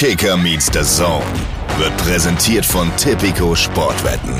Kicker 0.00 0.38
meets 0.38 0.72
the 0.72 0.80
Zone 0.82 1.26
wird 1.76 1.94
präsentiert 1.98 2.64
von 2.64 2.90
Tipico 2.96 3.54
Sportwetten. 3.54 4.34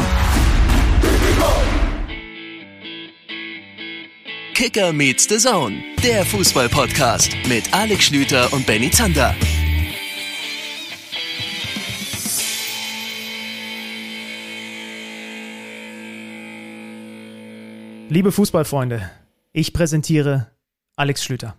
Kicker 4.55 4.91
meets 4.95 5.29
the 5.29 5.37
Zone, 5.37 5.83
der 6.03 6.25
Fußball-Podcast 6.25 7.37
mit 7.47 7.75
Alex 7.75 8.05
Schlüter 8.05 8.51
und 8.55 8.65
Benny 8.65 8.91
Zander. 8.91 9.35
Liebe 18.09 18.33
Fußballfreunde, 18.33 19.11
ich 19.53 19.75
präsentiere 19.75 20.51
Alex 20.97 21.23
Schlüter. 21.23 21.55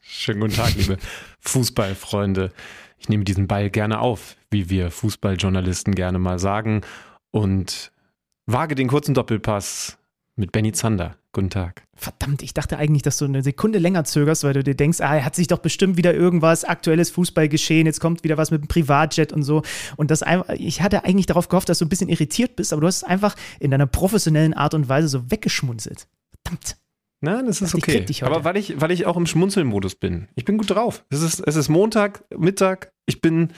Schönen 0.00 0.40
guten 0.40 0.54
Tag, 0.54 0.74
liebe 0.76 0.96
Fußballfreunde. 1.40 2.50
Ich 3.04 3.10
nehme 3.10 3.24
diesen 3.24 3.46
Ball 3.46 3.68
gerne 3.68 3.98
auf, 3.98 4.34
wie 4.50 4.70
wir 4.70 4.90
Fußballjournalisten 4.90 5.94
gerne 5.94 6.18
mal 6.18 6.38
sagen, 6.38 6.80
und 7.32 7.92
wage 8.46 8.74
den 8.76 8.88
kurzen 8.88 9.12
Doppelpass 9.12 9.98
mit 10.36 10.52
Benny 10.52 10.72
Zander. 10.72 11.18
Guten 11.32 11.50
Tag. 11.50 11.82
Verdammt, 11.94 12.42
ich 12.42 12.54
dachte 12.54 12.78
eigentlich, 12.78 13.02
dass 13.02 13.18
du 13.18 13.26
eine 13.26 13.42
Sekunde 13.42 13.78
länger 13.78 14.04
zögerst, 14.04 14.42
weil 14.42 14.54
du 14.54 14.64
dir 14.64 14.74
denkst, 14.74 15.02
ah, 15.02 15.16
er 15.16 15.24
hat 15.26 15.34
sich 15.34 15.48
doch 15.48 15.58
bestimmt 15.58 15.98
wieder 15.98 16.14
irgendwas 16.14 16.64
aktuelles 16.64 17.10
Fußball 17.10 17.50
geschehen, 17.50 17.84
jetzt 17.84 18.00
kommt 18.00 18.24
wieder 18.24 18.38
was 18.38 18.50
mit 18.50 18.62
dem 18.62 18.68
Privatjet 18.68 19.34
und 19.34 19.42
so. 19.42 19.60
Und 19.96 20.10
das 20.10 20.24
ich 20.56 20.80
hatte 20.80 21.04
eigentlich 21.04 21.26
darauf 21.26 21.50
gehofft, 21.50 21.68
dass 21.68 21.80
du 21.80 21.84
ein 21.84 21.90
bisschen 21.90 22.08
irritiert 22.08 22.56
bist, 22.56 22.72
aber 22.72 22.80
du 22.80 22.86
hast 22.86 22.96
es 22.96 23.04
einfach 23.04 23.36
in 23.60 23.70
deiner 23.70 23.86
professionellen 23.86 24.54
Art 24.54 24.72
und 24.72 24.88
Weise 24.88 25.08
so 25.08 25.30
weggeschmunzelt. 25.30 26.08
Verdammt. 26.42 26.78
Nein, 27.24 27.46
das 27.46 27.62
ist 27.62 27.74
okay. 27.74 28.04
Aber 28.20 28.44
weil 28.44 28.56
ich, 28.56 28.80
weil 28.80 28.90
ich 28.90 29.06
auch 29.06 29.16
im 29.16 29.26
Schmunzelmodus 29.26 29.94
bin. 29.94 30.28
Ich 30.34 30.44
bin 30.44 30.58
gut 30.58 30.70
drauf. 30.70 31.04
Es 31.08 31.22
ist, 31.22 31.40
es 31.40 31.56
ist 31.56 31.68
Montag, 31.68 32.24
Mittag. 32.36 32.92
Ich 33.06 33.20
bin, 33.20 33.48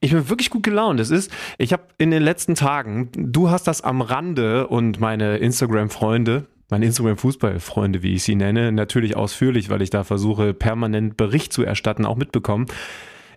ich 0.00 0.12
bin 0.12 0.28
wirklich 0.28 0.50
gut 0.50 0.62
gelaunt. 0.62 1.00
Es 1.00 1.10
ist, 1.10 1.30
ich 1.58 1.72
habe 1.72 1.82
in 1.98 2.10
den 2.10 2.22
letzten 2.22 2.54
Tagen, 2.54 3.10
du 3.14 3.50
hast 3.50 3.66
das 3.66 3.80
am 3.80 4.00
Rande 4.00 4.68
und 4.68 5.00
meine 5.00 5.38
Instagram-Freunde, 5.38 6.46
meine 6.70 6.86
Instagram-Fußball-Freunde, 6.86 8.02
wie 8.02 8.14
ich 8.14 8.22
sie 8.22 8.36
nenne, 8.36 8.70
natürlich 8.70 9.16
ausführlich, 9.16 9.68
weil 9.68 9.82
ich 9.82 9.90
da 9.90 10.04
versuche, 10.04 10.54
permanent 10.54 11.16
Bericht 11.16 11.52
zu 11.52 11.64
erstatten, 11.64 12.06
auch 12.06 12.16
mitbekommen. 12.16 12.66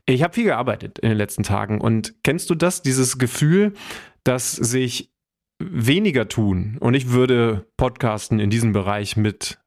Ich 0.05 0.23
habe 0.23 0.33
viel 0.33 0.45
gearbeitet 0.45 0.99
in 0.99 1.09
den 1.09 1.17
letzten 1.17 1.43
Tagen 1.43 1.81
und 1.81 2.15
kennst 2.23 2.49
du 2.49 2.55
das, 2.55 2.81
dieses 2.81 3.17
Gefühl, 3.17 3.73
dass 4.23 4.51
sich 4.51 5.11
weniger 5.59 6.27
tun 6.27 6.77
und 6.79 6.93
ich 6.93 7.11
würde 7.11 7.67
Podcasten 7.77 8.39
in 8.39 8.49
diesem 8.49 8.73
Bereich 8.73 9.15
mit 9.15 9.60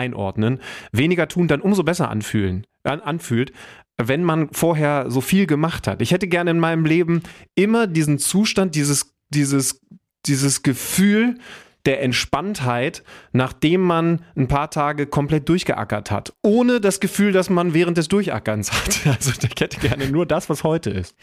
einordnen, 0.00 0.60
weniger 0.92 1.28
tun 1.28 1.48
dann 1.48 1.60
umso 1.60 1.82
besser 1.82 2.08
anfühlen, 2.08 2.66
an, 2.82 3.00
anfühlt, 3.00 3.52
wenn 3.96 4.24
man 4.24 4.48
vorher 4.52 5.10
so 5.10 5.20
viel 5.20 5.46
gemacht 5.46 5.86
hat. 5.86 6.00
Ich 6.02 6.10
hätte 6.10 6.26
gerne 6.26 6.50
in 6.50 6.58
meinem 6.58 6.84
Leben 6.84 7.22
immer 7.54 7.86
diesen 7.86 8.18
Zustand, 8.18 8.74
dieses, 8.74 9.14
dieses, 9.28 9.80
dieses 10.26 10.62
Gefühl 10.62 11.38
der 11.86 12.02
Entspanntheit, 12.02 13.02
nachdem 13.32 13.80
man 13.80 14.22
ein 14.36 14.48
paar 14.48 14.70
Tage 14.70 15.06
komplett 15.06 15.48
durchgeackert 15.48 16.10
hat, 16.10 16.34
ohne 16.42 16.80
das 16.80 17.00
Gefühl, 17.00 17.32
dass 17.32 17.48
man 17.48 17.74
während 17.74 17.96
des 17.96 18.08
Durchackerns 18.08 18.72
hat. 19.06 19.06
Also 19.06 19.30
ich 19.30 19.60
hätte 19.60 19.80
gerne 19.80 20.08
nur 20.08 20.26
das, 20.26 20.50
was 20.50 20.64
heute 20.64 20.90
ist. 20.90 21.14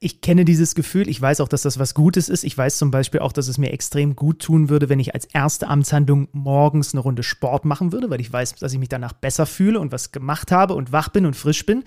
Ich 0.00 0.20
kenne 0.20 0.44
dieses 0.44 0.74
Gefühl. 0.74 1.08
Ich 1.08 1.20
weiß 1.20 1.40
auch, 1.40 1.48
dass 1.48 1.62
das 1.62 1.78
was 1.78 1.94
Gutes 1.94 2.28
ist. 2.28 2.44
Ich 2.44 2.56
weiß 2.56 2.78
zum 2.78 2.90
Beispiel 2.90 3.20
auch, 3.20 3.32
dass 3.32 3.48
es 3.48 3.58
mir 3.58 3.72
extrem 3.72 4.16
gut 4.16 4.40
tun 4.40 4.68
würde, 4.68 4.88
wenn 4.88 5.00
ich 5.00 5.14
als 5.14 5.26
erste 5.26 5.68
Amtshandlung 5.68 6.28
morgens 6.32 6.94
eine 6.94 7.00
Runde 7.00 7.22
Sport 7.22 7.64
machen 7.64 7.92
würde, 7.92 8.10
weil 8.10 8.20
ich 8.20 8.32
weiß, 8.32 8.56
dass 8.56 8.72
ich 8.72 8.78
mich 8.78 8.88
danach 8.88 9.12
besser 9.12 9.46
fühle 9.46 9.78
und 9.78 9.92
was 9.92 10.12
gemacht 10.12 10.50
habe 10.50 10.74
und 10.74 10.92
wach 10.92 11.08
bin 11.08 11.26
und 11.26 11.36
frisch 11.36 11.64
bin. 11.64 11.84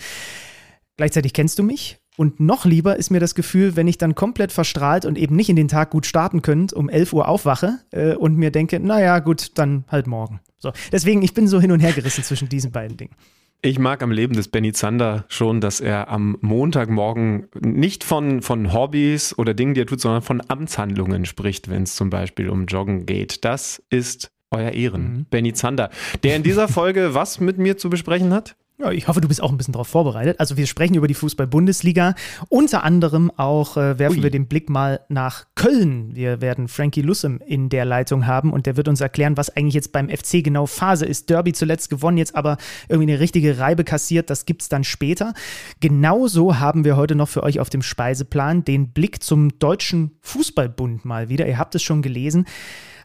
Gleichzeitig 0.97 1.33
kennst 1.33 1.59
du 1.59 1.63
mich. 1.63 1.97
Und 2.17 2.39
noch 2.39 2.65
lieber 2.65 2.95
ist 2.95 3.09
mir 3.09 3.19
das 3.19 3.35
Gefühl, 3.35 3.75
wenn 3.75 3.87
ich 3.87 3.97
dann 3.97 4.15
komplett 4.15 4.51
verstrahlt 4.51 5.05
und 5.05 5.17
eben 5.17 5.35
nicht 5.35 5.49
in 5.49 5.55
den 5.55 5.67
Tag 5.67 5.89
gut 5.89 6.05
starten 6.05 6.41
könnt, 6.41 6.73
um 6.73 6.89
11 6.89 7.13
Uhr 7.13 7.27
aufwache 7.27 7.79
äh, 7.91 8.15
und 8.15 8.37
mir 8.37 8.51
denke, 8.51 8.79
naja, 8.79 9.19
gut, 9.19 9.57
dann 9.57 9.83
halt 9.89 10.07
morgen. 10.07 10.39
So. 10.57 10.71
Deswegen, 10.91 11.21
ich 11.21 11.33
bin 11.33 11.47
so 11.47 11.59
hin 11.59 11.71
und 11.71 11.79
her 11.79 11.91
gerissen 11.91 12.23
zwischen 12.23 12.49
diesen 12.49 12.71
beiden 12.71 12.97
Dingen. 12.97 13.13
Ich 13.61 13.79
mag 13.79 14.03
am 14.03 14.11
Leben 14.11 14.35
des 14.35 14.47
Benny 14.47 14.73
Zander 14.73 15.25
schon, 15.27 15.59
dass 15.59 15.81
er 15.81 16.09
am 16.09 16.37
Montagmorgen 16.41 17.47
nicht 17.59 18.03
von, 18.03 18.41
von 18.41 18.73
Hobbys 18.73 19.35
oder 19.37 19.53
Dingen, 19.53 19.73
die 19.73 19.81
er 19.81 19.87
tut, 19.87 20.01
sondern 20.01 20.21
von 20.21 20.41
Amtshandlungen 20.47 21.25
spricht, 21.25 21.69
wenn 21.69 21.83
es 21.83 21.95
zum 21.95 22.09
Beispiel 22.11 22.49
um 22.49 22.65
Joggen 22.65 23.05
geht. 23.05 23.43
Das 23.43 23.81
ist 23.89 24.29
euer 24.51 24.71
Ehren, 24.71 25.01
Mhm. 25.01 25.25
Benny 25.29 25.53
Zander, 25.53 25.89
der 26.23 26.35
in 26.35 26.43
dieser 26.43 26.67
Folge 26.67 27.13
was 27.15 27.39
mit 27.39 27.57
mir 27.57 27.77
zu 27.77 27.89
besprechen 27.89 28.33
hat? 28.33 28.55
Ja, 28.77 28.91
ich 28.91 29.07
hoffe, 29.07 29.21
du 29.21 29.29
bist 29.29 29.41
auch 29.41 29.51
ein 29.51 29.57
bisschen 29.57 29.71
darauf 29.71 29.87
vorbereitet. 29.87 30.37
Also 30.41 30.57
wir 30.57 30.67
sprechen 30.67 30.95
über 30.95 31.07
die 31.07 31.13
Fußball-Bundesliga. 31.13 32.13
Unter 32.49 32.83
anderem 32.83 33.31
auch 33.37 33.77
äh, 33.77 33.97
werfen 33.99 34.17
Ui. 34.17 34.23
wir 34.23 34.31
den 34.31 34.47
Blick 34.47 34.69
mal 34.69 34.99
nach 35.07 35.45
Köln. 35.55 36.13
Wir 36.13 36.41
werden 36.41 36.67
Frankie 36.67 37.01
Lussem 37.01 37.39
in 37.45 37.69
der 37.69 37.85
Leitung 37.85 38.27
haben 38.27 38.51
und 38.51 38.65
der 38.65 38.75
wird 38.75 38.89
uns 38.89 38.99
erklären, 38.99 39.37
was 39.37 39.55
eigentlich 39.55 39.75
jetzt 39.75 39.93
beim 39.93 40.09
FC 40.09 40.43
genau 40.43 40.65
Phase 40.65 41.05
ist. 41.05 41.29
Derby 41.29 41.53
zuletzt 41.53 41.89
gewonnen, 41.89 42.17
jetzt 42.17 42.35
aber 42.35 42.57
irgendwie 42.89 43.13
eine 43.13 43.21
richtige 43.21 43.59
Reibe 43.59 43.85
kassiert. 43.85 44.29
Das 44.29 44.45
gibt's 44.45 44.67
dann 44.67 44.83
später. 44.83 45.33
Genauso 45.79 46.59
haben 46.59 46.83
wir 46.83 46.97
heute 46.97 47.15
noch 47.15 47.29
für 47.29 47.43
euch 47.43 47.61
auf 47.61 47.69
dem 47.69 47.81
Speiseplan 47.81 48.65
den 48.65 48.89
Blick 48.89 49.23
zum 49.23 49.57
Deutschen 49.57 50.17
Fußballbund 50.19 51.05
mal 51.05 51.29
wieder. 51.29 51.47
Ihr 51.47 51.57
habt 51.57 51.75
es 51.75 51.83
schon 51.83 52.01
gelesen. 52.01 52.45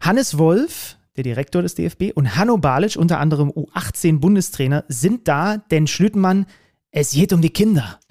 Hannes 0.01 0.37
Wolf, 0.37 0.97
der 1.17 1.25
Direktor 1.25 1.63
des 1.63 1.75
DFB, 1.75 2.13
und 2.15 2.37
Hanno 2.37 2.59
Balic, 2.59 2.97
unter 2.97 3.19
anderem 3.19 3.51
U18-Bundestrainer, 3.51 4.85
sind 4.89 5.29
da, 5.29 5.59
denn 5.59 5.87
Schlütenmann, 5.87 6.47
es 6.91 7.13
geht 7.13 7.33
um 7.33 7.43
die 7.43 7.51
Kinder. 7.51 7.99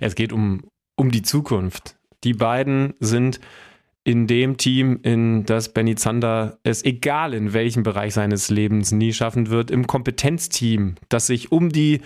Es 0.00 0.16
geht 0.16 0.32
um, 0.32 0.64
um 0.96 1.12
die 1.12 1.22
Zukunft. 1.22 1.96
Die 2.24 2.32
beiden 2.32 2.94
sind 2.98 3.38
in 4.02 4.26
dem 4.26 4.56
Team, 4.56 4.98
in 5.02 5.44
das 5.44 5.72
Benny 5.72 5.94
Zander 5.94 6.58
es 6.64 6.84
egal 6.84 7.32
in 7.32 7.52
welchem 7.52 7.84
Bereich 7.84 8.14
seines 8.14 8.50
Lebens 8.50 8.90
nie 8.90 9.12
schaffen 9.12 9.50
wird, 9.50 9.70
im 9.70 9.86
Kompetenzteam, 9.86 10.96
das 11.08 11.28
sich 11.28 11.52
um 11.52 11.68
die 11.68 12.00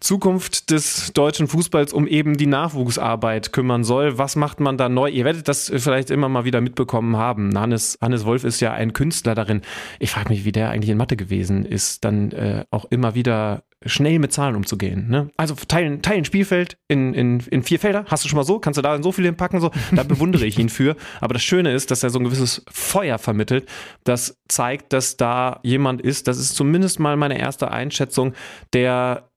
Zukunft 0.00 0.70
des 0.70 1.12
deutschen 1.12 1.48
Fußballs 1.48 1.92
um 1.92 2.06
eben 2.06 2.36
die 2.36 2.46
Nachwuchsarbeit 2.46 3.52
kümmern 3.52 3.84
soll. 3.84 4.18
Was 4.18 4.36
macht 4.36 4.60
man 4.60 4.76
da 4.76 4.88
neu? 4.88 5.08
Ihr 5.08 5.24
werdet 5.24 5.48
das 5.48 5.72
vielleicht 5.74 6.10
immer 6.10 6.28
mal 6.28 6.44
wieder 6.44 6.60
mitbekommen 6.60 7.16
haben. 7.16 7.58
Hannes, 7.58 7.98
Hannes 8.00 8.24
Wolf 8.24 8.44
ist 8.44 8.60
ja 8.60 8.72
ein 8.72 8.92
Künstler 8.92 9.34
darin. 9.34 9.62
Ich 9.98 10.10
frage 10.10 10.28
mich, 10.28 10.44
wie 10.44 10.52
der 10.52 10.70
eigentlich 10.70 10.90
in 10.90 10.98
Mathe 10.98 11.16
gewesen 11.16 11.64
ist, 11.64 12.04
dann 12.04 12.32
äh, 12.32 12.64
auch 12.70 12.84
immer 12.86 13.14
wieder 13.14 13.62
schnell 13.84 14.18
mit 14.18 14.32
Zahlen 14.32 14.56
umzugehen. 14.56 15.08
Ne? 15.08 15.30
Also 15.36 15.54
teilen, 15.54 16.02
teilen 16.02 16.24
Spielfeld 16.24 16.78
in, 16.88 17.14
in, 17.14 17.40
in 17.40 17.62
vier 17.62 17.78
Felder. 17.78 18.04
Hast 18.08 18.24
du 18.24 18.28
schon 18.28 18.36
mal 18.36 18.44
so? 18.44 18.58
Kannst 18.58 18.78
du 18.78 18.82
da 18.82 19.02
so 19.02 19.12
viel 19.12 19.24
hinpacken? 19.24 19.60
So? 19.60 19.70
Da 19.92 20.02
bewundere 20.02 20.46
ich 20.46 20.58
ihn 20.58 20.68
für. 20.68 20.96
Aber 21.20 21.34
das 21.34 21.42
Schöne 21.42 21.72
ist, 21.72 21.90
dass 21.90 22.02
er 22.02 22.10
so 22.10 22.18
ein 22.18 22.24
gewisses 22.24 22.64
Feuer 22.70 23.18
vermittelt, 23.18 23.68
das 24.04 24.38
zeigt, 24.48 24.92
dass 24.92 25.16
da 25.16 25.60
jemand 25.62 26.00
ist, 26.02 26.28
das 26.28 26.38
ist 26.38 26.54
zumindest 26.54 27.00
mal 27.00 27.16
meine 27.16 27.38
erste 27.38 27.70
Einschätzung, 27.70 28.34
der 28.72 29.28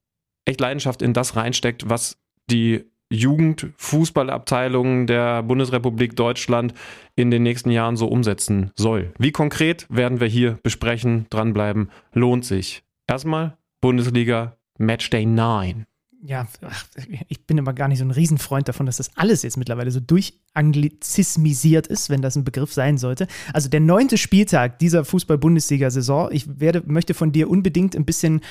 echt 0.45 0.59
Leidenschaft 0.59 1.01
in 1.01 1.13
das 1.13 1.35
reinsteckt, 1.35 1.89
was 1.89 2.17
die 2.49 2.85
Jugendfußballabteilung 3.11 5.07
der 5.07 5.41
Bundesrepublik 5.43 6.15
Deutschland 6.15 6.73
in 7.15 7.31
den 7.31 7.43
nächsten 7.43 7.71
Jahren 7.71 7.97
so 7.97 8.07
umsetzen 8.07 8.71
soll. 8.75 9.13
Wie 9.17 9.31
konkret 9.31 9.87
werden 9.89 10.19
wir 10.19 10.27
hier 10.27 10.59
besprechen, 10.61 11.25
dranbleiben, 11.29 11.89
lohnt 12.13 12.45
sich. 12.45 12.83
Erstmal 13.07 13.57
Bundesliga 13.81 14.57
Matchday 14.77 15.25
9. 15.25 15.85
Ja, 16.21 16.47
ach, 16.61 16.85
ich 17.29 17.45
bin 17.47 17.57
immer 17.57 17.71
gar 17.71 17.87
nicht 17.87 17.99
so 17.99 18.03
ein 18.03 18.11
Riesenfreund 18.11 18.67
davon, 18.67 18.85
dass 18.85 18.97
das 18.97 19.09
alles 19.15 19.43
jetzt 19.43 19.55
mittlerweile 19.55 19.89
so 19.89 20.01
durchanglizismisiert 20.01 21.87
ist, 21.87 22.09
wenn 22.09 22.21
das 22.21 22.35
ein 22.35 22.43
Begriff 22.43 22.73
sein 22.73 22.97
sollte. 22.97 23.25
Also 23.53 23.69
der 23.69 23.79
neunte 23.79 24.17
Spieltag 24.17 24.79
dieser 24.79 25.05
Fußball-Bundesliga-Saison. 25.05 26.27
Ich 26.33 26.59
werde, 26.59 26.83
möchte 26.85 27.13
von 27.13 27.31
dir 27.31 27.49
unbedingt 27.49 27.95
ein 27.95 28.03
bisschen 28.03 28.41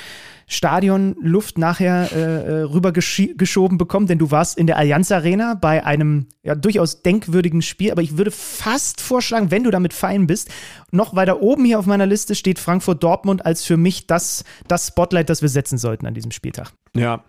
Stadionluft 0.47 1.59
nachher 1.59 2.11
äh, 2.11 2.63
rüber 2.63 2.89
geschi- 2.89 3.37
geschoben 3.37 3.77
bekommen, 3.77 4.07
denn 4.07 4.19
du 4.19 4.31
warst 4.31 4.57
in 4.57 4.67
der 4.67 4.79
Allianz 4.79 5.13
Arena 5.13 5.53
bei 5.53 5.85
einem 5.85 6.25
ja, 6.43 6.55
durchaus 6.55 7.03
denkwürdigen 7.03 7.61
Spiel. 7.61 7.93
Aber 7.93 8.01
ich 8.01 8.17
würde 8.17 8.31
fast 8.31 9.03
vorschlagen, 9.03 9.51
wenn 9.51 9.65
du 9.65 9.71
damit 9.71 9.93
fein 9.93 10.27
bist, 10.27 10.49
noch 10.91 11.15
weiter 11.15 11.43
oben 11.43 11.67
hier 11.67 11.79
auf 11.79 11.85
meiner 11.85 12.07
Liste 12.07 12.35
steht 12.35 12.59
Frankfurt-Dortmund 12.59 13.45
als 13.45 13.63
für 13.63 13.77
mich 13.77 14.07
das, 14.07 14.45
das 14.69 14.87
Spotlight, 14.87 15.29
das 15.29 15.43
wir 15.43 15.51
setzen 15.51 15.77
sollten 15.77 16.07
an 16.07 16.15
diesem 16.15 16.31
Spieltag. 16.31 16.73
Ja, 16.97 17.23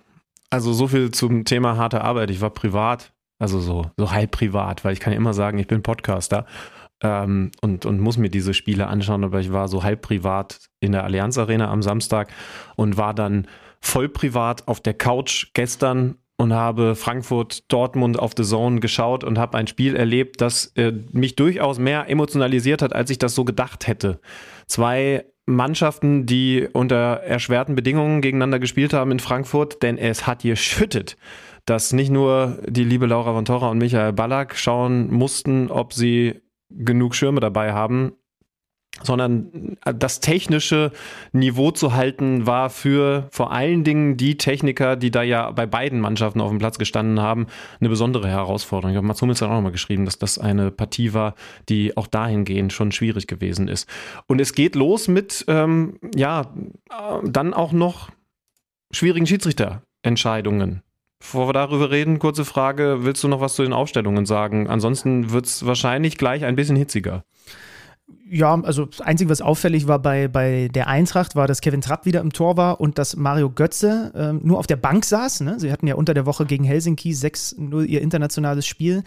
also 0.50 0.74
so 0.74 0.88
viel 0.88 1.12
zum 1.12 1.46
Thema 1.46 1.78
harte 1.78 2.01
Arbeit. 2.01 2.31
Ich 2.31 2.42
war 2.42 2.50
privat, 2.50 3.13
also 3.40 3.60
so, 3.60 3.92
so 3.98 4.12
halb 4.12 4.31
privat, 4.31 4.84
weil 4.84 4.94
ich 4.94 5.00
kann 5.00 5.13
ja 5.13 5.18
immer 5.18 5.34
sagen, 5.34 5.60
ich 5.60 5.68
bin 5.68 5.84
Podcaster 5.84 6.46
ähm, 7.01 7.51
und, 7.62 7.86
und 7.86 8.00
muss 8.00 8.18
mir 8.18 8.30
diese 8.30 8.54
Spiele 8.54 8.88
anschauen, 8.88 9.24
aber 9.24 9.40
ich 9.40 9.51
war 9.51 9.68
so 9.68 9.84
halb 9.84 10.01
privat 10.01 10.60
in 10.80 10.92
der 10.92 11.04
Allianz 11.04 11.38
Arena 11.38 11.69
am 11.72 11.81
Samstag 11.81 12.31
und 12.75 12.98
war 12.98 13.13
dann 13.13 13.48
voll 13.81 14.10
privat 14.10 14.68
auf 14.68 14.81
der 14.81 14.94
Couch 14.94 15.48
gestern 15.54 16.16
und 16.38 16.54
habe 16.54 16.95
Frankfurt 16.95 17.72
Dortmund 17.72 18.18
auf 18.18 18.31
The 18.36 18.44
Zone 18.44 18.80
geschaut 18.80 19.24
und 19.25 19.38
habe 19.38 19.57
ein 19.57 19.68
Spiel 19.68 19.95
erlebt, 19.95 20.40
das 20.40 20.68
äh, 20.78 20.94
mich 21.12 21.36
durchaus 21.36 21.80
mehr 21.80 22.10
emotionalisiert 22.10 22.81
hat, 22.81 22.94
als 22.94 23.10
ich 23.10 23.18
das 23.18 23.36
so 23.36 23.44
gedacht 23.44 23.88
hätte. 23.88 24.22
Zwei 24.66 25.25
Mannschaften, 25.56 26.25
die 26.25 26.68
unter 26.72 27.22
erschwerten 27.22 27.75
Bedingungen 27.75 28.22
gegeneinander 28.22 28.60
gespielt 28.60 28.94
haben 28.94 29.12
in 29.12 29.19
Frankfurt, 29.19 29.81
denn 29.84 29.98
es 29.98 30.28
hat 30.28 30.44
geschüttet. 30.44 31.18
dass 31.66 31.94
nicht 31.94 32.10
nur 32.10 32.57
die 32.66 32.84
liebe 32.84 33.06
Laura 33.06 33.34
von 33.34 33.46
Torra 33.46 33.69
und 33.69 33.78
Michael 33.78 34.13
Ballack 34.13 34.56
schauen 34.56 35.12
mussten, 35.13 35.69
ob 35.69 35.94
sie 35.94 36.42
genug 36.69 37.13
Schirme 37.13 37.42
dabei 37.42 37.74
haben, 37.74 38.13
sondern 39.03 39.77
das 39.83 40.19
technische 40.19 40.91
Niveau 41.31 41.71
zu 41.71 41.94
halten 41.94 42.45
war 42.45 42.69
für 42.69 43.27
vor 43.31 43.51
allen 43.51 43.83
Dingen 43.83 44.18
die 44.18 44.38
Techniker, 44.38 44.95
die 44.95 45.12
da 45.12 45.24
ja 45.24 45.51
bei 45.51 45.65
beiden 45.65 46.00
Mannschaften 46.00 46.41
auf 46.41 46.50
dem 46.50 46.59
Platz 46.59 46.77
gestanden 46.77 47.19
haben, 47.19 47.47
eine 47.80 47.89
besondere 47.89 48.27
Herausforderung. 48.27 48.91
Ich 48.91 48.97
habe 48.97 49.07
Mats 49.07 49.21
Hummels 49.21 49.39
dann 49.39 49.50
auch 49.50 49.56
nochmal 49.56 49.71
geschrieben, 49.71 50.06
dass 50.06 50.19
das 50.19 50.38
eine 50.38 50.71
Partie 50.71 51.13
war, 51.13 51.36
die 51.69 51.95
auch 51.97 52.07
dahingehend 52.07 52.74
schon 52.74 52.91
schwierig 52.91 53.27
gewesen 53.27 53.68
ist. 53.68 53.88
Und 54.27 54.41
es 54.41 54.53
geht 54.53 54.75
los 54.75 55.07
mit, 55.07 55.45
ähm, 55.47 56.00
ja, 56.15 56.53
dann 57.24 57.53
auch 57.53 57.71
noch 57.71 58.09
schwierigen 58.92 59.27
Schiedsrichterentscheidungen. 59.27 60.81
Bevor 61.19 61.50
wir 61.50 61.53
darüber 61.53 61.92
reden, 61.92 62.18
kurze 62.18 62.45
Frage, 62.45 63.00
willst 63.01 63.24
du 63.24 63.27
noch 63.27 63.42
was 63.42 63.56
zu 63.56 63.63
den 63.63 63.74
Aufstellungen 63.74 64.25
sagen? 64.25 64.69
Ansonsten 64.69 65.31
wird 65.31 65.45
es 65.45 65.65
wahrscheinlich 65.65 66.18
gleich 66.18 66.45
ein 66.45 66.56
bisschen 66.56 66.77
hitziger. 66.77 67.25
Ja, 68.31 68.61
also 68.61 68.85
das 68.85 69.01
Einzige, 69.01 69.29
was 69.31 69.41
auffällig 69.41 69.88
war 69.88 69.97
bei, 69.97 70.27
bei 70.27 70.67
der 70.67 70.88
Eintracht, 70.88 71.35
war, 71.35 71.47
dass 71.47 71.61
Kevin 71.61 71.81
Trapp 71.81 72.06
wieder 72.06 72.21
im 72.21 72.31
Tor 72.31 72.57
war 72.57 72.79
und 72.79 73.00
dass 73.00 73.15
Mario 73.15 73.50
Götze 73.50 74.11
ähm, 74.15 74.41
nur 74.44 74.59
auf 74.59 74.67
der 74.67 74.75
Bank 74.75 75.03
saß. 75.03 75.41
Ne? 75.41 75.59
Sie 75.59 75.71
hatten 75.71 75.88
ja 75.88 75.95
unter 75.95 76.13
der 76.13 76.27
Woche 76.27 76.45
gegen 76.45 76.63
Helsinki 76.63 77.11
6-0 77.11 77.85
ihr 77.85 78.01
internationales 78.01 78.67
Spiel 78.67 79.03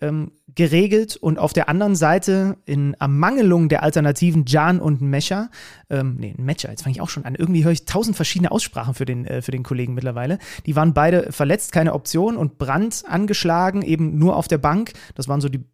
ähm, 0.00 0.32
geregelt 0.54 1.16
und 1.16 1.38
auf 1.38 1.52
der 1.52 1.68
anderen 1.68 1.96
Seite 1.96 2.56
in 2.64 2.94
Ermangelung 2.94 3.68
der 3.68 3.82
Alternativen 3.82 4.44
Jan 4.46 4.80
und 4.80 5.00
Mecha, 5.00 5.50
ähm, 5.90 6.16
nee, 6.18 6.34
Mecha, 6.36 6.70
jetzt 6.70 6.82
fange 6.82 6.94
ich 6.94 7.00
auch 7.00 7.08
schon 7.08 7.24
an, 7.24 7.34
irgendwie 7.34 7.64
höre 7.64 7.72
ich 7.72 7.84
tausend 7.84 8.16
verschiedene 8.16 8.50
Aussprachen 8.50 8.94
für 8.94 9.04
den, 9.04 9.26
äh, 9.26 9.42
für 9.42 9.52
den 9.52 9.62
Kollegen 9.62 9.94
mittlerweile. 9.94 10.38
Die 10.66 10.76
waren 10.76 10.94
beide 10.94 11.32
verletzt, 11.32 11.72
keine 11.72 11.94
Option 11.94 12.36
und 12.36 12.58
Brandt 12.58 13.04
angeschlagen, 13.06 13.82
eben 13.82 14.18
nur 14.18 14.36
auf 14.36 14.48
der 14.48 14.58
Bank. 14.58 14.92
Das 15.14 15.28
waren 15.28 15.40
so 15.40 15.48
die 15.48 15.64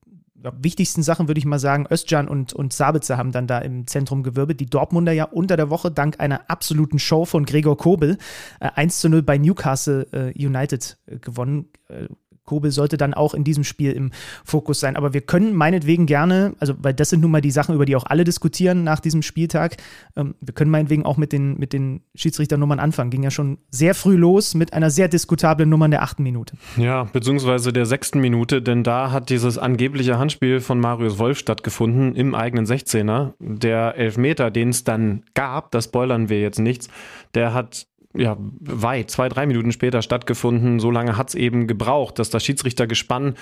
wichtigsten 0.58 1.02
Sachen 1.02 1.28
würde 1.28 1.38
ich 1.38 1.44
mal 1.44 1.58
sagen, 1.58 1.86
Özcan 1.90 2.28
und, 2.28 2.52
und 2.52 2.72
Sabitzer 2.72 3.16
haben 3.16 3.32
dann 3.32 3.46
da 3.46 3.58
im 3.58 3.86
Zentrum 3.86 4.22
gewirbelt. 4.22 4.60
Die 4.60 4.66
Dortmunder 4.66 5.12
ja 5.12 5.24
unter 5.24 5.56
der 5.56 5.70
Woche 5.70 5.90
dank 5.90 6.20
einer 6.20 6.50
absoluten 6.50 6.98
Show 6.98 7.24
von 7.24 7.44
Gregor 7.44 7.76
Kobel 7.76 8.18
äh, 8.60 8.70
1 8.74 9.00
zu 9.00 9.08
0 9.08 9.22
bei 9.22 9.38
Newcastle 9.38 10.06
äh, 10.12 10.46
United 10.46 10.98
äh, 11.06 11.18
gewonnen. 11.18 11.68
Äh, 11.88 12.08
Kobel 12.44 12.70
sollte 12.70 12.96
dann 12.96 13.14
auch 13.14 13.34
in 13.34 13.44
diesem 13.44 13.64
Spiel 13.64 13.92
im 13.92 14.10
Fokus 14.44 14.80
sein. 14.80 14.96
Aber 14.96 15.14
wir 15.14 15.20
können 15.20 15.54
meinetwegen 15.54 16.06
gerne, 16.06 16.54
also 16.58 16.74
weil 16.78 16.94
das 16.94 17.10
sind 17.10 17.20
nun 17.20 17.30
mal 17.30 17.40
die 17.40 17.50
Sachen, 17.50 17.74
über 17.74 17.84
die 17.84 17.96
auch 17.96 18.04
alle 18.04 18.24
diskutieren 18.24 18.84
nach 18.84 19.00
diesem 19.00 19.22
Spieltag, 19.22 19.76
ähm, 20.16 20.34
wir 20.40 20.54
können 20.54 20.70
meinetwegen 20.70 21.04
auch 21.04 21.16
mit 21.16 21.32
den, 21.32 21.58
mit 21.58 21.72
den 21.72 22.02
Schiedsrichternummern 22.14 22.80
anfangen. 22.80 23.10
Ging 23.10 23.22
ja 23.22 23.30
schon 23.30 23.58
sehr 23.70 23.94
früh 23.94 24.16
los 24.16 24.54
mit 24.54 24.72
einer 24.72 24.90
sehr 24.90 25.08
diskutablen 25.08 25.68
Nummer 25.68 25.84
in 25.84 25.92
der 25.92 26.02
achten 26.02 26.22
Minute. 26.22 26.56
Ja, 26.76 27.04
beziehungsweise 27.04 27.72
der 27.72 27.86
sechsten 27.86 28.20
Minute, 28.20 28.60
denn 28.60 28.82
da 28.82 29.12
hat 29.12 29.30
dieses 29.30 29.58
angebliche 29.58 30.18
Handspiel 30.18 30.60
von 30.60 30.80
Marius 30.80 31.18
Wolf 31.18 31.38
stattgefunden 31.38 32.14
im 32.16 32.34
eigenen 32.34 32.66
16er. 32.66 33.32
Der 33.38 33.96
Elfmeter, 33.96 34.50
den 34.50 34.70
es 34.70 34.84
dann 34.84 35.22
gab, 35.34 35.70
das 35.70 35.84
spoilern 35.84 36.28
wir 36.28 36.40
jetzt 36.40 36.58
nichts, 36.58 36.88
der 37.34 37.54
hat 37.54 37.86
ja, 38.14 38.36
weit, 38.38 39.10
zwei, 39.10 39.28
drei 39.28 39.46
Minuten 39.46 39.72
später 39.72 40.02
stattgefunden. 40.02 40.80
So 40.80 40.90
lange 40.90 41.16
hat 41.16 41.30
es 41.30 41.34
eben 41.34 41.66
gebraucht, 41.66 42.18
dass 42.18 42.30
das 42.30 42.44
Schiedsrichtergespann 42.44 43.36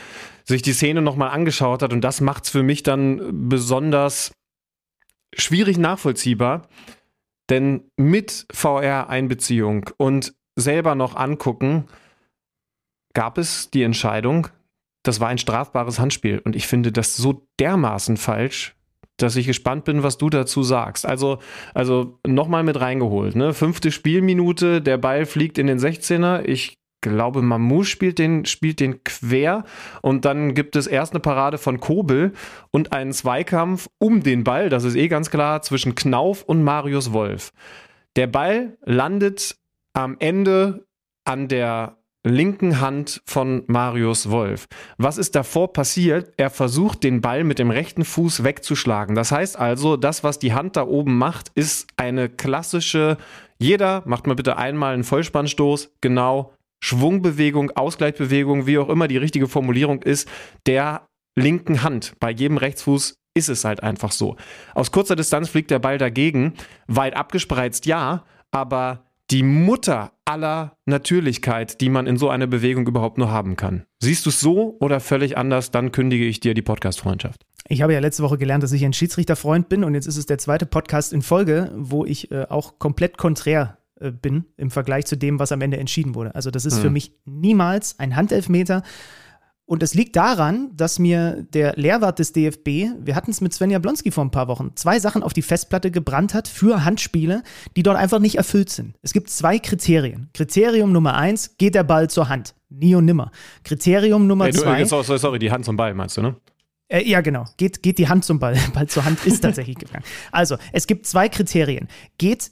sich 0.44 0.62
die 0.62 0.72
Szene 0.72 1.02
nochmal 1.02 1.30
angeschaut 1.30 1.82
hat. 1.82 1.92
Und 1.92 2.02
das 2.02 2.20
macht 2.20 2.44
es 2.44 2.50
für 2.50 2.62
mich 2.62 2.82
dann 2.82 3.48
besonders 3.48 4.32
schwierig 5.34 5.78
nachvollziehbar. 5.78 6.68
Denn 7.48 7.90
mit 7.96 8.46
VR-Einbeziehung 8.52 9.90
und 9.96 10.34
selber 10.56 10.94
noch 10.94 11.16
angucken, 11.16 11.88
gab 13.12 13.38
es 13.38 13.70
die 13.70 13.82
Entscheidung, 13.82 14.48
das 15.02 15.18
war 15.18 15.28
ein 15.28 15.38
strafbares 15.38 15.98
Handspiel. 15.98 16.38
Und 16.38 16.54
ich 16.54 16.66
finde 16.66 16.92
das 16.92 17.16
so 17.16 17.46
dermaßen 17.58 18.16
falsch, 18.16 18.76
dass 19.22 19.36
ich 19.36 19.46
gespannt 19.46 19.84
bin, 19.84 20.02
was 20.02 20.18
du 20.18 20.30
dazu 20.30 20.62
sagst. 20.62 21.06
Also, 21.06 21.38
also 21.74 22.18
nochmal 22.26 22.62
mit 22.62 22.80
reingeholt. 22.80 23.36
Ne? 23.36 23.54
Fünfte 23.54 23.90
Spielminute, 23.90 24.80
der 24.80 24.98
Ball 24.98 25.26
fliegt 25.26 25.58
in 25.58 25.66
den 25.66 25.78
16er. 25.78 26.44
Ich 26.44 26.78
glaube, 27.00 27.42
Mamou 27.42 27.84
spielt 27.84 28.18
den, 28.18 28.44
spielt 28.44 28.80
den 28.80 29.02
quer 29.04 29.64
und 30.02 30.24
dann 30.24 30.54
gibt 30.54 30.76
es 30.76 30.86
erst 30.86 31.12
eine 31.12 31.20
Parade 31.20 31.58
von 31.58 31.80
Kobel 31.80 32.32
und 32.70 32.92
einen 32.92 33.12
Zweikampf 33.12 33.88
um 33.98 34.22
den 34.22 34.44
Ball, 34.44 34.68
das 34.68 34.84
ist 34.84 34.96
eh 34.96 35.08
ganz 35.08 35.30
klar, 35.30 35.62
zwischen 35.62 35.94
Knauf 35.94 36.42
und 36.42 36.62
Marius 36.62 37.12
Wolf. 37.12 37.52
Der 38.16 38.26
Ball 38.26 38.76
landet 38.84 39.56
am 39.94 40.16
Ende 40.18 40.86
an 41.24 41.48
der 41.48 41.96
linken 42.22 42.80
Hand 42.80 43.22
von 43.24 43.64
Marius 43.66 44.30
Wolf. 44.30 44.66
Was 44.98 45.18
ist 45.18 45.34
davor 45.34 45.72
passiert? 45.72 46.32
Er 46.36 46.50
versucht, 46.50 47.02
den 47.02 47.20
Ball 47.20 47.44
mit 47.44 47.58
dem 47.58 47.70
rechten 47.70 48.04
Fuß 48.04 48.44
wegzuschlagen. 48.44 49.14
Das 49.14 49.32
heißt 49.32 49.58
also, 49.58 49.96
das, 49.96 50.22
was 50.22 50.38
die 50.38 50.52
Hand 50.52 50.76
da 50.76 50.86
oben 50.86 51.16
macht, 51.16 51.50
ist 51.54 51.88
eine 51.96 52.28
klassische, 52.28 53.16
jeder 53.58 54.02
macht 54.06 54.26
mal 54.26 54.34
bitte 54.34 54.58
einmal 54.58 54.94
einen 54.94 55.04
Vollspannstoß, 55.04 55.92
genau, 56.00 56.52
Schwungbewegung, 56.82 57.70
Ausgleichbewegung, 57.72 58.66
wie 58.66 58.78
auch 58.78 58.88
immer 58.88 59.08
die 59.08 59.18
richtige 59.18 59.48
Formulierung 59.48 60.02
ist, 60.02 60.28
der 60.66 61.06
linken 61.36 61.82
Hand. 61.82 62.14
Bei 62.20 62.30
jedem 62.30 62.56
Rechtsfuß 62.56 63.16
ist 63.34 63.48
es 63.48 63.64
halt 63.64 63.82
einfach 63.82 64.12
so. 64.12 64.36
Aus 64.74 64.90
kurzer 64.90 65.16
Distanz 65.16 65.48
fliegt 65.48 65.70
der 65.70 65.78
Ball 65.78 65.98
dagegen, 65.98 66.54
weit 66.86 67.14
abgespreizt 67.14 67.86
ja, 67.86 68.24
aber 68.50 69.04
die 69.30 69.42
Mutter 69.42 70.12
aller 70.24 70.76
Natürlichkeit, 70.86 71.80
die 71.80 71.88
man 71.88 72.06
in 72.06 72.16
so 72.16 72.28
einer 72.28 72.46
Bewegung 72.46 72.86
überhaupt 72.86 73.18
nur 73.18 73.30
haben 73.30 73.56
kann. 73.56 73.84
Siehst 74.00 74.26
du 74.26 74.30
es 74.30 74.40
so 74.40 74.76
oder 74.80 75.00
völlig 75.00 75.36
anders, 75.36 75.70
dann 75.70 75.92
kündige 75.92 76.24
ich 76.24 76.40
dir 76.40 76.54
die 76.54 76.62
Podcast-Freundschaft. 76.62 77.46
Ich 77.68 77.82
habe 77.82 77.92
ja 77.92 78.00
letzte 78.00 78.22
Woche 78.22 78.38
gelernt, 78.38 78.64
dass 78.64 78.72
ich 78.72 78.84
ein 78.84 78.92
Schiedsrichterfreund 78.92 79.68
bin 79.68 79.84
und 79.84 79.94
jetzt 79.94 80.06
ist 80.06 80.16
es 80.16 80.26
der 80.26 80.38
zweite 80.38 80.66
Podcast 80.66 81.12
in 81.12 81.22
Folge, 81.22 81.70
wo 81.76 82.04
ich 82.04 82.30
äh, 82.32 82.46
auch 82.48 82.78
komplett 82.78 83.16
konträr 83.16 83.78
äh, 84.00 84.10
bin 84.10 84.46
im 84.56 84.70
Vergleich 84.70 85.06
zu 85.06 85.16
dem, 85.16 85.38
was 85.38 85.52
am 85.52 85.60
Ende 85.60 85.76
entschieden 85.76 86.14
wurde. 86.14 86.34
Also 86.34 86.50
das 86.50 86.64
ist 86.64 86.76
hm. 86.76 86.82
für 86.82 86.90
mich 86.90 87.12
niemals 87.24 87.98
ein 87.98 88.16
Handelfmeter. 88.16 88.82
Und 89.70 89.84
es 89.84 89.94
liegt 89.94 90.16
daran, 90.16 90.72
dass 90.74 90.98
mir 90.98 91.46
der 91.54 91.74
Lehrwart 91.76 92.18
des 92.18 92.32
DFB, 92.32 92.90
wir 93.04 93.14
hatten 93.14 93.30
es 93.30 93.40
mit 93.40 93.54
Svenja 93.54 93.78
Blonski 93.78 94.10
vor 94.10 94.24
ein 94.24 94.32
paar 94.32 94.48
Wochen, 94.48 94.72
zwei 94.74 94.98
Sachen 94.98 95.22
auf 95.22 95.32
die 95.32 95.42
Festplatte 95.42 95.92
gebrannt 95.92 96.34
hat 96.34 96.48
für 96.48 96.84
Handspiele, 96.84 97.44
die 97.76 97.84
dort 97.84 97.96
einfach 97.96 98.18
nicht 98.18 98.34
erfüllt 98.34 98.70
sind. 98.70 98.96
Es 99.00 99.12
gibt 99.12 99.30
zwei 99.30 99.60
Kriterien. 99.60 100.28
Kriterium 100.34 100.90
Nummer 100.90 101.14
eins, 101.14 101.56
geht 101.56 101.76
der 101.76 101.84
Ball 101.84 102.10
zur 102.10 102.28
Hand? 102.28 102.56
Nie 102.68 102.96
und 102.96 103.04
nimmer. 103.04 103.30
Kriterium 103.62 104.26
Nummer 104.26 104.46
hey, 104.46 104.54
du, 104.54 104.58
zwei. 104.58 104.84
Sorry, 104.84 105.18
sorry, 105.20 105.38
die 105.38 105.52
Hand 105.52 105.64
zum 105.64 105.76
Ball 105.76 105.94
meinst 105.94 106.16
du, 106.16 106.22
ne? 106.22 106.34
Äh, 106.88 107.08
ja, 107.08 107.20
genau. 107.20 107.44
Geht, 107.56 107.80
geht 107.80 107.98
die 107.98 108.08
Hand 108.08 108.24
zum 108.24 108.40
Ball. 108.40 108.56
Ball 108.74 108.88
zur 108.88 109.04
Hand 109.04 109.24
ist 109.24 109.40
tatsächlich 109.42 109.78
gegangen. 109.78 110.02
Also, 110.32 110.56
es 110.72 110.88
gibt 110.88 111.06
zwei 111.06 111.28
Kriterien. 111.28 111.86
Geht 112.18 112.50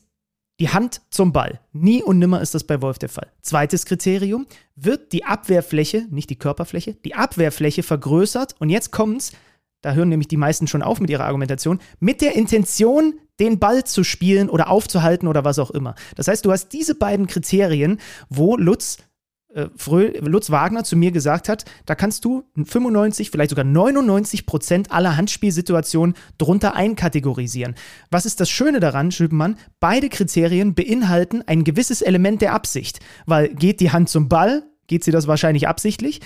die 0.59 0.69
Hand 0.69 1.03
zum 1.11 1.33
Ball. 1.33 1.61
Nie 1.73 2.03
und 2.03 2.19
nimmer 2.19 2.41
ist 2.41 2.55
das 2.55 2.65
bei 2.65 2.83
Wolf 2.83 2.99
der 2.99 3.09
Fall. 3.09 3.31
Zweites 3.43 3.85
Kriterium, 3.85 4.47
wird 4.75 5.13
die 5.13 5.25
Abwehrfläche, 5.25 6.07
nicht 6.11 6.31
die 6.31 6.39
Körperfläche, 6.39 6.95
die 6.95 7.15
Abwehrfläche 7.15 7.83
vergrößert 7.83 8.55
und 8.59 8.71
jetzt 8.71 8.91
kommt's, 8.91 9.33
da 9.81 9.93
hören 9.93 10.09
nämlich 10.09 10.29
die 10.29 10.37
meisten 10.37 10.67
schon 10.67 10.83
auf 10.83 11.01
mit 11.01 11.11
ihrer 11.11 11.25
Argumentation, 11.25 11.81
mit 12.01 12.21
der 12.21 12.35
Intention, 12.35 13.15
den 13.39 13.61
Ball 13.61 13.85
zu 13.85 14.03
spielen 14.03 14.51
oder 14.51 14.69
aufzuhalten 14.69 15.29
oder 15.29 15.45
was 15.45 15.61
auch 15.61 15.71
immer. 15.71 15.95
Das 16.17 16.27
heißt, 16.27 16.45
du 16.45 16.51
hast 16.51 16.73
diese 16.73 16.97
beiden 16.97 17.29
Kriterien, 17.29 18.01
wo 18.29 18.57
Lutz 18.57 18.99
Lutz 19.55 20.51
Wagner 20.51 20.85
zu 20.85 20.95
mir 20.95 21.11
gesagt 21.11 21.49
hat, 21.49 21.65
da 21.87 21.95
kannst 21.95 22.25
du 22.25 22.45
95, 22.55 23.31
vielleicht 23.31 23.51
sogar 23.51 23.65
99 23.65 24.45
Prozent 24.45 24.93
aller 24.93 25.17
Handspielsituationen 25.17 26.15
drunter 26.37 26.75
einkategorisieren. 26.75 27.75
Was 28.11 28.27
ist 28.27 28.41
das 28.41 28.51
Schöne 28.51 28.79
daran, 28.79 29.11
Schüppenmann? 29.11 29.57
Beide 29.81 30.11
Kriterien 30.11 30.75
beinhalten 30.75 31.43
ein 31.47 31.65
gewisses 31.65 32.03
Element 32.03 32.43
der 32.43 32.53
Absicht, 32.53 33.01
weil 33.25 33.49
geht 33.49 33.81
die 33.81 33.91
Hand 33.91 34.11
zum 34.11 34.29
Ball, 34.29 34.65
geht 34.87 35.03
sie 35.03 35.13
das 35.13 35.27
wahrscheinlich 35.27 35.67
absichtlich 35.67 36.21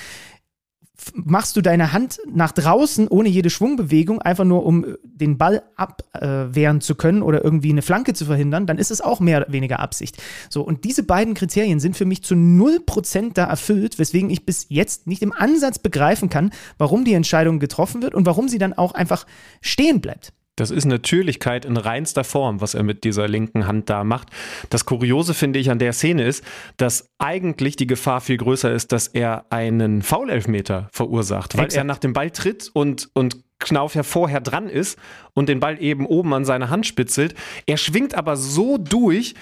machst 1.14 1.56
du 1.56 1.60
deine 1.60 1.92
Hand 1.92 2.18
nach 2.32 2.52
draußen 2.52 3.08
ohne 3.08 3.28
jede 3.28 3.50
Schwungbewegung, 3.50 4.20
einfach 4.20 4.44
nur 4.44 4.64
um 4.64 4.84
äh, 4.84 4.96
den 5.02 5.38
Ball 5.38 5.62
abwehren 5.76 6.76
äh, 6.78 6.80
zu 6.80 6.94
können 6.94 7.22
oder 7.22 7.44
irgendwie 7.44 7.70
eine 7.70 7.82
Flanke 7.82 8.14
zu 8.14 8.24
verhindern, 8.24 8.66
dann 8.66 8.78
ist 8.78 8.90
es 8.90 9.00
auch 9.00 9.20
mehr 9.20 9.38
oder 9.38 9.52
weniger 9.52 9.80
Absicht. 9.80 10.22
So, 10.48 10.62
und 10.62 10.84
diese 10.84 11.02
beiden 11.02 11.34
Kriterien 11.34 11.80
sind 11.80 11.96
für 11.96 12.04
mich 12.04 12.22
zu 12.22 12.34
0% 12.34 13.32
da 13.34 13.44
erfüllt, 13.44 13.98
weswegen 13.98 14.30
ich 14.30 14.46
bis 14.46 14.66
jetzt 14.68 15.06
nicht 15.06 15.22
im 15.22 15.32
Ansatz 15.32 15.78
begreifen 15.78 16.28
kann, 16.28 16.50
warum 16.78 17.04
die 17.04 17.14
Entscheidung 17.14 17.58
getroffen 17.58 18.02
wird 18.02 18.14
und 18.14 18.26
warum 18.26 18.48
sie 18.48 18.58
dann 18.58 18.72
auch 18.72 18.92
einfach 18.92 19.26
stehen 19.60 20.00
bleibt. 20.00 20.32
Das 20.62 20.70
ist 20.70 20.84
Natürlichkeit 20.84 21.64
in 21.64 21.76
reinster 21.76 22.22
Form, 22.22 22.60
was 22.60 22.74
er 22.74 22.84
mit 22.84 23.02
dieser 23.02 23.26
linken 23.26 23.66
Hand 23.66 23.90
da 23.90 24.04
macht. 24.04 24.28
Das 24.70 24.84
Kuriose 24.84 25.34
finde 25.34 25.58
ich 25.58 25.72
an 25.72 25.80
der 25.80 25.92
Szene 25.92 26.22
ist, 26.22 26.44
dass 26.76 27.10
eigentlich 27.18 27.74
die 27.74 27.88
Gefahr 27.88 28.20
viel 28.20 28.36
größer 28.36 28.72
ist, 28.72 28.92
dass 28.92 29.08
er 29.08 29.46
einen 29.50 30.02
Foulelfmeter 30.02 30.88
verursacht, 30.92 31.56
weil 31.56 31.64
Exakt. 31.64 31.78
er 31.78 31.82
nach 31.84 31.98
dem 31.98 32.12
Ball 32.12 32.30
tritt 32.30 32.70
und, 32.72 33.10
und 33.12 33.38
Knauf 33.58 33.96
ja 33.96 34.04
vorher 34.04 34.40
dran 34.40 34.68
ist 34.68 35.00
und 35.34 35.48
den 35.48 35.58
Ball 35.58 35.82
eben 35.82 36.06
oben 36.06 36.32
an 36.32 36.44
seine 36.44 36.70
Hand 36.70 36.86
spitzelt. 36.86 37.34
Er 37.66 37.76
schwingt 37.76 38.14
aber 38.14 38.36
so 38.36 38.78
durch, 38.78 39.34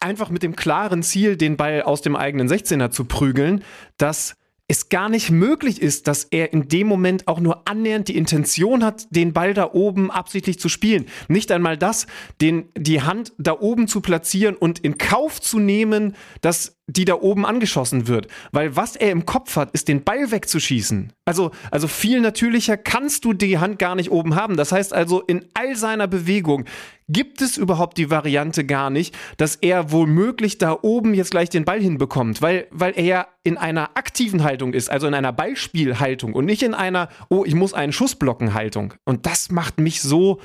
einfach 0.00 0.30
mit 0.30 0.42
dem 0.42 0.56
klaren 0.56 1.02
Ziel, 1.02 1.36
den 1.36 1.58
Ball 1.58 1.82
aus 1.82 2.00
dem 2.00 2.16
eigenen 2.16 2.48
16er 2.48 2.90
zu 2.90 3.04
prügeln, 3.04 3.62
dass 3.98 4.34
es 4.68 4.90
gar 4.90 5.08
nicht 5.08 5.30
möglich 5.30 5.80
ist, 5.80 6.06
dass 6.06 6.24
er 6.24 6.52
in 6.52 6.68
dem 6.68 6.86
Moment 6.86 7.26
auch 7.26 7.40
nur 7.40 7.66
annähernd 7.66 8.06
die 8.08 8.18
Intention 8.18 8.84
hat, 8.84 9.06
den 9.10 9.32
Ball 9.32 9.54
da 9.54 9.72
oben 9.72 10.10
absichtlich 10.10 10.60
zu 10.60 10.68
spielen. 10.68 11.06
Nicht 11.28 11.50
einmal 11.50 11.78
das, 11.78 12.06
den, 12.42 12.68
die 12.76 13.00
Hand 13.00 13.32
da 13.38 13.58
oben 13.58 13.88
zu 13.88 14.02
platzieren 14.02 14.56
und 14.56 14.78
in 14.80 14.98
Kauf 14.98 15.40
zu 15.40 15.58
nehmen, 15.58 16.14
dass 16.42 16.78
die 16.86 17.06
da 17.06 17.14
oben 17.14 17.46
angeschossen 17.46 18.08
wird. 18.08 18.28
Weil 18.52 18.76
was 18.76 18.94
er 18.94 19.10
im 19.10 19.24
Kopf 19.24 19.56
hat, 19.56 19.70
ist 19.72 19.88
den 19.88 20.04
Ball 20.04 20.30
wegzuschießen. 20.30 21.14
Also, 21.28 21.50
also 21.70 21.88
viel 21.88 22.22
natürlicher 22.22 22.78
kannst 22.78 23.26
du 23.26 23.34
die 23.34 23.58
Hand 23.58 23.78
gar 23.78 23.94
nicht 23.94 24.10
oben 24.10 24.34
haben. 24.34 24.56
Das 24.56 24.72
heißt 24.72 24.94
also, 24.94 25.20
in 25.20 25.44
all 25.52 25.76
seiner 25.76 26.06
Bewegung 26.06 26.64
gibt 27.06 27.42
es 27.42 27.58
überhaupt 27.58 27.98
die 27.98 28.10
Variante 28.10 28.64
gar 28.64 28.88
nicht, 28.88 29.14
dass 29.36 29.54
er 29.56 29.92
womöglich 29.92 30.56
da 30.56 30.78
oben 30.80 31.12
jetzt 31.12 31.30
gleich 31.30 31.50
den 31.50 31.66
Ball 31.66 31.82
hinbekommt, 31.82 32.40
weil, 32.40 32.66
weil 32.70 32.94
er 32.96 33.04
ja 33.04 33.26
in 33.44 33.58
einer 33.58 33.90
aktiven 33.94 34.42
Haltung 34.42 34.72
ist, 34.72 34.90
also 34.90 35.06
in 35.06 35.12
einer 35.12 35.34
Ballspielhaltung 35.34 36.32
und 36.32 36.46
nicht 36.46 36.62
in 36.62 36.72
einer, 36.72 37.10
oh, 37.28 37.44
ich 37.44 37.54
muss 37.54 37.74
einen 37.74 37.92
Schuss 37.92 38.14
blocken 38.14 38.54
Haltung. 38.54 38.94
Und 39.04 39.26
das 39.26 39.50
macht 39.50 39.80
mich 39.80 40.00
so, 40.00 40.40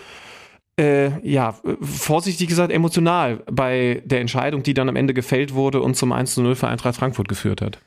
äh, 0.78 1.18
ja, 1.26 1.56
vorsichtig 1.80 2.50
gesagt 2.50 2.74
emotional 2.74 3.42
bei 3.50 4.02
der 4.04 4.20
Entscheidung, 4.20 4.64
die 4.64 4.74
dann 4.74 4.90
am 4.90 4.98
Ende 4.98 5.14
gefällt 5.14 5.54
wurde 5.54 5.82
und 5.82 5.96
zum 5.96 6.12
1 6.12 6.34
zu 6.34 6.42
0 6.42 6.56
für 6.56 6.68
Eintracht 6.68 6.98
Frankfurt 6.98 7.30
geführt 7.30 7.62
hat. 7.62 7.80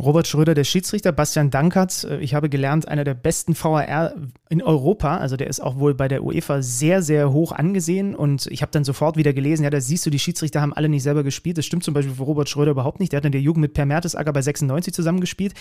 Robert 0.00 0.26
Schröder, 0.26 0.54
der 0.54 0.64
Schiedsrichter, 0.64 1.12
Bastian 1.12 1.50
Dankert, 1.50 2.04
äh, 2.04 2.18
ich 2.20 2.34
habe 2.34 2.48
gelernt, 2.48 2.88
einer 2.88 3.04
der 3.04 3.14
besten 3.14 3.54
VAR 3.56 4.14
in 4.48 4.62
Europa. 4.62 5.18
Also 5.18 5.36
der 5.36 5.48
ist 5.48 5.60
auch 5.60 5.78
wohl 5.78 5.94
bei 5.94 6.08
der 6.08 6.24
UEFA 6.24 6.62
sehr, 6.62 7.02
sehr 7.02 7.32
hoch 7.32 7.52
angesehen. 7.52 8.14
Und 8.14 8.46
ich 8.46 8.62
habe 8.62 8.72
dann 8.72 8.84
sofort 8.84 9.16
wieder 9.16 9.32
gelesen, 9.32 9.64
ja, 9.64 9.70
da 9.70 9.80
siehst 9.80 10.06
du, 10.06 10.10
die 10.10 10.18
Schiedsrichter 10.18 10.60
haben 10.60 10.72
alle 10.72 10.88
nicht 10.88 11.02
selber 11.02 11.22
gespielt. 11.22 11.58
Das 11.58 11.66
stimmt 11.66 11.84
zum 11.84 11.94
Beispiel 11.94 12.14
für 12.14 12.22
Robert 12.22 12.48
Schröder 12.48 12.70
überhaupt 12.70 13.00
nicht. 13.00 13.12
Der 13.12 13.18
hat 13.18 13.24
in 13.24 13.32
der 13.32 13.40
Jugend 13.40 13.62
mit 13.62 13.74
Per 13.74 13.86
Mertesacker 13.86 14.32
bei 14.32 14.42
96 14.42 14.94
zusammengespielt. 14.94 15.54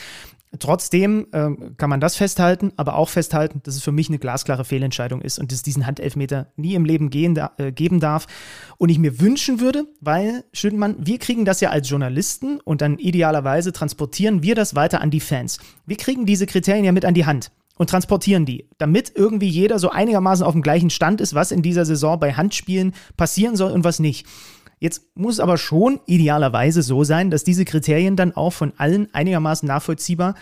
Trotzdem 0.60 1.28
äh, 1.32 1.50
kann 1.78 1.90
man 1.90 2.00
das 2.00 2.16
festhalten, 2.16 2.72
aber 2.78 2.96
auch 2.96 3.10
festhalten, 3.10 3.62
dass 3.64 3.76
es 3.76 3.84
für 3.84 3.92
mich 3.92 4.08
eine 4.08 4.18
glasklare 4.20 4.64
Fehlentscheidung 4.64 5.22
ist 5.22 5.40
und 5.40 5.52
dass 5.52 5.58
es 5.58 5.64
diesen 5.64 5.86
Handelfmeter 5.86 6.52
nie 6.56 6.76
im 6.76 6.86
Leben 6.86 7.10
gehen, 7.10 7.38
äh, 7.58 7.72
geben 7.72 8.00
darf. 8.00 8.28
Und 8.78 8.90
ich 8.90 9.00
mir 9.00 9.20
wünschen 9.20 9.60
würde, 9.60 9.86
weil, 10.00 10.46
Schönmann, 10.54 10.96
wir 11.00 11.20
kriegen 11.20 11.44
das 11.44 11.60
ja 11.60 11.70
als 11.70 11.90
Journalisten 11.90 12.60
und 12.62 12.82
dann 12.82 12.98
idealerweise 12.98 13.74
transportieren 13.74 14.27
wir 14.44 14.56
das 14.56 14.76
weiter 14.76 15.02
an 15.02 15.12
die 15.12 15.20
Fans. 15.20 15.60
Wir 15.86 15.98
kriegen 15.98 16.26
diese 16.26 16.46
Kriterien 16.46 16.86
ja 16.86 16.92
mit 16.92 17.06
an 17.06 17.14
die 17.14 17.26
Hand 17.26 17.52
und 17.78 17.90
transportieren 17.90 18.46
die, 18.46 18.68
damit 18.78 19.12
irgendwie 19.16 19.48
jeder 19.48 19.80
so 19.80 19.90
einigermaßen 19.90 20.46
auf 20.46 20.54
dem 20.54 20.62
gleichen 20.62 20.90
Stand 20.90 21.22
ist, 21.22 21.34
was 21.34 21.52
in 21.52 21.62
dieser 21.62 21.86
Saison 21.86 22.20
bei 22.20 22.34
Handspielen 22.34 22.94
passieren 23.16 23.56
soll 23.56 23.72
und 23.72 23.84
was 23.84 24.00
nicht. 24.00 24.26
Jetzt 24.80 25.04
muss 25.16 25.36
es 25.36 25.40
aber 25.40 25.58
schon 25.58 26.00
idealerweise 26.06 26.82
so 26.84 27.04
sein, 27.04 27.32
dass 27.32 27.44
diese 27.44 27.66
Kriterien 27.66 28.16
dann 28.16 28.36
auch 28.36 28.52
von 28.52 28.74
allen 28.78 29.14
einigermaßen 29.14 29.68
nachvollziehbar 29.68 30.36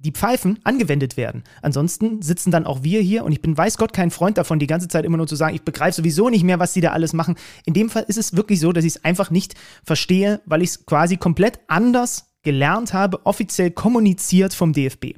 die 0.00 0.12
Pfeifen 0.12 0.60
angewendet 0.62 1.16
werden. 1.16 1.42
Ansonsten 1.60 2.22
sitzen 2.22 2.52
dann 2.52 2.66
auch 2.66 2.84
wir 2.84 3.00
hier 3.00 3.24
und 3.24 3.32
ich 3.32 3.42
bin 3.42 3.56
weiß 3.58 3.78
Gott 3.78 3.92
kein 3.92 4.12
Freund 4.12 4.38
davon, 4.38 4.60
die 4.60 4.68
ganze 4.68 4.86
Zeit 4.86 5.04
immer 5.04 5.16
nur 5.16 5.26
zu 5.26 5.34
sagen, 5.34 5.56
ich 5.56 5.62
begreife 5.62 5.96
sowieso 5.96 6.28
nicht 6.28 6.44
mehr, 6.44 6.60
was 6.60 6.72
die 6.72 6.80
da 6.80 6.92
alles 6.92 7.12
machen. 7.12 7.34
In 7.64 7.74
dem 7.74 7.90
Fall 7.90 8.04
ist 8.06 8.18
es 8.18 8.36
wirklich 8.36 8.60
so, 8.60 8.72
dass 8.72 8.84
ich 8.84 8.94
es 8.94 9.04
einfach 9.04 9.30
nicht 9.30 9.54
verstehe, 9.82 10.40
weil 10.46 10.62
ich 10.62 10.70
es 10.70 10.86
quasi 10.86 11.16
komplett 11.16 11.58
anders 11.66 12.27
gelernt 12.42 12.92
habe, 12.92 13.24
offiziell 13.26 13.70
kommuniziert 13.70 14.54
vom 14.54 14.72
DFB. 14.72 15.14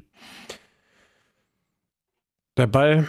Der 2.56 2.66
Ball 2.66 3.08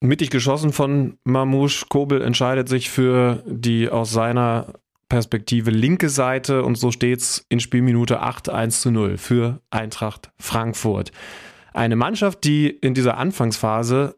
mittig 0.00 0.30
geschossen 0.30 0.72
von 0.72 1.18
Mamouche. 1.24 1.86
Kobel 1.88 2.22
entscheidet 2.22 2.68
sich 2.68 2.90
für 2.90 3.42
die 3.46 3.88
aus 3.88 4.12
seiner 4.12 4.74
Perspektive 5.08 5.70
linke 5.70 6.08
Seite 6.08 6.62
und 6.64 6.76
so 6.76 6.90
steht 6.90 7.20
es 7.20 7.44
in 7.48 7.60
Spielminute 7.60 8.20
8 8.20 8.48
1 8.48 8.80
zu 8.80 8.90
0 8.90 9.18
für 9.18 9.60
Eintracht 9.70 10.30
Frankfurt. 10.38 11.12
Eine 11.72 11.96
Mannschaft, 11.96 12.44
die 12.44 12.68
in 12.68 12.94
dieser 12.94 13.16
Anfangsphase 13.16 14.16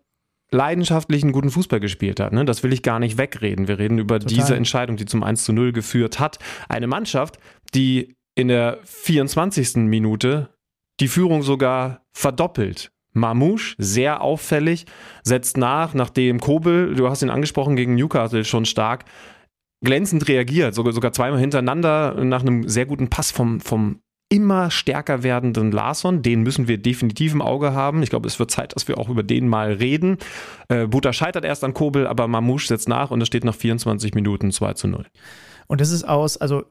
leidenschaftlichen 0.50 1.32
guten 1.32 1.50
Fußball 1.50 1.80
gespielt 1.80 2.20
hat. 2.20 2.32
Ne? 2.32 2.44
Das 2.44 2.62
will 2.62 2.72
ich 2.72 2.82
gar 2.82 2.98
nicht 2.98 3.16
wegreden. 3.16 3.68
Wir 3.68 3.78
reden 3.78 3.98
über 3.98 4.20
Total. 4.20 4.36
diese 4.36 4.54
Entscheidung, 4.54 4.96
die 4.96 5.06
zum 5.06 5.22
1 5.22 5.44
zu 5.44 5.52
0 5.52 5.72
geführt 5.72 6.20
hat. 6.20 6.38
Eine 6.68 6.86
Mannschaft, 6.86 7.38
die 7.74 8.16
in 8.34 8.48
der 8.48 8.78
24. 8.84 9.76
Minute 9.76 10.48
die 11.00 11.08
Führung 11.08 11.42
sogar 11.42 12.02
verdoppelt. 12.12 12.92
Mamouche, 13.14 13.74
sehr 13.78 14.22
auffällig, 14.22 14.86
setzt 15.22 15.58
nach, 15.58 15.92
nachdem 15.92 16.40
Kobel, 16.40 16.94
du 16.94 17.08
hast 17.10 17.22
ihn 17.22 17.30
angesprochen, 17.30 17.76
gegen 17.76 17.94
Newcastle 17.94 18.44
schon 18.44 18.64
stark, 18.64 19.04
glänzend 19.84 20.28
reagiert, 20.28 20.74
sogar, 20.74 20.92
sogar 20.92 21.12
zweimal 21.12 21.40
hintereinander 21.40 22.24
nach 22.24 22.40
einem 22.40 22.68
sehr 22.68 22.86
guten 22.86 23.10
Pass 23.10 23.30
vom, 23.30 23.60
vom 23.60 24.00
immer 24.30 24.70
stärker 24.70 25.22
werdenden 25.22 25.72
Larson. 25.72 26.22
Den 26.22 26.42
müssen 26.42 26.68
wir 26.68 26.78
definitiv 26.78 27.34
im 27.34 27.42
Auge 27.42 27.74
haben. 27.74 28.02
Ich 28.02 28.08
glaube, 28.08 28.28
es 28.28 28.38
wird 28.38 28.50
Zeit, 28.50 28.74
dass 28.74 28.88
wir 28.88 28.96
auch 28.96 29.10
über 29.10 29.22
den 29.22 29.46
mal 29.46 29.72
reden. 29.72 30.16
Äh, 30.68 30.86
Buta 30.86 31.12
scheitert 31.12 31.44
erst 31.44 31.64
an 31.64 31.74
Kobel, 31.74 32.06
aber 32.06 32.28
Mamouche 32.28 32.68
setzt 32.68 32.88
nach 32.88 33.10
und 33.10 33.20
es 33.20 33.28
steht 33.28 33.44
nach 33.44 33.54
24 33.54 34.14
Minuten 34.14 34.50
2 34.50 34.72
zu 34.72 34.88
0. 34.88 35.04
Und 35.66 35.82
das 35.82 35.90
ist 35.90 36.04
aus, 36.04 36.38
also 36.38 36.64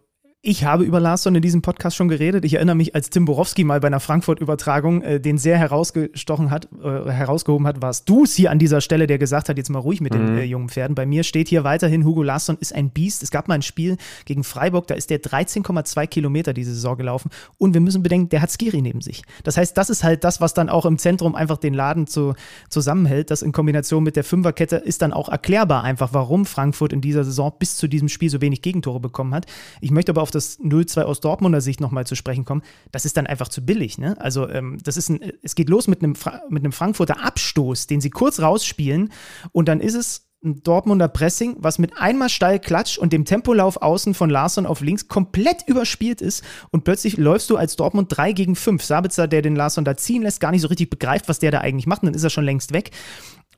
ich 0.43 0.63
habe 0.63 0.83
über 0.83 0.99
Larsson 0.99 1.35
in 1.35 1.43
diesem 1.43 1.61
Podcast 1.61 1.95
schon 1.95 2.07
geredet. 2.07 2.45
Ich 2.45 2.55
erinnere 2.55 2.75
mich, 2.75 2.95
als 2.95 3.11
Tim 3.11 3.25
Borowski 3.25 3.63
mal 3.63 3.79
bei 3.79 3.85
einer 3.85 3.99
Frankfurt-Übertragung 3.99 5.03
äh, 5.03 5.19
den 5.19 5.37
sehr 5.37 5.55
herausgestochen 5.55 6.49
hat, 6.49 6.67
äh, 6.83 7.11
herausgehoben 7.11 7.67
hat, 7.67 7.83
warst 7.83 8.09
du 8.09 8.23
es 8.23 8.33
hier 8.33 8.49
an 8.49 8.57
dieser 8.57 8.81
Stelle, 8.81 9.05
der 9.05 9.19
gesagt 9.19 9.49
hat, 9.49 9.57
jetzt 9.57 9.69
mal 9.69 9.77
ruhig 9.77 10.01
mit 10.01 10.15
mhm. 10.15 10.17
den 10.17 10.37
äh, 10.39 10.43
jungen 10.43 10.69
Pferden. 10.69 10.95
Bei 10.95 11.05
mir 11.05 11.21
steht 11.23 11.47
hier 11.47 11.63
weiterhin, 11.63 12.05
Hugo 12.05 12.23
Larsson 12.23 12.57
ist 12.59 12.73
ein 12.73 12.89
Biest. 12.89 13.21
Es 13.21 13.29
gab 13.29 13.47
mal 13.47 13.53
ein 13.53 13.61
Spiel 13.61 13.97
gegen 14.25 14.43
Freiburg, 14.43 14.87
da 14.87 14.95
ist 14.95 15.11
der 15.11 15.21
13,2 15.21 16.07
Kilometer 16.07 16.53
diese 16.53 16.73
Saison 16.73 16.97
gelaufen. 16.97 17.29
Und 17.59 17.75
wir 17.75 17.81
müssen 17.81 18.01
bedenken, 18.01 18.29
der 18.29 18.41
hat 18.41 18.49
Skiri 18.49 18.81
neben 18.81 19.01
sich. 19.01 19.21
Das 19.43 19.57
heißt, 19.57 19.77
das 19.77 19.91
ist 19.91 20.03
halt 20.03 20.23
das, 20.23 20.41
was 20.41 20.55
dann 20.55 20.69
auch 20.69 20.87
im 20.87 20.97
Zentrum 20.97 21.35
einfach 21.35 21.57
den 21.57 21.75
Laden 21.75 22.07
zu, 22.07 22.33
zusammenhält. 22.67 23.29
Das 23.29 23.43
in 23.43 23.51
Kombination 23.51 24.03
mit 24.03 24.15
der 24.15 24.23
Fünferkette 24.23 24.77
ist 24.77 25.03
dann 25.03 25.13
auch 25.13 25.29
erklärbar 25.29 25.83
einfach, 25.83 26.13
warum 26.13 26.47
Frankfurt 26.47 26.93
in 26.93 27.01
dieser 27.01 27.23
Saison 27.23 27.53
bis 27.59 27.77
zu 27.77 27.87
diesem 27.87 28.09
Spiel 28.09 28.31
so 28.31 28.41
wenig 28.41 28.63
Gegentore 28.63 28.99
bekommen 28.99 29.35
hat. 29.35 29.45
Ich 29.81 29.91
möchte 29.91 30.11
aber 30.11 30.23
auf 30.23 30.30
das 30.31 30.59
0-2 30.59 31.03
aus 31.03 31.19
Dortmunder 31.19 31.61
Sicht 31.61 31.81
nochmal 31.81 32.05
zu 32.05 32.15
sprechen 32.15 32.45
kommen, 32.45 32.63
das 32.91 33.05
ist 33.05 33.17
dann 33.17 33.27
einfach 33.27 33.49
zu 33.49 33.65
billig. 33.65 33.97
Ne? 33.97 34.15
Also 34.19 34.49
ähm, 34.49 34.77
das 34.83 34.97
ist 34.97 35.09
ein, 35.09 35.19
es 35.41 35.55
geht 35.55 35.69
los 35.69 35.87
mit 35.87 36.03
einem, 36.03 36.15
mit 36.49 36.63
einem 36.63 36.71
Frankfurter 36.71 37.23
Abstoß, 37.23 37.87
den 37.87 38.01
sie 38.01 38.09
kurz 38.09 38.39
rausspielen 38.39 39.11
und 39.51 39.67
dann 39.67 39.79
ist 39.79 39.95
es 39.95 40.27
ein 40.43 40.63
Dortmunder 40.63 41.07
Pressing, 41.07 41.57
was 41.59 41.77
mit 41.77 41.97
einmal 41.97 42.29
steil 42.29 42.59
klatscht 42.59 42.97
und 42.97 43.13
dem 43.13 43.25
Tempolauf 43.25 43.77
außen 43.81 44.13
von 44.13 44.29
Larsson 44.29 44.65
auf 44.65 44.81
links 44.81 45.07
komplett 45.07 45.67
überspielt 45.67 46.21
ist 46.21 46.43
und 46.71 46.83
plötzlich 46.83 47.17
läufst 47.17 47.49
du 47.49 47.57
als 47.57 47.75
Dortmund 47.75 48.07
3 48.15 48.31
gegen 48.33 48.55
5. 48.55 48.83
Sabitzer, 48.83 49.27
der 49.27 49.41
den 49.41 49.55
Larsson 49.55 49.85
da 49.85 49.95
ziehen 49.95 50.23
lässt, 50.23 50.39
gar 50.39 50.51
nicht 50.51 50.61
so 50.61 50.67
richtig 50.67 50.89
begreift, 50.89 51.29
was 51.29 51.39
der 51.39 51.51
da 51.51 51.59
eigentlich 51.59 51.85
macht, 51.85 52.01
und 52.01 52.07
dann 52.07 52.15
ist 52.15 52.23
er 52.23 52.31
schon 52.31 52.45
längst 52.45 52.73
weg. 52.73 52.91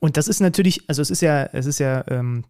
Und 0.00 0.16
das 0.16 0.28
ist 0.28 0.40
natürlich, 0.40 0.88
also 0.88 1.00
es 1.00 1.10
ist 1.10 1.22
ja, 1.22 1.44
es 1.44 1.64
ist 1.66 1.78
ja 1.78 2.04
ähm, 2.08 2.44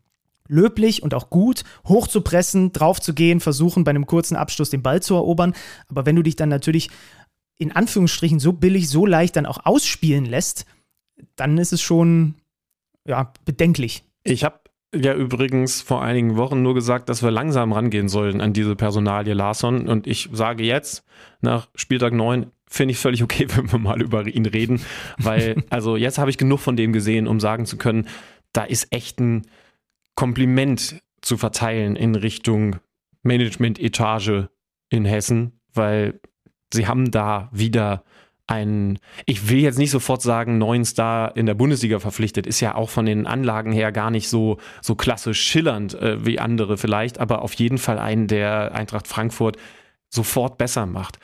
löblich 0.48 1.02
und 1.02 1.14
auch 1.14 1.30
gut, 1.30 1.64
hoch 1.86 2.06
zu 2.06 2.20
pressen, 2.20 2.72
drauf 2.72 3.00
zu 3.00 3.14
gehen, 3.14 3.40
versuchen 3.40 3.84
bei 3.84 3.90
einem 3.90 4.06
kurzen 4.06 4.36
Abschluss 4.36 4.70
den 4.70 4.82
Ball 4.82 5.02
zu 5.02 5.14
erobern. 5.14 5.54
Aber 5.88 6.06
wenn 6.06 6.16
du 6.16 6.22
dich 6.22 6.36
dann 6.36 6.48
natürlich 6.48 6.90
in 7.58 7.72
Anführungsstrichen 7.72 8.40
so 8.40 8.52
billig, 8.52 8.88
so 8.88 9.06
leicht 9.06 9.36
dann 9.36 9.46
auch 9.46 9.64
ausspielen 9.64 10.24
lässt, 10.24 10.66
dann 11.36 11.56
ist 11.58 11.72
es 11.72 11.80
schon 11.80 12.34
ja, 13.06 13.32
bedenklich. 13.44 14.04
Ich 14.24 14.44
habe 14.44 14.60
ja 14.94 15.14
übrigens 15.14 15.80
vor 15.80 16.02
einigen 16.02 16.36
Wochen 16.36 16.62
nur 16.62 16.74
gesagt, 16.74 17.08
dass 17.08 17.22
wir 17.22 17.30
langsam 17.30 17.72
rangehen 17.72 18.08
sollen 18.08 18.40
an 18.40 18.52
diese 18.52 18.76
Personalie 18.76 19.34
Larsson. 19.34 19.88
Und 19.88 20.06
ich 20.06 20.28
sage 20.32 20.64
jetzt, 20.64 21.04
nach 21.40 21.68
Spieltag 21.74 22.12
9, 22.12 22.46
finde 22.68 22.92
ich 22.92 22.98
völlig 22.98 23.22
okay, 23.22 23.46
wenn 23.54 23.70
wir 23.70 23.78
mal 23.78 24.00
über 24.02 24.26
ihn 24.26 24.46
reden. 24.46 24.80
Weil, 25.18 25.64
also 25.70 25.96
jetzt 25.96 26.18
habe 26.18 26.30
ich 26.30 26.38
genug 26.38 26.60
von 26.60 26.76
dem 26.76 26.92
gesehen, 26.92 27.26
um 27.26 27.40
sagen 27.40 27.66
zu 27.66 27.76
können, 27.76 28.08
da 28.52 28.64
ist 28.64 28.92
echt 28.92 29.20
ein 29.20 29.46
Kompliment 30.14 31.00
zu 31.22 31.36
verteilen 31.36 31.96
in 31.96 32.14
Richtung 32.14 32.76
Management-Etage 33.22 34.48
in 34.90 35.04
Hessen, 35.04 35.60
weil 35.72 36.20
sie 36.72 36.86
haben 36.86 37.10
da 37.10 37.48
wieder 37.52 38.04
einen, 38.46 38.98
ich 39.24 39.48
will 39.48 39.60
jetzt 39.60 39.78
nicht 39.78 39.90
sofort 39.90 40.20
sagen, 40.20 40.58
neuen 40.58 40.84
Star 40.84 41.34
in 41.36 41.46
der 41.46 41.54
Bundesliga 41.54 41.98
verpflichtet, 41.98 42.46
ist 42.46 42.60
ja 42.60 42.74
auch 42.74 42.90
von 42.90 43.06
den 43.06 43.26
Anlagen 43.26 43.72
her 43.72 43.90
gar 43.90 44.10
nicht 44.10 44.28
so, 44.28 44.58
so 44.82 44.94
klassisch 44.94 45.40
schillernd 45.40 45.94
äh, 45.94 46.24
wie 46.26 46.38
andere 46.38 46.76
vielleicht, 46.76 47.18
aber 47.18 47.42
auf 47.42 47.54
jeden 47.54 47.78
Fall 47.78 47.98
einen, 47.98 48.26
der 48.26 48.74
Eintracht 48.74 49.08
Frankfurt 49.08 49.56
sofort 50.10 50.58
besser 50.58 50.84
macht. 50.84 51.18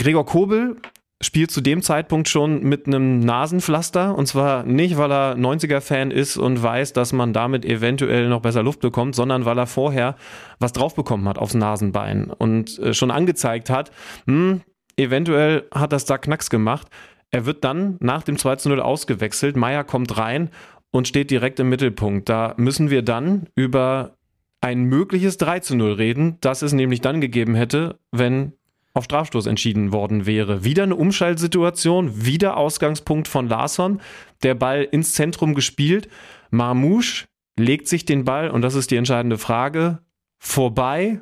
Gregor 0.00 0.26
Kobel 0.26 0.76
spielt 1.24 1.50
zu 1.50 1.60
dem 1.60 1.82
Zeitpunkt 1.82 2.28
schon 2.28 2.62
mit 2.62 2.86
einem 2.86 3.20
Nasenpflaster 3.20 4.14
und 4.14 4.26
zwar 4.26 4.64
nicht, 4.64 4.96
weil 4.96 5.10
er 5.10 5.36
90er-Fan 5.36 6.10
ist 6.10 6.36
und 6.36 6.62
weiß, 6.62 6.92
dass 6.92 7.12
man 7.12 7.32
damit 7.32 7.64
eventuell 7.64 8.28
noch 8.28 8.40
besser 8.40 8.62
Luft 8.62 8.80
bekommt, 8.80 9.14
sondern 9.14 9.44
weil 9.44 9.58
er 9.58 9.66
vorher 9.66 10.16
was 10.58 10.72
drauf 10.72 10.94
bekommen 10.94 11.28
hat 11.28 11.38
aufs 11.38 11.54
Nasenbein 11.54 12.30
und 12.30 12.78
äh, 12.78 12.94
schon 12.94 13.10
angezeigt 13.10 13.70
hat, 13.70 13.90
hm, 14.26 14.60
eventuell 14.96 15.64
hat 15.72 15.92
das 15.92 16.04
da 16.04 16.18
Knacks 16.18 16.50
gemacht. 16.50 16.88
Er 17.30 17.46
wird 17.46 17.64
dann 17.64 17.96
nach 18.00 18.22
dem 18.22 18.38
2 18.38 18.56
zu 18.56 18.68
0 18.68 18.80
ausgewechselt. 18.80 19.56
Meier 19.56 19.82
kommt 19.82 20.16
rein 20.18 20.50
und 20.92 21.08
steht 21.08 21.30
direkt 21.30 21.58
im 21.58 21.68
Mittelpunkt. 21.68 22.28
Da 22.28 22.54
müssen 22.56 22.90
wir 22.90 23.02
dann 23.02 23.48
über 23.56 24.16
ein 24.60 24.84
mögliches 24.84 25.36
3 25.38 25.60
zu 25.60 25.76
0 25.76 25.94
reden, 25.94 26.38
das 26.40 26.62
es 26.62 26.72
nämlich 26.72 27.00
dann 27.00 27.20
gegeben 27.20 27.54
hätte, 27.54 27.98
wenn 28.12 28.52
auf 28.94 29.04
Strafstoß 29.04 29.46
entschieden 29.46 29.92
worden 29.92 30.24
wäre. 30.24 30.64
Wieder 30.64 30.84
eine 30.84 30.94
Umschaltsituation, 30.96 32.24
wieder 32.24 32.56
Ausgangspunkt 32.56 33.26
von 33.26 33.48
Larsson, 33.48 34.00
der 34.44 34.54
Ball 34.54 34.84
ins 34.84 35.12
Zentrum 35.12 35.54
gespielt. 35.54 36.08
Marmouche 36.50 37.26
legt 37.58 37.88
sich 37.88 38.04
den 38.04 38.24
Ball, 38.24 38.50
und 38.50 38.62
das 38.62 38.76
ist 38.76 38.90
die 38.90 38.96
entscheidende 38.96 39.36
Frage, 39.36 39.98
vorbei 40.38 41.20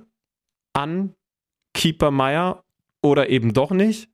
an 0.75 1.14
Keeper 1.75 2.11
Meier 2.11 2.62
oder 3.02 3.31
eben 3.31 3.55
doch 3.55 3.71
nicht. 3.71 4.11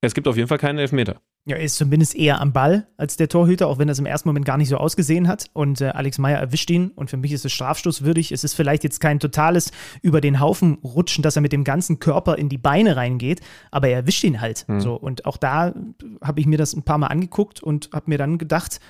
Es 0.00 0.14
gibt 0.14 0.28
auf 0.28 0.36
jeden 0.36 0.48
Fall 0.48 0.58
keinen 0.58 0.78
Elfmeter. 0.78 1.20
Ja, 1.48 1.54
er 1.54 1.62
ist 1.62 1.76
zumindest 1.76 2.16
eher 2.16 2.40
am 2.40 2.52
Ball 2.52 2.88
als 2.96 3.16
der 3.16 3.28
Torhüter, 3.28 3.68
auch 3.68 3.78
wenn 3.78 3.86
das 3.86 4.00
im 4.00 4.06
ersten 4.06 4.28
Moment 4.28 4.44
gar 4.44 4.56
nicht 4.56 4.68
so 4.68 4.78
ausgesehen 4.78 5.28
hat. 5.28 5.48
Und 5.52 5.80
äh, 5.80 5.90
Alex 5.90 6.18
Meyer 6.18 6.38
erwischt 6.38 6.68
ihn 6.70 6.90
und 6.90 7.08
für 7.08 7.16
mich 7.16 7.30
ist 7.30 7.44
es 7.44 7.52
strafstoßwürdig. 7.52 8.32
Es 8.32 8.42
ist 8.42 8.54
vielleicht 8.54 8.82
jetzt 8.82 8.98
kein 8.98 9.20
totales 9.20 9.70
über 10.02 10.20
den 10.20 10.40
Haufen 10.40 10.78
rutschen, 10.82 11.22
dass 11.22 11.36
er 11.36 11.42
mit 11.42 11.52
dem 11.52 11.62
ganzen 11.62 12.00
Körper 12.00 12.36
in 12.36 12.48
die 12.48 12.58
Beine 12.58 12.96
reingeht, 12.96 13.42
aber 13.70 13.86
er 13.86 13.98
erwischt 13.98 14.24
ihn 14.24 14.40
halt. 14.40 14.64
Mhm. 14.66 14.80
So 14.80 14.94
und 14.94 15.24
auch 15.24 15.36
da 15.36 15.72
habe 16.20 16.40
ich 16.40 16.46
mir 16.46 16.58
das 16.58 16.74
ein 16.74 16.82
paar 16.82 16.98
Mal 16.98 17.06
angeguckt 17.06 17.62
und 17.62 17.90
habe 17.92 18.10
mir 18.10 18.18
dann 18.18 18.38
gedacht, 18.38 18.80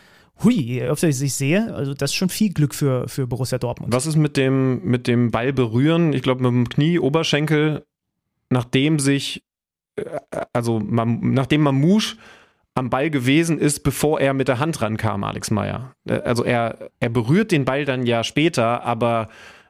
hui, 0.42 0.54
je 0.54 0.82
öfter 0.84 1.08
ich 1.08 1.20
es 1.20 1.36
sehe, 1.36 1.74
also 1.74 1.92
das 1.92 2.12
ist 2.12 2.14
schon 2.14 2.30
viel 2.30 2.54
Glück 2.54 2.74
für, 2.74 3.06
für 3.06 3.26
Borussia 3.26 3.58
Dortmund. 3.58 3.92
Was 3.92 4.06
ist 4.06 4.16
mit 4.16 4.38
dem, 4.38 4.82
mit 4.82 5.08
dem 5.08 5.30
Ball 5.30 5.52
berühren? 5.52 6.14
Ich 6.14 6.22
glaube, 6.22 6.42
mit 6.42 6.52
dem 6.52 6.68
Knie, 6.70 6.98
Oberschenkel, 6.98 7.84
nachdem 8.48 8.98
sich, 8.98 9.44
äh, 9.96 10.04
also 10.54 10.80
nachdem 10.80 11.60
Mamouche 11.60 12.16
am 12.76 12.90
Ball 12.90 13.10
gewesen 13.10 13.58
ist, 13.58 13.80
bevor 13.80 14.20
er 14.20 14.34
mit 14.34 14.48
der 14.48 14.58
Hand 14.58 14.80
rankam, 14.82 15.24
Alex 15.24 15.50
Meyer. 15.50 15.94
Äh, 16.08 16.20
also 16.20 16.44
er, 16.44 16.90
er 17.00 17.08
berührt 17.08 17.50
den 17.50 17.64
Ball 17.64 17.84
dann 17.84 18.06
ja 18.06 18.22
später, 18.22 18.84
aber 18.84 19.28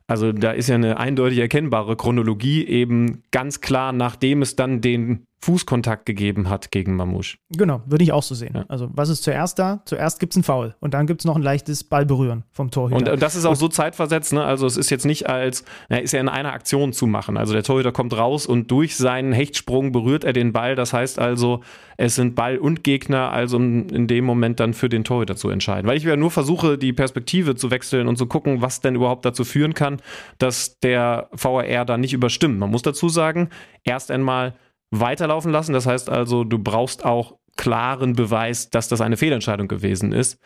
also 0.09 0.33
da 0.33 0.53
ist 0.53 0.69
ja 0.69 0.75
eine 0.75 0.99
eindeutig 0.99 1.39
erkennbare 1.39 1.97
Chronologie 1.97 2.65
eben 2.67 3.23
ganz 3.31 3.61
klar, 3.61 3.93
nachdem 3.93 4.43
es 4.43 4.55
dann 4.55 4.81
den 4.81 5.25
Fußkontakt 5.47 6.07
gegeben 6.07 6.51
hat 6.51 6.73
gegen 6.73 6.97
Mamouche. 6.97 7.39
Genau, 7.51 7.81
würde 7.87 8.03
ich 8.03 8.11
auch 8.11 8.25
so 8.25 8.35
sehen. 8.35 8.51
Ja. 8.57 8.65
Also 8.67 8.89
was 8.93 9.09
ist 9.11 9.23
zuerst 9.23 9.61
da? 9.61 9.81
Zuerst 9.85 10.19
gibt 10.19 10.33
es 10.33 10.37
einen 10.37 10.43
Foul 10.43 10.75
und 10.81 10.93
dann 10.93 11.07
gibt 11.07 11.21
es 11.21 11.25
noch 11.25 11.37
ein 11.37 11.43
leichtes 11.43 11.85
Ballberühren 11.85 12.43
vom 12.51 12.73
Torhüter. 12.73 12.97
Und, 12.97 13.09
und 13.09 13.23
das 13.23 13.37
ist 13.37 13.45
auch 13.45 13.55
so 13.55 13.69
zeitversetzt, 13.69 14.33
ne? 14.33 14.43
also 14.43 14.67
es 14.67 14.77
ist 14.77 14.91
jetzt 14.91 15.07
nicht 15.07 15.29
als, 15.29 15.65
er 15.89 16.03
ist 16.03 16.11
ja 16.11 16.19
in 16.19 16.29
einer 16.29 16.53
Aktion 16.53 16.93
zu 16.93 17.07
machen. 17.07 17.37
Also 17.37 17.53
der 17.53 17.63
Torhüter 17.63 17.93
kommt 17.93 18.17
raus 18.17 18.45
und 18.45 18.73
durch 18.73 18.97
seinen 18.97 19.33
Hechtsprung 19.33 19.93
berührt 19.93 20.25
er 20.25 20.33
den 20.33 20.53
Ball. 20.53 20.75
Das 20.75 20.93
heißt 20.93 21.21
also, 21.21 21.61
es 21.97 22.17
sind 22.17 22.35
Ball 22.35 22.59
und 22.59 22.83
Gegner, 22.83 23.31
also 23.31 23.57
in 23.57 24.09
dem 24.09 24.25
Moment 24.25 24.59
dann 24.59 24.75
für 24.75 24.89
den 24.89 25.05
Torhüter 25.05 25.37
zu 25.37 25.49
entscheiden. 25.49 25.89
Weil 25.89 25.97
ich 25.97 26.03
ja 26.03 26.17
nur 26.17 26.33
versuche, 26.33 26.77
die 26.77 26.93
Perspektive 26.93 27.55
zu 27.55 27.71
wechseln 27.71 28.09
und 28.09 28.17
zu 28.19 28.27
gucken, 28.27 28.63
was 28.63 28.81
denn 28.81 28.97
überhaupt 28.97 29.25
dazu 29.25 29.45
führen 29.45 29.75
kann, 29.75 30.03
dass 30.39 30.81
der 30.81 31.29
VAR 31.31 31.85
da 31.85 31.97
nicht 31.97 32.15
überstimmt. 32.15 32.59
Man 32.59 32.73
muss 32.73 32.83
dazu 32.83 33.09
sagen, 33.09 33.49
erst 33.85 34.11
einmal 34.11 34.55
weiterlaufen 35.01 35.53
lassen. 35.53 35.73
Das 35.73 35.87
heißt 35.87 36.11
also, 36.11 36.45
du 36.45 36.59
brauchst 36.59 37.05
auch 37.05 37.39
klaren 37.57 38.15
Beweis, 38.15 38.71
dass 38.71 38.89
das 38.89 39.01
eine 39.01 39.17
Fehlentscheidung 39.17 39.69
gewesen 39.69 40.13
ist. 40.13 40.41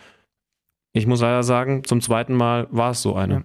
Ich 0.93 1.07
muss 1.07 1.21
leider 1.21 1.43
sagen, 1.43 1.85
zum 1.85 2.01
zweiten 2.01 2.35
Mal 2.35 2.67
war 2.71 2.91
es 2.91 3.03
so 3.03 3.15
eine. 3.15 3.45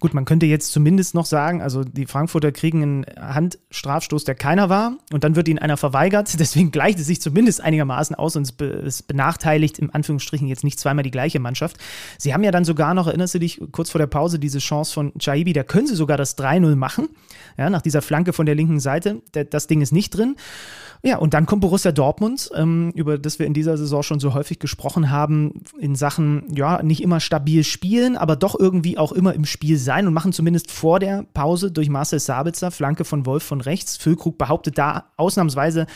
Gut, 0.00 0.14
man 0.14 0.24
könnte 0.24 0.46
jetzt 0.46 0.72
zumindest 0.72 1.14
noch 1.14 1.26
sagen, 1.26 1.62
also 1.62 1.84
die 1.84 2.06
Frankfurter 2.06 2.50
kriegen 2.50 2.82
einen 2.82 3.06
Handstrafstoß, 3.16 4.24
der 4.24 4.34
keiner 4.34 4.68
war, 4.68 4.96
und 5.12 5.22
dann 5.22 5.36
wird 5.36 5.46
ihnen 5.46 5.58
einer 5.58 5.76
verweigert. 5.76 6.34
Deswegen 6.38 6.70
gleicht 6.70 6.98
es 6.98 7.06
sich 7.06 7.20
zumindest 7.20 7.60
einigermaßen 7.60 8.16
aus 8.16 8.36
und 8.36 8.52
es, 8.60 9.02
benachteiligt 9.02 9.78
im 9.78 9.94
Anführungsstrichen 9.94 10.48
jetzt 10.48 10.64
nicht 10.64 10.80
zweimal 10.80 11.04
die 11.04 11.10
gleiche 11.10 11.38
Mannschaft. 11.38 11.76
Sie 12.18 12.34
haben 12.34 12.42
ja 12.42 12.50
dann 12.50 12.64
sogar 12.64 12.94
noch, 12.94 13.06
erinnerst 13.06 13.34
du 13.34 13.38
dich, 13.38 13.60
kurz 13.70 13.90
vor 13.90 14.00
der 14.00 14.06
Pause 14.06 14.38
diese 14.38 14.58
Chance 14.58 14.92
von 14.92 15.12
Chaibi, 15.18 15.52
da 15.52 15.62
können 15.62 15.86
sie 15.86 15.94
sogar 15.94 16.16
das 16.16 16.36
3-0 16.36 16.74
machen, 16.74 17.08
ja, 17.56 17.70
nach 17.70 17.82
dieser 17.82 18.02
Flanke 18.02 18.32
von 18.32 18.46
der 18.46 18.54
linken 18.54 18.80
Seite. 18.80 19.22
Das 19.50 19.66
Ding 19.66 19.80
ist 19.82 19.92
nicht 19.92 20.10
drin. 20.10 20.36
Ja, 21.02 21.16
und 21.16 21.32
dann 21.32 21.46
kommt 21.46 21.62
Borussia 21.62 21.92
Dortmund, 21.92 22.50
ähm, 22.54 22.92
über 22.94 23.16
das 23.16 23.38
wir 23.38 23.46
in 23.46 23.54
dieser 23.54 23.78
Saison 23.78 24.02
schon 24.02 24.20
so 24.20 24.34
häufig 24.34 24.58
gesprochen 24.58 25.10
haben, 25.10 25.62
in 25.78 25.94
Sachen, 25.94 26.44
ja, 26.54 26.82
nicht 26.82 27.02
immer 27.02 27.20
stabil 27.20 27.64
spielen, 27.64 28.16
aber 28.18 28.36
doch 28.36 28.58
irgendwie 28.58 28.98
auch 28.98 29.12
immer 29.12 29.32
im 29.32 29.46
Spiel 29.46 29.59
sein 29.76 30.06
und 30.06 30.14
machen 30.14 30.32
zumindest 30.32 30.70
vor 30.70 30.98
der 30.98 31.24
Pause 31.34 31.70
durch 31.70 31.88
Marcel 31.88 32.18
Sabitzer, 32.18 32.70
Flanke 32.70 33.04
von 33.04 33.26
Wolf 33.26 33.42
von 33.42 33.60
rechts. 33.60 33.96
Füllkrug 33.96 34.38
behauptet 34.38 34.78
da 34.78 35.12
ausnahmsweise, 35.16 35.86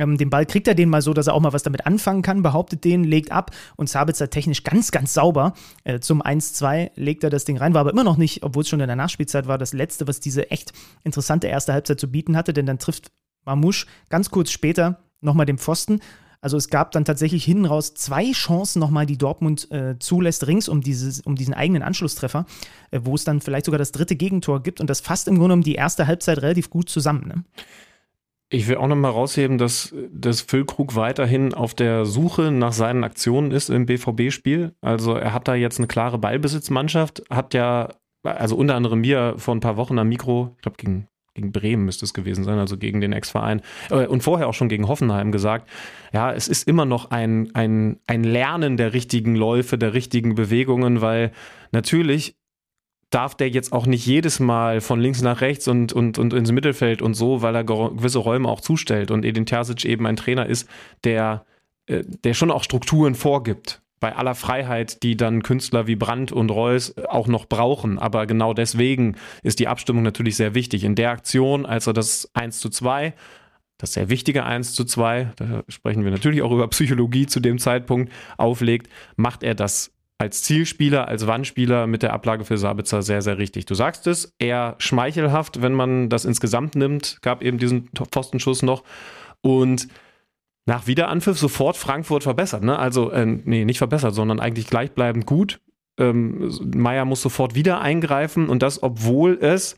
ähm, 0.00 0.16
den 0.16 0.30
Ball 0.30 0.46
kriegt 0.46 0.66
er 0.66 0.74
den 0.74 0.88
mal 0.88 1.02
so, 1.02 1.12
dass 1.12 1.26
er 1.26 1.34
auch 1.34 1.40
mal 1.40 1.52
was 1.52 1.62
damit 1.62 1.86
anfangen 1.86 2.22
kann, 2.22 2.42
behauptet 2.42 2.84
den, 2.84 3.04
legt 3.04 3.30
ab 3.32 3.50
und 3.76 3.88
Sabitzer 3.88 4.30
technisch 4.30 4.62
ganz, 4.62 4.90
ganz 4.90 5.12
sauber 5.12 5.52
äh, 5.84 6.00
zum 6.00 6.22
1-2 6.22 6.92
legt 6.94 7.22
er 7.22 7.30
das 7.30 7.44
Ding 7.44 7.58
rein. 7.58 7.74
War 7.74 7.82
aber 7.82 7.90
immer 7.90 8.04
noch 8.04 8.16
nicht, 8.16 8.42
obwohl 8.42 8.62
es 8.62 8.68
schon 8.68 8.80
in 8.80 8.86
der 8.86 8.96
Nachspielzeit 8.96 9.46
war, 9.46 9.58
das 9.58 9.72
Letzte, 9.72 10.08
was 10.08 10.18
diese 10.18 10.50
echt 10.50 10.72
interessante 11.04 11.48
erste 11.48 11.72
Halbzeit 11.74 12.00
zu 12.00 12.10
bieten 12.10 12.36
hatte, 12.36 12.52
denn 12.52 12.66
dann 12.66 12.78
trifft 12.78 13.10
Mamouche 13.44 13.86
ganz 14.08 14.30
kurz 14.30 14.50
später 14.50 15.02
nochmal 15.20 15.46
den 15.46 15.58
Pfosten. 15.58 16.00
Also 16.40 16.56
es 16.56 16.68
gab 16.68 16.92
dann 16.92 17.04
tatsächlich 17.04 17.44
hinten 17.44 17.66
raus 17.66 17.94
zwei 17.94 18.32
Chancen 18.32 18.80
nochmal, 18.80 19.06
die 19.06 19.18
Dortmund 19.18 19.70
äh, 19.70 19.98
zulässt, 19.98 20.46
rings 20.46 20.68
um, 20.68 20.80
dieses, 20.80 21.20
um 21.20 21.36
diesen 21.36 21.54
eigenen 21.54 21.82
Anschlusstreffer, 21.82 22.46
äh, 22.90 23.00
wo 23.02 23.14
es 23.14 23.24
dann 23.24 23.40
vielleicht 23.40 23.66
sogar 23.66 23.78
das 23.78 23.92
dritte 23.92 24.16
Gegentor 24.16 24.62
gibt 24.62 24.80
und 24.80 24.88
das 24.88 25.00
fasst 25.00 25.28
im 25.28 25.34
Grunde 25.34 25.48
genommen 25.48 25.62
die 25.62 25.74
erste 25.74 26.06
Halbzeit 26.06 26.40
relativ 26.40 26.70
gut 26.70 26.88
zusammen. 26.88 27.28
Ne? 27.28 27.44
Ich 28.52 28.66
will 28.66 28.76
auch 28.76 28.88
nochmal 28.88 29.12
rausheben, 29.12 29.58
dass, 29.58 29.94
dass 30.10 30.40
Füllkrug 30.40 30.96
weiterhin 30.96 31.54
auf 31.54 31.74
der 31.74 32.04
Suche 32.04 32.50
nach 32.50 32.72
seinen 32.72 33.04
Aktionen 33.04 33.52
ist 33.52 33.70
im 33.70 33.86
BVB-Spiel. 33.86 34.74
Also 34.80 35.14
er 35.14 35.34
hat 35.34 35.46
da 35.46 35.54
jetzt 35.54 35.78
eine 35.78 35.86
klare 35.86 36.18
Ballbesitzmannschaft, 36.18 37.22
hat 37.30 37.54
ja, 37.54 37.90
also 38.24 38.56
unter 38.56 38.74
anderem 38.74 39.02
mir 39.02 39.34
vor 39.36 39.54
ein 39.54 39.60
paar 39.60 39.76
Wochen 39.76 39.98
am 39.98 40.08
Mikro, 40.08 40.54
ich 40.56 40.62
glaube 40.62 40.78
gegen 40.78 41.06
gegen 41.40 41.52
Bremen 41.52 41.84
müsste 41.84 42.04
es 42.04 42.12
gewesen 42.12 42.44
sein, 42.44 42.58
also 42.58 42.76
gegen 42.76 43.00
den 43.00 43.12
Ex-Verein. 43.12 43.62
Äh, 43.90 44.06
und 44.06 44.22
vorher 44.22 44.48
auch 44.48 44.54
schon 44.54 44.68
gegen 44.68 44.88
Hoffenheim 44.88 45.32
gesagt, 45.32 45.68
ja, 46.12 46.32
es 46.32 46.48
ist 46.48 46.68
immer 46.68 46.84
noch 46.84 47.10
ein, 47.10 47.50
ein, 47.54 47.98
ein 48.06 48.24
Lernen 48.24 48.76
der 48.76 48.92
richtigen 48.92 49.34
Läufe, 49.34 49.78
der 49.78 49.94
richtigen 49.94 50.34
Bewegungen, 50.34 51.00
weil 51.00 51.32
natürlich 51.72 52.36
darf 53.08 53.34
der 53.34 53.48
jetzt 53.48 53.72
auch 53.72 53.86
nicht 53.86 54.06
jedes 54.06 54.38
Mal 54.38 54.80
von 54.80 55.00
links 55.00 55.22
nach 55.22 55.40
rechts 55.40 55.66
und, 55.66 55.92
und, 55.92 56.18
und 56.18 56.32
ins 56.32 56.52
Mittelfeld 56.52 57.02
und 57.02 57.14
so, 57.14 57.42
weil 57.42 57.56
er 57.56 57.64
gewisse 57.64 58.18
Räume 58.18 58.48
auch 58.48 58.60
zustellt. 58.60 59.10
Und 59.10 59.24
Edin 59.24 59.46
Terzic 59.46 59.84
eben 59.84 60.06
ein 60.06 60.16
Trainer 60.16 60.46
ist, 60.46 60.68
der, 61.02 61.44
äh, 61.86 62.04
der 62.24 62.34
schon 62.34 62.50
auch 62.50 62.62
Strukturen 62.62 63.14
vorgibt 63.14 63.82
bei 64.00 64.16
aller 64.16 64.34
Freiheit, 64.34 65.02
die 65.02 65.16
dann 65.16 65.42
Künstler 65.42 65.86
wie 65.86 65.94
Brandt 65.94 66.32
und 66.32 66.50
Reus 66.50 66.96
auch 67.08 67.28
noch 67.28 67.46
brauchen. 67.46 67.98
Aber 67.98 68.26
genau 68.26 68.54
deswegen 68.54 69.16
ist 69.42 69.60
die 69.60 69.68
Abstimmung 69.68 70.02
natürlich 70.02 70.36
sehr 70.36 70.54
wichtig. 70.54 70.84
In 70.84 70.94
der 70.94 71.10
Aktion, 71.10 71.66
als 71.66 71.86
er 71.86 71.92
das 71.92 72.30
1 72.34 72.60
zu 72.60 72.70
2, 72.70 73.12
das 73.76 73.92
sehr 73.92 74.08
wichtige 74.08 74.44
1 74.44 74.74
zu 74.74 74.84
2, 74.84 75.32
da 75.36 75.62
sprechen 75.68 76.04
wir 76.04 76.10
natürlich 76.10 76.42
auch 76.42 76.52
über 76.52 76.68
Psychologie 76.68 77.26
zu 77.26 77.40
dem 77.40 77.58
Zeitpunkt, 77.58 78.10
auflegt, 78.38 78.88
macht 79.16 79.42
er 79.42 79.54
das 79.54 79.92
als 80.18 80.42
Zielspieler, 80.42 81.08
als 81.08 81.26
Wandspieler 81.26 81.86
mit 81.86 82.02
der 82.02 82.12
Ablage 82.12 82.44
für 82.44 82.58
Sabitzer 82.58 83.00
sehr, 83.00 83.22
sehr 83.22 83.38
richtig. 83.38 83.64
Du 83.64 83.74
sagst 83.74 84.06
es, 84.06 84.34
eher 84.38 84.76
schmeichelhaft, 84.78 85.62
wenn 85.62 85.72
man 85.72 86.10
das 86.10 86.26
insgesamt 86.26 86.74
nimmt, 86.74 87.18
gab 87.22 87.42
eben 87.42 87.56
diesen 87.56 87.88
Pfostenschuss 87.94 88.62
noch 88.62 88.82
und 89.40 89.88
nach 90.70 90.86
Wiederanpfiff 90.86 91.36
sofort 91.36 91.76
Frankfurt 91.76 92.22
verbessert. 92.22 92.62
Ne? 92.62 92.78
Also, 92.78 93.10
äh, 93.10 93.26
nee, 93.26 93.64
nicht 93.64 93.78
verbessert, 93.78 94.14
sondern 94.14 94.38
eigentlich 94.38 94.68
gleichbleibend 94.68 95.26
gut. 95.26 95.60
Ähm, 95.98 96.48
Meier 96.76 97.04
muss 97.04 97.22
sofort 97.22 97.56
wieder 97.56 97.80
eingreifen 97.80 98.48
und 98.48 98.62
das, 98.62 98.80
obwohl 98.80 99.36
es, 99.42 99.76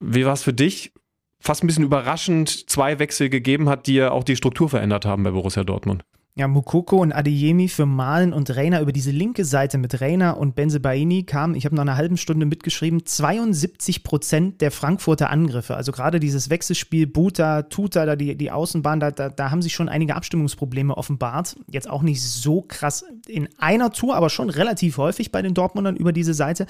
wie 0.00 0.26
war 0.26 0.32
es 0.32 0.42
für 0.42 0.52
dich, 0.52 0.92
fast 1.38 1.62
ein 1.62 1.68
bisschen 1.68 1.84
überraschend 1.84 2.68
zwei 2.68 2.98
Wechsel 2.98 3.28
gegeben 3.28 3.68
hat, 3.68 3.86
die 3.86 3.94
ja 3.94 4.10
auch 4.10 4.24
die 4.24 4.34
Struktur 4.34 4.68
verändert 4.68 5.04
haben 5.04 5.22
bei 5.22 5.30
Borussia 5.30 5.62
Dortmund. 5.62 6.04
Ja, 6.36 6.48
Mukoko 6.48 6.96
und 6.96 7.12
Adeyemi 7.12 7.68
für 7.68 7.86
Malen 7.86 8.32
und 8.32 8.56
Reiner 8.56 8.80
über 8.80 8.90
diese 8.90 9.12
linke 9.12 9.44
Seite 9.44 9.78
mit 9.78 10.00
Reiner 10.00 10.36
und 10.36 10.56
Benzebaini 10.56 11.22
kamen, 11.22 11.54
ich 11.54 11.64
habe 11.64 11.76
nach 11.76 11.82
einer 11.82 11.96
halben 11.96 12.16
Stunde 12.16 12.44
mitgeschrieben, 12.44 13.06
72 13.06 14.02
Prozent 14.02 14.60
der 14.60 14.72
Frankfurter 14.72 15.30
Angriffe. 15.30 15.76
Also 15.76 15.92
gerade 15.92 16.18
dieses 16.18 16.50
Wechselspiel 16.50 17.06
Buta, 17.06 17.62
Tuta, 17.62 18.04
da 18.04 18.16
die, 18.16 18.34
die 18.34 18.50
Außenbahn, 18.50 18.98
da, 18.98 19.12
da, 19.12 19.28
da 19.28 19.52
haben 19.52 19.62
sich 19.62 19.74
schon 19.74 19.88
einige 19.88 20.16
Abstimmungsprobleme 20.16 20.96
offenbart. 20.96 21.54
Jetzt 21.70 21.88
auch 21.88 22.02
nicht 22.02 22.20
so 22.20 22.62
krass 22.62 23.04
in 23.28 23.48
einer 23.58 23.92
Tour, 23.92 24.16
aber 24.16 24.28
schon 24.28 24.50
relativ 24.50 24.98
häufig 24.98 25.30
bei 25.30 25.40
den 25.40 25.54
Dortmundern 25.54 25.94
über 25.94 26.12
diese 26.12 26.34
Seite. 26.34 26.66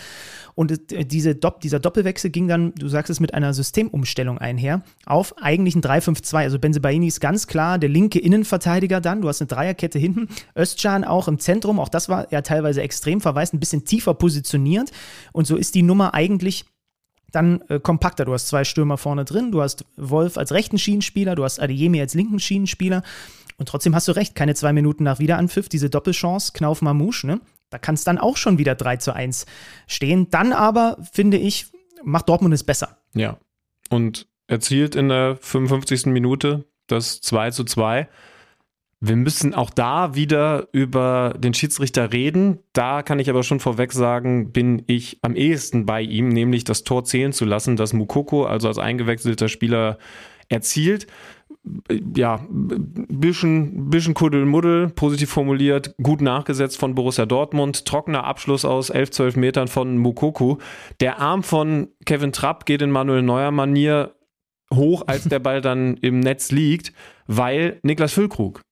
Und 0.55 0.93
äh, 0.93 1.07
diese 1.07 1.37
Dopp, 1.37 1.63
dieser 1.63 1.81
Doppelwechsel 1.81 2.29
ging 2.29 2.49
dann, 2.49 2.75
du 2.75 2.89
sagst 2.89 3.09
es, 3.09 3.19
mit 3.19 3.33
einer 3.33 3.55
Systemumstellung 3.55 4.37
einher 4.37 4.83
auf 5.07 5.39
eigentlich 5.39 5.75
ein 5.75 5.81
3-5-2. 5.81 6.37
Also 6.37 6.59
Benzebaini 6.59 7.07
ist 7.07 7.21
ganz 7.21 7.47
klar 7.47 7.79
der 7.79 7.89
linke 7.89 8.19
Innenverteidiger 8.19 9.01
dann. 9.01 9.23
Du 9.23 9.29
hast 9.29 9.41
eine 9.41 9.54
Dreierkette 9.55 9.99
hinten. 9.99 10.29
Özcan 10.57 11.05
auch 11.05 11.29
im 11.29 11.39
Zentrum, 11.39 11.79
auch 11.81 11.89
das 11.89 12.09
war 12.09 12.31
ja 12.33 12.43
teilweise 12.43 12.83
extrem 12.83 13.21
verweist, 13.21 13.55
ein 13.55 13.61
bisschen 13.61 13.85
tiefer 13.85 14.15
positioniert. 14.15 14.91
Und 15.33 15.47
so 15.47 15.57
ist 15.57 15.75
die 15.75 15.83
Nummer 15.83 16.15
eigentlich 16.15 16.65
dann 17.33 17.63
äh, 17.69 17.81
kompakter. 17.81 18.25
Du 18.25 18.33
hast 18.33 18.49
zwei 18.49 18.65
Stürmer 18.65 18.97
vorne 18.97 19.25
drin, 19.25 19.51
du 19.51 19.63
hast 19.63 19.85
Wolf 19.97 20.39
als 20.39 20.53
rechten 20.53 20.79
Schienenspieler, 20.79 21.35
du 21.35 21.45
hast 21.45 21.61
Adeyemi 21.61 22.01
als 22.01 22.15
linken 22.15 22.39
Schienenspieler. 22.39 23.03
Und 23.57 23.69
trotzdem 23.69 23.95
hast 23.95 24.09
du 24.09 24.13
recht, 24.13 24.35
keine 24.35 24.55
zwei 24.55 24.73
Minuten 24.73 25.05
nach 25.05 25.19
Wiederanpfiff, 25.19 25.69
diese 25.69 25.91
Doppelchance, 25.91 26.53
Knauf 26.53 26.83
Mamouche, 26.83 27.27
ne? 27.27 27.41
Da 27.71 27.79
kann 27.79 27.95
es 27.97 28.05
dann 28.05 28.19
auch 28.19 28.37
schon 28.37 28.59
wieder 28.59 28.77
3 28.77 28.99
zu 28.99 29.13
1 29.13 29.47
stehen. 29.89 30.31
Dann 30.31 30.53
aber, 30.53 30.97
finde 31.13 31.39
ich, 31.39 31.67
macht 32.05 32.29
Dortmund 32.29 32.55
es 32.55 32.63
besser. 32.63 32.99
Ja. 33.15 33.39
Und 33.91 34.29
erzielt 34.47 34.95
in 34.95 35.09
der 35.09 35.37
55. 35.41 36.07
Minute 36.07 36.67
das 36.87 37.21
2 37.21 37.51
zu 37.51 37.65
2. 37.65 38.09
Wir 39.07 39.17
müssen 39.17 39.53
auch 39.53 39.69
da 39.69 40.15
wieder 40.15 40.69
über 40.73 41.35
den 41.37 41.53
Schiedsrichter 41.53 42.15
reden. 42.15 42.61
Da 42.73 43.03
kann 43.03 43.19
ich 43.19 43.29
aber 43.29 43.43
schon 43.43 43.61
vorweg 43.61 43.93
sagen, 43.93 44.51
bin 44.51 44.83
ich 44.87 45.19
am 45.21 45.37
ehesten 45.37 45.85
bei 45.85 46.01
ihm, 46.01 46.31
nämlich 46.31 46.65
das 46.65 46.85
Tor 46.85 47.05
zählen 47.05 47.35
zu 47.35 47.45
lassen, 47.45 47.77
das 47.77 47.93
Mukoko, 47.93 48.47
also 48.47 48.67
als 48.67 48.79
eingewechselter 48.79 49.49
Spieler, 49.49 49.99
erzielt. 50.49 51.07
Ja, 52.17 52.47
bisschen, 52.49 53.91
bisschen 53.91 54.15
Kuddelmuddel, 54.15 54.89
positiv 54.89 55.29
formuliert, 55.29 55.95
gut 56.03 56.23
nachgesetzt 56.23 56.79
von 56.79 56.95
Borussia 56.95 57.27
Dortmund. 57.27 57.85
Trockener 57.85 58.25
Abschluss 58.25 58.65
aus 58.65 58.89
11, 58.89 59.11
12 59.11 59.37
Metern 59.37 59.69
von 59.69 59.99
Mukoko. 59.99 60.61
Der 61.01 61.19
Arm 61.19 61.43
von 61.43 61.89
Kevin 62.07 62.33
Trapp 62.33 62.65
geht 62.65 62.81
in 62.81 62.91
Manuel 62.91 63.21
Neuer 63.21 63.51
Manier 63.51 64.15
hoch, 64.73 65.03
als 65.07 65.25
der 65.25 65.41
Ball 65.41 65.61
dann 65.61 65.99
im 65.99 66.21
Netz 66.21 66.51
liegt, 66.51 66.95
weil 67.27 67.81
Niklas 67.83 68.15
Füllkrug 68.15 68.63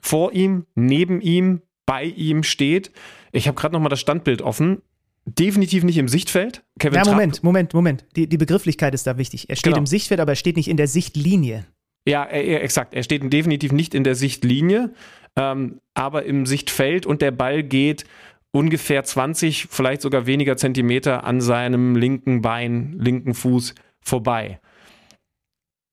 vor 0.00 0.32
ihm, 0.32 0.66
neben 0.74 1.20
ihm, 1.20 1.62
bei 1.86 2.04
ihm 2.04 2.42
steht. 2.42 2.92
Ich 3.32 3.48
habe 3.48 3.58
gerade 3.58 3.74
noch 3.74 3.80
mal 3.80 3.88
das 3.88 4.00
Standbild 4.00 4.42
offen. 4.42 4.82
Definitiv 5.24 5.84
nicht 5.84 5.98
im 5.98 6.08
Sichtfeld. 6.08 6.64
Kevin 6.78 7.02
ja, 7.02 7.04
Moment, 7.04 7.36
Trapp. 7.36 7.44
Moment, 7.44 7.74
Moment. 7.74 8.04
Die, 8.16 8.28
die 8.28 8.38
Begrifflichkeit 8.38 8.94
ist 8.94 9.06
da 9.06 9.18
wichtig. 9.18 9.50
Er 9.50 9.56
steht 9.56 9.72
genau. 9.72 9.78
im 9.78 9.86
Sichtfeld, 9.86 10.20
aber 10.20 10.32
er 10.32 10.36
steht 10.36 10.56
nicht 10.56 10.68
in 10.68 10.76
der 10.76 10.88
Sichtlinie. 10.88 11.66
Ja, 12.06 12.24
er, 12.24 12.62
exakt. 12.62 12.94
Er 12.94 13.02
steht 13.02 13.30
definitiv 13.32 13.72
nicht 13.72 13.94
in 13.94 14.04
der 14.04 14.14
Sichtlinie, 14.14 14.94
ähm, 15.36 15.80
aber 15.94 16.24
im 16.24 16.46
Sichtfeld 16.46 17.04
und 17.04 17.20
der 17.20 17.30
Ball 17.30 17.62
geht 17.62 18.04
ungefähr 18.52 19.04
20, 19.04 19.66
vielleicht 19.70 20.00
sogar 20.00 20.26
weniger 20.26 20.56
Zentimeter 20.56 21.24
an 21.24 21.40
seinem 21.40 21.96
linken 21.96 22.40
Bein, 22.40 22.94
linken 22.98 23.34
Fuß 23.34 23.74
vorbei. 24.00 24.60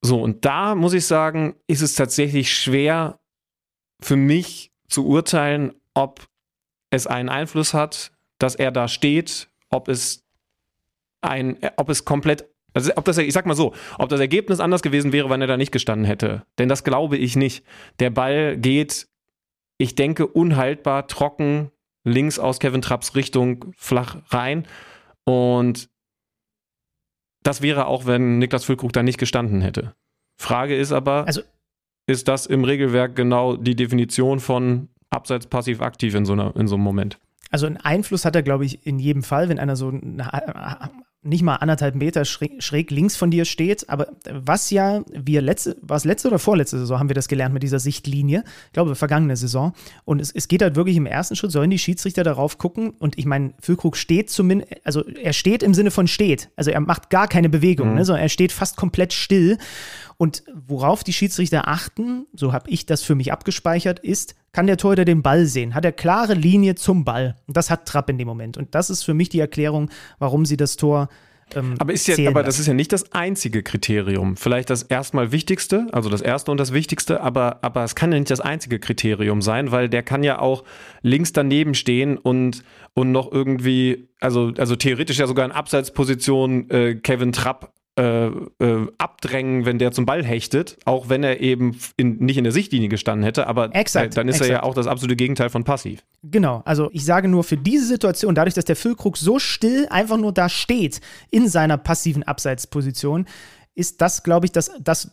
So, 0.02 0.22
und 0.22 0.46
da 0.46 0.76
muss 0.76 0.94
ich 0.94 1.06
sagen, 1.06 1.56
ist 1.68 1.82
es 1.82 1.96
tatsächlich 1.96 2.54
schwer, 2.54 3.20
für 4.00 4.16
mich 4.16 4.72
zu 4.88 5.06
urteilen, 5.08 5.74
ob 5.94 6.28
es 6.90 7.08
einen 7.08 7.30
Einfluss 7.30 7.74
hat, 7.74 8.12
dass 8.40 8.56
er 8.56 8.72
da 8.72 8.88
steht, 8.88 9.50
ob 9.70 9.88
es 9.88 10.24
ein, 11.22 11.58
ob 11.78 11.90
es 11.90 12.06
komplett, 12.06 12.46
also 12.74 12.92
ob 12.96 13.06
das, 13.06 13.18
ich 13.18 13.34
sag 13.34 13.46
mal 13.46 13.56
so, 13.56 13.74
ob 13.98 14.10
das 14.10 14.20
Ergebnis 14.20 14.60
anders 14.60 14.82
gewesen 14.82 15.12
wäre, 15.12 15.30
wenn 15.30 15.42
er 15.42 15.48
da 15.48 15.58
nicht 15.58 15.72
gestanden 15.72 16.06
hätte. 16.06 16.46
Denn 16.60 16.70
das 16.70 16.84
glaube 16.84 17.18
ich 17.18 17.36
nicht. 17.36 17.66
Der 18.00 18.10
Ball 18.10 18.58
geht, 18.58 19.08
ich 19.78 19.96
denke, 19.96 20.28
unhaltbar 20.28 21.08
trocken 21.08 21.72
links 22.04 22.40
aus 22.40 22.60
Kevin 22.60 22.82
Trapps 22.82 23.16
Richtung 23.16 23.74
flach 23.76 24.18
rein. 24.30 24.68
Und 25.24 25.90
das 27.44 27.62
wäre 27.62 27.88
auch, 27.88 28.06
wenn 28.06 28.38
Niklas 28.40 28.66
Füllkrug 28.66 28.94
da 28.94 29.04
nicht 29.04 29.18
gestanden 29.18 29.62
hätte. 29.62 29.96
Frage 30.38 30.76
ist 30.78 30.92
aber, 30.92 31.26
also 31.26 31.42
ist 32.08 32.28
das 32.28 32.46
im 32.46 32.64
Regelwerk 32.64 33.16
genau 33.16 33.56
die 33.56 33.76
Definition 33.76 34.40
von 34.40 34.90
abseits 35.10 35.48
passiv 35.48 35.82
aktiv 35.82 36.14
in 36.16 36.26
so, 36.26 36.34
einer, 36.34 36.56
in 36.56 36.68
so 36.68 36.76
einem 36.76 36.84
Moment. 36.84 37.18
Also 37.52 37.68
einen 37.68 37.78
Einfluss 37.78 38.26
hat 38.26 38.36
er, 38.36 38.44
glaube 38.44 38.66
ich, 38.66 38.86
in 38.86 39.00
jedem 39.00 39.24
Fall, 39.24 39.50
wenn 39.50 39.60
einer 39.60 39.76
so 39.76 39.92
nicht 41.26 41.42
mal 41.42 41.56
anderthalb 41.56 41.96
Meter 41.96 42.24
schräg, 42.24 42.62
schräg, 42.62 42.92
links 42.92 43.16
von 43.16 43.32
dir 43.32 43.46
steht. 43.46 43.90
Aber 43.90 44.08
was 44.30 44.70
ja 44.70 45.04
wir 45.12 45.42
letzte, 45.42 45.76
war 45.82 45.98
es 45.98 46.06
letzte 46.06 46.28
oder 46.28 46.38
vorletzte 46.38 46.78
Saison, 46.78 47.00
haben 47.00 47.10
wir 47.10 47.16
das 47.16 47.28
gelernt 47.28 47.54
mit 47.54 47.64
dieser 47.64 47.80
Sichtlinie. 47.80 48.44
Ich 48.68 48.74
glaube, 48.74 48.96
vergangene 48.96 49.36
Saison. 49.36 49.74
Und 50.06 50.22
es, 50.22 50.32
es 50.32 50.48
geht 50.48 50.62
halt 50.62 50.76
wirklich 50.76 50.98
im 50.98 51.08
ersten 51.08 51.36
Schritt, 51.36 51.52
sollen 51.52 51.72
die 51.72 51.80
Schiedsrichter 51.80 52.24
darauf 52.24 52.60
gucken. 52.60 52.92
Und 52.92 53.18
ich 53.18 53.26
meine, 53.26 53.54
Füllkrug 53.60 53.98
steht 53.98 54.30
zumindest, 54.30 54.86
also 54.86 55.04
er 55.04 55.34
steht 55.34 55.64
im 55.64 55.74
Sinne 55.74 55.90
von 55.90 56.08
steht. 56.08 56.50
Also 56.56 56.70
er 56.70 56.80
macht 56.80 57.10
gar 57.10 57.28
keine 57.28 57.50
Bewegung, 57.50 57.90
mhm. 57.90 57.96
ne, 57.96 58.06
sondern 58.06 58.22
er 58.22 58.30
steht 58.30 58.52
fast 58.52 58.78
komplett 58.78 59.12
still. 59.12 59.58
Und 60.18 60.44
worauf 60.54 61.04
die 61.04 61.14
Schiedsrichter 61.14 61.68
achten, 61.68 62.26
so 62.34 62.54
habe 62.54 62.70
ich 62.70 62.86
das 62.86 63.02
für 63.04 63.16
mich 63.16 63.32
abgespeichert, 63.34 64.00
ist, 64.00 64.36
kann 64.54 64.68
der 64.68 64.78
Torhüter 64.78 65.06
den 65.06 65.22
Ball 65.22 65.46
sehen? 65.46 65.76
Hat 65.76 65.84
er 65.84 65.92
klare 65.92 66.34
Linie 66.34 66.76
zum 66.76 67.04
Ball? 67.04 67.36
Und 67.48 67.58
das 67.58 67.70
hat 67.70 67.86
Trapp 67.86 68.10
in 68.10 68.18
dem 68.18 68.28
Moment. 68.28 68.58
Und 68.58 68.74
das 68.76 68.90
ist 68.90 69.04
für 69.04 69.14
mich 69.14 69.30
die 69.30 69.40
Erklärung, 69.40 69.90
warum 70.20 70.46
sie 70.46 70.58
das 70.58 70.78
Tor 70.78 71.10
ähm, 71.54 71.76
aber, 71.78 71.94
ist 71.94 72.08
ja, 72.08 72.28
aber 72.28 72.42
das 72.42 72.60
ist 72.60 72.68
ja 72.68 72.74
nicht 72.74 72.92
das 72.92 73.12
einzige 73.12 73.62
Kriterium. 73.62 74.36
Vielleicht 74.36 74.70
das 74.70 74.82
erstmal 74.82 75.32
wichtigste, 75.32 75.88
also 75.92 76.10
das 76.10 76.22
erste 76.22 76.50
und 76.50 76.58
das 76.58 76.74
wichtigste, 76.74 77.22
aber, 77.22 77.60
aber 77.62 77.84
es 77.84 77.94
kann 77.94 78.12
ja 78.12 78.18
nicht 78.18 78.32
das 78.32 78.40
einzige 78.40 78.80
Kriterium 78.80 79.42
sein, 79.42 79.72
weil 79.72 79.88
der 79.88 80.02
kann 80.02 80.24
ja 80.24 80.40
auch 80.40 80.64
links 81.02 81.34
daneben 81.34 81.76
stehen 81.76 82.18
und, 82.18 82.64
und 82.94 83.12
noch 83.12 83.32
irgendwie, 83.32 84.10
also, 84.20 84.54
also 84.58 84.76
theoretisch 84.76 85.20
ja 85.20 85.28
sogar 85.28 85.46
in 85.46 85.52
Abseitsposition 85.52 86.70
äh, 86.72 86.96
Kevin 86.96 87.32
Trapp 87.32 87.72
äh, 87.98 88.28
äh, 88.28 88.88
abdrängen, 88.98 89.66
wenn 89.66 89.80
der 89.80 89.92
zum 89.94 90.06
Ball 90.06 90.24
hechtet, 90.24 90.78
auch 90.84 91.08
wenn 91.08 91.24
er 91.24 91.40
eben 91.40 91.78
in, 91.96 92.18
nicht 92.18 92.38
in 92.38 92.44
der 92.44 92.52
Sichtlinie 92.52 92.90
gestanden 92.90 93.24
hätte, 93.24 93.48
aber 93.48 93.74
exakt, 93.74 94.14
äh, 94.14 94.16
dann 94.16 94.28
ist 94.28 94.36
exakt. 94.36 94.50
er 94.50 94.56
ja 94.58 94.64
auch 94.64 94.74
das 94.74 94.86
absolute 94.86 95.16
Gegenteil 95.16 95.50
von 95.50 95.64
passiv. 95.64 96.04
Genau, 96.22 96.62
also 96.66 96.90
ich 96.92 97.06
sage 97.06 97.28
nur 97.28 97.46
für 97.46 97.58
diese 97.58 97.86
Situation, 97.86 98.36
dadurch, 98.36 98.54
dass 98.54 98.66
der 98.66 98.76
Füllkrug 98.76 99.16
so 99.18 99.40
still 99.40 99.88
einfach 99.90 100.18
nur 100.18 100.34
da 100.34 100.50
steht 100.50 101.00
in 101.32 101.48
seiner 101.48 101.78
passiven 101.78 102.24
Abseitsposition, 102.24 103.26
ist 103.76 104.02
das, 104.02 104.24
glaube 104.24 104.46
ich, 104.46 104.52
das, 104.52 104.72
das 104.82 105.12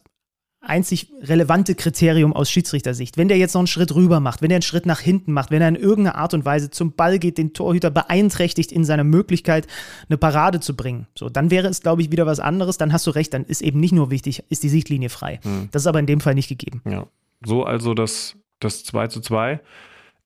einzig 0.63 1.13
relevante 1.21 1.75
Kriterium 1.75 2.33
aus 2.33 2.51
Schiedsrichtersicht. 2.51 3.19
Wenn 3.19 3.29
der 3.29 3.37
jetzt 3.37 3.55
noch 3.55 3.61
einen 3.61 3.67
Schritt 3.67 3.95
rüber 3.95 4.21
macht, 4.21 4.43
wenn 4.43 4.51
er 4.51 4.57
einen 4.57 4.63
Schritt 4.63 4.87
nach 4.87 5.01
hinten 5.01 5.33
macht, 5.33 5.51
wenn 5.51 5.61
er 5.61 5.69
in 5.69 5.77
irgendeiner 5.77 6.17
Art 6.17 6.35
und 6.35 6.45
Weise 6.45 6.71
zum 6.71 6.93
Ball 6.93 7.19
geht, 7.19 7.37
den 7.37 7.53
Torhüter 7.53 7.91
beeinträchtigt 7.91 8.73
in 8.73 8.85
seiner 8.85 9.05
Möglichkeit, 9.05 9.67
eine 10.09 10.17
Parade 10.17 10.61
zu 10.61 10.77
bringen, 10.77 11.09
so, 11.19 11.29
dann 11.29 11.51
wäre 11.51 11.69
es, 11.69 11.83
glaube 11.83 12.03
ich, 12.03 12.13
wieder 12.13 12.27
was 12.27 12.41
anderes. 12.41 12.79
Dann 12.79 12.93
hast 12.93 13.07
du 13.07 13.11
recht, 13.11 13.35
dann 13.35 13.45
ist 13.45 13.61
eben 13.61 13.81
nicht 13.81 13.93
nur 13.93 14.11
wichtig, 14.11 14.45
ist 14.49 14.63
die 14.63 14.69
Sichtlinie 14.69 15.09
frei. 15.09 15.41
Hm. 15.43 15.69
Das 15.73 15.83
ist 15.83 15.87
aber 15.87 15.99
in 15.99 16.07
dem 16.07 16.21
Fall 16.21 16.35
nicht 16.35 16.49
gegeben. 16.49 16.81
Ja, 16.89 17.07
so 17.45 17.65
also 17.65 17.93
das, 17.93 18.37
das 18.61 18.85
2 18.85 19.09
zu 19.09 19.21
2 19.21 19.61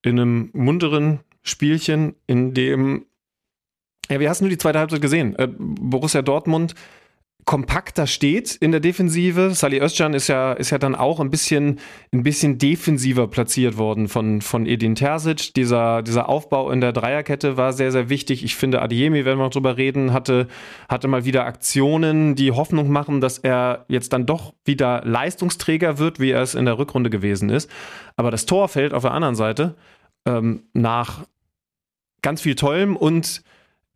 in 0.03 0.20
einem 0.20 0.51
munteren 0.53 1.20
Spielchen, 1.42 2.14
in 2.27 2.53
dem, 2.55 3.07
ja, 4.11 4.20
wie 4.20 4.29
hast 4.29 4.40
du 4.40 4.49
die 4.49 4.59
zweite 4.59 4.79
Halbzeit 4.79 5.01
gesehen? 5.01 5.35
Äh, 5.37 5.49
Borussia 5.59 6.22
Dortmund 6.22 6.75
kompakter 7.46 8.09
steht 8.09 8.56
in 8.56 8.72
der 8.72 8.80
Defensive. 8.80 9.52
Sali 9.54 9.80
Özcan 9.80 10.14
ist 10.14 10.26
ja, 10.26 10.52
ist 10.52 10.70
ja 10.70 10.78
dann 10.78 10.96
auch 10.96 11.20
ein 11.20 11.30
bisschen, 11.30 11.78
ein 12.12 12.24
bisschen 12.24 12.59
defensiver 12.59 13.28
platziert 13.28 13.78
worden 13.78 14.09
von, 14.09 14.42
von 14.42 14.66
Edin 14.66 14.96
Terzic. 14.96 15.54
Dieser, 15.54 16.02
dieser 16.02 16.28
Aufbau 16.28 16.72
in 16.72 16.80
der 16.80 16.92
Dreierkette 16.92 17.56
war 17.56 17.72
sehr, 17.72 17.92
sehr 17.92 18.09
wichtig. 18.09 18.42
Ich 18.44 18.56
finde, 18.56 18.82
Adiemi, 18.82 19.24
wenn 19.24 19.38
wir 19.38 19.44
noch 19.44 19.52
drüber 19.52 19.76
reden, 19.76 20.12
hatte, 20.12 20.48
hatte 20.88 21.06
mal 21.06 21.24
wieder 21.24 21.46
Aktionen, 21.46 22.35
die 22.35 22.50
Hoffnung 22.50 22.90
machen, 22.90 23.20
dass 23.20 23.38
er 23.38 23.87
jetzt 23.87 24.12
dann 24.12 24.26
doch 24.26 24.52
wieder 24.64 25.02
Leistungsträger 25.04 25.98
wird, 25.98 26.18
wie 26.18 26.32
er 26.32 26.42
es 26.42 26.56
in 26.56 26.64
der 26.64 26.78
Rückrunde 26.78 27.11
gewesen 27.11 27.48
ist. 27.48 27.70
Aber 28.16 28.32
das 28.32 28.46
Tor 28.46 28.68
fällt 28.68 28.92
auf 28.92 29.02
der 29.02 29.12
anderen 29.12 29.37
Seite 29.37 29.76
ähm, 30.26 30.64
nach 30.72 31.24
ganz 32.22 32.42
viel 32.42 32.56
Tollem 32.56 32.96
und 32.96 33.44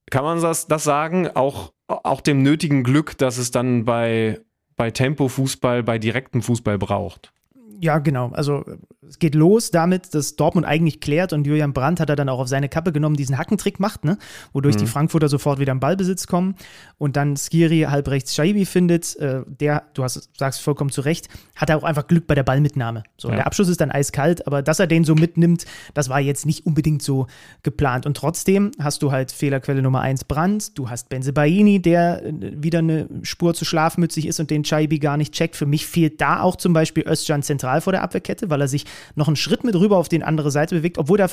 kann 0.09 0.23
man 0.23 0.41
das, 0.41 0.69
das 0.69 0.85
sagen, 0.85 1.29
auch 1.35 1.73
auch 1.91 2.21
dem 2.21 2.43
nötigen 2.43 2.83
Glück, 2.83 3.19
dass 3.19 3.39
es 3.39 3.51
dann 3.51 3.85
bei, 3.85 4.41
bei 4.77 4.91
Tempo-Fußball, 4.91 5.83
bei 5.83 5.99
direktem 5.99 6.43
Fußball 6.43 6.79
braucht. 6.79 7.33
Ja, 7.79 7.99
genau. 7.99 8.31
Also 8.33 8.65
es 9.09 9.19
geht 9.19 9.35
los 9.35 9.71
damit, 9.71 10.15
dass 10.15 10.37
Dortmund 10.37 10.67
eigentlich 10.67 11.01
klärt 11.01 11.33
und 11.33 11.47
Julian 11.47 11.73
Brandt 11.73 11.99
hat 11.99 12.11
er 12.11 12.17
dann 12.17 12.29
auch 12.29 12.39
auf 12.39 12.49
seine 12.49 12.69
Kappe 12.69 12.93
genommen, 12.93 13.17
diesen 13.17 13.39
Hackentrick 13.39 13.81
macht, 13.81 14.05
ne? 14.05 14.19
wodurch 14.53 14.77
mhm. 14.77 14.81
die 14.81 14.87
Frankfurter 14.87 15.29
sofort 15.29 15.59
wieder 15.59 15.73
im 15.73 15.81
Ballbesitz 15.81 16.27
kommen 16.27 16.57
und 16.99 17.17
dann 17.17 17.37
Skiri 17.37 17.87
halb 17.89 18.09
rechts 18.09 18.35
Scheibi 18.35 18.67
findet. 18.67 19.17
Äh, 19.17 19.43
der, 19.47 19.85
du 19.95 20.05
hast, 20.05 20.31
sagst 20.39 20.61
vollkommen 20.61 20.91
zu 20.91 21.01
Recht, 21.01 21.29
hat 21.57 21.71
er 21.71 21.79
auch 21.79 21.85
einfach 21.85 22.07
Glück 22.07 22.27
bei 22.27 22.35
der 22.35 22.43
Ballmitnahme. 22.43 23.05
So, 23.17 23.31
ja. 23.31 23.37
Der 23.37 23.47
Abschluss 23.47 23.69
ist 23.69 23.81
dann 23.81 23.91
eiskalt, 23.91 24.47
aber 24.47 24.63
dass 24.63 24.79
er 24.79 24.87
den 24.87 25.05
so 25.05 25.15
mitnimmt, 25.15 25.65
das 25.95 26.11
war 26.11 26.21
jetzt 26.21 26.45
nicht 26.45 26.67
unbedingt 26.67 27.03
so 27.03 27.27
geplant. 27.63 28.05
Und 28.05 28.17
trotzdem 28.17 28.73
hast 28.79 29.03
du 29.03 29.11
halt 29.11 29.33
Fehlerquelle 29.33 29.81
Nummer 29.81 30.03
eins 30.03 30.25
Brandt, 30.25 30.79
du 30.79 30.91
hast 30.91 31.09
Benzebaini, 31.09 31.81
der 31.81 32.25
äh, 32.27 32.33
wieder 32.63 32.81
eine 32.81 33.09
Spur 33.23 33.55
zu 33.55 33.65
schlafmützig 33.65 34.27
ist 34.27 34.39
und 34.39 34.51
den 34.51 34.65
Scheibi 34.65 34.99
gar 34.99 35.17
nicht 35.17 35.33
checkt. 35.33 35.57
Für 35.57 35.67
mich 35.67 35.87
fehlt 35.87 36.21
da 36.21 36.43
auch 36.43 36.57
zum 36.57 36.75
Beispiel 36.75 37.09
Özcan 37.09 37.43
zentral 37.43 37.60
zentral 37.61 37.81
vor 37.81 37.93
der 37.93 38.03
Abwehrkette, 38.03 38.51
weil 38.51 38.61
er 38.61 38.69
sich 38.69 38.87
noch 39.15 39.29
einen 39.29 39.37
Schritt 39.37 39.65
mit 39.65 39.75
rüber 39.77 39.99
auf 39.99 40.09
die 40.09 40.23
andere 40.23 40.51
Seite 40.51 40.75
bewegt, 40.75 40.99
obwohl 40.99 41.19
da 41.19 41.29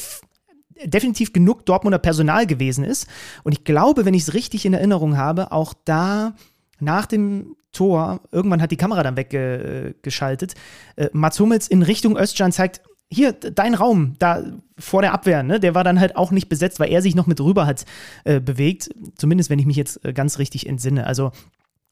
definitiv 0.84 1.34
genug 1.34 1.66
Dortmunder 1.66 1.98
Personal 1.98 2.46
gewesen 2.46 2.84
ist. 2.84 3.08
Und 3.44 3.54
ich 3.54 3.64
glaube, 3.64 4.06
wenn 4.06 4.14
ich 4.14 4.24
es 4.24 4.34
richtig 4.34 4.66
in 4.66 4.74
Erinnerung 4.74 5.18
habe, 5.18 5.52
auch 5.52 5.74
da 5.86 6.36
nach 6.80 7.08
dem 7.08 7.56
Tor, 7.72 8.22
irgendwann 8.32 8.62
hat 8.62 8.72
die 8.72 8.78
Kamera 8.78 9.04
dann 9.04 9.18
weggeschaltet, 9.18 10.54
äh, 10.96 11.10
Mats 11.14 11.40
Hummels 11.40 11.68
in 11.68 11.82
Richtung 11.82 12.18
Özcan 12.18 12.52
zeigt, 12.52 12.82
hier, 13.10 13.32
dein 13.32 13.74
Raum, 13.74 14.16
da 14.20 14.44
vor 14.78 15.02
der 15.02 15.14
Abwehr, 15.14 15.42
ne, 15.42 15.60
der 15.62 15.74
war 15.74 15.86
dann 15.86 16.00
halt 16.00 16.18
auch 16.18 16.32
nicht 16.32 16.50
besetzt, 16.50 16.80
weil 16.80 16.92
er 16.92 17.02
sich 17.02 17.16
noch 17.16 17.26
mit 17.26 17.40
rüber 17.40 17.66
hat 17.66 17.86
äh, 18.26 18.42
bewegt. 18.42 18.90
Zumindest, 19.16 19.50
wenn 19.50 19.60
ich 19.60 19.66
mich 19.66 19.78
jetzt 19.78 20.04
äh, 20.04 20.12
ganz 20.12 20.40
richtig 20.40 20.68
entsinne. 20.68 21.08
Also 21.08 21.32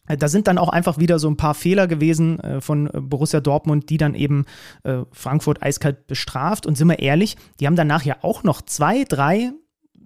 da 0.07 0.27
sind 0.27 0.47
dann 0.47 0.57
auch 0.57 0.69
einfach 0.69 0.97
wieder 0.97 1.19
so 1.19 1.27
ein 1.29 1.37
paar 1.37 1.53
Fehler 1.53 1.87
gewesen 1.87 2.39
äh, 2.39 2.61
von 2.61 2.87
äh, 2.87 3.01
Borussia 3.01 3.41
Dortmund, 3.41 3.89
die 3.89 3.97
dann 3.97 4.13
eben 4.13 4.45
äh, 4.83 4.99
Frankfurt 5.11 5.63
eiskalt 5.63 6.07
bestraft. 6.07 6.65
Und 6.65 6.77
sind 6.77 6.87
wir 6.87 6.99
ehrlich, 6.99 7.37
die 7.59 7.67
haben 7.67 7.75
danach 7.75 8.03
ja 8.03 8.17
auch 8.21 8.43
noch 8.43 8.61
zwei, 8.61 9.03
drei 9.03 9.51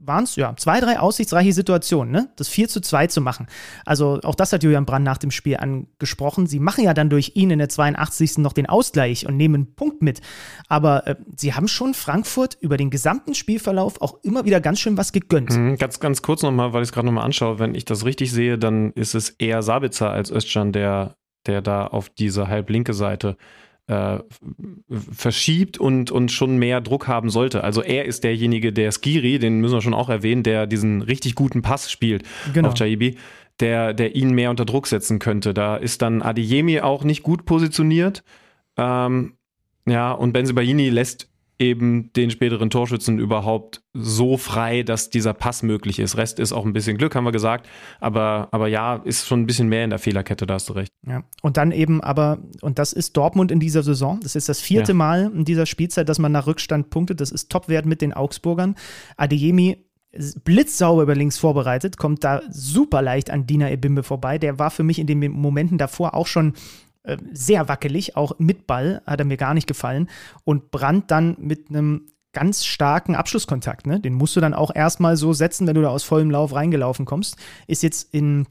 waren 0.09 0.25
es 0.25 0.35
ja 0.35 0.53
zwei, 0.57 0.81
drei 0.81 0.99
aussichtsreiche 0.99 1.53
Situationen, 1.53 2.11
ne? 2.11 2.29
das 2.35 2.49
4 2.49 2.67
zu 2.67 2.81
2 2.81 3.07
zu 3.07 3.21
machen. 3.21 3.47
Also 3.85 4.19
auch 4.23 4.35
das 4.35 4.51
hat 4.51 4.63
Julian 4.63 4.85
Brand 4.85 5.05
nach 5.05 5.17
dem 5.17 5.31
Spiel 5.31 5.55
angesprochen. 5.55 6.47
Sie 6.47 6.59
machen 6.59 6.83
ja 6.83 6.93
dann 6.93 7.09
durch 7.09 7.31
ihn 7.35 7.51
in 7.51 7.59
der 7.59 7.69
82. 7.69 8.39
noch 8.39 8.51
den 8.51 8.65
Ausgleich 8.67 9.25
und 9.25 9.37
nehmen 9.37 9.55
einen 9.55 9.75
Punkt 9.75 10.01
mit. 10.01 10.19
Aber 10.67 11.07
äh, 11.07 11.15
sie 11.37 11.53
haben 11.53 11.69
schon 11.69 11.93
Frankfurt 11.93 12.57
über 12.59 12.75
den 12.75 12.89
gesamten 12.89 13.35
Spielverlauf 13.35 14.01
auch 14.01 14.19
immer 14.23 14.43
wieder 14.43 14.59
ganz 14.59 14.81
schön 14.81 14.97
was 14.97 15.13
gegönnt. 15.13 15.51
Mhm, 15.51 15.77
ganz, 15.77 16.01
ganz 16.01 16.21
kurz 16.21 16.43
nochmal, 16.43 16.73
weil 16.73 16.81
ich 16.81 16.89
es 16.89 16.93
gerade 16.93 17.05
nochmal 17.05 17.23
anschaue, 17.23 17.59
wenn 17.59 17.75
ich 17.75 17.85
das 17.85 18.03
richtig 18.03 18.31
sehe, 18.33 18.57
dann 18.57 18.91
ist 18.93 19.15
es 19.15 19.29
eher 19.29 19.61
Sabitzer 19.61 20.11
als 20.11 20.31
Özcan, 20.31 20.73
der, 20.73 21.15
der 21.45 21.61
da 21.61 21.87
auf 21.87 22.09
diese 22.09 22.47
halblinke 22.47 22.93
Seite 22.93 23.37
äh, 23.89 24.19
verschiebt 25.11 25.79
und, 25.79 26.11
und 26.11 26.31
schon 26.31 26.57
mehr 26.57 26.79
Druck 26.79 27.07
haben 27.07 27.31
sollte. 27.31 27.63
Also 27.63 27.81
er 27.81 28.05
ist 28.05 28.23
derjenige, 28.23 28.71
der 28.71 28.91
Skiri, 28.91 29.39
den 29.39 29.59
müssen 29.59 29.73
wir 29.73 29.81
schon 29.81 29.95
auch 29.95 30.09
erwähnen, 30.09 30.43
der 30.43 30.67
diesen 30.67 31.01
richtig 31.01 31.33
guten 31.33 31.63
Pass 31.63 31.91
spielt 31.91 32.23
genau. 32.53 32.69
auf 32.69 32.77
Jaibi, 32.77 33.17
der, 33.59 33.95
der 33.95 34.15
ihn 34.15 34.31
mehr 34.31 34.51
unter 34.51 34.65
Druck 34.65 34.85
setzen 34.85 35.17
könnte. 35.17 35.55
Da 35.55 35.75
ist 35.75 36.03
dann 36.03 36.21
Adiyemi 36.21 36.81
auch 36.81 37.03
nicht 37.03 37.23
gut 37.23 37.45
positioniert. 37.45 38.23
Ähm, 38.77 39.33
ja, 39.87 40.11
und 40.11 40.33
Benzibaini 40.33 40.89
lässt 40.89 41.28
eben 41.59 42.11
den 42.13 42.31
späteren 42.31 42.69
Torschützen 42.69 43.19
überhaupt 43.19 43.81
so 43.93 44.37
frei, 44.37 44.83
dass 44.83 45.09
dieser 45.09 45.33
Pass 45.33 45.61
möglich 45.61 45.99
ist. 45.99 46.15
Rest 46.15 46.39
ist 46.39 46.53
auch 46.53 46.65
ein 46.65 46.71
bisschen 46.71 46.97
Glück, 46.97 47.15
haben 47.15 47.25
wir 47.25 47.33
gesagt. 47.33 47.67
Aber, 47.99 48.47
aber 48.51 48.67
ja, 48.67 48.95
ist 48.95 49.27
schon 49.27 49.41
ein 49.41 49.45
bisschen 49.45 49.67
mehr 49.67 49.83
in 49.83 49.89
der 49.89 49.99
Fehlerkette, 49.99 50.47
da 50.47 50.53
hast 50.55 50.69
du 50.69 50.73
recht. 50.73 50.91
Ja, 51.05 51.23
und 51.41 51.57
dann 51.57 51.71
eben 51.71 52.01
aber, 52.01 52.39
und 52.61 52.79
das 52.79 52.93
ist 52.93 53.17
Dortmund 53.17 53.51
in 53.51 53.59
dieser 53.59 53.83
Saison. 53.83 54.19
Das 54.23 54.35
ist 54.35 54.47
das 54.47 54.61
vierte 54.61 54.93
ja. 54.93 54.97
Mal 54.97 55.31
in 55.35 55.43
dieser 55.43 55.65
Spielzeit, 55.65 56.07
dass 56.07 56.17
man 56.17 56.31
nach 56.31 56.47
Rückstand 56.47 56.89
punktet. 56.89 57.19
Das 57.19 57.31
ist 57.31 57.49
Topwert 57.49 57.85
mit 57.85 58.01
den 58.01 58.13
Augsburgern. 58.13 58.75
Adeyemi 59.17 59.85
blitzsauber 60.43 61.03
über 61.03 61.15
links 61.15 61.37
vorbereitet, 61.37 61.97
kommt 61.97 62.23
da 62.23 62.41
super 62.49 63.01
leicht 63.01 63.29
an 63.29 63.45
Dina 63.45 63.69
Ebimbe 63.69 64.03
vorbei. 64.03 64.39
Der 64.39 64.57
war 64.57 64.71
für 64.71 64.83
mich 64.83 64.97
in 64.97 65.07
den 65.07 65.19
Momenten 65.31 65.77
davor 65.77 66.15
auch 66.15 66.25
schon 66.25 66.53
sehr 67.31 67.67
wackelig, 67.67 68.15
auch 68.15 68.37
mit 68.39 68.67
Ball 68.67 69.01
hat 69.05 69.19
er 69.19 69.25
mir 69.25 69.37
gar 69.37 69.53
nicht 69.53 69.67
gefallen. 69.67 70.09
Und 70.43 70.71
Brandt 70.71 71.11
dann 71.11 71.37
mit 71.39 71.69
einem 71.69 72.07
ganz 72.33 72.65
starken 72.65 73.15
Abschlusskontakt, 73.15 73.87
ne? 73.87 73.99
Den 73.99 74.13
musst 74.13 74.35
du 74.35 74.39
dann 74.39 74.53
auch 74.53 74.73
erstmal 74.73 75.17
so 75.17 75.33
setzen, 75.33 75.65
wenn 75.65 75.75
du 75.75 75.81
da 75.81 75.89
aus 75.89 76.03
vollem 76.03 76.29
Lauf 76.29 76.53
reingelaufen 76.53 77.05
kommst. 77.05 77.37
Ist 77.67 77.81
jetzt 77.81 78.13
in 78.13 78.45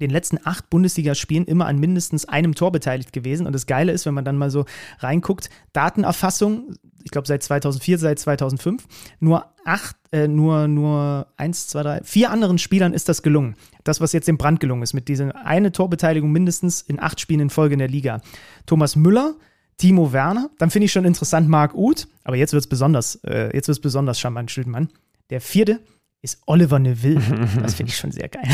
den 0.00 0.10
letzten 0.10 0.38
acht 0.44 0.68
Bundesligaspielen 0.70 1.46
immer 1.46 1.66
an 1.66 1.78
mindestens 1.78 2.26
einem 2.26 2.54
Tor 2.54 2.72
beteiligt 2.72 3.12
gewesen. 3.12 3.46
Und 3.46 3.52
das 3.52 3.66
Geile 3.66 3.92
ist, 3.92 4.04
wenn 4.04 4.14
man 4.14 4.24
dann 4.24 4.36
mal 4.36 4.50
so 4.50 4.64
reinguckt, 4.98 5.48
Datenerfassung, 5.72 6.74
ich 7.04 7.10
glaube 7.10 7.28
seit 7.28 7.42
2004, 7.42 7.98
seit 7.98 8.18
2005, 8.18 8.84
nur 9.20 9.46
acht, 9.64 9.96
äh, 10.10 10.28
nur, 10.28 10.68
nur 10.68 11.28
eins, 11.36 11.68
zwei, 11.68 11.82
drei, 11.82 12.00
vier 12.02 12.30
anderen 12.30 12.58
Spielern 12.58 12.92
ist 12.92 13.08
das 13.08 13.22
gelungen. 13.22 13.54
Das, 13.84 14.00
was 14.00 14.12
jetzt 14.12 14.28
dem 14.28 14.38
Brand 14.38 14.60
gelungen 14.60 14.82
ist, 14.82 14.92
mit 14.92 15.08
dieser 15.08 15.34
eine 15.44 15.72
Torbeteiligung 15.72 16.30
mindestens 16.30 16.82
in 16.82 17.00
acht 17.00 17.20
Spielen 17.20 17.40
in 17.40 17.50
Folge 17.50 17.74
in 17.74 17.78
der 17.78 17.88
Liga. 17.88 18.20
Thomas 18.66 18.96
Müller, 18.96 19.34
Timo 19.76 20.12
Werner, 20.12 20.50
dann 20.58 20.70
finde 20.70 20.86
ich 20.86 20.92
schon 20.92 21.04
interessant 21.04 21.48
Marc 21.48 21.74
Uth, 21.74 22.06
aber 22.24 22.36
jetzt 22.36 22.52
wird 22.52 22.62
es 22.62 22.68
besonders, 22.68 23.16
äh, 23.24 23.50
jetzt 23.54 23.68
wird 23.68 23.78
es 23.78 23.80
besonders 23.80 24.20
charmant, 24.20 24.50
Schildmann. 24.50 24.88
Der 25.30 25.40
vierte 25.40 25.80
ist 26.20 26.40
Oliver 26.46 26.78
Neville. 26.78 27.20
Das 27.60 27.74
finde 27.74 27.90
ich 27.90 27.96
schon 27.96 28.12
sehr 28.12 28.28
geil. 28.28 28.48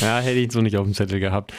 ja, 0.00 0.18
hätte 0.18 0.38
ich 0.38 0.50
so 0.52 0.60
nicht 0.60 0.76
auf 0.76 0.84
dem 0.84 0.94
Zettel 0.94 1.20
gehabt. 1.20 1.52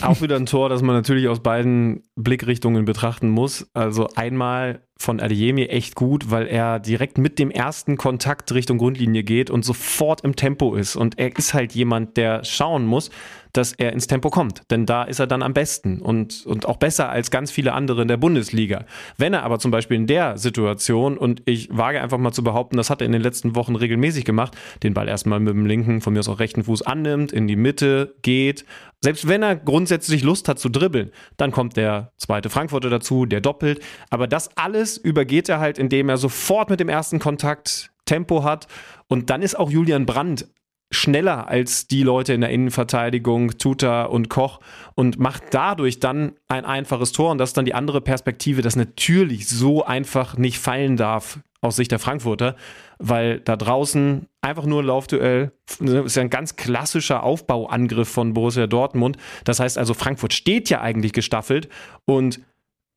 Auch 0.00 0.22
wieder 0.22 0.36
ein 0.36 0.46
Tor, 0.46 0.68
das 0.68 0.82
man 0.82 0.96
natürlich 0.96 1.28
aus 1.28 1.40
beiden 1.40 2.02
Blickrichtungen 2.16 2.84
betrachten 2.84 3.28
muss. 3.28 3.68
Also 3.74 4.08
einmal 4.16 4.82
von 4.96 5.20
Adeyemi 5.20 5.64
echt 5.64 5.94
gut, 5.94 6.30
weil 6.30 6.46
er 6.46 6.80
direkt 6.80 7.18
mit 7.18 7.38
dem 7.38 7.50
ersten 7.50 7.96
Kontakt 7.96 8.52
Richtung 8.52 8.78
Grundlinie 8.78 9.22
geht 9.22 9.50
und 9.50 9.64
sofort 9.64 10.22
im 10.22 10.36
Tempo 10.36 10.74
ist. 10.74 10.96
Und 10.96 11.18
er 11.18 11.36
ist 11.36 11.54
halt 11.54 11.72
jemand, 11.74 12.16
der 12.16 12.44
schauen 12.44 12.86
muss, 12.86 13.10
dass 13.52 13.72
er 13.72 13.92
ins 13.92 14.06
Tempo 14.06 14.30
kommt. 14.30 14.62
Denn 14.70 14.86
da 14.86 15.04
ist 15.04 15.18
er 15.18 15.26
dann 15.26 15.42
am 15.42 15.54
besten 15.54 16.00
und, 16.00 16.46
und 16.46 16.66
auch 16.66 16.76
besser 16.76 17.08
als 17.08 17.30
ganz 17.30 17.50
viele 17.50 17.72
andere 17.72 18.02
in 18.02 18.08
der 18.08 18.16
Bundesliga. 18.16 18.84
Wenn 19.16 19.34
er 19.34 19.42
aber 19.42 19.58
zum 19.58 19.70
Beispiel 19.70 19.96
in 19.96 20.06
der 20.06 20.38
Situation, 20.38 21.18
und 21.18 21.42
ich 21.46 21.68
wage 21.70 22.00
einfach 22.00 22.18
mal 22.18 22.32
zu 22.32 22.42
behaupten, 22.42 22.76
das 22.76 22.90
hat 22.90 23.00
er 23.00 23.06
in 23.06 23.12
den 23.12 23.22
letzten 23.22 23.54
Wochen 23.54 23.76
regelmäßig 23.76 24.24
gemacht, 24.24 24.56
den 24.82 24.94
Ball 24.94 25.08
erstmal 25.08 25.40
mit 25.40 25.54
dem 25.54 25.66
linken, 25.66 26.00
von 26.00 26.12
mir 26.12 26.20
aus 26.20 26.28
auch 26.28 26.40
rechten 26.40 26.64
Fuß 26.64 26.82
annimmt, 26.82 27.32
in 27.32 27.46
die 27.46 27.56
Mitte 27.56 28.14
geht, 28.22 28.64
selbst 29.00 29.28
wenn 29.28 29.42
er 29.42 29.54
grundsätzlich 29.54 30.24
Lust 30.24 30.48
hat 30.48 30.58
zu 30.58 30.68
dribbeln, 30.68 31.12
dann 31.36 31.52
kommt 31.52 31.76
der 31.76 32.12
zweite 32.16 32.50
Frankfurter 32.50 32.90
dazu, 32.90 33.26
der 33.26 33.40
doppelt. 33.40 33.80
Aber 34.10 34.26
das 34.26 34.56
alles 34.56 34.96
übergeht 34.96 35.48
er 35.48 35.60
halt, 35.60 35.78
indem 35.78 36.08
er 36.08 36.16
sofort 36.16 36.68
mit 36.68 36.80
dem 36.80 36.88
ersten 36.88 37.20
Kontakt 37.20 37.90
Tempo 38.06 38.42
hat. 38.42 38.66
Und 39.06 39.30
dann 39.30 39.42
ist 39.42 39.56
auch 39.56 39.70
Julian 39.70 40.04
Brandt 40.04 40.48
schneller 40.90 41.48
als 41.48 41.86
die 41.86 42.02
Leute 42.02 42.32
in 42.32 42.40
der 42.40 42.50
Innenverteidigung, 42.50 43.58
Tuta 43.58 44.04
und 44.04 44.30
Koch 44.30 44.60
und 44.94 45.18
macht 45.18 45.42
dadurch 45.50 46.00
dann 46.00 46.32
ein 46.48 46.64
einfaches 46.64 47.12
Tor. 47.12 47.30
Und 47.30 47.38
das 47.38 47.50
ist 47.50 47.56
dann 47.56 47.66
die 47.66 47.74
andere 47.74 48.00
Perspektive, 48.00 48.62
dass 48.62 48.76
natürlich 48.76 49.48
so 49.48 49.84
einfach 49.84 50.36
nicht 50.36 50.58
fallen 50.58 50.96
darf 50.96 51.40
aus 51.60 51.76
Sicht 51.76 51.90
der 51.90 51.98
Frankfurter, 51.98 52.56
weil 52.98 53.40
da 53.40 53.56
draußen 53.56 54.28
einfach 54.40 54.64
nur 54.64 54.82
ein 54.82 54.86
Laufduell 54.86 55.52
ne, 55.80 56.00
ist 56.00 56.16
ja 56.16 56.22
ein 56.22 56.30
ganz 56.30 56.56
klassischer 56.56 57.22
Aufbauangriff 57.22 58.08
von 58.08 58.32
Borussia 58.32 58.66
Dortmund. 58.66 59.16
Das 59.44 59.60
heißt 59.60 59.76
also, 59.76 59.92
Frankfurt 59.94 60.32
steht 60.32 60.70
ja 60.70 60.80
eigentlich 60.80 61.12
gestaffelt 61.12 61.68
und 62.04 62.40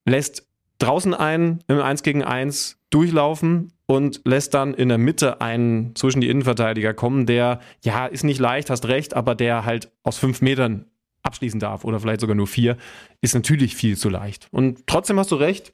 lässt 0.06 0.48
draußen 0.80 1.14
einen 1.14 1.64
im 1.68 1.82
1 1.82 2.04
gegen 2.04 2.24
1 2.24 2.81
durchlaufen 2.92 3.74
und 3.88 4.22
lässt 4.26 4.54
dann 4.54 4.74
in 4.74 4.90
der 4.90 4.98
Mitte 4.98 5.42
einen 5.42 5.96
zwischen 5.96 6.22
die 6.22 6.30
Innenverteidiger 6.30 6.94
kommen, 6.94 7.26
der, 7.26 7.60
ja, 7.84 8.06
ist 8.06 8.24
nicht 8.24 8.40
leicht, 8.40 8.70
hast 8.70 8.88
recht, 8.88 9.16
aber 9.16 9.34
der 9.34 9.66
halt 9.66 9.92
aus 10.04 10.18
fünf 10.18 10.42
Metern 10.42 10.86
abschließen 11.24 11.60
darf 11.60 11.84
oder 11.84 12.00
vielleicht 12.00 12.22
sogar 12.22 12.36
nur 12.36 12.48
vier, 12.48 12.78
ist 13.22 13.34
natürlich 13.34 13.76
viel 13.76 13.98
zu 13.98 14.10
leicht. 14.10 14.48
Und 14.52 14.88
trotzdem 14.88 15.18
hast 15.20 15.32
du 15.32 15.36
recht, 15.36 15.74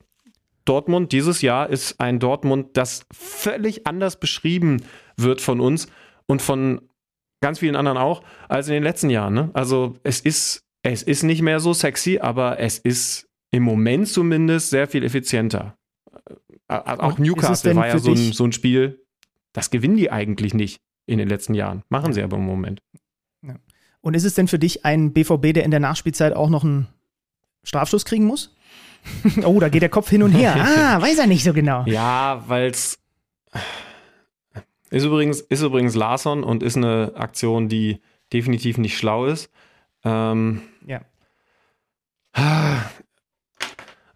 Dortmund 0.66 1.12
dieses 1.12 1.42
Jahr 1.42 1.70
ist 1.70 2.00
ein 2.00 2.20
Dortmund, 2.20 2.76
das 2.76 3.06
völlig 3.14 3.88
anders 3.88 4.20
beschrieben 4.20 4.84
wird 5.16 5.42
von 5.42 5.60
uns 5.60 5.88
und 6.26 6.42
von 6.42 6.82
ganz 7.42 7.60
vielen 7.60 7.76
anderen 7.76 7.98
auch 7.98 8.22
als 8.50 8.68
in 8.68 8.74
den 8.74 8.84
letzten 8.84 9.10
Jahren. 9.10 9.34
Ne? 9.34 9.50
Also 9.54 9.96
es 10.04 10.20
ist, 10.20 10.66
es 10.84 11.04
ist 11.04 11.24
nicht 11.24 11.42
mehr 11.42 11.60
so 11.60 11.74
sexy, 11.74 12.20
aber 12.20 12.60
es 12.60 12.80
ist 12.80 13.30
im 13.52 13.64
Moment 13.64 14.10
zumindest 14.10 14.70
sehr 14.70 14.88
viel 14.88 15.04
effizienter. 15.04 15.77
Äh, 16.68 16.76
äh, 16.76 16.98
auch 17.00 17.18
Newcastle 17.18 17.76
war 17.76 17.88
ja 17.88 18.00
so 18.00 18.12
ein, 18.12 18.34
so 18.34 18.44
ein, 18.44 18.52
Spiel, 18.52 19.04
das 19.54 19.70
gewinnen 19.70 19.98
die 19.98 20.12
eigentlich 20.12 20.54
nicht 20.54 20.82
in 21.06 21.18
den 21.18 21.30
letzten 21.30 21.54
Jahren. 21.54 21.84
Machen 21.90 22.14
sie 22.14 22.22
aber 22.22 22.38
im 22.38 22.46
Moment. 22.46 22.82
Ja. 23.42 23.56
Und 24.02 24.16
ist 24.16 24.26
es 24.26 24.36
denn 24.36 24.48
für 24.48 24.60
dich 24.60 24.86
ein 24.86 25.14
BVB, 25.14 25.54
der 25.54 25.64
in 25.64 25.72
der 25.72 25.80
Nachspielzeit 25.80 26.34
auch 26.34 26.50
noch 26.50 26.64
einen 26.64 26.88
Strafstoß 27.64 28.06
kriegen 28.06 28.26
muss? 28.26 28.56
oh, 29.46 29.60
da 29.60 29.70
geht 29.70 29.82
der 29.82 29.90
Kopf 29.90 30.10
hin 30.10 30.24
und 30.24 30.32
her. 30.32 30.56
Ah, 30.58 31.02
weiß 31.02 31.20
er 31.20 31.28
nicht 31.28 31.44
so 31.44 31.54
genau. 31.54 31.86
Ja, 31.86 32.44
weil 32.48 32.72
es 32.72 33.00
ist 34.90 35.04
übrigens, 35.04 35.42
ist 35.42 35.62
übrigens 35.62 35.96
Larson 35.96 36.44
und 36.44 36.64
ist 36.64 36.78
eine 36.78 37.14
Aktion, 37.16 37.68
die 37.70 38.02
definitiv 38.32 38.78
nicht 38.78 38.98
schlau 38.98 39.26
ist. 39.26 39.50
Ähm, 40.04 40.62
ja. 40.86 41.02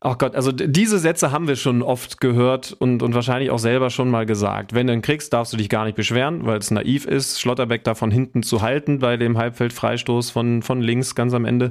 Ach 0.04 0.18
Gott, 0.18 0.36
also 0.36 0.52
diese 0.52 0.98
Sätze 0.98 1.32
haben 1.32 1.48
wir 1.48 1.56
schon 1.56 1.84
oft 1.84 2.20
gehört 2.20 2.74
und, 2.74 3.04
und 3.04 3.14
wahrscheinlich 3.14 3.52
auch 3.52 3.60
selber 3.60 3.92
schon 3.92 4.10
mal 4.10 4.26
gesagt. 4.26 4.74
Wenn 4.74 4.88
du 4.88 4.94
ihn 4.94 5.04
kriegst, 5.04 5.32
darfst 5.32 5.54
du 5.54 5.58
dich 5.58 5.70
gar 5.70 5.86
nicht 5.86 5.96
beschweren, 5.96 6.44
weil 6.48 6.58
es 6.58 6.72
naiv 6.72 7.06
ist, 7.06 7.40
Schlotterbeck 7.40 7.84
da 7.84 7.94
von 7.94 8.10
hinten 8.10 8.42
zu 8.42 8.64
halten 8.64 8.98
bei 8.98 9.16
dem 9.16 9.38
Halbfeldfreistoß 9.38 10.32
von, 10.32 10.64
von 10.64 10.82
links 10.82 11.14
ganz 11.14 11.36
am 11.36 11.46
Ende. 11.46 11.70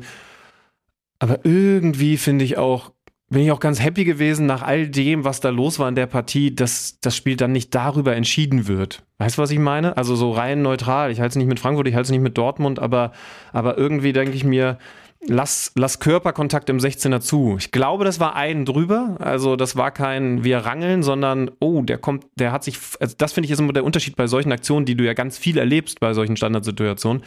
Aber 1.19 1.45
irgendwie 1.45 2.17
finde 2.17 2.45
ich 2.45 2.57
auch, 2.57 2.93
bin 3.31 3.43
ich 3.43 3.51
auch 3.51 3.59
ganz 3.59 3.83
happy 3.83 4.05
gewesen 4.05 4.47
nach 4.47 4.63
all 4.63 4.89
dem, 4.89 5.25
was 5.25 5.41
da 5.41 5.49
los 5.49 5.81
war 5.81 5.89
in 5.89 5.97
der 5.97 6.07
Partie, 6.07 6.55
dass 6.55 7.01
das 7.01 7.17
Spiel 7.17 7.35
dann 7.35 7.51
nicht 7.51 7.75
darüber 7.75 8.15
entschieden 8.15 8.69
wird. 8.69 9.03
Weißt 9.19 9.39
du, 9.39 9.43
was 9.43 9.51
ich 9.51 9.59
meine? 9.59 9.97
Also 9.97 10.15
so 10.15 10.31
rein 10.31 10.63
neutral. 10.63 11.11
Ich 11.11 11.19
halte 11.19 11.31
es 11.31 11.37
nicht 11.37 11.49
mit 11.49 11.59
Frankfurt, 11.59 11.89
ich 11.89 11.97
halte 11.97 12.07
es 12.07 12.11
nicht 12.13 12.23
mit 12.23 12.39
Dortmund, 12.39 12.79
aber, 12.79 13.11
aber 13.53 13.77
irgendwie 13.77 14.13
denke 14.13 14.37
ich 14.37 14.45
mir, 14.45 14.79
lass, 15.27 15.73
lass 15.77 16.01
Körperkontakt 16.01 16.69
im 16.71 16.79
16er 16.79 17.21
zu. 17.21 17.57
Ich 17.59 17.73
glaube, 17.73 18.05
das 18.05 18.21
war 18.21 18.35
einen 18.35 18.65
drüber. 18.65 19.17
Also 19.19 19.57
das 19.57 19.77
war 19.77 19.91
kein 19.91 20.45
wir 20.45 20.59
rangeln, 20.59 21.03
sondern 21.03 21.51
oh, 21.61 21.83
der 21.83 21.99
kommt, 21.99 22.27
der 22.37 22.53
hat 22.53 22.65
sich, 22.65 22.79
also 22.99 23.15
das 23.19 23.33
finde 23.33 23.47
ich 23.47 23.53
ist 23.53 23.61
immer 23.61 23.73
der 23.73 23.85
Unterschied 23.85 24.17
bei 24.17 24.27
solchen 24.27 24.53
Aktionen, 24.53 24.87
die 24.87 24.97
du 24.97 25.05
ja 25.05 25.15
ganz 25.15 25.39
viel 25.39 25.59
erlebst 25.59 26.01
bei 26.01 26.15
solchen 26.15 26.37
Standardsituationen. 26.37 27.23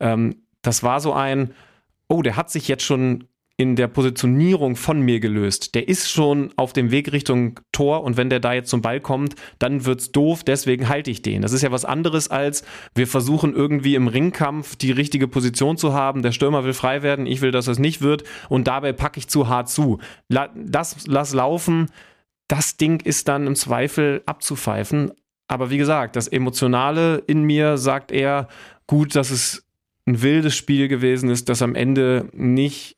Ähm, 0.00 0.36
das 0.62 0.82
war 0.82 1.00
so 1.00 1.12
ein, 1.12 1.54
oh, 2.08 2.22
der 2.22 2.36
hat 2.36 2.50
sich 2.50 2.68
jetzt 2.68 2.84
schon 2.84 3.24
in 3.60 3.74
der 3.74 3.88
Positionierung 3.88 4.76
von 4.76 5.00
mir 5.00 5.18
gelöst. 5.18 5.74
Der 5.74 5.88
ist 5.88 6.08
schon 6.08 6.52
auf 6.54 6.72
dem 6.72 6.92
Weg 6.92 7.10
Richtung 7.10 7.58
Tor 7.72 8.04
und 8.04 8.16
wenn 8.16 8.30
der 8.30 8.38
da 8.38 8.52
jetzt 8.52 8.70
zum 8.70 8.82
Ball 8.82 9.00
kommt, 9.00 9.34
dann 9.58 9.84
wird's 9.84 10.12
doof, 10.12 10.44
deswegen 10.44 10.88
halte 10.88 11.10
ich 11.10 11.22
den. 11.22 11.42
Das 11.42 11.52
ist 11.52 11.62
ja 11.62 11.72
was 11.72 11.84
anderes 11.84 12.28
als 12.28 12.62
wir 12.94 13.08
versuchen 13.08 13.54
irgendwie 13.54 13.96
im 13.96 14.06
Ringkampf 14.06 14.76
die 14.76 14.92
richtige 14.92 15.26
Position 15.26 15.76
zu 15.76 15.92
haben. 15.92 16.22
Der 16.22 16.30
Stürmer 16.30 16.64
will 16.64 16.72
frei 16.72 17.02
werden, 17.02 17.26
ich 17.26 17.40
will, 17.40 17.50
dass 17.50 17.66
es 17.66 17.80
nicht 17.80 18.00
wird 18.00 18.22
und 18.48 18.68
dabei 18.68 18.92
packe 18.92 19.18
ich 19.18 19.26
zu 19.26 19.48
hart 19.48 19.68
zu. 19.68 19.98
Das 20.28 21.08
lass 21.08 21.34
laufen. 21.34 21.90
Das 22.46 22.76
Ding 22.76 23.00
ist 23.00 23.26
dann 23.26 23.48
im 23.48 23.56
Zweifel 23.56 24.22
abzupfeifen. 24.24 25.10
aber 25.48 25.70
wie 25.70 25.78
gesagt, 25.78 26.14
das 26.14 26.28
Emotionale 26.28 27.24
in 27.26 27.42
mir 27.42 27.76
sagt 27.76 28.12
eher, 28.12 28.46
gut, 28.86 29.16
dass 29.16 29.30
es 29.32 29.66
ein 30.06 30.22
wildes 30.22 30.54
Spiel 30.54 30.86
gewesen 30.86 31.28
ist, 31.28 31.48
das 31.48 31.60
am 31.60 31.74
Ende 31.74 32.28
nicht 32.32 32.97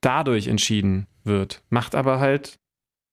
dadurch 0.00 0.46
entschieden 0.46 1.06
wird. 1.24 1.62
Macht 1.68 1.94
aber 1.94 2.20
halt 2.20 2.58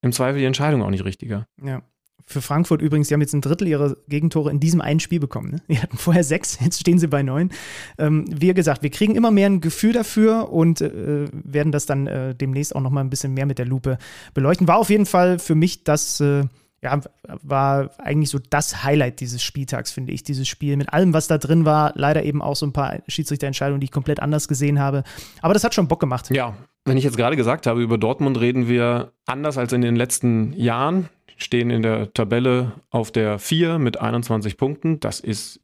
im 0.02 0.12
Zweifel 0.12 0.38
die 0.38 0.44
Entscheidung 0.44 0.82
auch 0.82 0.90
nicht 0.90 1.04
richtiger. 1.04 1.46
Ja. 1.62 1.82
Für 2.26 2.40
Frankfurt 2.40 2.80
übrigens, 2.80 3.08
die 3.08 3.14
haben 3.14 3.20
jetzt 3.20 3.34
ein 3.34 3.42
Drittel 3.42 3.68
ihrer 3.68 3.96
Gegentore 4.08 4.50
in 4.50 4.58
diesem 4.58 4.80
einen 4.80 4.98
Spiel 4.98 5.20
bekommen. 5.20 5.50
Ne? 5.50 5.62
Die 5.68 5.78
hatten 5.78 5.98
vorher 5.98 6.24
sechs, 6.24 6.58
jetzt 6.64 6.80
stehen 6.80 6.98
sie 6.98 7.08
bei 7.08 7.22
neun. 7.22 7.50
Ähm, 7.98 8.24
wie 8.28 8.52
gesagt, 8.54 8.82
wir 8.82 8.90
kriegen 8.90 9.14
immer 9.14 9.30
mehr 9.30 9.46
ein 9.46 9.60
Gefühl 9.60 9.92
dafür 9.92 10.50
und 10.50 10.80
äh, 10.80 11.28
werden 11.32 11.72
das 11.72 11.84
dann 11.84 12.06
äh, 12.06 12.34
demnächst 12.34 12.74
auch 12.74 12.80
noch 12.80 12.90
mal 12.90 13.02
ein 13.02 13.10
bisschen 13.10 13.34
mehr 13.34 13.44
mit 13.44 13.58
der 13.58 13.66
Lupe 13.66 13.98
beleuchten. 14.32 14.68
War 14.68 14.78
auf 14.78 14.88
jeden 14.88 15.06
Fall 15.06 15.38
für 15.38 15.54
mich 15.54 15.84
das 15.84 16.20
äh, 16.20 16.44
ja, 16.84 17.00
war 17.42 17.90
eigentlich 17.98 18.28
so 18.28 18.38
das 18.50 18.84
Highlight 18.84 19.20
dieses 19.20 19.42
Spieltags, 19.42 19.90
finde 19.90 20.12
ich, 20.12 20.22
dieses 20.22 20.46
Spiel. 20.46 20.76
Mit 20.76 20.92
allem, 20.92 21.14
was 21.14 21.26
da 21.26 21.38
drin 21.38 21.64
war, 21.64 21.92
leider 21.96 22.22
eben 22.24 22.42
auch 22.42 22.56
so 22.56 22.66
ein 22.66 22.72
paar 22.72 22.98
Schiedsrichterentscheidungen, 23.08 23.80
die 23.80 23.86
ich 23.86 23.90
komplett 23.90 24.20
anders 24.20 24.46
gesehen 24.48 24.78
habe. 24.78 25.02
Aber 25.40 25.54
das 25.54 25.64
hat 25.64 25.74
schon 25.74 25.88
Bock 25.88 25.98
gemacht. 25.98 26.30
Ja, 26.30 26.54
wenn 26.84 26.98
ich 26.98 27.04
jetzt 27.04 27.16
gerade 27.16 27.36
gesagt 27.36 27.66
habe, 27.66 27.82
über 27.82 27.96
Dortmund 27.96 28.38
reden 28.38 28.68
wir 28.68 29.12
anders 29.24 29.56
als 29.56 29.72
in 29.72 29.80
den 29.80 29.96
letzten 29.96 30.52
Jahren. 30.52 31.08
Stehen 31.36 31.70
in 31.70 31.82
der 31.82 32.12
Tabelle 32.12 32.72
auf 32.90 33.10
der 33.10 33.38
4 33.38 33.78
mit 33.78 34.00
21 34.00 34.56
Punkten. 34.56 35.00
Das 35.00 35.18
ist 35.18 35.60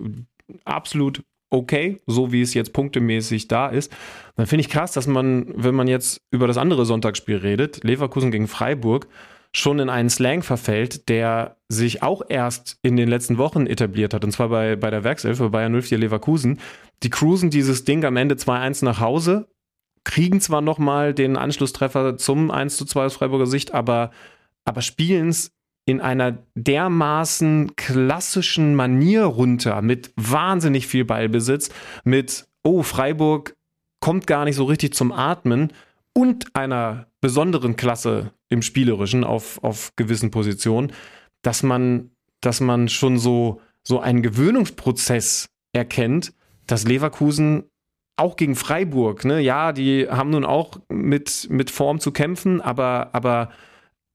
absolut 0.64 1.22
okay, 1.50 2.00
so 2.06 2.32
wie 2.32 2.40
es 2.40 2.54
jetzt 2.54 2.72
punktemäßig 2.72 3.46
da 3.46 3.68
ist. 3.68 3.92
Dann 4.36 4.46
finde 4.46 4.62
ich 4.62 4.70
krass, 4.70 4.92
dass 4.92 5.06
man, 5.06 5.46
wenn 5.54 5.74
man 5.74 5.86
jetzt 5.86 6.22
über 6.30 6.46
das 6.46 6.56
andere 6.56 6.86
Sonntagsspiel 6.86 7.36
redet, 7.36 7.84
Leverkusen 7.84 8.30
gegen 8.30 8.48
Freiburg, 8.48 9.06
schon 9.52 9.80
in 9.80 9.88
einen 9.88 10.10
Slang 10.10 10.42
verfällt, 10.42 11.08
der 11.08 11.56
sich 11.68 12.02
auch 12.02 12.22
erst 12.28 12.78
in 12.82 12.96
den 12.96 13.08
letzten 13.08 13.38
Wochen 13.38 13.66
etabliert 13.66 14.14
hat, 14.14 14.24
und 14.24 14.30
zwar 14.30 14.48
bei, 14.48 14.76
bei 14.76 14.90
der 14.90 15.04
Werkself, 15.04 15.38
bei 15.38 15.48
Bayern 15.48 15.80
04 15.80 15.98
Leverkusen. 15.98 16.60
Die 17.02 17.10
cruisen 17.10 17.50
dieses 17.50 17.84
Ding 17.84 18.04
am 18.04 18.16
Ende 18.16 18.36
2-1 18.36 18.84
nach 18.84 19.00
Hause, 19.00 19.48
kriegen 20.04 20.40
zwar 20.40 20.60
nochmal 20.60 21.14
den 21.14 21.36
Anschlusstreffer 21.36 22.16
zum 22.16 22.50
1 22.50 22.76
zu 22.76 22.84
2 22.84 23.06
aus 23.06 23.14
Freiburger 23.14 23.46
Sicht, 23.46 23.74
aber, 23.74 24.12
aber 24.64 24.82
spielen 24.82 25.28
es 25.28 25.52
in 25.84 26.00
einer 26.00 26.38
dermaßen 26.54 27.74
klassischen 27.74 28.74
Manier 28.74 29.24
runter, 29.24 29.82
mit 29.82 30.12
wahnsinnig 30.16 30.86
viel 30.86 31.04
Ballbesitz, 31.04 31.70
mit, 32.04 32.46
oh, 32.62 32.82
Freiburg 32.82 33.56
kommt 33.98 34.26
gar 34.26 34.44
nicht 34.44 34.56
so 34.56 34.64
richtig 34.64 34.94
zum 34.94 35.10
Atmen 35.12 35.72
und 36.20 36.54
einer 36.54 37.06
besonderen 37.22 37.76
Klasse 37.76 38.32
im 38.50 38.60
Spielerischen 38.60 39.24
auf, 39.24 39.64
auf 39.64 39.92
gewissen 39.96 40.30
Positionen, 40.30 40.92
dass 41.40 41.62
man, 41.62 42.10
dass 42.42 42.60
man 42.60 42.90
schon 42.90 43.16
so, 43.18 43.62
so 43.82 44.00
einen 44.00 44.20
Gewöhnungsprozess 44.20 45.48
erkennt, 45.72 46.34
dass 46.66 46.84
Leverkusen 46.84 47.70
auch 48.16 48.36
gegen 48.36 48.54
Freiburg, 48.54 49.24
ne, 49.24 49.40
ja, 49.40 49.72
die 49.72 50.10
haben 50.10 50.28
nun 50.28 50.44
auch 50.44 50.78
mit, 50.90 51.48
mit 51.48 51.70
Form 51.70 52.00
zu 52.00 52.12
kämpfen, 52.12 52.60
aber, 52.60 53.08
aber, 53.14 53.50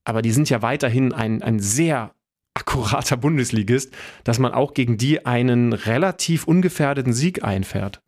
aber 0.04 0.22
die 0.22 0.32
sind 0.32 0.48
ja 0.48 0.62
weiterhin 0.62 1.12
ein, 1.12 1.41
ein 1.41 1.60
sehr 1.60 2.13
akkurater 2.54 3.18
Bundesligist, 3.18 3.91
dass 4.24 4.38
man 4.38 4.54
auch 4.54 4.76
gegen 4.76 4.98
die 4.98 5.26
einen 5.26 5.74
relativ 5.74 6.46
ungefährdeten 6.46 7.13
Sieg 7.13 7.44
einfährt. 7.44 8.05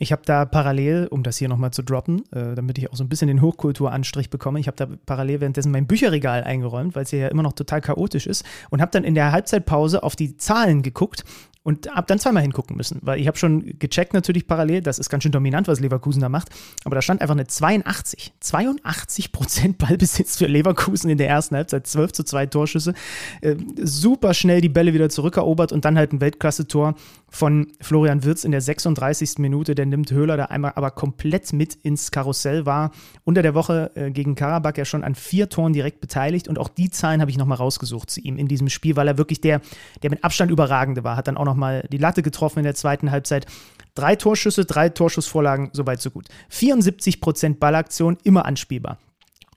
Ich 0.00 0.10
habe 0.10 0.22
da 0.24 0.44
parallel, 0.44 1.06
um 1.10 1.22
das 1.22 1.36
hier 1.36 1.48
nochmal 1.48 1.70
zu 1.70 1.82
droppen, 1.82 2.24
äh, 2.32 2.54
damit 2.54 2.78
ich 2.78 2.90
auch 2.90 2.96
so 2.96 3.04
ein 3.04 3.08
bisschen 3.08 3.28
den 3.28 3.40
Hochkulturanstrich 3.40 4.28
bekomme, 4.28 4.58
ich 4.58 4.66
habe 4.66 4.76
da 4.76 4.88
parallel 5.06 5.40
währenddessen 5.40 5.70
mein 5.70 5.86
Bücherregal 5.86 6.42
eingeräumt, 6.42 6.96
weil 6.96 7.04
es 7.04 7.10
hier 7.10 7.20
ja 7.20 7.28
immer 7.28 7.44
noch 7.44 7.52
total 7.52 7.80
chaotisch 7.80 8.26
ist 8.26 8.44
und 8.70 8.80
habe 8.80 8.90
dann 8.90 9.04
in 9.04 9.14
der 9.14 9.30
Halbzeitpause 9.30 10.02
auf 10.02 10.16
die 10.16 10.36
Zahlen 10.36 10.82
geguckt 10.82 11.24
und 11.64 11.88
habe 11.90 12.06
dann 12.06 12.18
zweimal 12.18 12.42
hingucken 12.42 12.76
müssen, 12.76 13.00
weil 13.02 13.18
ich 13.18 13.26
habe 13.26 13.38
schon 13.38 13.78
gecheckt 13.78 14.12
natürlich 14.12 14.46
parallel, 14.46 14.82
das 14.82 14.98
ist 14.98 15.08
ganz 15.08 15.22
schön 15.22 15.32
dominant, 15.32 15.66
was 15.66 15.80
Leverkusen 15.80 16.20
da 16.20 16.28
macht, 16.28 16.50
aber 16.84 16.94
da 16.94 17.02
stand 17.02 17.22
einfach 17.22 17.34
eine 17.34 17.46
82, 17.46 18.34
82 18.38 19.32
Prozent 19.32 19.78
Ballbesitz 19.78 20.36
für 20.36 20.46
Leverkusen 20.46 21.08
in 21.08 21.18
der 21.18 21.28
ersten 21.28 21.56
Halbzeit, 21.56 21.86
12 21.86 22.12
zu 22.12 22.24
2 22.24 22.46
Torschüsse, 22.46 22.92
äh, 23.40 23.56
super 23.82 24.34
schnell 24.34 24.60
die 24.60 24.68
Bälle 24.68 24.92
wieder 24.92 25.08
zurückerobert 25.08 25.72
und 25.72 25.86
dann 25.86 25.96
halt 25.96 26.12
ein 26.12 26.20
Weltklasse-Tor 26.20 26.96
von 27.34 27.72
Florian 27.80 28.24
Wirz 28.24 28.44
in 28.44 28.52
der 28.52 28.60
36. 28.60 29.38
Minute, 29.38 29.74
der 29.74 29.86
nimmt 29.86 30.10
Höhler 30.10 30.36
da 30.36 30.44
einmal 30.46 30.72
aber 30.74 30.90
komplett 30.90 31.52
mit 31.54 31.74
ins 31.76 32.10
Karussell, 32.10 32.66
war 32.66 32.90
unter 33.24 33.42
der 33.42 33.54
Woche 33.54 33.90
äh, 33.94 34.10
gegen 34.10 34.34
Karabakh 34.34 34.78
ja 34.78 34.84
schon 34.84 35.02
an 35.02 35.14
vier 35.14 35.48
Toren 35.48 35.72
direkt 35.72 36.00
beteiligt 36.00 36.46
und 36.46 36.58
auch 36.58 36.68
die 36.68 36.90
Zahlen 36.90 37.22
habe 37.22 37.30
ich 37.30 37.38
nochmal 37.38 37.58
rausgesucht 37.58 38.10
zu 38.10 38.20
ihm 38.20 38.36
in 38.36 38.48
diesem 38.48 38.68
Spiel, 38.68 38.96
weil 38.96 39.08
er 39.08 39.16
wirklich 39.16 39.40
der, 39.40 39.62
der 40.02 40.10
mit 40.10 40.22
Abstand 40.22 40.50
überragende 40.50 41.04
war, 41.04 41.16
hat 41.16 41.26
dann 41.26 41.38
auch 41.38 41.44
noch 41.44 41.54
nochmal 41.54 41.86
die 41.90 41.98
Latte 41.98 42.22
getroffen 42.22 42.58
in 42.58 42.64
der 42.64 42.74
zweiten 42.74 43.10
Halbzeit. 43.10 43.46
Drei 43.94 44.16
Torschüsse, 44.16 44.64
drei 44.64 44.88
Torschussvorlagen, 44.88 45.70
soweit 45.72 46.00
so 46.02 46.10
gut. 46.10 46.26
74% 46.50 47.58
Ballaktion, 47.58 48.18
immer 48.24 48.44
anspielbar. 48.44 48.98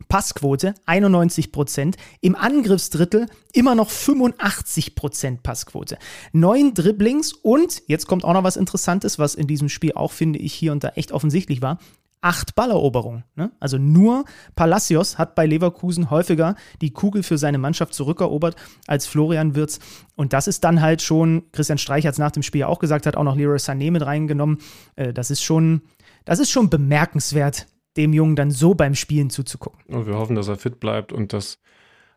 Passquote 0.08 0.74
91% 0.86 1.96
Im 2.22 2.36
Angriffsdrittel 2.36 3.28
immer 3.54 3.76
noch 3.76 3.90
85% 3.90 5.42
Passquote. 5.42 5.98
Neun 6.32 6.74
Dribblings 6.74 7.34
und, 7.34 7.82
jetzt 7.88 8.08
kommt 8.08 8.24
auch 8.24 8.34
noch 8.34 8.44
was 8.44 8.58
Interessantes, 8.58 9.20
was 9.20 9.36
in 9.36 9.48
diesem 9.48 9.70
Spiel 9.70 9.94
auch, 9.94 10.12
finde 10.12 10.40
ich, 10.40 10.54
hier 10.54 10.72
und 10.72 10.84
da 10.84 10.90
echt 10.90 11.12
offensichtlich 11.12 11.62
war 11.62 11.80
acht 12.22 12.56
Balleroberungen. 12.56 13.24
Ne? 13.36 13.52
Also 13.60 13.78
nur 13.78 14.26
Palacios 14.56 15.18
hat 15.18 15.36
bei 15.36 15.46
Leverkusen 15.46 16.10
häufiger 16.10 16.56
die 16.82 16.92
Kugel 16.92 17.24
für 17.24 17.38
seine 17.38 17.58
Mannschaft 17.58 17.94
zurückerobert 17.94 18.56
als 18.88 19.06
Florian 19.08 19.56
Wirz. 19.56 19.80
Und 20.16 20.34
das 20.34 20.48
ist 20.48 20.64
dann 20.64 20.82
halt 20.82 21.02
schon, 21.02 21.44
Christian 21.52 21.78
Streich 21.78 22.06
hat 22.06 22.14
es 22.14 22.20
nach 22.20 22.32
dem 22.32 22.44
Spiel 22.44 22.64
auch 22.64 22.80
gesagt, 22.80 23.06
hat 23.06 23.18
auch 23.18 23.24
noch 23.24 23.36
Leroy 23.36 23.58
Sané 23.58 23.92
mit 23.92 24.06
reingenommen. 24.06 24.58
Äh, 24.96 25.14
das 25.14 25.32
ist 25.32 25.44
schon, 25.44 25.82
das 26.26 26.40
ist 26.40 26.50
schon 26.50 26.70
bemerkenswert, 26.70 27.68
dem 27.98 28.14
Jungen 28.14 28.36
dann 28.36 28.52
so 28.52 28.76
beim 28.76 28.96
Spielen 28.96 29.30
zuzugucken. 29.30 29.80
Und 29.88 30.08
wir 30.08 30.16
hoffen, 30.16 30.36
dass 30.36 30.48
er 30.48 30.58
fit 30.58 30.80
bleibt 30.80 31.12
und 31.12 31.34
das 31.34 31.60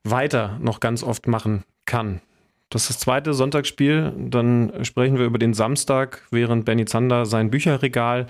weiter 0.05 0.59
noch 0.61 0.81
ganz 0.81 1.03
oft 1.03 1.27
machen 1.27 1.65
kann. 1.87 2.21
Das 2.69 2.83
ist 2.83 2.91
das 2.91 2.99
zweite 3.01 3.35
Sonntagsspiel. 3.35 4.13
Dann 4.17 4.73
sprechen 4.85 5.19
wir 5.19 5.25
über 5.25 5.39
den 5.39 5.55
Samstag, 5.55 6.27
während 6.31 6.65
Benny 6.65 6.85
Zander 6.85 7.27
sein 7.27 7.51
Bücherregal 7.51 8.27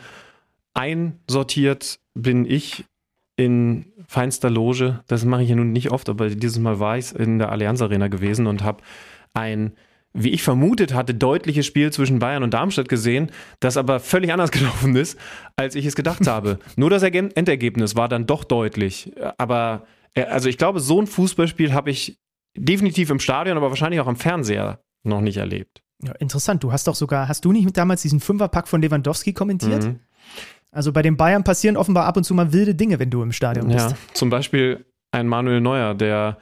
einsortiert 0.72 1.98
bin 2.14 2.44
ich 2.46 2.84
in 3.36 3.86
feinster 4.06 4.50
Loge. 4.50 5.00
Das 5.08 5.24
mache 5.24 5.42
ich 5.42 5.48
ja 5.48 5.56
nun 5.56 5.72
nicht 5.72 5.90
oft, 5.90 6.08
aber 6.08 6.30
dieses 6.30 6.58
Mal 6.58 6.78
war 6.78 6.98
ich 6.98 7.14
in 7.14 7.38
der 7.38 7.50
Allianz 7.50 7.82
Arena 7.82 8.08
gewesen 8.08 8.46
und 8.46 8.62
habe 8.62 8.82
ein 9.34 9.72
wie 10.12 10.30
ich 10.30 10.42
vermutet 10.42 10.92
hatte, 10.92 11.14
deutliches 11.14 11.66
Spiel 11.66 11.92
zwischen 11.92 12.18
Bayern 12.18 12.42
und 12.42 12.52
Darmstadt 12.52 12.88
gesehen, 12.88 13.30
das 13.60 13.76
aber 13.76 14.00
völlig 14.00 14.32
anders 14.32 14.50
gelaufen 14.50 14.96
ist, 14.96 15.18
als 15.56 15.74
ich 15.74 15.86
es 15.86 15.94
gedacht 15.94 16.26
habe. 16.26 16.58
Nur 16.76 16.90
das 16.90 17.02
Endergebnis 17.02 17.96
war 17.96 18.08
dann 18.08 18.26
doch 18.26 18.44
deutlich. 18.44 19.12
Aber 19.38 19.86
äh, 20.14 20.24
also 20.24 20.48
ich 20.48 20.58
glaube, 20.58 20.80
so 20.80 21.00
ein 21.00 21.06
Fußballspiel 21.06 21.72
habe 21.72 21.90
ich 21.90 22.18
definitiv 22.56 23.10
im 23.10 23.20
Stadion, 23.20 23.56
aber 23.56 23.70
wahrscheinlich 23.70 24.00
auch 24.00 24.08
am 24.08 24.16
Fernseher 24.16 24.80
noch 25.04 25.20
nicht 25.20 25.36
erlebt. 25.36 25.82
Ja, 26.02 26.12
interessant. 26.12 26.64
Du 26.64 26.72
hast 26.72 26.86
doch 26.86 26.94
sogar, 26.94 27.28
hast 27.28 27.44
du 27.44 27.52
nicht 27.52 27.76
damals 27.76 28.02
diesen 28.02 28.20
Fünferpack 28.20 28.68
von 28.68 28.80
Lewandowski 28.82 29.32
kommentiert? 29.32 29.84
Mhm. 29.84 30.00
Also 30.72 30.92
bei 30.92 31.02
den 31.02 31.16
Bayern 31.16 31.44
passieren 31.44 31.76
offenbar 31.76 32.06
ab 32.06 32.16
und 32.16 32.24
zu 32.24 32.32
mal 32.34 32.52
wilde 32.52 32.74
Dinge, 32.74 32.98
wenn 32.98 33.10
du 33.10 33.22
im 33.22 33.32
Stadion 33.32 33.68
bist. 33.68 33.90
Ja, 33.90 33.96
zum 34.14 34.30
Beispiel 34.30 34.84
ein 35.10 35.26
Manuel 35.26 35.60
Neuer, 35.60 35.94
der 35.94 36.38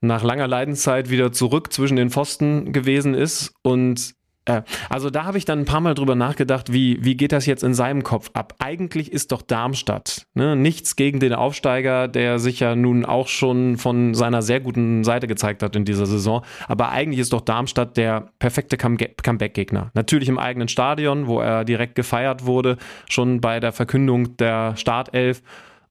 nach 0.00 0.22
langer 0.22 0.48
Leidenszeit 0.48 1.10
wieder 1.10 1.32
zurück 1.32 1.72
zwischen 1.72 1.96
den 1.96 2.10
Pfosten 2.10 2.72
gewesen 2.72 3.14
ist 3.14 3.52
und 3.62 4.14
äh, 4.46 4.62
also 4.90 5.10
da 5.10 5.24
habe 5.24 5.38
ich 5.38 5.44
dann 5.44 5.60
ein 5.60 5.64
paar 5.64 5.80
Mal 5.80 5.94
drüber 5.94 6.14
nachgedacht, 6.14 6.72
wie, 6.72 7.02
wie 7.04 7.16
geht 7.16 7.32
das 7.32 7.46
jetzt 7.46 7.64
in 7.64 7.74
seinem 7.74 8.02
Kopf 8.02 8.30
ab? 8.34 8.54
Eigentlich 8.58 9.12
ist 9.12 9.32
doch 9.32 9.42
Darmstadt, 9.42 10.26
ne? 10.34 10.56
nichts 10.56 10.96
gegen 10.96 11.20
den 11.20 11.32
Aufsteiger, 11.32 12.08
der 12.08 12.38
sich 12.38 12.60
ja 12.60 12.76
nun 12.76 13.04
auch 13.04 13.28
schon 13.28 13.76
von 13.76 14.14
seiner 14.14 14.42
sehr 14.42 14.60
guten 14.60 15.04
Seite 15.04 15.26
gezeigt 15.26 15.62
hat 15.62 15.76
in 15.76 15.84
dieser 15.84 16.06
Saison. 16.06 16.44
Aber 16.68 16.90
eigentlich 16.90 17.20
ist 17.20 17.32
doch 17.32 17.40
Darmstadt 17.40 17.96
der 17.96 18.32
perfekte 18.38 18.76
Comeback-Gegner. 18.76 19.90
Natürlich 19.94 20.28
im 20.28 20.38
eigenen 20.38 20.68
Stadion, 20.68 21.26
wo 21.26 21.40
er 21.40 21.64
direkt 21.64 21.94
gefeiert 21.94 22.44
wurde, 22.44 22.76
schon 23.08 23.40
bei 23.40 23.60
der 23.60 23.72
Verkündung 23.72 24.36
der 24.36 24.76
Startelf. 24.76 25.42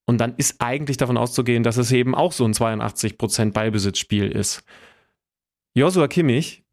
Und 0.06 0.20
dann 0.20 0.36
ist 0.36 0.62
eigentlich 0.62 0.98
davon 0.98 1.18
auszugehen, 1.18 1.64
dass 1.64 1.78
es 1.78 1.92
eben 1.92 2.14
auch 2.14 2.32
so 2.32 2.46
ein 2.46 2.54
82% 2.54 3.54
Ballbesitzspiel 3.54 4.30
ist. 4.30 4.64
Joshua 5.76 6.08
Kimmich 6.08 6.64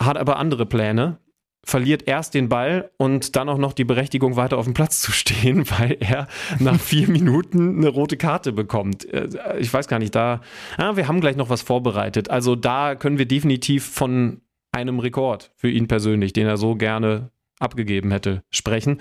hat 0.00 0.16
aber 0.16 0.36
andere 0.36 0.66
Pläne 0.66 1.18
verliert 1.64 2.08
erst 2.08 2.34
den 2.34 2.48
Ball 2.48 2.90
und 2.96 3.36
dann 3.36 3.48
auch 3.48 3.58
noch 3.58 3.72
die 3.72 3.84
Berechtigung, 3.84 4.36
weiter 4.36 4.58
auf 4.58 4.64
dem 4.64 4.74
Platz 4.74 5.00
zu 5.00 5.12
stehen, 5.12 5.64
weil 5.78 5.96
er 6.00 6.26
nach 6.58 6.80
vier 6.80 7.08
Minuten 7.08 7.78
eine 7.78 7.88
rote 7.88 8.16
Karte 8.16 8.52
bekommt. 8.52 9.04
Äh, 9.12 9.28
ich 9.58 9.72
weiß 9.72 9.88
gar 9.88 9.98
nicht, 9.98 10.14
da, 10.14 10.40
ja, 10.78 10.96
wir 10.96 11.08
haben 11.08 11.20
gleich 11.20 11.36
noch 11.36 11.50
was 11.50 11.62
vorbereitet. 11.62 12.30
Also 12.30 12.56
da 12.56 12.94
können 12.94 13.18
wir 13.18 13.26
definitiv 13.26 13.84
von 13.84 14.40
einem 14.72 14.98
Rekord 14.98 15.52
für 15.54 15.70
ihn 15.70 15.86
persönlich, 15.86 16.32
den 16.32 16.46
er 16.46 16.56
so 16.56 16.74
gerne 16.74 17.30
abgegeben 17.60 18.10
hätte, 18.10 18.42
sprechen. 18.50 19.00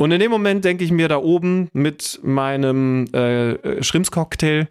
Und 0.00 0.12
in 0.12 0.18
dem 0.18 0.30
Moment 0.30 0.64
denke 0.64 0.82
ich 0.82 0.92
mir 0.92 1.08
da 1.08 1.18
oben 1.18 1.68
mit 1.74 2.20
meinem 2.22 3.04
äh, 3.12 3.82
Schrimpscocktail, 3.82 4.66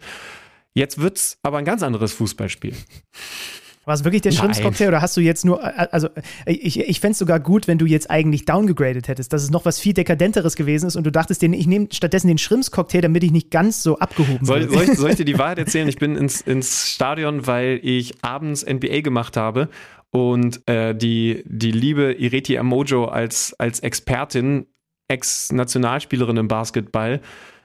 jetzt 0.74 1.00
wird's 1.00 1.38
aber 1.44 1.58
ein 1.58 1.64
ganz 1.64 1.84
anderes 1.84 2.12
Fußballspiel. 2.14 2.74
War 3.84 3.94
es 3.94 4.02
wirklich 4.02 4.22
der 4.22 4.32
Schrimpscocktail 4.32 4.88
oder 4.88 5.00
hast 5.00 5.16
du 5.16 5.20
jetzt 5.20 5.44
nur, 5.44 5.62
also 5.94 6.08
ich, 6.46 6.80
ich 6.80 6.98
fände 6.98 7.12
es 7.12 7.18
sogar 7.20 7.38
gut, 7.38 7.68
wenn 7.68 7.78
du 7.78 7.86
jetzt 7.86 8.10
eigentlich 8.10 8.44
downgegradet 8.44 9.06
hättest, 9.06 9.32
dass 9.32 9.44
es 9.44 9.50
noch 9.50 9.64
was 9.64 9.78
viel 9.78 9.92
dekadenteres 9.92 10.56
gewesen 10.56 10.88
ist 10.88 10.96
und 10.96 11.04
du 11.04 11.12
dachtest, 11.12 11.44
ich 11.44 11.66
nehme 11.68 11.86
stattdessen 11.92 12.26
den 12.26 12.38
Schrimpscocktail, 12.38 13.00
damit 13.00 13.22
ich 13.22 13.30
nicht 13.30 13.52
ganz 13.52 13.84
so 13.84 14.00
abgehoben 14.00 14.44
soll, 14.44 14.66
bin. 14.66 14.70
Soll 14.70 14.82
ich, 14.82 14.90
soll 14.98 15.10
ich 15.10 15.16
dir 15.16 15.24
die 15.24 15.38
Wahrheit 15.38 15.58
erzählen? 15.58 15.86
Ich 15.86 15.98
bin 15.98 16.16
ins, 16.16 16.40
ins 16.40 16.90
Stadion, 16.90 17.46
weil 17.46 17.78
ich 17.84 18.14
abends 18.22 18.66
NBA 18.66 19.02
gemacht 19.02 19.36
habe 19.36 19.68
und 20.10 20.68
äh, 20.68 20.92
die, 20.92 21.44
die 21.46 21.70
liebe 21.70 22.14
Ireti 22.14 22.58
Amojo 22.58 23.04
als, 23.04 23.54
als 23.60 23.78
Expertin, 23.78 24.66
Ex-Nationalspielerin 25.10 26.36
im 26.36 26.48
Basketball, 26.48 27.20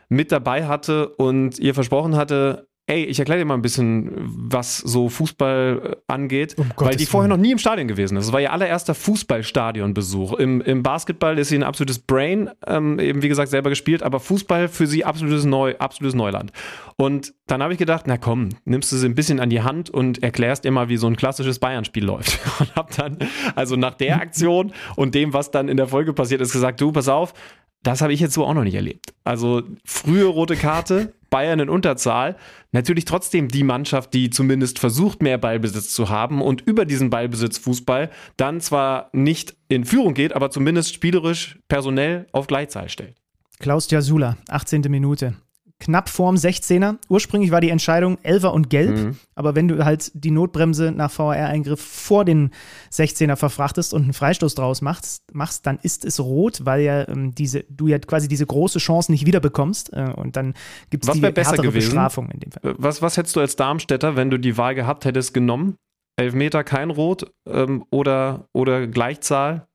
mit 0.09 0.31
dabei 0.31 0.67
hatte 0.67 1.09
und 1.09 1.59
ihr 1.59 1.73
versprochen 1.73 2.15
hatte, 2.15 2.67
Ey, 2.87 3.05
ich 3.05 3.17
erkläre 3.17 3.39
dir 3.39 3.45
mal 3.45 3.55
ein 3.55 3.63
bisschen, 3.63 4.11
was 4.15 4.77
so 4.77 5.09
Fußball 5.09 5.81
äh, 5.83 5.95
angeht, 6.07 6.55
um 6.55 6.71
weil 6.77 6.95
die 6.95 7.07
vorher 7.07 7.27
noch 7.27 7.37
nie 7.37 7.51
im 7.51 7.57
Stadion 7.57 7.87
gewesen 7.87 8.15
ist. 8.15 8.27
Das 8.27 8.33
war 8.33 8.41
ihr 8.41 8.53
allererster 8.53 8.93
Fußballstadionbesuch. 8.93 10.33
Im, 10.33 10.61
Im 10.61 10.83
Basketball 10.83 11.39
ist 11.39 11.49
sie 11.49 11.55
ein 11.55 11.63
absolutes 11.63 11.97
Brain, 11.97 12.51
ähm, 12.67 12.99
eben 12.99 13.23
wie 13.23 13.27
gesagt 13.27 13.49
selber 13.49 13.71
gespielt, 13.71 14.03
aber 14.03 14.19
Fußball 14.19 14.67
für 14.67 14.85
sie 14.85 15.03
absolutes, 15.03 15.45
Neu, 15.45 15.73
absolutes 15.79 16.13
Neuland. 16.13 16.51
Und 16.95 17.33
dann 17.47 17.63
habe 17.63 17.73
ich 17.73 17.79
gedacht, 17.79 18.05
na 18.05 18.17
komm, 18.17 18.49
nimmst 18.65 18.91
du 18.91 18.97
sie 18.97 19.07
ein 19.07 19.15
bisschen 19.15 19.39
an 19.39 19.49
die 19.49 19.63
Hand 19.63 19.89
und 19.89 20.21
erklärst 20.21 20.63
ihr 20.63 20.71
mal, 20.71 20.87
wie 20.87 20.97
so 20.97 21.07
ein 21.07 21.15
klassisches 21.15 21.57
Bayern-Spiel 21.57 22.05
läuft. 22.05 22.39
Und 22.59 22.75
hab 22.75 22.95
dann, 22.95 23.17
also 23.55 23.75
nach 23.75 23.95
der 23.95 24.21
Aktion 24.21 24.71
und 24.95 25.13
dem, 25.13 25.33
was 25.33 25.51
dann 25.51 25.67
in 25.69 25.77
der 25.77 25.87
Folge 25.87 26.13
passiert 26.13 26.39
ist, 26.39 26.53
gesagt, 26.53 26.79
du, 26.79 26.91
pass 26.91 27.09
auf, 27.09 27.33
das 27.85 28.01
habe 28.01 28.13
ich 28.13 28.19
jetzt 28.19 28.33
so 28.33 28.45
auch 28.45 28.53
noch 28.53 28.63
nicht 28.63 28.75
erlebt. 28.75 29.13
Also 29.23 29.61
frühe 29.85 30.25
rote 30.25 30.55
Karte, 30.55 31.13
Bayern 31.35 31.59
in 31.59 31.67
Unterzahl. 31.67 32.37
Natürlich 32.71 33.03
trotzdem 33.03 33.49
die 33.49 33.65
Mannschaft, 33.65 34.13
die 34.13 34.29
zumindest 34.29 34.79
versucht, 34.79 35.21
mehr 35.21 35.37
Ballbesitz 35.37 35.93
zu 35.93 36.07
haben 36.07 36.41
und 36.41 36.61
über 36.61 36.85
diesen 36.85 37.09
Ballbesitz 37.09 37.57
Fußball 37.57 38.09
dann 38.37 38.61
zwar 38.61 39.09
nicht 39.11 39.53
in 39.67 39.83
Führung 39.83 40.13
geht, 40.13 40.33
aber 40.33 40.49
zumindest 40.49 40.93
spielerisch, 40.93 41.59
personell 41.67 42.27
auf 42.31 42.47
Gleichzahl 42.47 42.87
stellt. 42.87 43.17
Klaus 43.59 43.91
Jasula, 43.91 44.37
18. 44.47 44.83
Minute 44.87 45.35
knapp 45.79 46.09
vorm 46.09 46.35
16er. 46.35 46.97
Ursprünglich 47.09 47.51
war 47.51 47.61
die 47.61 47.69
Entscheidung 47.69 48.17
Elfer 48.23 48.53
und 48.53 48.69
Gelb, 48.69 48.95
mhm. 48.95 49.17
aber 49.35 49.55
wenn 49.55 49.67
du 49.67 49.83
halt 49.83 50.11
die 50.13 50.31
Notbremse 50.31 50.91
nach 50.91 51.17
VAR-Eingriff 51.17 51.81
vor 51.81 52.25
den 52.25 52.51
16er 52.91 53.35
verfrachtest 53.35 53.93
und 53.93 54.03
einen 54.03 54.13
Freistoß 54.13 54.55
draus 54.55 54.81
machst, 54.81 55.23
machst 55.33 55.65
dann 55.65 55.77
ist 55.81 56.05
es 56.05 56.19
rot, 56.19 56.61
weil 56.63 56.81
ja 56.81 57.07
ähm, 57.07 57.35
diese, 57.35 57.65
du 57.69 57.87
ja 57.87 57.99
quasi 57.99 58.27
diese 58.27 58.45
große 58.45 58.79
Chance 58.79 59.11
nicht 59.11 59.25
wiederbekommst 59.25 59.91
äh, 59.93 60.13
und 60.15 60.35
dann 60.35 60.53
gibt 60.89 61.05
es 61.05 61.11
die 61.11 61.19
besser 61.19 61.51
härtere 61.51 61.67
gewesen? 61.67 61.89
Bestrafung 61.89 62.29
in 62.29 62.39
dem 62.39 62.51
Fall. 62.51 62.71
Äh, 62.71 62.75
was, 62.77 63.01
was 63.01 63.17
hättest 63.17 63.35
du 63.35 63.41
als 63.41 63.55
Darmstädter, 63.55 64.15
wenn 64.15 64.29
du 64.29 64.39
die 64.39 64.57
Wahl 64.57 64.75
gehabt 64.75 65.05
hättest, 65.05 65.33
genommen? 65.33 65.75
Elfmeter 66.17 66.63
kein 66.63 66.91
Rot 66.91 67.29
ähm, 67.47 67.85
oder, 67.89 68.47
oder 68.53 68.87
Gleichzahl 68.87 69.67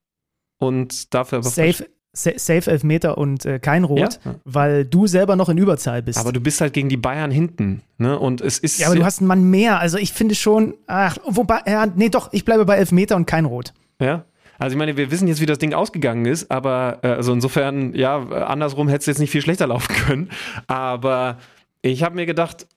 und 0.59 1.13
dafür 1.13 1.39
aber 1.39 1.49
Safe, 1.49 1.87
Safe 2.13 2.69
Elfmeter 2.69 3.17
und 3.17 3.45
äh, 3.45 3.59
kein 3.59 3.85
Rot, 3.85 4.19
ja. 4.25 4.35
weil 4.43 4.83
du 4.83 5.07
selber 5.07 5.37
noch 5.37 5.47
in 5.47 5.57
Überzahl 5.57 6.01
bist. 6.01 6.19
Aber 6.19 6.33
du 6.33 6.41
bist 6.41 6.59
halt 6.59 6.73
gegen 6.73 6.89
die 6.89 6.97
Bayern 6.97 7.31
hinten, 7.31 7.83
ne? 7.97 8.19
Und 8.19 8.41
es 8.41 8.59
ist. 8.59 8.79
Ja, 8.79 8.87
aber 8.87 8.97
du 8.97 9.05
hast 9.05 9.19
einen 9.19 9.27
Mann 9.27 9.43
mehr. 9.49 9.79
Also 9.79 9.97
ich 9.97 10.11
finde 10.11 10.35
schon, 10.35 10.73
ach, 10.87 11.17
wobei, 11.25 11.61
ja, 11.65 11.85
nee, 11.85 12.09
doch, 12.09 12.33
ich 12.33 12.43
bleibe 12.43 12.65
bei 12.65 12.75
Elfmeter 12.75 13.15
und 13.15 13.27
kein 13.27 13.45
Rot. 13.45 13.73
Ja. 14.01 14.25
Also 14.59 14.75
ich 14.75 14.77
meine, 14.77 14.95
wir 14.95 15.09
wissen 15.09 15.27
jetzt, 15.27 15.41
wie 15.41 15.45
das 15.45 15.57
Ding 15.57 15.73
ausgegangen 15.73 16.25
ist, 16.25 16.51
aber 16.51 16.99
äh, 17.01 17.07
also 17.07 17.33
insofern, 17.33 17.95
ja, 17.95 18.19
andersrum 18.19 18.89
hätte 18.89 18.99
es 18.99 19.05
jetzt 19.07 19.19
nicht 19.19 19.31
viel 19.31 19.41
schlechter 19.41 19.67
laufen 19.67 19.95
können. 20.05 20.29
Aber 20.67 21.37
ich 21.81 22.03
habe 22.03 22.15
mir 22.15 22.25
gedacht, 22.25 22.67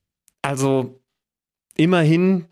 also 0.43 1.01
immerhin 1.77 2.47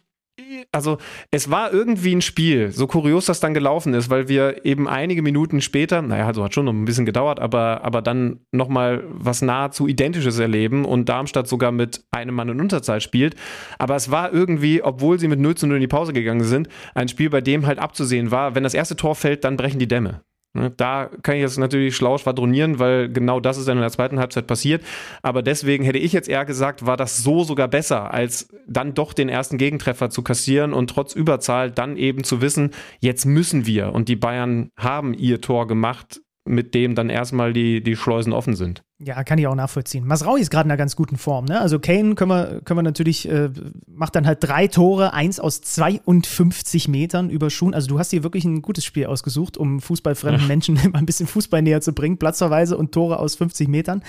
also 0.73 0.99
es 1.31 1.51
war 1.51 1.73
irgendwie 1.73 2.15
ein 2.15 2.23
Spiel, 2.23 2.73
so 2.73 2.87
kurios 2.87 3.27
das 3.27 3.41
dann 3.41 3.55
gelaufen 3.55 3.95
ist, 3.95 4.11
weil 4.11 4.29
wir 4.29 4.65
eben 4.65 4.89
einige 4.89 5.23
Minuten 5.23 5.61
später, 5.61 6.01
naja, 6.03 6.27
also 6.27 6.43
hat 6.45 6.55
schon 6.55 6.65
noch 6.65 6.73
ein 6.73 6.85
bisschen 6.85 7.05
gedauert, 7.07 7.41
aber, 7.41 7.85
aber 7.85 8.03
dann 8.03 8.41
nochmal 8.51 9.05
was 9.09 9.43
nahezu 9.43 9.87
Identisches 9.87 10.39
erleben 10.39 10.85
und 10.85 11.09
Darmstadt 11.09 11.49
sogar 11.49 11.73
mit 11.73 12.05
einem 12.11 12.35
Mann 12.35 12.49
in 12.49 12.61
Unterzahl 12.61 13.01
spielt. 13.01 13.37
Aber 13.79 13.97
es 13.97 14.11
war 14.11 14.33
irgendwie, 14.33 14.83
obwohl 14.83 15.19
sie 15.19 15.29
mit 15.29 15.41
0 15.41 15.55
zu 15.57 15.67
0 15.67 15.77
in 15.77 15.81
die 15.83 15.89
Pause 15.89 16.13
gegangen 16.13 16.45
sind, 16.45 16.69
ein 16.95 17.09
Spiel, 17.09 17.31
bei 17.31 17.41
dem 17.41 17.67
halt 17.67 17.79
abzusehen 17.79 18.31
war, 18.31 18.55
wenn 18.55 18.63
das 18.63 18.75
erste 18.75 18.97
Tor 18.97 19.15
fällt, 19.15 19.45
dann 19.45 19.57
brechen 19.57 19.79
die 19.79 19.89
Dämme. 19.89 20.23
Ne, 20.55 20.71
da 20.77 21.09
kann 21.23 21.37
ich 21.37 21.41
jetzt 21.41 21.59
natürlich 21.59 21.97
schlau 21.97 22.19
schwadronieren, 22.19 22.79
weil 22.79 23.09
genau 23.09 23.41
das 23.41 23.57
ist 23.57 23.69
dann 23.69 23.79
in 23.79 23.83
der 23.83 23.91
zweiten 23.91 24.19
Halbzeit 24.19 24.47
passiert. 24.47 24.85
Aber 25.23 25.43
deswegen 25.43 25.83
hätte 25.83 25.99
ich 25.99 26.13
jetzt 26.13 26.29
eher 26.29 26.45
gesagt, 26.45 26.85
war 26.85 26.99
das 26.99 27.23
so 27.23 27.43
sogar 27.43 27.69
besser, 27.69 28.13
als 28.13 28.49
dann 28.67 28.93
doch 28.93 29.15
den 29.15 29.31
ersten 29.31 29.57
Gegentreffer 29.57 30.11
zu 30.11 30.23
kassieren 30.23 30.75
und 30.75 30.91
trotz 30.91 31.15
Überzahl 31.15 31.71
dann 31.71 31.97
eben 31.97 32.23
zu 32.23 32.43
wissen, 32.43 32.73
jetzt 33.01 33.25
müssen 33.25 33.65
wir. 33.65 33.95
Und 33.95 34.09
die 34.09 34.17
Bayern 34.17 34.69
haben 34.77 35.15
ihr 35.15 35.41
Tor 35.41 35.67
gemacht, 35.67 36.21
mit 36.45 36.75
dem 36.75 36.95
dann 36.95 37.09
erstmal 37.09 37.53
die, 37.53 37.83
die 37.83 37.95
Schleusen 37.95 38.33
offen 38.33 38.57
sind. 38.57 38.83
Ja, 38.99 39.23
kann 39.23 39.39
ich 39.39 39.47
auch 39.47 39.55
nachvollziehen. 39.55 40.05
Masraui 40.05 40.41
ist 40.41 40.51
gerade 40.51 40.67
in 40.67 40.71
einer 40.71 40.79
ganz 40.79 40.97
guten 40.97 41.17
Form. 41.17 41.45
Ne? 41.45 41.61
Also 41.61 41.79
Kane 41.79 42.15
können 42.15 42.31
wir, 42.31 42.61
können 42.65 42.79
wir 42.79 42.83
natürlich, 42.83 43.29
äh, 43.29 43.51
macht 43.87 44.17
dann 44.17 44.27
halt 44.27 44.39
drei 44.43 44.67
Tore, 44.67 45.13
eins 45.13 45.39
aus 45.39 45.61
52 45.61 46.89
Metern 46.89 47.31
über 47.31 47.49
Schuhen. 47.49 47.75
Also 47.75 47.89
du 47.89 47.99
hast 47.99 48.11
hier 48.11 48.25
wirklich 48.25 48.45
ein 48.45 48.61
gutes 48.61 48.85
Spiel 48.85 49.07
ausgesucht, 49.07 49.57
um 49.57 49.81
fußballfremden 49.81 50.47
Menschen 50.49 50.77
immer 50.77 50.99
ein 50.99 51.07
bisschen 51.07 51.29
Fußball 51.29 51.63
näher 51.63 51.81
zu 51.81 51.93
bringen. 51.93 52.19
Platzverweise 52.19 52.77
und 52.77 52.93
Tore 52.93 53.19
aus 53.19 53.37
50 53.37 53.69
Metern. 53.69 54.03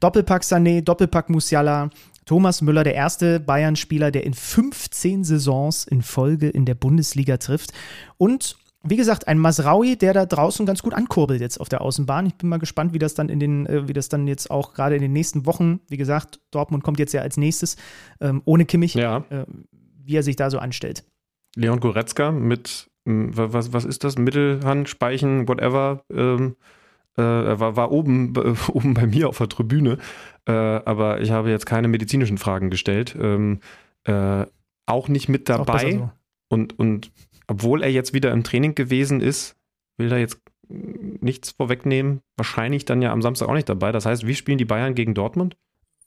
Doppelpack 0.00 0.42
Sané, 0.42 0.82
Doppelpack 0.82 1.30
Musiala, 1.30 1.90
Thomas 2.26 2.62
Müller, 2.62 2.84
der 2.84 2.94
erste 2.94 3.40
Bayern-Spieler, 3.40 4.10
der 4.10 4.24
in 4.24 4.34
15 4.34 5.24
Saisons 5.24 5.84
in 5.84 6.02
Folge 6.02 6.48
in 6.48 6.64
der 6.64 6.74
Bundesliga 6.74 7.38
trifft. 7.38 7.72
Und 8.18 8.56
wie 8.82 8.96
gesagt, 8.96 9.28
ein 9.28 9.38
Masraui, 9.38 9.96
der 9.96 10.14
da 10.14 10.26
draußen 10.26 10.64
ganz 10.64 10.82
gut 10.82 10.94
ankurbelt 10.94 11.40
jetzt 11.40 11.60
auf 11.60 11.68
der 11.68 11.82
Außenbahn. 11.82 12.26
Ich 12.26 12.34
bin 12.36 12.48
mal 12.48 12.58
gespannt, 12.58 12.94
wie 12.94 12.98
das 12.98 13.14
dann 13.14 13.28
in 13.28 13.38
den, 13.38 13.66
äh, 13.66 13.88
wie 13.88 13.92
das 13.92 14.08
dann 14.08 14.26
jetzt 14.26 14.50
auch 14.50 14.72
gerade 14.72 14.94
in 14.96 15.02
den 15.02 15.12
nächsten 15.12 15.44
Wochen, 15.44 15.80
wie 15.88 15.98
gesagt, 15.98 16.40
Dortmund 16.50 16.82
kommt 16.82 16.98
jetzt 16.98 17.12
ja 17.12 17.20
als 17.20 17.36
nächstes, 17.36 17.76
ähm, 18.20 18.40
ohne 18.46 18.64
Kimmich, 18.64 18.94
ja. 18.94 19.18
äh, 19.30 19.44
wie 20.04 20.16
er 20.16 20.22
sich 20.22 20.36
da 20.36 20.50
so 20.50 20.58
anstellt. 20.58 21.04
Leon 21.56 21.80
Goretzka 21.80 22.30
mit, 22.30 22.90
was, 23.04 23.72
was 23.72 23.84
ist 23.84 24.04
das? 24.04 24.16
Mittelhand, 24.16 24.88
Speichen, 24.88 25.46
whatever. 25.46 26.04
Ähm, 26.10 26.56
äh, 27.18 27.22
er 27.22 27.60
war, 27.60 27.76
war 27.76 27.92
oben, 27.92 28.32
oben 28.72 28.94
bei 28.94 29.06
mir 29.06 29.28
auf 29.28 29.38
der 29.38 29.48
Tribüne, 29.48 29.98
äh, 30.46 30.52
aber 30.52 31.20
ich 31.20 31.32
habe 31.32 31.50
jetzt 31.50 31.66
keine 31.66 31.88
medizinischen 31.88 32.38
Fragen 32.38 32.70
gestellt. 32.70 33.16
Ähm, 33.20 33.60
äh, 34.04 34.46
auch 34.86 35.08
nicht 35.08 35.28
mit 35.28 35.48
dabei. 35.48 35.92
So. 35.92 36.10
Und, 36.48 36.78
und 36.78 37.12
obwohl 37.50 37.82
er 37.82 37.90
jetzt 37.90 38.14
wieder 38.14 38.30
im 38.30 38.44
Training 38.44 38.76
gewesen 38.76 39.20
ist, 39.20 39.56
will 39.96 40.08
da 40.08 40.16
jetzt 40.16 40.38
nichts 40.68 41.50
vorwegnehmen. 41.50 42.20
Wahrscheinlich 42.36 42.84
dann 42.84 43.02
ja 43.02 43.12
am 43.12 43.22
Samstag 43.22 43.48
auch 43.48 43.54
nicht 43.54 43.68
dabei. 43.68 43.90
Das 43.90 44.06
heißt, 44.06 44.24
wie 44.24 44.36
spielen 44.36 44.56
die 44.56 44.64
Bayern 44.64 44.94
gegen 44.94 45.14
Dortmund? 45.14 45.56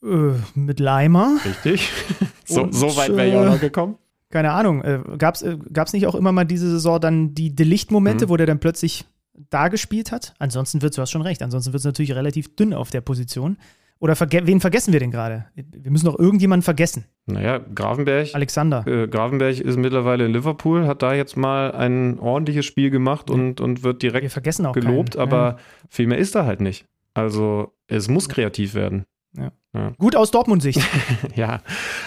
Äh, 0.02 0.32
mit 0.54 0.80
Leimer. 0.80 1.36
Richtig. 1.44 1.92
so, 2.46 2.72
so, 2.72 2.96
weit 2.96 3.14
wäre 3.14 3.28
ich 3.28 3.36
auch 3.36 3.44
noch 3.44 3.60
gekommen. 3.60 3.98
Keine 4.30 4.52
Ahnung. 4.52 4.82
Äh, 4.82 5.00
Gab 5.18 5.34
es 5.34 5.42
äh, 5.42 5.58
nicht 5.92 6.06
auch 6.06 6.14
immer 6.14 6.32
mal 6.32 6.46
diese 6.46 6.70
Saison 6.70 6.98
dann 6.98 7.34
die 7.34 7.54
Delicht-Momente, 7.54 8.24
mhm. 8.24 8.30
wo 8.30 8.38
der 8.38 8.46
dann 8.46 8.58
plötzlich 8.58 9.04
da 9.50 9.68
gespielt 9.68 10.12
hat? 10.12 10.32
Ansonsten 10.38 10.80
wird 10.80 10.92
es, 10.92 10.96
du 10.96 11.02
hast 11.02 11.10
schon 11.10 11.20
recht, 11.20 11.42
ansonsten 11.42 11.74
wird 11.74 11.80
es 11.80 11.84
natürlich 11.84 12.14
relativ 12.14 12.56
dünn 12.56 12.72
auf 12.72 12.90
der 12.90 13.02
Position. 13.02 13.58
Oder 14.00 14.16
verge 14.16 14.46
wen 14.46 14.60
vergessen 14.60 14.92
wir 14.92 15.00
denn 15.00 15.10
gerade? 15.10 15.46
Wir 15.54 15.90
müssen 15.90 16.06
doch 16.06 16.18
irgendjemanden 16.18 16.62
vergessen. 16.62 17.06
Naja, 17.26 17.58
Grafenberg. 17.58 18.34
Alexander. 18.34 18.86
Äh, 18.86 19.08
Grafenberg 19.08 19.60
ist 19.60 19.78
mittlerweile 19.78 20.26
in 20.26 20.32
Liverpool, 20.32 20.86
hat 20.86 21.02
da 21.02 21.14
jetzt 21.14 21.36
mal 21.36 21.72
ein 21.72 22.18
ordentliches 22.18 22.66
Spiel 22.66 22.90
gemacht 22.90 23.30
und, 23.30 23.60
und 23.60 23.82
wird 23.82 24.02
direkt 24.02 24.34
gelobt, 24.74 25.14
keinen. 25.14 25.22
aber 25.22 25.36
ja. 25.36 25.56
viel 25.88 26.06
mehr 26.06 26.18
ist 26.18 26.34
da 26.34 26.44
halt 26.44 26.60
nicht. 26.60 26.86
Also 27.14 27.72
es 27.86 28.08
muss 28.08 28.28
kreativ 28.28 28.74
werden. 28.74 29.04
Ja. 29.36 29.52
Ja. 29.74 29.92
Gut 29.98 30.14
aus 30.14 30.30
Dortmund-Sicht. 30.30 30.80
ja, 31.34 31.60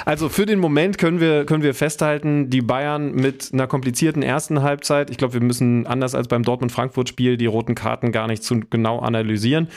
also 0.05 0.29
für 0.29 0.45
den 0.45 0.57
Moment 0.59 0.97
können 0.97 1.19
wir, 1.19 1.45
können 1.45 1.63
wir 1.63 1.73
festhalten, 1.73 2.49
die 2.49 2.61
Bayern 2.61 3.11
mit 3.11 3.49
einer 3.51 3.67
komplizierten 3.67 4.23
ersten 4.23 4.61
Halbzeit. 4.61 5.09
Ich 5.09 5.17
glaube, 5.17 5.33
wir 5.33 5.41
müssen 5.41 5.85
anders 5.85 6.15
als 6.15 6.29
beim 6.29 6.43
Dortmund-Frankfurt-Spiel 6.43 7.35
die 7.35 7.45
roten 7.45 7.75
Karten 7.75 8.13
gar 8.13 8.27
nicht 8.27 8.43
zu 8.43 8.61
genau 8.69 8.99
analysieren 8.99 9.67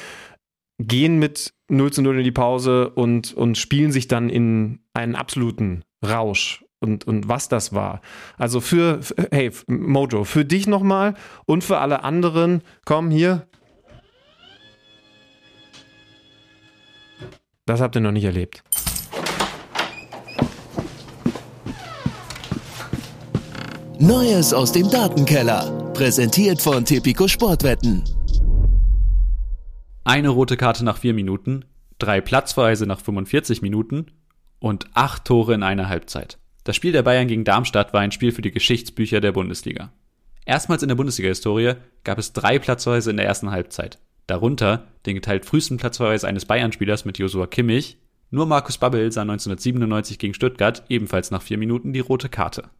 gehen 0.81 1.19
mit 1.19 1.53
0 1.69 1.93
zu 1.93 2.03
0 2.03 2.19
in 2.19 2.25
die 2.25 2.33
Pause 2.33 2.91
und, 2.91 3.35
und 3.35 3.59
spielen 3.59 3.93
sich 3.93 4.09
dann 4.09 4.29
in 4.29 4.81
einen 4.95 5.15
absoluten 5.15 5.83
Rausch. 6.05 6.65
Und, 6.83 7.07
und 7.07 7.29
was 7.29 7.49
das 7.49 7.75
war. 7.75 8.01
Also 8.39 8.61
für, 8.63 9.01
hey, 9.31 9.51
Mojo, 9.67 10.25
für 10.25 10.47
dich 10.47 10.67
nochmal 10.67 11.15
und 11.45 11.63
für 11.63 11.77
alle 11.77 12.05
anderen, 12.05 12.63
komm 12.87 13.11
hier. 13.11 13.47
Das 17.67 17.83
habt 17.83 17.97
ihr 17.97 18.01
noch 18.01 18.13
nicht 18.13 18.25
erlebt. 18.25 18.65
Neues 23.99 24.55
aus 24.55 24.73
dem 24.73 24.91
Datenkeller. 24.91 25.93
Präsentiert 25.93 26.63
von 26.63 26.87
Tipico 26.87 27.29
Sportwetten. 27.29 28.03
Eine 30.11 30.31
rote 30.31 30.57
Karte 30.57 30.85
nach 30.85 30.97
vier 30.97 31.15
Minuten, 31.15 31.67
drei 32.01 32.21
Platzverweise 32.21 32.85
nach 32.85 32.99
45 32.99 33.63
Minuten 33.63 34.07
und 34.59 34.89
acht 34.95 35.25
Tore 35.25 35.55
in 35.55 35.63
einer 35.63 35.89
Halbzeit. 35.89 36.37
Das 36.65 36.75
Spiel 36.75 36.91
der 36.91 37.05
Bayern 37.05 37.29
gegen 37.29 37.45
Darmstadt 37.45 37.93
war 37.93 38.01
ein 38.01 38.11
Spiel 38.11 38.33
für 38.33 38.43
die 38.43 38.51
Geschichtsbücher 38.51 39.21
der 39.21 39.31
Bundesliga. 39.31 39.93
Erstmals 40.45 40.83
in 40.83 40.89
der 40.89 40.97
Bundesliga-Historie 40.97 41.75
gab 42.03 42.19
es 42.19 42.33
drei 42.33 42.59
Platzverweise 42.59 43.13
in 43.13 43.19
der 43.19 43.27
ersten 43.27 43.53
Halbzeit. 43.53 44.01
Darunter 44.27 44.89
den 45.07 45.15
geteilt 45.15 45.45
frühesten 45.45 45.77
Platzverweis 45.77 46.25
eines 46.25 46.45
Bayern-Spielers 46.45 47.05
mit 47.05 47.19
Josua 47.19 47.47
Kimmich. 47.47 47.99
Nur 48.31 48.47
Markus 48.47 48.79
Babbel 48.79 49.13
sah 49.13 49.23
1997 49.23 50.19
gegen 50.19 50.35
Stuttgart 50.35 50.83
ebenfalls 50.89 51.31
nach 51.31 51.43
vier 51.43 51.57
Minuten 51.57 51.93
die 51.93 52.01
rote 52.01 52.29
Karte. 52.29 52.71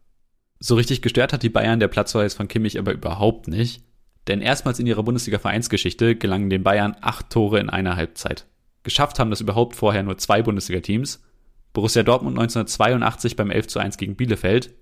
So 0.59 0.75
richtig 0.75 1.01
gestört 1.01 1.31
hat 1.31 1.43
die 1.43 1.49
Bayern 1.49 1.79
der 1.79 1.87
Platzverweis 1.87 2.33
von 2.33 2.49
Kimmich 2.49 2.77
aber 2.77 2.91
überhaupt 2.91 3.47
nicht, 3.47 3.85
denn 4.27 4.41
erstmals 4.41 4.79
in 4.79 4.87
ihrer 4.87 5.03
Bundesliga-Vereinsgeschichte 5.03 6.15
gelangen 6.15 6.49
den 6.49 6.63
Bayern 6.63 6.95
acht 7.01 7.29
Tore 7.29 7.59
in 7.59 7.69
einer 7.69 7.95
Halbzeit. 7.95 8.47
Geschafft 8.83 9.19
haben 9.19 9.29
das 9.29 9.41
überhaupt 9.41 9.75
vorher 9.75 10.03
nur 10.03 10.17
zwei 10.17 10.41
Bundesliga-Teams, 10.41 11.23
Borussia 11.73 12.03
Dortmund 12.03 12.37
1982 12.37 13.35
beim 13.35 13.51
11 13.51 13.67
zu 13.67 13.79
1 13.79 13.97
gegen 13.97 14.15
Bielefeld 14.15 14.73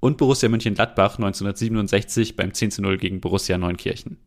und 0.00 0.16
Borussia 0.16 0.48
Mönchengladbach 0.48 1.16
1967 1.16 2.36
beim 2.36 2.54
10 2.54 2.70
zu 2.70 2.82
0 2.82 2.98
gegen 2.98 3.20
Borussia 3.20 3.58
Neunkirchen. 3.58 4.18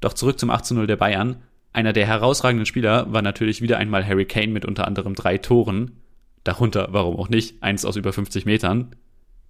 Doch 0.00 0.14
zurück 0.14 0.38
zum 0.38 0.50
8 0.50 0.64
zu 0.64 0.74
0 0.74 0.86
der 0.86 0.96
Bayern. 0.96 1.42
Einer 1.72 1.92
der 1.92 2.06
herausragenden 2.06 2.66
Spieler 2.66 3.12
war 3.12 3.22
natürlich 3.22 3.60
wieder 3.60 3.78
einmal 3.78 4.06
Harry 4.06 4.24
Kane 4.24 4.48
mit 4.48 4.64
unter 4.64 4.86
anderem 4.86 5.14
drei 5.14 5.38
Toren. 5.38 6.02
Darunter, 6.44 6.88
warum 6.92 7.16
auch 7.16 7.28
nicht, 7.28 7.62
eins 7.62 7.84
aus 7.84 7.96
über 7.96 8.12
50 8.12 8.46
Metern. 8.46 8.94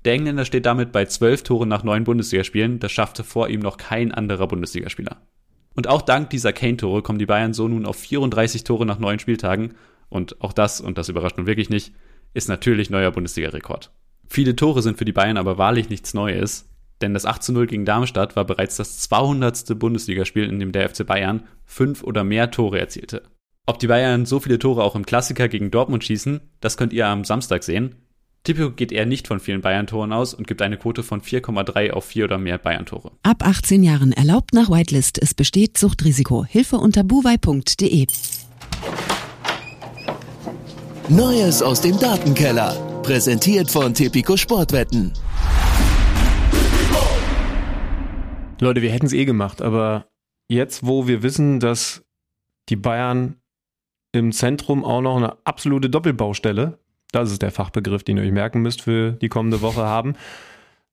Der 0.04 0.12
Engländer 0.12 0.44
steht 0.44 0.66
damit 0.66 0.92
bei 0.92 1.04
zwölf 1.06 1.42
Toren 1.42 1.68
nach 1.68 1.82
neun 1.82 2.04
Bundesligaspielen, 2.04 2.78
das 2.78 2.92
schaffte 2.92 3.24
vor 3.24 3.48
ihm 3.48 3.60
noch 3.60 3.76
kein 3.76 4.12
anderer 4.12 4.46
Bundesligaspieler. 4.46 5.16
Und 5.74 5.88
auch 5.88 6.02
dank 6.02 6.30
dieser 6.30 6.52
Kane-Tore 6.52 7.02
kommen 7.02 7.18
die 7.18 7.26
Bayern 7.26 7.52
so 7.52 7.68
nun 7.68 7.84
auf 7.86 7.96
34 7.96 8.64
Tore 8.64 8.86
nach 8.86 8.98
neun 8.98 9.18
Spieltagen. 9.18 9.74
Und 10.08 10.40
auch 10.40 10.52
das, 10.52 10.80
und 10.80 10.96
das 10.96 11.08
überrascht 11.08 11.36
nun 11.36 11.46
wirklich 11.46 11.68
nicht, 11.68 11.92
ist 12.32 12.48
natürlich 12.48 12.88
neuer 12.88 13.10
Bundesliga-Rekord. 13.10 13.90
Viele 14.28 14.56
Tore 14.56 14.82
sind 14.82 14.98
für 14.98 15.04
die 15.04 15.12
Bayern 15.12 15.36
aber 15.36 15.58
wahrlich 15.58 15.88
nichts 15.90 16.14
Neues, 16.14 16.68
denn 17.02 17.12
das 17.12 17.26
8 17.26 17.42
zu 17.42 17.52
0 17.52 17.66
gegen 17.66 17.84
Darmstadt 17.84 18.36
war 18.36 18.44
bereits 18.44 18.76
das 18.76 19.00
200. 19.00 19.78
Bundesligaspiel, 19.78 20.44
in 20.44 20.58
dem 20.58 20.72
der 20.72 20.88
FC 20.88 21.06
Bayern 21.06 21.42
fünf 21.64 22.02
oder 22.02 22.24
mehr 22.24 22.50
Tore 22.50 22.78
erzielte. 22.78 23.22
Ob 23.66 23.78
die 23.78 23.88
Bayern 23.88 24.26
so 24.26 24.40
viele 24.40 24.58
Tore 24.58 24.82
auch 24.82 24.94
im 24.94 25.04
Klassiker 25.04 25.48
gegen 25.48 25.70
Dortmund 25.70 26.04
schießen, 26.04 26.40
das 26.60 26.76
könnt 26.76 26.92
ihr 26.92 27.06
am 27.06 27.24
Samstag 27.24 27.64
sehen. 27.64 27.96
Tipico 28.46 28.70
geht 28.70 28.92
eher 28.92 29.06
nicht 29.06 29.26
von 29.26 29.40
vielen 29.40 29.60
Bayern-Toren 29.60 30.12
aus 30.12 30.32
und 30.32 30.46
gibt 30.46 30.62
eine 30.62 30.76
Quote 30.76 31.02
von 31.02 31.20
4,3 31.20 31.90
auf 31.90 32.04
4 32.04 32.26
oder 32.26 32.38
mehr 32.38 32.58
Bayern-Tore. 32.58 33.10
Ab 33.24 33.44
18 33.44 33.82
Jahren 33.82 34.12
erlaubt 34.12 34.54
nach 34.54 34.70
Whitelist. 34.70 35.20
Es 35.20 35.34
besteht 35.34 35.76
Suchtrisiko. 35.76 36.44
Hilfe 36.44 36.76
unter 36.76 37.02
buwei.de. 37.02 38.06
Neues 41.08 41.60
aus 41.60 41.80
dem 41.80 41.98
Datenkeller. 41.98 43.00
Präsentiert 43.02 43.68
von 43.68 43.92
Tipico 43.92 44.36
Sportwetten. 44.36 45.12
Leute, 48.60 48.80
wir 48.80 48.92
hätten 48.92 49.06
es 49.06 49.12
eh 49.12 49.24
gemacht, 49.24 49.60
aber 49.60 50.06
jetzt, 50.48 50.86
wo 50.86 51.08
wir 51.08 51.24
wissen, 51.24 51.58
dass 51.58 52.04
die 52.68 52.76
Bayern 52.76 53.40
im 54.12 54.30
Zentrum 54.30 54.84
auch 54.84 55.00
noch 55.00 55.16
eine 55.16 55.36
absolute 55.44 55.90
Doppelbaustelle, 55.90 56.78
das 57.12 57.30
ist 57.30 57.42
der 57.42 57.50
Fachbegriff, 57.50 58.04
den 58.04 58.16
ihr 58.16 58.24
euch 58.24 58.32
merken 58.32 58.62
müsst 58.62 58.82
für 58.82 59.12
die 59.12 59.28
kommende 59.28 59.62
Woche 59.62 59.82
haben, 59.82 60.14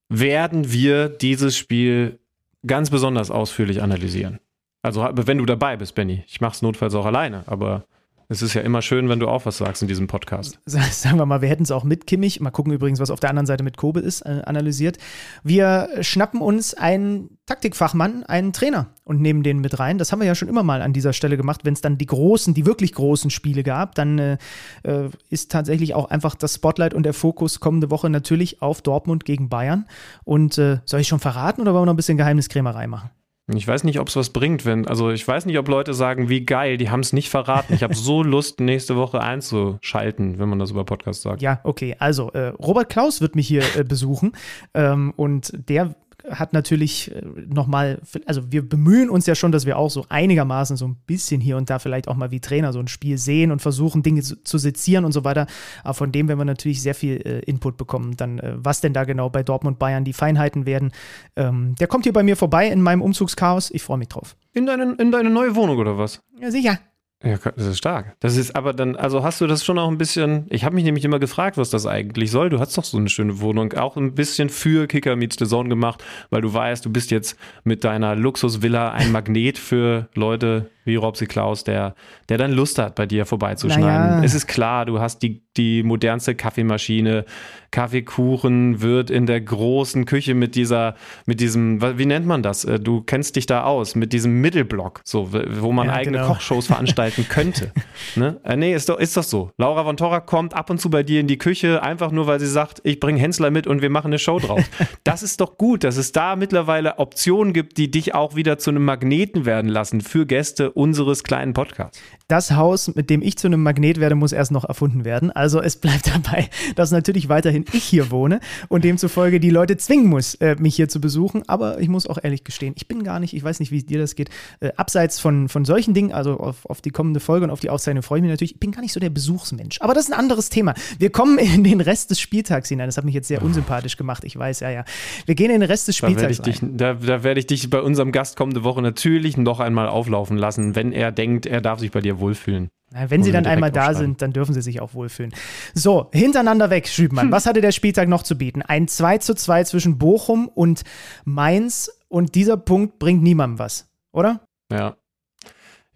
werden 0.09 0.72
wir 0.72 1.09
dieses 1.09 1.57
Spiel 1.57 2.20
ganz 2.66 2.89
besonders 2.89 3.32
ausführlich 3.32 3.82
analysieren. 3.82 4.39
Also 4.82 5.07
wenn 5.14 5.38
du 5.38 5.45
dabei 5.45 5.78
bist, 5.78 5.95
Benny. 5.95 6.24
Ich 6.28 6.41
mache 6.41 6.53
es 6.53 6.61
notfalls 6.61 6.93
auch 6.95 7.05
alleine, 7.05 7.43
aber 7.47 7.86
es 8.34 8.41
ist 8.41 8.55
ja 8.55 8.61
immer 8.61 8.81
schön, 8.81 9.09
wenn 9.09 9.19
du 9.19 9.27
auch 9.27 9.45
was 9.45 9.57
sagst 9.57 9.84
in 9.84 9.88
diesem 9.88 10.07
Podcast. 10.07 10.59
Sagen 10.65 11.17
wir 11.17 11.25
mal, 11.25 11.41
wir 11.41 11.49
hätten 11.49 11.63
es 11.63 11.71
auch 11.71 11.84
mit 11.84 12.07
Kimmich, 12.07 12.39
mal 12.39 12.49
gucken 12.49 12.73
übrigens, 12.73 12.99
was 12.99 13.11
auf 13.11 13.19
der 13.19 13.29
anderen 13.29 13.45
Seite 13.45 13.63
mit 13.63 13.77
Kobe 13.77 13.99
ist, 13.99 14.21
äh, 14.21 14.41
analysiert. 14.45 14.97
Wir 15.43 15.89
schnappen 16.01 16.41
uns 16.41 16.73
einen 16.73 17.38
Taktikfachmann, 17.45 18.23
einen 18.23 18.51
Trainer 18.51 18.88
und 19.03 19.21
nehmen 19.21 19.43
den 19.43 19.59
mit 19.59 19.77
rein. 19.79 19.99
Das 19.99 20.11
haben 20.11 20.19
wir 20.19 20.25
ja 20.25 20.34
schon 20.34 20.47
immer 20.47 20.63
mal 20.63 20.81
an 20.81 20.93
dieser 20.93 21.13
Stelle 21.13 21.38
gemacht, 21.38 21.61
wenn 21.63 21.75
es 21.75 21.81
dann 21.81 21.99
die 21.99 22.07
großen, 22.07 22.55
die 22.55 22.65
wirklich 22.65 22.93
großen 22.93 23.29
Spiele 23.29 23.61
gab, 23.61 23.93
dann 23.95 24.17
äh, 24.17 24.38
äh, 24.81 25.09
ist 25.29 25.51
tatsächlich 25.51 25.93
auch 25.93 26.09
einfach 26.09 26.34
das 26.34 26.55
Spotlight 26.55 26.95
und 26.95 27.03
der 27.03 27.13
Fokus 27.13 27.59
kommende 27.59 27.91
Woche 27.91 28.09
natürlich 28.09 28.63
auf 28.63 28.81
Dortmund 28.81 29.25
gegen 29.25 29.47
Bayern. 29.47 29.86
Und 30.23 30.57
äh, 30.57 30.79
soll 30.86 31.01
ich 31.01 31.07
schon 31.07 31.19
verraten 31.19 31.61
oder 31.61 31.73
wollen 31.73 31.84
wir 31.84 31.86
noch 31.88 31.93
ein 31.93 31.97
bisschen 31.97 32.17
Geheimniskrämerei 32.17 32.88
machen? 32.88 33.11
Ich 33.51 33.67
weiß 33.67 33.83
nicht, 33.83 33.99
ob 33.99 34.07
es 34.07 34.15
was 34.15 34.29
bringt, 34.29 34.65
wenn, 34.65 34.87
also 34.87 35.11
ich 35.11 35.27
weiß 35.27 35.45
nicht, 35.45 35.57
ob 35.57 35.67
Leute 35.67 35.93
sagen, 35.93 36.29
wie 36.29 36.45
geil, 36.45 36.77
die 36.77 36.89
haben 36.89 37.01
es 37.01 37.11
nicht 37.11 37.29
verraten. 37.29 37.73
Ich 37.73 37.83
habe 37.83 37.93
so 37.93 38.23
Lust, 38.23 38.61
nächste 38.61 38.95
Woche 38.95 39.19
einzuschalten, 39.19 40.39
wenn 40.39 40.47
man 40.47 40.59
das 40.59 40.71
über 40.71 40.85
Podcast 40.85 41.23
sagt. 41.23 41.41
Ja, 41.41 41.59
okay. 41.63 41.97
Also, 41.99 42.31
äh, 42.31 42.47
Robert 42.49 42.87
Klaus 42.87 43.19
wird 43.19 43.35
mich 43.35 43.47
hier 43.47 43.63
äh, 43.75 43.83
besuchen 43.83 44.31
ähm, 44.73 45.13
und 45.17 45.51
der 45.67 45.93
hat 46.30 46.53
natürlich 46.53 47.13
äh, 47.13 47.21
nochmal, 47.47 47.99
also 48.26 48.51
wir 48.51 48.67
bemühen 48.67 49.09
uns 49.09 49.26
ja 49.26 49.36
schon, 49.36 49.51
dass 49.51 49.65
wir 49.65 49.78
auch 49.78 49.89
so 49.89 50.05
einigermaßen 50.09 50.78
so 50.78 50.88
ein 50.88 50.95
bisschen 51.05 51.41
hier 51.41 51.57
und 51.57 51.69
da 51.69 51.80
vielleicht 51.80 52.07
auch 52.07 52.15
mal 52.15 52.32
wie 52.32 52.39
Trainer 52.39 52.74
so 52.74 52.80
ein 52.80 52.88
Spiel 52.88 53.17
sehen 53.17 53.51
und 53.51 53.61
versuchen, 53.61 54.03
Dinge 54.03 54.21
zu, 54.21 54.41
zu 54.43 54.57
sezieren 54.57 55.05
und 55.05 55.11
so 55.11 55.24
weiter. 55.24 55.47
Aber 55.84 55.93
von 55.93 56.11
dem 56.11 56.28
werden 56.28 56.39
wir 56.39 56.45
natürlich 56.45 56.82
sehr 56.82 56.95
viel 56.95 57.17
äh, 57.17 57.39
Input 57.39 57.78
bekommen. 57.78 58.15
Dann, 58.17 58.39
äh, 58.39 58.53
was 58.55 58.82
denn 58.82 58.93
da 58.93 59.03
genau 59.03 59.30
bei 59.30 59.43
Dortmund 59.43 59.80
Bayern 59.80 60.05
die 60.05 60.13
Feinheiten 60.13 60.65
werden. 60.65 60.91
Ähm, 61.36 61.76
der 61.76 61.88
kommt 61.88 62.05
hier 62.05 62.13
bei 62.13 62.24
mir 62.24 62.38
vorbei 62.38 62.67
in 62.67 62.82
meinem 62.82 63.01
Umzugschaos. 63.01 63.71
Ich 63.71 63.84
freue 63.84 63.97
mich 63.97 64.09
drauf. 64.09 64.36
In 64.53 64.65
deine, 64.65 64.93
in 64.93 65.11
deine 65.11 65.30
neue 65.30 65.55
Wohnung 65.55 65.78
oder 65.78 65.97
was? 65.97 66.21
Ja, 66.39 66.51
sicher. 66.51 66.80
Ja, 67.24 67.38
das 67.38 67.65
ist 67.65 67.78
stark. 67.78 68.17
Das 68.19 68.36
ist 68.36 68.53
aber 68.53 68.74
dann, 68.74 68.97
also 68.97 69.24
hast 69.24 69.39
du 69.39 69.47
das 69.47 69.63
schon 69.63 69.80
auch 69.80 69.88
ein 69.88 69.97
bisschen, 69.97 70.45
ich 70.49 70.65
habe 70.65 70.76
mich 70.76 70.84
nämlich 70.84 71.05
immer 71.05 71.19
gefragt, 71.19 71.57
was 71.57 71.69
das 71.69 71.86
eigentlich 71.86 72.32
soll. 72.32 72.49
Du 72.49 72.59
hast 72.59 72.78
doch 72.78 72.84
so 72.84 72.97
eine 72.97 73.07
schöne 73.07 73.39
Wohnung, 73.39 73.71
auch 73.74 73.95
ein 73.95 74.13
bisschen 74.13 74.49
für 74.49 74.88
Kicker 74.88 75.15
Meets 75.15 75.38
the 75.39 75.47
Zone 75.47 75.69
gemacht, 75.69 76.03
weil 76.32 76.41
du 76.41 76.53
weißt, 76.53 76.86
du 76.86 76.91
bist 76.91 77.11
jetzt 77.11 77.38
mit 77.63 77.86
deiner 77.86 78.15
Luxusvilla 78.15 78.91
ein 78.91 79.13
Magnet 79.13 79.57
für 79.57 80.09
Leute 80.15 80.69
wie 80.86 80.95
Robsi 80.95 81.25
Klaus, 81.25 81.63
der, 81.63 81.95
der 82.29 82.38
dann 82.38 82.51
Lust 82.51 82.79
hat, 82.79 82.95
bei 82.95 83.05
dir 83.05 83.25
vorbeizuschneiden. 83.25 83.86
Naja. 83.86 84.23
Es 84.23 84.34
ist 84.34 84.47
klar, 84.47 84.86
du 84.86 84.99
hast 84.99 85.19
die, 85.19 85.43
die 85.57 85.84
modernste 85.84 86.36
Kaffeemaschine, 86.36 87.25
Kaffeekuchen 87.71 88.81
wird 88.81 89.09
in 89.09 89.25
der 89.25 89.41
großen 89.41 90.05
Küche 90.05 90.36
mit 90.36 90.55
dieser, 90.55 90.95
mit 91.25 91.39
diesem, 91.39 91.81
wie 91.97 92.05
nennt 92.05 92.25
man 92.25 92.43
das? 92.43 92.65
Äh, 92.65 92.79
du 92.79 93.01
kennst 93.01 93.36
dich 93.36 93.47
da 93.47 93.63
aus, 93.63 93.95
mit 93.95 94.13
diesem 94.13 94.41
Mittelblock, 94.41 95.01
so, 95.03 95.29
wo 95.34 95.71
man 95.71 95.88
ja, 95.88 95.93
eigene 95.93 96.19
genau. 96.19 96.34
Kochshows 96.34 96.67
veranstalten 96.67 97.27
könnte. 97.27 97.71
ne? 98.15 98.39
Äh, 98.43 98.57
nee, 98.57 98.75
ist 98.75 98.89
doch, 98.89 98.99
ist 98.99 99.17
doch 99.17 99.23
so. 99.23 99.51
Laura 99.57 99.84
von 99.84 99.97
Torra 99.97 100.19
kommt 100.19 100.53
ab 100.53 100.69
und 100.69 100.79
zu 100.79 100.91
bei 100.91 101.01
dir 101.01 101.19
in 101.19 101.27
die 101.27 101.39
Küche, 101.39 101.81
einfach 101.81 102.11
nur, 102.11 102.27
weil 102.27 102.39
sie 102.39 102.47
sagt, 102.47 102.81
ich 102.84 102.99
bringe 102.99 103.19
Hensler 103.19 103.49
mit 103.49 103.65
und 103.65 103.81
wir 103.81 103.89
machen 103.89 104.07
eine 104.07 104.19
Show 104.19 104.38
drauf. 104.38 104.63
das 105.03 105.23
ist 105.23 105.41
doch 105.41 105.57
gut, 105.57 105.84
dass 105.84 105.97
es 105.97 106.11
da 106.11 106.36
mittlerweile 106.36 106.99
Optionen 106.99 107.53
gibt, 107.53 107.77
die 107.79 107.89
dich 107.89 108.13
auch 108.13 108.36
wieder 108.36 108.59
zu 108.59 108.69
einem 108.69 108.86
Magneten 108.86 109.45
werden 109.45 109.69
lassen 109.69 110.01
für 110.01 110.27
Gäste 110.27 110.72
unseres 110.76 111.24
kleinen 111.24 111.53
Podcasts. 111.53 111.99
Das 112.28 112.51
Haus, 112.51 112.93
mit 112.95 113.09
dem 113.09 113.21
ich 113.21 113.38
zu 113.38 113.47
einem 113.47 113.61
Magnet 113.63 113.99
werde, 113.99 114.15
muss 114.15 114.32
erst 114.32 114.51
noch 114.51 114.63
erfunden 114.63 115.05
werden. 115.05 115.32
Also 115.32 115.61
es 115.61 115.76
bleibt 115.76 116.07
dabei, 116.13 116.49
dass 116.76 116.91
natürlich 116.91 117.30
weiterhin 117.30 117.65
ich 117.74 117.84
hier 117.84 118.11
wohne 118.11 118.39
und 118.69 118.84
demzufolge 118.84 119.39
die 119.39 119.49
Leute 119.49 119.78
zwingen 119.78 120.07
muss, 120.07 120.36
äh, 120.36 120.55
mich 120.57 120.76
hier 120.76 120.89
zu 120.89 120.99
besuchen. 120.99 121.43
Aber 121.47 121.80
ich 121.80 121.89
muss 121.89 122.07
auch 122.07 122.17
ehrlich 122.21 122.43
gestehen, 122.43 122.74
ich 122.76 122.88
bin 122.88 123.03
gar 123.03 123.19
nicht, 123.19 123.34
ich 123.34 123.43
weiß 123.43 123.59
nicht, 123.59 123.71
wie 123.71 123.84
dir 123.84 123.99
das 123.99 124.15
geht, 124.15 124.30
äh, 124.61 124.71
abseits 124.78 125.19
von, 125.19 125.49
von 125.49 125.65
solchen 125.65 125.93
Dingen, 125.93 126.11
also 126.11 126.39
auf, 126.39 126.65
auf 126.65 126.82
die 126.82 126.91
kommende 126.91 127.19
Folge 127.19 127.45
und 127.45 127.51
auf 127.51 127.59
die 127.59 127.69
Auszeichnung 127.69 128.03
freue 128.03 128.19
ich 128.19 128.24
mich 128.24 128.32
natürlich. 128.32 128.53
Ich 128.53 128.59
bin 128.59 128.71
gar 128.71 128.82
nicht 128.82 128.93
so 128.93 128.99
der 128.99 129.09
Besuchsmensch. 129.09 129.82
Aber 129.82 129.93
das 129.93 130.05
ist 130.05 130.13
ein 130.13 130.19
anderes 130.19 130.49
Thema. 130.49 130.74
Wir 130.97 131.11
kommen 131.11 131.38
in 131.38 131.63
den 131.63 131.82
Rest 131.82 132.09
des 132.09 132.19
Spieltags 132.19 132.69
hinein. 132.69 132.88
Das 132.88 132.97
hat 132.97 133.05
mich 133.05 133.15
jetzt 133.15 133.28
sehr 133.28 133.43
unsympathisch 133.43 133.97
gemacht. 133.97 134.24
Ich 134.24 134.38
weiß, 134.38 134.61
ja, 134.61 134.69
ja. 134.69 134.86
Wir 135.26 135.36
gehen 135.36 135.51
in 135.51 135.59
den 135.59 135.69
Rest 135.69 135.88
des 135.88 135.97
Spieltags. 135.97 136.38
Da 136.38 136.45
werde 136.45 136.49
ich, 136.49 136.59
dich, 136.59 136.69
da, 136.74 136.93
da 136.93 137.24
werde 137.24 137.39
ich 137.39 137.47
dich 137.47 137.69
bei 137.69 137.82
unserem 137.82 138.11
Gast 138.11 138.38
kommende 138.38 138.63
Woche 138.63 138.82
natürlich 138.82 139.38
noch 139.38 139.59
einmal 139.59 139.88
auflaufen 139.88 140.38
lassen 140.38 140.62
wenn 140.76 140.91
er 140.91 141.11
denkt, 141.11 141.45
er 141.45 141.61
darf 141.61 141.80
sich 141.80 141.91
bei 141.91 142.01
dir 142.01 142.20
wohlfühlen. 142.20 142.70
Na, 142.91 143.09
wenn 143.09 143.24
sie 143.24 143.32
dann 143.32 143.45
einmal 143.45 143.72
da 143.72 143.93
sind, 143.93 144.22
dann 144.22 144.34
dürfen 144.34 144.53
sie 144.53 144.61
sich 144.61 144.80
auch 144.80 144.93
wohlfühlen. 144.93 145.34
So, 145.74 146.09
hintereinander 146.14 146.70
weg, 146.70 146.88
Schübmann. 146.88 147.26
Hm. 147.26 147.32
Was 147.32 147.45
hatte 147.45 147.61
der 147.61 147.72
Spieltag 147.72 148.07
noch 148.07 148.24
zu 148.24 148.38
bieten? 148.38 148.61
Ein 148.61 148.88
2 148.88 149.18
zu 149.18 149.34
2 149.34 149.64
zwischen 149.64 149.97
Bochum 149.97 150.47
und 150.47 150.84
Mainz 151.26 151.91
und 152.07 152.36
dieser 152.36 152.57
Punkt 152.57 152.99
bringt 152.99 153.24
niemandem 153.24 153.59
was, 153.59 153.89
oder? 154.11 154.41
Ja. 154.72 154.95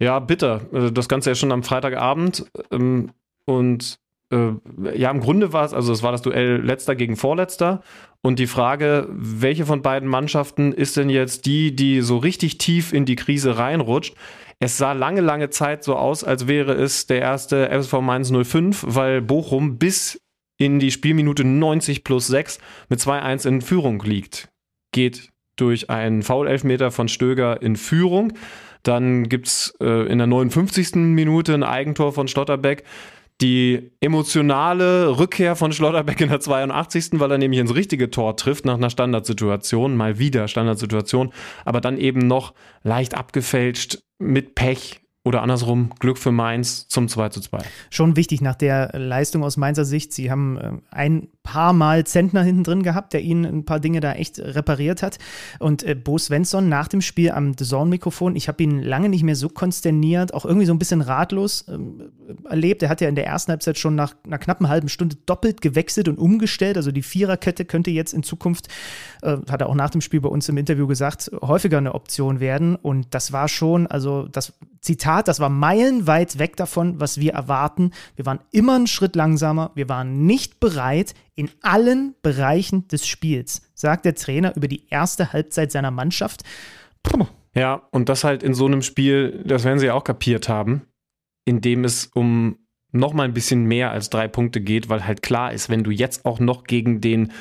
Ja, 0.00 0.18
bitter. 0.18 0.62
Also 0.72 0.90
das 0.90 1.08
Ganze 1.08 1.30
ja 1.30 1.34
schon 1.34 1.52
am 1.52 1.62
Freitagabend. 1.62 2.46
Ähm, 2.70 3.10
und 3.44 3.98
äh, 4.30 4.52
ja, 4.94 5.10
im 5.10 5.20
Grunde 5.20 5.52
war 5.52 5.64
es, 5.64 5.72
also 5.72 5.92
es 5.92 6.02
war 6.02 6.12
das 6.12 6.22
Duell 6.22 6.60
letzter 6.60 6.94
gegen 6.96 7.16
vorletzter. 7.16 7.82
Und 8.20 8.38
die 8.38 8.46
Frage, 8.46 9.06
welche 9.10 9.64
von 9.64 9.82
beiden 9.82 10.08
Mannschaften 10.08 10.72
ist 10.72 10.96
denn 10.96 11.08
jetzt 11.08 11.46
die, 11.46 11.74
die 11.74 12.00
so 12.00 12.18
richtig 12.18 12.58
tief 12.58 12.92
in 12.92 13.04
die 13.04 13.16
Krise 13.16 13.58
reinrutscht? 13.58 14.14
Es 14.60 14.76
sah 14.76 14.92
lange, 14.92 15.20
lange 15.20 15.50
Zeit 15.50 15.84
so 15.84 15.94
aus, 15.94 16.24
als 16.24 16.48
wäre 16.48 16.72
es 16.72 17.06
der 17.06 17.20
erste 17.20 17.68
FSV 17.70 18.00
Mainz 18.00 18.32
05, 18.32 18.84
weil 18.88 19.22
Bochum 19.22 19.78
bis 19.78 20.20
in 20.58 20.80
die 20.80 20.90
Spielminute 20.90 21.44
90 21.44 22.02
plus 22.02 22.26
6 22.26 22.58
mit 22.88 22.98
2-1 22.98 23.46
in 23.46 23.62
Führung 23.62 24.02
liegt. 24.02 24.48
Geht 24.92 25.30
durch 25.56 25.90
einen 25.90 26.22
Foul-Elfmeter 26.22 26.90
von 26.90 27.08
Stöger 27.08 27.62
in 27.62 27.76
Führung. 27.76 28.32
Dann 28.82 29.28
gibt 29.28 29.46
es 29.46 29.74
äh, 29.80 30.10
in 30.10 30.18
der 30.18 30.26
59. 30.26 30.96
Minute 30.96 31.54
ein 31.54 31.62
Eigentor 31.62 32.12
von 32.12 32.26
Stotterbeck. 32.26 32.84
Die 33.40 33.92
emotionale 34.00 35.18
Rückkehr 35.18 35.54
von 35.54 35.72
Schlotterbeck 35.72 36.20
in 36.20 36.28
der 36.28 36.40
82. 36.40 37.20
weil 37.20 37.30
er 37.30 37.38
nämlich 37.38 37.60
ins 37.60 37.74
richtige 37.74 38.10
Tor 38.10 38.36
trifft 38.36 38.64
nach 38.64 38.74
einer 38.74 38.90
Standardsituation, 38.90 39.96
mal 39.96 40.18
wieder 40.18 40.48
Standardsituation, 40.48 41.32
aber 41.64 41.80
dann 41.80 41.98
eben 41.98 42.26
noch 42.26 42.54
leicht 42.82 43.14
abgefälscht 43.14 44.02
mit 44.18 44.54
Pech 44.56 45.00
oder 45.24 45.42
andersrum, 45.42 45.90
Glück 45.98 46.18
für 46.18 46.32
Mainz 46.32 46.88
zum 46.88 47.06
2 47.06 47.28
zu 47.28 47.40
2. 47.40 47.58
Schon 47.90 48.16
wichtig 48.16 48.40
nach 48.40 48.54
der 48.54 48.98
Leistung 48.98 49.44
aus 49.44 49.56
Mainzer 49.56 49.84
Sicht. 49.84 50.12
Sie 50.12 50.30
haben 50.30 50.56
äh, 50.56 50.72
ein 50.90 51.28
paar 51.48 51.72
Mal 51.72 52.04
Zentner 52.04 52.42
hinten 52.42 52.62
drin 52.62 52.82
gehabt, 52.82 53.14
der 53.14 53.22
ihnen 53.22 53.46
ein 53.46 53.64
paar 53.64 53.80
Dinge 53.80 54.00
da 54.00 54.12
echt 54.12 54.38
repariert 54.38 55.02
hat. 55.02 55.18
Und 55.58 55.82
äh, 55.82 55.94
Bo 55.94 56.18
Svensson 56.18 56.68
nach 56.68 56.88
dem 56.88 57.00
Spiel 57.00 57.30
am 57.30 57.56
Zone-Mikrofon, 57.56 58.36
ich 58.36 58.48
habe 58.48 58.62
ihn 58.62 58.82
lange 58.82 59.08
nicht 59.08 59.22
mehr 59.22 59.34
so 59.34 59.48
konsterniert, 59.48 60.34
auch 60.34 60.44
irgendwie 60.44 60.66
so 60.66 60.74
ein 60.74 60.78
bisschen 60.78 61.00
ratlos 61.00 61.64
ähm, 61.68 62.12
erlebt. 62.44 62.82
Er 62.82 62.90
hat 62.90 63.00
ja 63.00 63.08
in 63.08 63.14
der 63.14 63.26
ersten 63.26 63.50
Halbzeit 63.50 63.78
schon 63.78 63.94
nach 63.94 64.14
einer 64.26 64.36
knappen 64.36 64.68
halben 64.68 64.90
Stunde 64.90 65.16
doppelt 65.24 65.62
gewechselt 65.62 66.06
und 66.08 66.18
umgestellt. 66.18 66.76
Also 66.76 66.92
die 66.92 67.02
Viererkette 67.02 67.64
könnte 67.64 67.90
jetzt 67.90 68.12
in 68.12 68.22
Zukunft, 68.22 68.68
äh, 69.22 69.38
hat 69.48 69.62
er 69.62 69.70
auch 69.70 69.74
nach 69.74 69.88
dem 69.88 70.02
Spiel 70.02 70.20
bei 70.20 70.28
uns 70.28 70.50
im 70.50 70.58
Interview 70.58 70.86
gesagt, 70.86 71.30
häufiger 71.40 71.78
eine 71.78 71.94
Option 71.94 72.40
werden. 72.40 72.76
Und 72.76 73.06
das 73.14 73.32
war 73.32 73.48
schon, 73.48 73.86
also 73.86 74.28
das 74.28 74.52
Zitat, 74.82 75.28
das 75.28 75.40
war 75.40 75.48
meilenweit 75.48 76.38
weg 76.38 76.56
davon, 76.56 77.00
was 77.00 77.18
wir 77.18 77.32
erwarten. 77.32 77.92
Wir 78.16 78.26
waren 78.26 78.40
immer 78.52 78.76
einen 78.76 78.86
Schritt 78.86 79.16
langsamer. 79.16 79.70
Wir 79.74 79.88
waren 79.88 80.26
nicht 80.26 80.60
bereit 80.60 81.14
in 81.38 81.50
allen 81.62 82.16
Bereichen 82.20 82.88
des 82.88 83.06
Spiels, 83.06 83.62
sagt 83.72 84.04
der 84.04 84.16
Trainer 84.16 84.56
über 84.56 84.66
die 84.66 84.88
erste 84.88 85.32
Halbzeit 85.32 85.70
seiner 85.70 85.92
Mannschaft. 85.92 86.42
Puh. 87.04 87.26
Ja, 87.54 87.86
und 87.92 88.08
das 88.08 88.24
halt 88.24 88.42
in 88.42 88.54
so 88.54 88.66
einem 88.66 88.82
Spiel, 88.82 89.44
das 89.46 89.62
werden 89.62 89.78
sie 89.78 89.92
auch 89.92 90.02
kapiert 90.02 90.48
haben, 90.48 90.82
in 91.44 91.60
dem 91.60 91.84
es 91.84 92.06
um 92.06 92.58
noch 92.90 93.12
mal 93.12 93.22
ein 93.22 93.34
bisschen 93.34 93.66
mehr 93.66 93.92
als 93.92 94.10
drei 94.10 94.26
Punkte 94.26 94.60
geht, 94.60 94.88
weil 94.88 95.06
halt 95.06 95.22
klar 95.22 95.52
ist, 95.52 95.70
wenn 95.70 95.84
du 95.84 95.92
jetzt 95.92 96.24
auch 96.24 96.40
noch 96.40 96.64
gegen 96.64 97.00
den 97.00 97.32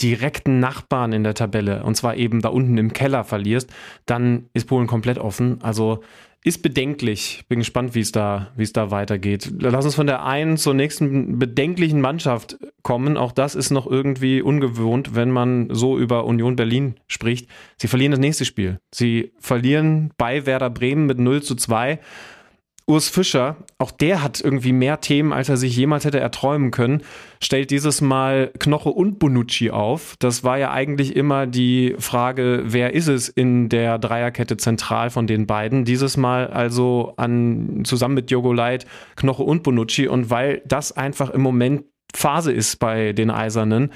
direkten 0.00 0.58
Nachbarn 0.58 1.12
in 1.12 1.22
der 1.22 1.34
Tabelle, 1.34 1.84
und 1.84 1.94
zwar 1.94 2.16
eben 2.16 2.40
da 2.40 2.48
unten 2.48 2.78
im 2.78 2.94
Keller 2.94 3.22
verlierst, 3.22 3.70
dann 4.06 4.48
ist 4.54 4.66
Polen 4.66 4.86
komplett 4.86 5.18
offen. 5.18 5.60
Also 5.62 6.02
ist 6.44 6.62
bedenklich. 6.62 7.44
Bin 7.48 7.60
gespannt, 7.60 7.94
wie 7.94 8.00
es 8.00 8.10
da, 8.10 8.50
es 8.56 8.72
da 8.72 8.90
weitergeht. 8.90 9.52
Lass 9.60 9.84
uns 9.84 9.94
von 9.94 10.08
der 10.08 10.24
einen 10.24 10.56
zur 10.56 10.74
nächsten 10.74 11.38
bedenklichen 11.38 12.00
Mannschaft 12.00 12.58
kommen. 12.82 13.16
Auch 13.16 13.32
das 13.32 13.54
ist 13.54 13.70
noch 13.70 13.86
irgendwie 13.86 14.42
ungewohnt, 14.42 15.14
wenn 15.14 15.30
man 15.30 15.68
so 15.70 15.96
über 15.96 16.24
Union 16.24 16.56
Berlin 16.56 16.96
spricht. 17.06 17.48
Sie 17.76 17.86
verlieren 17.86 18.10
das 18.10 18.20
nächste 18.20 18.44
Spiel. 18.44 18.80
Sie 18.92 19.32
verlieren 19.38 20.10
bei 20.18 20.44
Werder 20.44 20.70
Bremen 20.70 21.06
mit 21.06 21.18
0 21.18 21.42
zu 21.42 21.54
2. 21.54 22.00
Urs 22.86 23.08
Fischer, 23.08 23.56
auch 23.78 23.90
der 23.90 24.22
hat 24.22 24.40
irgendwie 24.40 24.72
mehr 24.72 25.00
Themen, 25.00 25.32
als 25.32 25.48
er 25.48 25.56
sich 25.56 25.76
jemals 25.76 26.04
hätte 26.04 26.18
erträumen 26.18 26.70
können, 26.70 27.02
stellt 27.40 27.70
dieses 27.70 28.00
Mal 28.00 28.50
Knoche 28.58 28.90
und 28.90 29.18
Bonucci 29.18 29.70
auf. 29.70 30.16
Das 30.18 30.42
war 30.42 30.58
ja 30.58 30.72
eigentlich 30.72 31.14
immer 31.14 31.46
die 31.46 31.94
Frage, 31.98 32.62
wer 32.64 32.94
ist 32.94 33.08
es 33.08 33.28
in 33.28 33.68
der 33.68 33.98
Dreierkette 33.98 34.56
zentral 34.56 35.10
von 35.10 35.26
den 35.26 35.46
beiden. 35.46 35.84
Dieses 35.84 36.16
Mal 36.16 36.48
also 36.48 37.14
an, 37.16 37.82
zusammen 37.84 38.14
mit 38.14 38.30
Jogo 38.30 38.52
Leit, 38.52 38.86
Knoche 39.16 39.44
und 39.44 39.62
Bonucci. 39.62 40.08
Und 40.08 40.30
weil 40.30 40.62
das 40.66 40.92
einfach 40.92 41.30
im 41.30 41.40
Moment 41.40 41.84
Phase 42.14 42.52
ist 42.52 42.78
bei 42.78 43.12
den 43.12 43.30
Eisernen, 43.30 43.90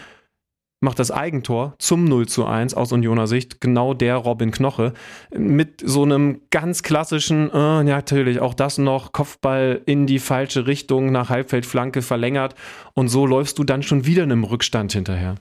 macht 0.80 0.98
das 0.98 1.10
Eigentor 1.10 1.74
zum 1.78 2.04
0 2.04 2.28
zu 2.28 2.44
1 2.44 2.74
aus 2.74 2.92
Unioner 2.92 3.26
Sicht 3.26 3.60
genau 3.60 3.94
der 3.94 4.16
Robin 4.16 4.50
Knoche 4.50 4.92
mit 5.34 5.82
so 5.84 6.02
einem 6.02 6.42
ganz 6.50 6.82
klassischen, 6.82 7.50
äh, 7.50 7.56
ja 7.56 7.82
natürlich 7.82 8.40
auch 8.40 8.54
das 8.54 8.78
noch, 8.78 9.12
Kopfball 9.12 9.80
in 9.86 10.06
die 10.06 10.18
falsche 10.18 10.66
Richtung 10.66 11.12
nach 11.12 11.30
Halbfeldflanke 11.30 12.02
verlängert 12.02 12.54
und 12.94 13.08
so 13.08 13.26
läufst 13.26 13.58
du 13.58 13.64
dann 13.64 13.82
schon 13.82 14.04
wieder 14.06 14.22
einem 14.22 14.44
Rückstand 14.44 14.92
hinterher. 14.92 15.36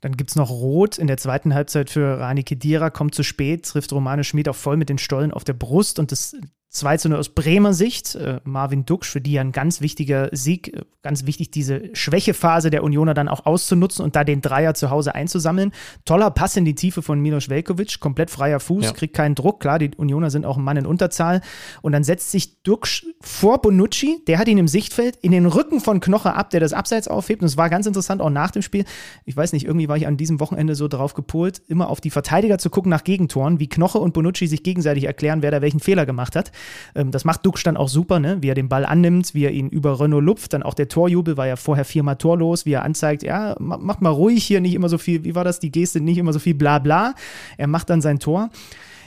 Dann 0.00 0.16
gibt 0.16 0.30
es 0.30 0.36
noch 0.36 0.50
Rot 0.50 0.96
in 0.96 1.08
der 1.08 1.16
zweiten 1.16 1.54
Halbzeit 1.54 1.90
für 1.90 2.20
Rani 2.20 2.44
Kedira, 2.44 2.90
kommt 2.90 3.14
zu 3.14 3.24
spät, 3.24 3.64
trifft 3.64 3.92
Romane 3.92 4.22
Schmid 4.22 4.48
auch 4.48 4.54
voll 4.56 4.76
mit 4.76 4.88
den 4.88 4.98
Stollen 4.98 5.32
auf 5.32 5.44
der 5.44 5.54
Brust 5.54 5.98
und 5.98 6.12
das 6.12 6.36
2 6.70 6.96
zu 6.98 7.08
0 7.08 7.18
aus 7.18 7.30
Bremer 7.30 7.72
Sicht. 7.72 8.14
Äh, 8.14 8.40
Marvin 8.44 8.84
Duksch, 8.84 9.08
für 9.08 9.20
die 9.20 9.32
ja 9.32 9.40
ein 9.40 9.52
ganz 9.52 9.80
wichtiger 9.80 10.28
Sieg. 10.32 10.74
Äh, 10.76 10.82
ganz 11.02 11.24
wichtig, 11.24 11.50
diese 11.50 11.88
Schwächephase 11.94 12.68
der 12.70 12.82
Unioner 12.82 13.14
dann 13.14 13.28
auch 13.28 13.46
auszunutzen 13.46 14.04
und 14.04 14.14
da 14.16 14.24
den 14.24 14.42
Dreier 14.42 14.74
zu 14.74 14.90
Hause 14.90 15.14
einzusammeln. 15.14 15.72
Toller 16.04 16.30
Pass 16.30 16.56
in 16.56 16.66
die 16.66 16.74
Tiefe 16.74 17.00
von 17.00 17.20
Milos 17.20 17.48
Velkovic, 17.48 18.00
komplett 18.00 18.30
freier 18.30 18.60
Fuß, 18.60 18.84
ja. 18.84 18.92
kriegt 18.92 19.14
keinen 19.14 19.34
Druck. 19.34 19.60
Klar, 19.60 19.78
die 19.78 19.92
Unioner 19.96 20.30
sind 20.30 20.44
auch 20.44 20.58
ein 20.58 20.64
Mann 20.64 20.76
in 20.76 20.84
Unterzahl. 20.84 21.40
Und 21.80 21.92
dann 21.92 22.04
setzt 22.04 22.30
sich 22.30 22.62
Duksch 22.62 23.06
vor 23.20 23.62
Bonucci, 23.62 24.22
der 24.26 24.38
hat 24.38 24.48
ihn 24.48 24.58
im 24.58 24.68
Sichtfeld, 24.68 25.16
in 25.16 25.32
den 25.32 25.46
Rücken 25.46 25.80
von 25.80 26.00
Knoche 26.00 26.34
ab, 26.34 26.50
der 26.50 26.60
das 26.60 26.74
Abseits 26.74 27.08
aufhebt. 27.08 27.40
Und 27.40 27.46
es 27.46 27.56
war 27.56 27.70
ganz 27.70 27.86
interessant, 27.86 28.20
auch 28.20 28.28
nach 28.30 28.50
dem 28.50 28.60
Spiel. 28.60 28.84
Ich 29.24 29.36
weiß 29.36 29.54
nicht, 29.54 29.64
irgendwie 29.64 29.88
war 29.88 29.96
ich 29.96 30.06
an 30.06 30.18
diesem 30.18 30.40
Wochenende 30.40 30.74
so 30.74 30.88
drauf 30.88 31.14
gepolt, 31.14 31.62
immer 31.68 31.88
auf 31.88 32.02
die 32.02 32.10
Verteidiger 32.10 32.58
zu 32.58 32.68
gucken 32.68 32.90
nach 32.90 33.04
Gegentoren, 33.04 33.60
wie 33.60 33.68
Knoche 33.68 33.98
und 33.98 34.12
Bonucci 34.12 34.46
sich 34.46 34.62
gegenseitig 34.62 35.04
erklären, 35.04 35.40
wer 35.40 35.50
da 35.50 35.62
welchen 35.62 35.80
Fehler 35.80 36.04
gemacht 36.04 36.36
hat. 36.36 36.52
Ähm, 36.94 37.10
das 37.10 37.24
macht 37.24 37.44
Duxch 37.44 37.62
dann 37.62 37.76
auch 37.76 37.88
super, 37.88 38.20
ne? 38.20 38.38
wie 38.40 38.48
er 38.48 38.54
den 38.54 38.68
Ball 38.68 38.84
annimmt, 38.84 39.34
wie 39.34 39.44
er 39.44 39.52
ihn 39.52 39.68
über 39.68 40.00
Renault 40.00 40.24
lupft. 40.24 40.52
Dann 40.52 40.62
auch 40.62 40.74
der 40.74 40.88
Torjubel 40.88 41.36
war 41.36 41.46
ja 41.46 41.56
vorher 41.56 41.84
viermal 41.84 42.16
torlos, 42.16 42.66
wie 42.66 42.72
er 42.72 42.84
anzeigt, 42.84 43.22
ja, 43.22 43.56
macht 43.58 44.02
mal 44.02 44.10
ruhig 44.10 44.44
hier, 44.44 44.60
nicht 44.60 44.74
immer 44.74 44.88
so 44.88 44.98
viel, 44.98 45.24
wie 45.24 45.34
war 45.34 45.44
das, 45.44 45.60
die 45.60 45.70
Geste, 45.70 46.00
nicht 46.00 46.18
immer 46.18 46.32
so 46.32 46.38
viel 46.38 46.54
bla 46.54 46.78
bla. 46.78 47.14
Er 47.56 47.66
macht 47.66 47.90
dann 47.90 48.00
sein 48.00 48.18
Tor. 48.18 48.50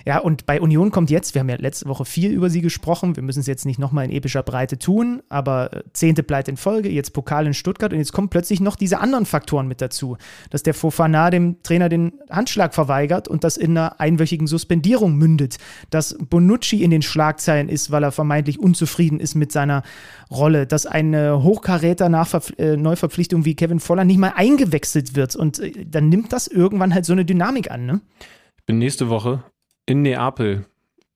Ja, 0.06 0.20
und 0.20 0.45
bei 0.45 0.60
Union 0.62 0.91
kommt 0.91 1.10
jetzt, 1.10 1.36
wir 1.36 1.41
haben 1.41 1.49
ja 1.49 1.56
letzte 1.58 1.88
Woche 1.88 2.06
viel 2.06 2.32
über 2.32 2.49
sie 2.49 2.62
gesprochen, 2.62 3.16
wir 3.16 3.24
müssen 3.24 3.39
es 3.39 3.47
jetzt 3.47 3.66
nicht 3.66 3.80
nochmal 3.80 4.06
in 4.06 4.12
epischer 4.12 4.43
Breite 4.43 4.80
tun, 4.80 5.22
aber 5.30 5.74
äh, 5.74 5.84
zehnte 5.93 6.24
Pleite 6.24 6.52
in 6.52 6.58
Folge, 6.58 6.89
jetzt 6.89 7.12
Pokal 7.12 7.47
in 7.47 7.54
Stuttgart 7.54 7.93
und 7.93 7.99
jetzt 7.99 8.14
kommen 8.14 8.30
plötzlich 8.30 8.62
noch 8.62 8.76
diese 8.76 8.99
anderen 8.99 9.26
Faktoren 9.26 9.68
mit 9.68 9.82
dazu, 9.82 10.18
dass 10.49 10.64
der 10.64 10.74
Fofana 10.74 11.30
dem 11.30 11.62
Trainer 11.64 11.89
den 11.89 12.14
Handschlag 12.30 12.74
verweigert 12.74 13.28
und 13.28 13.43
das 13.43 13.58
in 13.58 13.78
einer 13.78 13.99
einwöchigen 13.99 14.47
Suspendierung 14.47 15.16
mündet, 15.16 15.58
dass 15.89 16.18
Bonucci 16.18 16.84
in 16.84 16.91
den 16.91 17.02
Schlagzeilen 17.02 17.70
ist, 17.70 17.91
weil 17.91 18.04
er 18.04 18.12
vermeintlich 18.12 18.60
unzufrieden 18.60 19.20
ist 19.20 19.36
mit 19.36 19.52
seiner 19.52 19.84
Rolle, 20.30 20.66
dass 20.66 20.86
ein 20.86 21.16
Hochkaräter 21.16 22.10
äh, 22.58 22.78
Neuverpflichtung 22.78 23.45
wie 23.45 23.56
Kevin 23.56 23.80
Voller 23.80 24.06
nicht 24.06 24.18
mal 24.18 24.34
eingewechselt 24.36 25.16
wird 25.16 25.36
und 25.36 25.60
äh, 25.60 25.86
dann 25.86 26.10
nimmt 26.10 26.34
das 26.34 26.47
irgendwann 26.47 26.93
halt 26.93 27.06
so 27.06 27.14
eine 27.14 27.26
Dynamik 27.26 27.72
an, 27.72 27.86
ne? 27.86 28.02
Ich 28.58 28.66
bin 28.66 28.78
nächste 28.78 29.10
Woche 29.10 29.43
in 29.86 30.01
Neapel, 30.01 30.65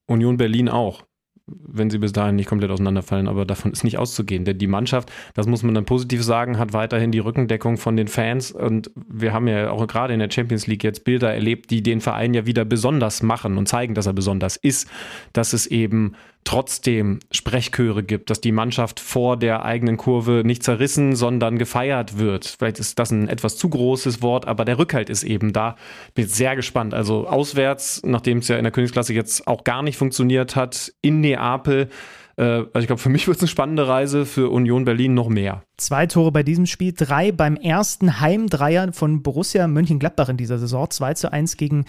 Union 0.08 0.38
Berlin 0.38 0.70
auch, 0.70 1.04
wenn 1.48 1.90
sie 1.90 2.00
bis 2.00 2.12
dahin 2.12 2.36
nicht 2.36 2.50
komplett 2.50 2.72
auseinanderfallen, 2.72 3.28
aber 3.28 3.46
davon 3.46 3.72
ist 3.72 3.84
nicht 3.84 3.98
auszugehen. 3.98 4.46
Denn 4.46 4.58
die 4.58 4.68
Mannschaft, 4.68 5.12
das 5.36 5.46
muss 5.46 5.62
man 5.62 5.76
dann 5.76 5.86
positiv 5.86 6.24
sagen, 6.24 6.58
hat 6.58 6.74
weiterhin 6.74 7.12
die 7.12 7.20
Rückendeckung 7.20 7.78
von 7.78 7.96
den 7.96 8.08
Fans 8.08 8.52
und 8.52 8.90
wir 8.96 9.34
haben 9.34 9.48
ja 9.48 9.70
auch 9.70 9.86
gerade 9.88 10.14
in 10.14 10.20
der 10.20 10.32
Champions 10.32 10.66
League 10.66 10.84
jetzt 10.84 11.04
Bilder 11.04 11.34
erlebt, 11.34 11.70
die 11.70 11.84
den 11.84 12.02
Verein 12.02 12.34
ja 12.34 12.46
wieder 12.46 12.66
besonders 12.66 13.22
machen 13.22 13.58
und 13.58 13.68
zeigen, 13.68 13.94
dass 13.94 14.08
er 14.08 14.14
besonders 14.14 14.56
ist, 14.56 14.90
dass 15.34 15.54
es 15.54 15.68
eben 15.68 16.14
trotzdem 16.46 17.20
Sprechchöre 17.32 18.04
gibt, 18.04 18.30
dass 18.30 18.40
die 18.40 18.54
Mannschaft 18.54 19.00
vor 19.02 19.36
der 19.36 19.66
eigenen 19.66 19.98
Kurve 19.98 20.44
nicht 20.46 20.64
zerrissen, 20.64 21.16
sondern 21.16 21.58
gefeiert 21.58 22.18
wird. 22.18 22.46
Vielleicht 22.46 22.80
ist 22.80 22.98
das 22.98 23.12
ein 23.12 23.28
etwas 23.28 23.58
zu 23.58 23.68
großes 23.68 24.22
Wort, 24.22 24.48
aber 24.48 24.64
der 24.64 24.78
Rückhalt 24.78 25.10
ist 25.10 25.24
eben 25.24 25.52
da. 25.52 25.76
Bin 26.14 26.28
sehr 26.28 26.56
gespannt. 26.56 26.94
Also 26.94 27.28
auswärts, 27.28 28.02
nachdem 28.06 28.38
es 28.38 28.48
ja 28.48 28.58
in 28.58 28.64
der 28.64 28.72
Königsklasse 28.72 29.14
jetzt 29.14 29.48
auch 29.48 29.64
gar 29.64 29.84
nicht 29.84 29.98
funktioniert 29.98 30.56
hat, 30.56 30.94
in 31.02 31.20
Neapel. 31.20 31.90
Äh, 32.38 32.44
also 32.44 32.80
ich 32.80 32.88
glaube, 32.88 33.02
für 33.02 33.10
mich 33.10 33.28
wird 33.28 33.38
es 33.38 33.44
eine 33.44 33.50
spannende 33.50 33.88
Reise, 33.88 34.26
für 34.26 34.50
Union 34.50 34.86
Berlin 34.86 35.14
noch 35.14 35.30
mehr. 35.30 35.64
Zwei 35.78 36.08
Tore 36.08 36.32
bei 36.32 36.44
diesem 36.44 36.66
Spiel, 36.66 36.94
drei 36.96 37.32
beim 37.32 37.56
ersten 37.58 38.22
Heimdreier 38.22 38.94
von 38.94 39.22
Borussia 39.22 39.68
Mönchengladbach 39.68 40.30
in 40.30 40.38
dieser 40.38 40.58
Saison. 40.58 40.90
2 40.90 41.14
zu 41.16 41.32
1 41.32 41.58
gegen 41.58 41.86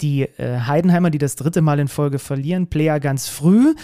die 0.00 0.22
äh, 0.22 0.60
Heidenheimer, 0.60 1.10
die 1.10 1.18
das 1.18 1.36
dritte 1.36 1.60
Mal 1.60 1.78
in 1.78 1.88
Folge 1.88 2.18
verlieren. 2.18 2.68
Player 2.68 3.00
ganz 3.00 3.28
früh. 3.28 3.74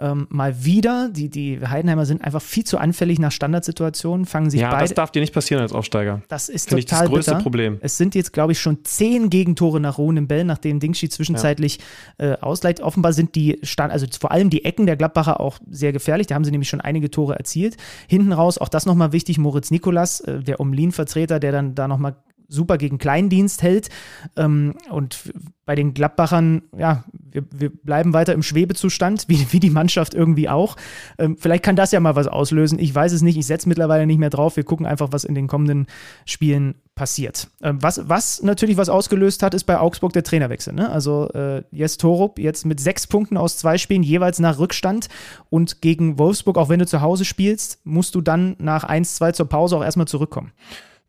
Ähm, 0.00 0.26
mal 0.30 0.64
wieder. 0.64 1.10
Die, 1.10 1.28
die 1.28 1.60
Heidenheimer 1.60 2.06
sind 2.06 2.24
einfach 2.24 2.40
viel 2.40 2.64
zu 2.64 2.78
anfällig 2.78 3.18
nach 3.18 3.30
Standardsituationen, 3.30 4.24
fangen 4.24 4.48
sich 4.48 4.62
ja, 4.62 4.70
beide. 4.70 4.84
das 4.84 4.94
darf 4.94 5.10
dir 5.12 5.20
nicht 5.20 5.34
passieren 5.34 5.60
als 5.60 5.72
Aufsteiger. 5.72 6.22
Das 6.28 6.48
ist 6.48 6.70
Finde 6.70 6.84
total 6.84 7.04
ich 7.04 7.08
das 7.08 7.14
größte 7.14 7.30
bitter. 7.32 7.42
Problem. 7.42 7.78
Es 7.82 7.98
sind 7.98 8.14
jetzt, 8.14 8.32
glaube 8.32 8.52
ich, 8.52 8.60
schon 8.60 8.82
zehn 8.84 9.28
Gegentore 9.28 9.78
nach 9.78 9.98
ruhendem 9.98 10.26
Bell, 10.26 10.44
nachdem 10.44 10.80
Dingschi 10.80 11.10
zwischenzeitlich 11.10 11.80
äh, 12.16 12.32
ausleiht. 12.40 12.80
Offenbar 12.80 13.12
sind 13.12 13.34
die 13.34 13.58
Stand, 13.62 13.92
also 13.92 14.06
vor 14.18 14.32
allem 14.32 14.48
die 14.48 14.64
Ecken 14.64 14.86
der 14.86 14.96
Gladbacher 14.96 15.38
auch 15.38 15.58
sehr 15.70 15.92
gefährlich. 15.92 16.26
Da 16.26 16.34
haben 16.34 16.44
sie 16.44 16.50
nämlich 16.50 16.70
schon 16.70 16.80
einige 16.80 17.10
Tore 17.10 17.36
erzielt. 17.36 17.76
Hinten 18.08 18.32
raus, 18.32 18.56
auch 18.56 18.70
das 18.70 18.86
nochmal 18.86 18.99
wichtig, 19.12 19.38
Moritz 19.38 19.70
Nikolas, 19.70 20.20
äh, 20.20 20.40
der 20.40 20.60
Umlin-Vertreter, 20.60 21.40
der 21.40 21.52
dann 21.52 21.74
da 21.74 21.88
nochmal 21.88 22.16
super 22.48 22.78
gegen 22.78 22.98
Kleindienst 22.98 23.62
hält. 23.62 23.88
Ähm, 24.36 24.74
und 24.90 25.32
bei 25.70 25.76
den 25.76 25.94
Gladbachern, 25.94 26.62
ja, 26.76 27.04
wir, 27.12 27.44
wir 27.52 27.70
bleiben 27.70 28.12
weiter 28.12 28.32
im 28.32 28.42
Schwebezustand, 28.42 29.28
wie, 29.28 29.46
wie 29.52 29.60
die 29.60 29.70
Mannschaft 29.70 30.14
irgendwie 30.14 30.48
auch. 30.48 30.74
Ähm, 31.16 31.36
vielleicht 31.38 31.62
kann 31.62 31.76
das 31.76 31.92
ja 31.92 32.00
mal 32.00 32.16
was 32.16 32.26
auslösen. 32.26 32.80
Ich 32.80 32.92
weiß 32.92 33.12
es 33.12 33.22
nicht. 33.22 33.38
Ich 33.38 33.46
setze 33.46 33.68
mittlerweile 33.68 34.04
nicht 34.04 34.18
mehr 34.18 34.30
drauf. 34.30 34.56
Wir 34.56 34.64
gucken 34.64 34.84
einfach, 34.84 35.10
was 35.12 35.22
in 35.22 35.36
den 35.36 35.46
kommenden 35.46 35.86
Spielen 36.24 36.74
passiert. 36.96 37.50
Ähm, 37.62 37.80
was, 37.80 38.08
was 38.08 38.42
natürlich 38.42 38.78
was 38.78 38.88
ausgelöst 38.88 39.44
hat, 39.44 39.54
ist 39.54 39.62
bei 39.62 39.78
Augsburg 39.78 40.12
der 40.12 40.24
Trainerwechsel. 40.24 40.72
Ne? 40.74 40.90
Also 40.90 41.28
äh, 41.34 41.62
Jes 41.70 41.98
Torup 41.98 42.40
jetzt 42.40 42.66
mit 42.66 42.80
sechs 42.80 43.06
Punkten 43.06 43.36
aus 43.36 43.56
zwei 43.56 43.78
Spielen 43.78 44.02
jeweils 44.02 44.40
nach 44.40 44.58
Rückstand 44.58 45.08
und 45.50 45.82
gegen 45.82 46.18
Wolfsburg, 46.18 46.58
auch 46.58 46.68
wenn 46.68 46.80
du 46.80 46.86
zu 46.86 47.00
Hause 47.00 47.24
spielst, 47.24 47.78
musst 47.84 48.16
du 48.16 48.22
dann 48.22 48.56
nach 48.58 48.88
1-2 48.88 49.34
zur 49.34 49.48
Pause 49.48 49.76
auch 49.76 49.84
erstmal 49.84 50.08
zurückkommen. 50.08 50.50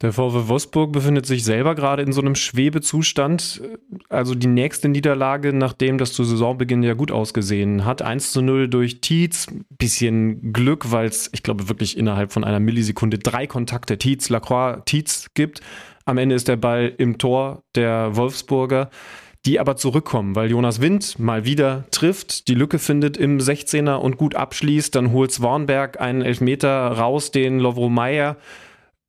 Der 0.02 0.14
VW 0.14 0.48
Wolfsburg 0.48 0.92
befindet 0.92 1.28
sich 1.28 1.44
selber 1.44 1.76
gerade 1.76 2.02
in 2.02 2.12
so 2.12 2.22
einem 2.22 2.34
Schwebezustand. 2.34 3.62
Also 4.10 4.34
die 4.34 4.48
nächste 4.48 4.90
Niederlage, 4.90 5.54
nachdem 5.54 6.00
das 6.00 6.14
zu 6.14 6.24
Saisonbeginn 6.24 6.82
ja 6.82 6.96
gut 6.96 7.12
ausgesehen 7.12 7.86
hat. 7.86 8.02
1 8.02 8.32
zu 8.32 8.42
0 8.42 8.68
durch 8.68 9.02
Tietz. 9.02 9.48
Bisschen 9.70 10.54
Glück, 10.54 10.92
weil 10.92 11.08
es, 11.08 11.30
ich 11.34 11.44
glaube, 11.44 11.70
wirklich 11.70 11.98
innerhalb 11.98 12.32
von 12.32 12.44
einer 12.44 12.60
Millisekunde 12.60 13.20
drei 13.20 13.46
Kontakte 13.46 14.00
Tietz, 14.00 14.30
Lacroix, 14.30 14.82
Tietz 14.86 15.28
gibt. 15.36 15.62
Am 16.06 16.18
Ende 16.18 16.34
ist 16.34 16.48
der 16.48 16.56
Ball 16.58 16.92
im 16.98 17.20
Tor 17.20 17.62
der 17.76 18.16
Wolfsburger 18.16 18.90
die 19.46 19.60
aber 19.60 19.76
zurückkommen, 19.76 20.36
weil 20.36 20.52
Jonas 20.52 20.82
Wind 20.82 21.18
mal 21.18 21.46
wieder 21.46 21.86
trifft, 21.90 22.48
die 22.48 22.54
Lücke 22.54 22.78
findet 22.78 23.18
im 23.18 23.40
16er 23.40 23.96
und 23.96 24.18
gut 24.18 24.36
abschließt. 24.36 24.94
Dann 24.96 25.12
holt 25.12 25.32
Swanberg 25.32 26.00
einen 26.00 26.22
Elfmeter 26.22 26.92
raus, 26.92 27.32
den 27.32 27.60
Lovro 27.60 27.90
Meyer 27.90 28.38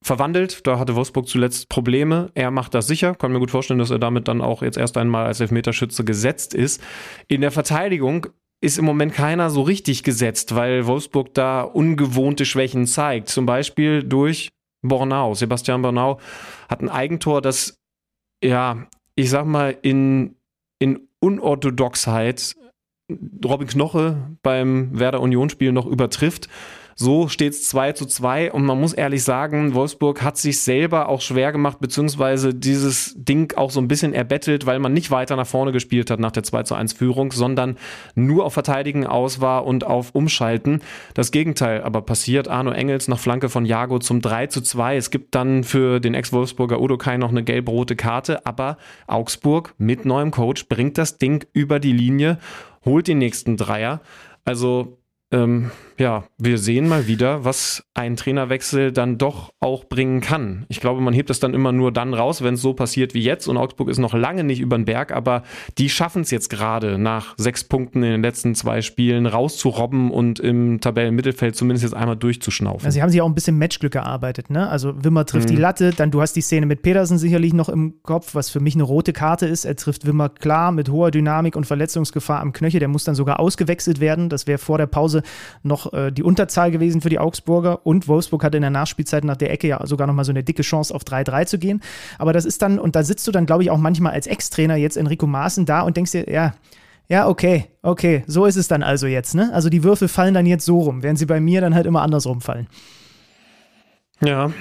verwandelt. 0.03 0.67
Da 0.67 0.79
hatte 0.79 0.95
Wolfsburg 0.95 1.29
zuletzt 1.29 1.69
Probleme. 1.69 2.31
Er 2.35 2.51
macht 2.51 2.75
das 2.75 2.87
sicher. 2.87 3.15
Kann 3.15 3.33
mir 3.33 3.39
gut 3.39 3.51
vorstellen, 3.51 3.79
dass 3.79 3.91
er 3.91 3.99
damit 3.99 4.29
dann 4.29 4.41
auch 4.41 4.63
jetzt 4.63 4.79
erst 4.79 4.97
einmal 4.97 5.27
als 5.27 5.41
Elfmeterschütze 5.41 6.05
gesetzt 6.05 6.55
ist. 6.55 6.83
In 7.29 7.41
der 7.41 7.51
Verteidigung 7.51 8.27
ist 8.61 8.79
im 8.79 8.85
Moment 8.85 9.13
keiner 9.13 9.51
so 9.51 9.63
richtig 9.63 10.03
gesetzt, 10.05 10.55
weil 10.55 10.87
Wolfsburg 10.87 11.35
da 11.35 11.63
ungewohnte 11.63 12.45
Schwächen 12.45 12.87
zeigt. 12.87 13.29
Zum 13.29 13.45
Beispiel 13.45 14.03
durch 14.05 14.51
Bornau. 14.83 15.35
Sebastian 15.35 15.83
Bornau 15.83 16.21
hat 16.69 16.81
ein 16.81 16.89
Eigentor, 16.89 17.41
das, 17.41 17.77
ja, 18.43 18.87
ich 19.17 19.31
sag 19.31 19.47
mal, 19.47 19.77
in, 19.83 20.37
in 20.79 21.09
Unorthodoxheit 21.21 22.57
Robin 23.45 23.69
Knoche 23.69 24.17
beim 24.43 24.99
Werder 24.99 25.21
Union 25.21 25.51
Spiel 25.51 25.73
noch 25.73 25.87
übertrifft. 25.87 26.49
So 26.95 27.29
steht 27.29 27.53
es 27.53 27.69
2 27.69 27.93
zu 27.93 28.07
2 28.07 28.53
und 28.53 28.65
man 28.65 28.81
muss 28.81 28.93
ehrlich 28.93 29.25
sagen, 29.25 29.75
Wolfsburg 29.75 30.23
hat 30.23 30.37
sich 30.37 30.61
selber 30.61 31.09
auch 31.09 31.21
schwer 31.21 31.53
gemacht, 31.53 31.79
beziehungsweise 31.81 32.55
dieses 32.55 33.15
Ding 33.17 33.57
auch 33.57 33.71
so 33.71 33.81
ein 33.81 33.89
bisschen 33.89 34.13
erbettelt, 34.13 34.67
weil 34.67 34.79
man 34.79 34.93
nicht 34.93 35.11
weiter 35.11 35.37
nach 35.37 35.47
vorne 35.47 35.73
gespielt 35.73 36.11
hat 36.11 36.21
nach 36.21 36.33
der 36.33 36.43
2 36.43 36.65
zu 36.65 36.75
1 36.75 36.93
Führung, 36.93 37.33
sondern 37.33 37.77
nur 38.15 38.45
auf 38.45 38.55
Verteidigen 38.55 39.07
aus 39.07 39.41
war 39.41 39.67
und 39.67 39.85
auf 39.85 40.15
Umschalten. 40.15 40.81
Das 41.15 41.31
Gegenteil 41.31 41.83
aber 41.83 42.03
passiert. 42.03 42.49
Arno 42.49 42.73
Engels 42.73 43.09
nach 43.09 43.19
Flanke 43.19 43.49
von 43.49 43.65
Jago 43.65 43.99
zum 43.99 44.21
3 44.21 44.49
zu 44.49 44.61
2. 44.61 44.97
Es 44.97 45.11
gibt 45.11 45.35
dann 45.35 45.65
für 45.65 46.01
den 46.01 46.15
Ex-Wolfsburger 46.15 46.81
Udo 46.81 46.99
Kai 46.99 47.17
noch 47.17 47.31
eine 47.31 47.43
gelb-rote 47.43 47.97
Karte, 47.97 48.47
aber 48.47 48.77
Augsburg 49.07 49.75
mit 49.79 50.05
neuem 50.05 50.31
Coach 50.31 50.69
bringt 50.69 50.99
das 50.99 51.19
Ding 51.19 51.45
über 51.53 51.81
die 51.81 51.93
Linie, 51.93 52.39
holt 52.85 53.09
den 53.09 53.19
nächsten 53.19 53.57
Dreier. 53.57 54.01
Also 54.45 54.99
ähm, 55.31 55.71
ja, 55.99 56.25
wir 56.39 56.59
sehen 56.59 56.89
mal 56.89 57.07
wieder, 57.07 57.45
was 57.45 57.85
ein 57.95 58.17
Trainerwechsel 58.17 58.93
dann 58.93 59.19
doch 59.19 59.53
auch 59.61 59.85
bringen 59.85 60.21
kann. 60.21 60.65
Ich 60.69 60.81
glaube, 60.81 61.01
man 61.01 61.15
hebt 61.15 61.31
es 61.31 61.41
dann 61.41 61.55
immer 61.55 61.73
nur 61.73 61.93
dann 61.93 62.15
raus, 62.15 62.43
wenn 62.43 62.55
es 62.55 62.63
so 62.63 62.75
passiert 62.75 63.15
wie 63.15 63.23
jetzt. 63.23 63.49
Und 63.49 63.57
Augsburg 63.57 63.89
ist 63.89 63.99
noch 63.99 64.15
lange 64.15 64.45
nicht 64.45 64.61
über 64.61 64.77
den 64.77 64.85
Berg, 64.85 65.13
aber 65.13 65.43
die 65.79 65.89
schaffen 65.89 66.23
es 66.23 66.31
jetzt 66.31 66.49
gerade 66.49 66.99
nach 66.99 67.35
sechs 67.37 67.65
Punkten 67.65 68.03
in 68.03 68.11
den 68.11 68.23
letzten 68.23 68.55
zwei 68.55 68.83
Spielen 68.83 69.27
rauszurobben 69.27 70.11
und 70.11 70.41
im 70.41 70.81
Tabellenmittelfeld 70.81 71.57
zumindest 71.57 71.85
jetzt 71.85 71.95
einmal 71.95 72.17
durchzuschnaufen. 72.17 72.85
Also 72.87 72.95
sie 72.95 73.03
haben 73.03 73.11
sich 73.11 73.21
auch 73.21 73.27
ein 73.27 73.35
bisschen 73.35 73.59
Matchglück 73.59 73.93
gearbeitet, 73.93 74.51
ne? 74.51 74.69
Also 74.69 75.05
Wimmer 75.05 75.27
trifft 75.27 75.49
mhm. 75.49 75.55
die 75.55 75.61
Latte, 75.61 75.91
dann 75.91 76.11
du 76.11 76.21
hast 76.21 76.35
die 76.35 76.41
Szene 76.41 76.67
mit 76.67 76.83
Pedersen 76.83 77.19
sicherlich 77.19 77.53
noch 77.53 77.69
im 77.69 78.03
Kopf, 78.03 78.35
was 78.35 78.51
für 78.51 78.61
mich 78.61 78.75
eine 78.75 78.85
rote 78.85 79.13
Karte 79.13 79.47
ist. 79.47 79.65
Er 79.65 79.77
trifft 79.77 80.07
Wimmer 80.07 80.29
klar 80.29 80.73
mit 80.73 80.89
hoher 80.89 81.11
Dynamik 81.11 81.57
und 81.57 81.67
Verletzungsgefahr 81.67 82.41
am 82.41 82.53
Knöchel. 82.53 82.81
Der 82.81 82.89
muss 82.89 83.05
dann 83.05 83.15
sogar 83.15 83.41
ausgewechselt 83.41 84.01
werden. 84.01 84.29
Das 84.29 84.47
wäre 84.47 84.59
vor 84.59 84.79
der 84.79 84.87
Pause 84.87 85.23
noch 85.63 85.82
äh, 85.93 86.13
die 86.13 86.23
Unterzahl 86.23 86.71
gewesen 86.71 87.01
für 87.01 87.09
die 87.09 87.19
Augsburger 87.19 87.87
und 87.87 88.09
Wolfsburg 88.09 88.45
hatte 88.45 88.59
in 88.59 88.63
der 88.63 88.71
Nachspielzeit 88.71 89.25
nach 89.25 89.37
der 89.37 89.51
Ecke 89.51 89.69
ja 89.69 89.87
sogar 89.87 90.07
nochmal 90.07 90.25
so 90.25 90.33
eine 90.33 90.45
dicke 90.45 90.63
Chance 90.63 90.95
auf 90.95 91.03
3-3 91.03 91.47
zu 91.47 91.59
gehen. 91.59 91.81
Aber 92.19 92.33
das 92.33 92.45
ist 92.45 92.63
dann, 92.63 92.79
und 92.79 92.97
da 92.97 93.03
sitzt 93.03 93.27
du 93.27 93.33
dann, 93.33 93.47
glaube 93.47 93.63
ich, 93.63 93.71
auch 93.71 93.79
manchmal 93.79 94.13
als 94.13 94.27
Ex-Trainer 94.27 94.77
jetzt 94.77 94.97
Enrico 94.97 95.27
Maaßen 95.27 95.67
da 95.67 95.81
und 95.83 95.97
denkst 95.97 96.13
dir, 96.13 96.31
ja, 96.31 96.55
ja, 97.09 97.29
okay, 97.29 97.67
okay, 97.83 98.25
so 98.27 98.47
ist 98.47 98.57
es 98.57 98.69
dann 98.69 98.83
also 98.83 99.07
jetzt, 99.07 99.35
ne? 99.35 99.51
Also 99.53 99.69
die 99.69 99.85
Würfel 99.85 100.09
fallen 100.09 100.35
dann 100.35 100.47
jetzt 100.47 100.65
so 100.65 100.79
rum, 100.81 101.03
während 101.03 101.19
sie 101.19 101.27
bei 101.27 101.41
mir 101.41 101.61
dann 101.61 101.75
halt 101.75 101.87
immer 101.87 102.03
andersrum 102.03 102.41
fallen. 102.41 102.69
Ja. 104.21 104.53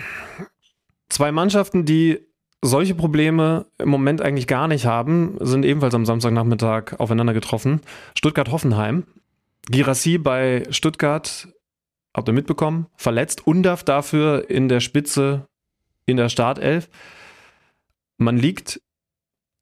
Zwei 1.09 1.31
Mannschaften, 1.31 1.85
die 1.85 2.19
solche 2.61 2.95
Probleme 2.95 3.65
im 3.77 3.89
Moment 3.89 4.21
eigentlich 4.21 4.47
gar 4.47 4.67
nicht 4.67 4.85
haben, 4.85 5.37
sind 5.39 5.65
ebenfalls 5.65 5.95
am 5.95 6.05
Samstagnachmittag 6.05 6.99
aufeinander 6.99 7.33
getroffen. 7.33 7.81
Stuttgart-Hoffenheim. 8.15 9.05
Girassi 9.69 10.17
bei 10.17 10.63
Stuttgart, 10.69 11.47
habt 12.15 12.27
ihr 12.27 12.33
mitbekommen, 12.33 12.87
verletzt. 12.95 13.45
Undarf 13.45 13.83
dafür 13.83 14.49
in 14.49 14.69
der 14.69 14.79
Spitze 14.79 15.47
in 16.05 16.17
der 16.17 16.29
Startelf. 16.29 16.89
Man 18.17 18.37
liegt 18.37 18.81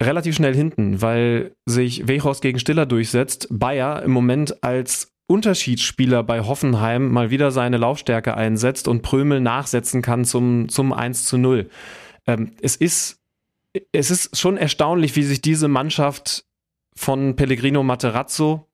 relativ 0.02 0.36
schnell 0.36 0.56
hinten, 0.56 1.02
weil 1.02 1.56
sich 1.66 2.08
Wechhorst 2.08 2.42
gegen 2.42 2.60
Stiller 2.60 2.86
durchsetzt. 2.86 3.48
Bayer 3.52 4.02
im 4.04 4.12
Moment 4.12 4.64
als 4.64 5.12
Unterschiedsspieler 5.28 6.24
bei 6.24 6.42
Hoffenheim 6.42 7.12
mal 7.12 7.30
wieder 7.30 7.52
seine 7.52 7.78
Laufstärke 7.78 8.36
einsetzt 8.36 8.88
und 8.88 9.04
Prömel 9.04 9.42
nachsetzen 9.42 10.02
kann 10.02 10.26
zum, 10.26 10.70
zum 10.70 10.92
1 10.92 11.26
zu 11.26 11.38
0. 11.38 11.70
Ähm, 12.26 12.54
es, 12.62 12.76
ist, 12.76 13.20
es 13.92 14.10
ist 14.10 14.38
schon 14.38 14.58
erstaunlich, 14.58 15.16
wie 15.16 15.24
sich 15.24 15.42
diese 15.42 15.68
Mannschaft 15.68 16.46
von 16.96 17.36
Pellegrino 17.36 17.84
Materazzo 17.84 18.69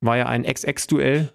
war 0.00 0.16
ja 0.16 0.26
ein 0.26 0.44
Ex-Ex-Duell 0.44 1.32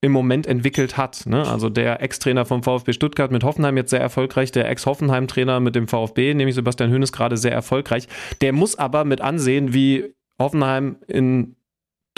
im 0.00 0.12
Moment 0.12 0.46
entwickelt 0.46 0.96
hat. 0.96 1.26
Ne? 1.26 1.46
Also 1.46 1.68
der 1.68 2.00
Ex-Trainer 2.02 2.44
vom 2.44 2.62
VfB 2.62 2.92
Stuttgart 2.92 3.32
mit 3.32 3.42
Hoffenheim 3.42 3.76
jetzt 3.76 3.90
sehr 3.90 4.00
erfolgreich, 4.00 4.52
der 4.52 4.68
Ex-Hoffenheim-Trainer 4.70 5.58
mit 5.60 5.74
dem 5.74 5.88
VfB, 5.88 6.34
nämlich 6.34 6.54
Sebastian 6.54 6.90
Höhnes, 6.90 7.12
gerade 7.12 7.36
sehr 7.36 7.52
erfolgreich. 7.52 8.06
Der 8.40 8.52
muss 8.52 8.78
aber 8.78 9.04
mit 9.04 9.20
ansehen, 9.20 9.74
wie 9.74 10.14
Hoffenheim 10.38 10.96
in 11.08 11.56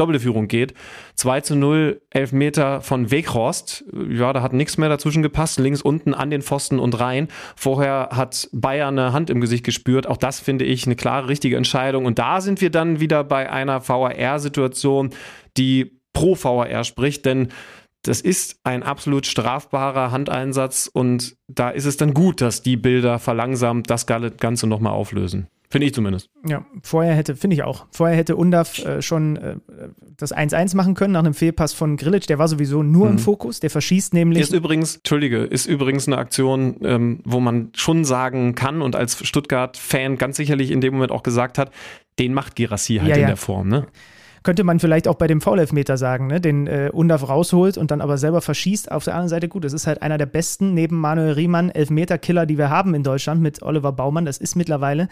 doppelte 0.01 0.21
Führung 0.21 0.49
geht. 0.49 0.75
2 1.17 1.43
zu 1.43 1.57
0, 1.57 2.01
Elfmeter 2.11 2.81
von 2.81 3.11
Weghorst. 3.11 3.85
Ja, 4.09 4.33
da 4.33 4.41
hat 4.41 4.53
nichts 4.53 4.79
mehr 4.79 4.89
dazwischen 4.89 5.23
gepasst. 5.23 5.59
Links 5.59 5.83
unten 5.83 6.15
an 6.15 6.31
den 6.31 6.43
Pfosten 6.43 6.79
und 6.79 6.99
rein. 6.99 7.29
Vorher 7.55 8.09
hat 8.13 8.49
Bayern 8.53 8.99
eine 8.99 9.13
Hand 9.13 9.29
im 9.29 9.41
Gesicht 9.41 9.65
gespürt. 9.65 10.07
Auch 10.07 10.17
das 10.17 10.41
finde 10.41 10.65
ich 10.65 10.87
eine 10.87 10.97
klare, 10.97 11.29
richtige 11.29 11.57
Entscheidung. 11.57 12.07
Und 12.07 12.19
da 12.19 12.41
sind 12.41 12.61
wir 12.61 12.71
dann 12.71 13.01
wieder 13.01 13.25
bei 13.25 13.51
einer 13.51 13.87
VAR-Situation, 13.87 15.11
die 15.57 16.01
pro 16.13 16.37
VAR 16.37 16.85
spricht, 16.85 17.25
denn 17.25 17.49
das 18.03 18.21
ist 18.21 18.61
ein 18.65 18.83
absolut 18.83 19.27
strafbarer 19.27 20.11
Handeinsatz 20.11 20.91
und 20.93 21.37
da 21.49 21.71
ist 21.71 21.85
es 21.85 21.97
dann 21.97 22.15
gut, 22.15 22.41
dass 22.41 22.63
die 22.63 22.77
Bilder 22.77 23.19
verlangsamt 23.19 23.91
das 23.91 24.07
Ganze 24.07 24.67
nochmal 24.67 24.93
auflösen. 24.93 25.49
Finde 25.73 25.87
ich 25.87 25.95
zumindest. 25.95 26.29
Ja, 26.45 26.67
vorher 26.83 27.15
hätte, 27.15 27.37
finde 27.37 27.55
ich 27.55 27.63
auch, 27.63 27.87
vorher 27.93 28.17
hätte 28.17 28.35
Undaf 28.35 28.85
äh, 28.85 29.01
schon 29.03 29.37
äh, 29.37 29.57
das 30.17 30.35
1-1 30.35 30.75
machen 30.75 30.95
können 30.95 31.13
nach 31.13 31.21
einem 31.21 31.33
Fehlpass 31.33 31.75
von 31.75 31.97
Grilic. 31.97 32.27
Der 32.27 32.41
war 32.41 32.49
sowieso 32.49 32.83
nur 32.83 33.07
mhm. 33.07 33.13
im 33.13 33.19
Fokus, 33.21 33.61
der 33.61 33.71
verschießt 33.71 34.13
nämlich. 34.13 34.41
Ist 34.41 34.53
übrigens, 34.53 34.97
Entschuldige, 34.97 35.45
ist 35.45 35.67
übrigens 35.67 36.09
eine 36.09 36.19
Aktion, 36.19 36.79
ähm, 36.83 37.21
wo 37.25 37.39
man 37.39 37.71
schon 37.77 38.05
sagen 38.05 38.57
kann 38.57 38.83
und 38.83 38.97
als 38.97 39.25
Stuttgart-Fan 39.25 40.19
ganz 40.19 40.39
sicherlich 40.39 40.73
in 40.73 40.81
dem 40.81 40.95
Moment 40.95 41.13
auch 41.13 41.23
gesagt 41.23 41.57
hat, 41.57 41.71
den 42.19 42.35
macht 42.35 42.57
Girassi 42.57 42.97
halt 42.97 43.11
ja, 43.11 43.15
in 43.15 43.21
ja. 43.23 43.27
der 43.29 43.37
Form, 43.37 43.69
ne? 43.69 43.87
Könnte 44.43 44.65
man 44.65 44.81
vielleicht 44.81 45.07
auch 45.07 45.17
bei 45.17 45.27
dem 45.27 45.41
Foul-Elfmeter 45.41 45.97
sagen, 45.97 46.27
ne? 46.27 46.41
den 46.41 46.67
äh, 46.67 46.91
Undaf 46.93 47.29
rausholt 47.29 47.77
und 47.77 47.91
dann 47.91 48.01
aber 48.01 48.19
selber 48.19 48.41
verschießt. 48.41 48.91
Auf 48.91 49.05
der 49.05 49.15
anderen 49.15 49.29
Seite, 49.29 49.49
gut, 49.49 49.65
das 49.65 49.73
ist 49.73 49.87
halt 49.87 50.03
einer 50.03 50.19
der 50.19 50.27
besten, 50.27 50.75
neben 50.75 50.97
Manuel 50.97 51.33
Riemann, 51.33 51.71
Elfmeter-Killer, 51.71 52.47
die 52.47 52.59
wir 52.59 52.71
haben 52.71 52.95
in 52.95 53.03
Deutschland 53.03 53.43
mit 53.43 53.63
Oliver 53.63 53.93
Baumann. 53.93 54.25
Das 54.25 54.39
ist 54.39 54.57
mittlerweile 54.57 55.09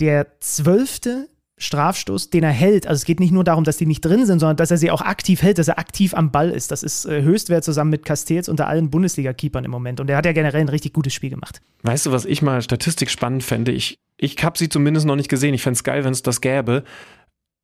der 0.00 0.26
zwölfte 0.40 1.28
Strafstoß, 1.56 2.30
den 2.30 2.42
er 2.42 2.50
hält. 2.50 2.86
Also 2.86 3.00
es 3.00 3.04
geht 3.04 3.20
nicht 3.20 3.30
nur 3.30 3.44
darum, 3.44 3.62
dass 3.62 3.76
die 3.76 3.86
nicht 3.86 4.04
drin 4.04 4.26
sind, 4.26 4.40
sondern 4.40 4.56
dass 4.56 4.72
er 4.72 4.76
sie 4.76 4.90
auch 4.90 5.02
aktiv 5.02 5.40
hält, 5.42 5.58
dass 5.58 5.68
er 5.68 5.78
aktiv 5.78 6.12
am 6.14 6.32
Ball 6.32 6.50
ist. 6.50 6.72
Das 6.72 6.82
ist 6.82 7.04
äh, 7.04 7.22
Höchstwert 7.22 7.62
zusammen 7.62 7.90
mit 7.90 8.04
Castells 8.04 8.48
unter 8.48 8.66
allen 8.66 8.90
Bundesliga-Keepern 8.90 9.64
im 9.64 9.70
Moment. 9.70 10.00
Und 10.00 10.10
er 10.10 10.16
hat 10.16 10.26
ja 10.26 10.32
generell 10.32 10.62
ein 10.62 10.68
richtig 10.68 10.92
gutes 10.92 11.14
Spiel 11.14 11.30
gemacht. 11.30 11.60
Weißt 11.82 12.06
du, 12.06 12.12
was 12.12 12.24
ich 12.24 12.42
mal 12.42 12.60
statistisch 12.60 13.10
spannend 13.10 13.44
fände? 13.44 13.70
Ich, 13.70 13.98
ich 14.16 14.42
habe 14.42 14.58
sie 14.58 14.68
zumindest 14.68 15.06
noch 15.06 15.16
nicht 15.16 15.28
gesehen. 15.28 15.54
Ich 15.54 15.62
fände 15.62 15.76
es 15.76 15.84
geil, 15.84 16.04
wenn 16.04 16.12
es 16.12 16.22
das 16.22 16.40
gäbe 16.40 16.82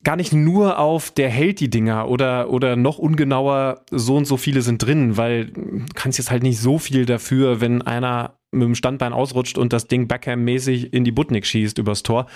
gar 0.03 0.17
nicht 0.17 0.33
nur 0.33 0.79
auf 0.79 1.11
der 1.11 1.29
hält 1.29 1.61
die 1.61 1.69
Dinger 1.71 2.09
oder, 2.09 2.51
oder 2.51 2.75
noch 2.77 2.99
ungenauer, 2.99 3.83
so 3.91 4.17
und 4.17 4.25
so 4.25 4.37
viele 4.37 4.63
sind 4.63 4.85
drin, 4.85 5.17
weil 5.17 5.47
du 5.47 5.85
kannst 5.95 6.19
jetzt 6.19 6.31
halt 6.31 6.43
nicht 6.43 6.59
so 6.59 6.79
viel 6.79 7.05
dafür, 7.07 7.61
wenn 7.61 7.83
einer 7.83 8.39
mit 8.53 8.63
dem 8.65 8.75
Standbein 8.75 9.13
ausrutscht 9.13 9.59
und 9.59 9.73
das 9.73 9.87
Ding 9.87 10.09
Backham-mäßig 10.09 10.93
in 10.93 11.05
die 11.05 11.13
Butnik 11.13 11.47
schießt 11.47 11.79
übers 11.79 12.03
Tor. 12.03 12.27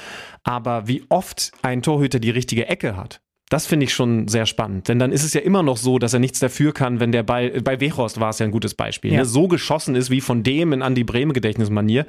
Aber 0.44 0.86
wie 0.86 1.02
oft 1.08 1.52
ein 1.62 1.82
Torhüter 1.82 2.20
die 2.20 2.30
richtige 2.30 2.68
Ecke 2.68 2.96
hat, 2.96 3.20
Das 3.50 3.66
finde 3.66 3.84
ich 3.84 3.92
schon 3.92 4.26
sehr 4.28 4.46
spannend. 4.46 4.88
Denn 4.88 4.98
dann 4.98 5.12
ist 5.12 5.22
es 5.22 5.34
ja 5.34 5.40
immer 5.40 5.62
noch 5.62 5.76
so, 5.76 5.98
dass 5.98 6.14
er 6.14 6.18
nichts 6.18 6.38
dafür 6.40 6.72
kann, 6.72 6.98
wenn 6.98 7.12
der 7.12 7.22
Ball, 7.24 7.50
bei 7.62 7.78
Wechhorst 7.80 8.18
war 8.18 8.30
es 8.30 8.38
ja 8.38 8.46
ein 8.46 8.52
gutes 8.52 8.74
Beispiel, 8.74 9.12
Ja. 9.12 9.18
ne? 9.20 9.24
so 9.26 9.48
geschossen 9.48 9.94
ist 9.96 10.08
wie 10.10 10.20
von 10.22 10.42
dem 10.42 10.72
in 10.72 10.82
Andi 10.82 11.04
Breme 11.04 11.32
Gedächtnismanier. 11.34 12.06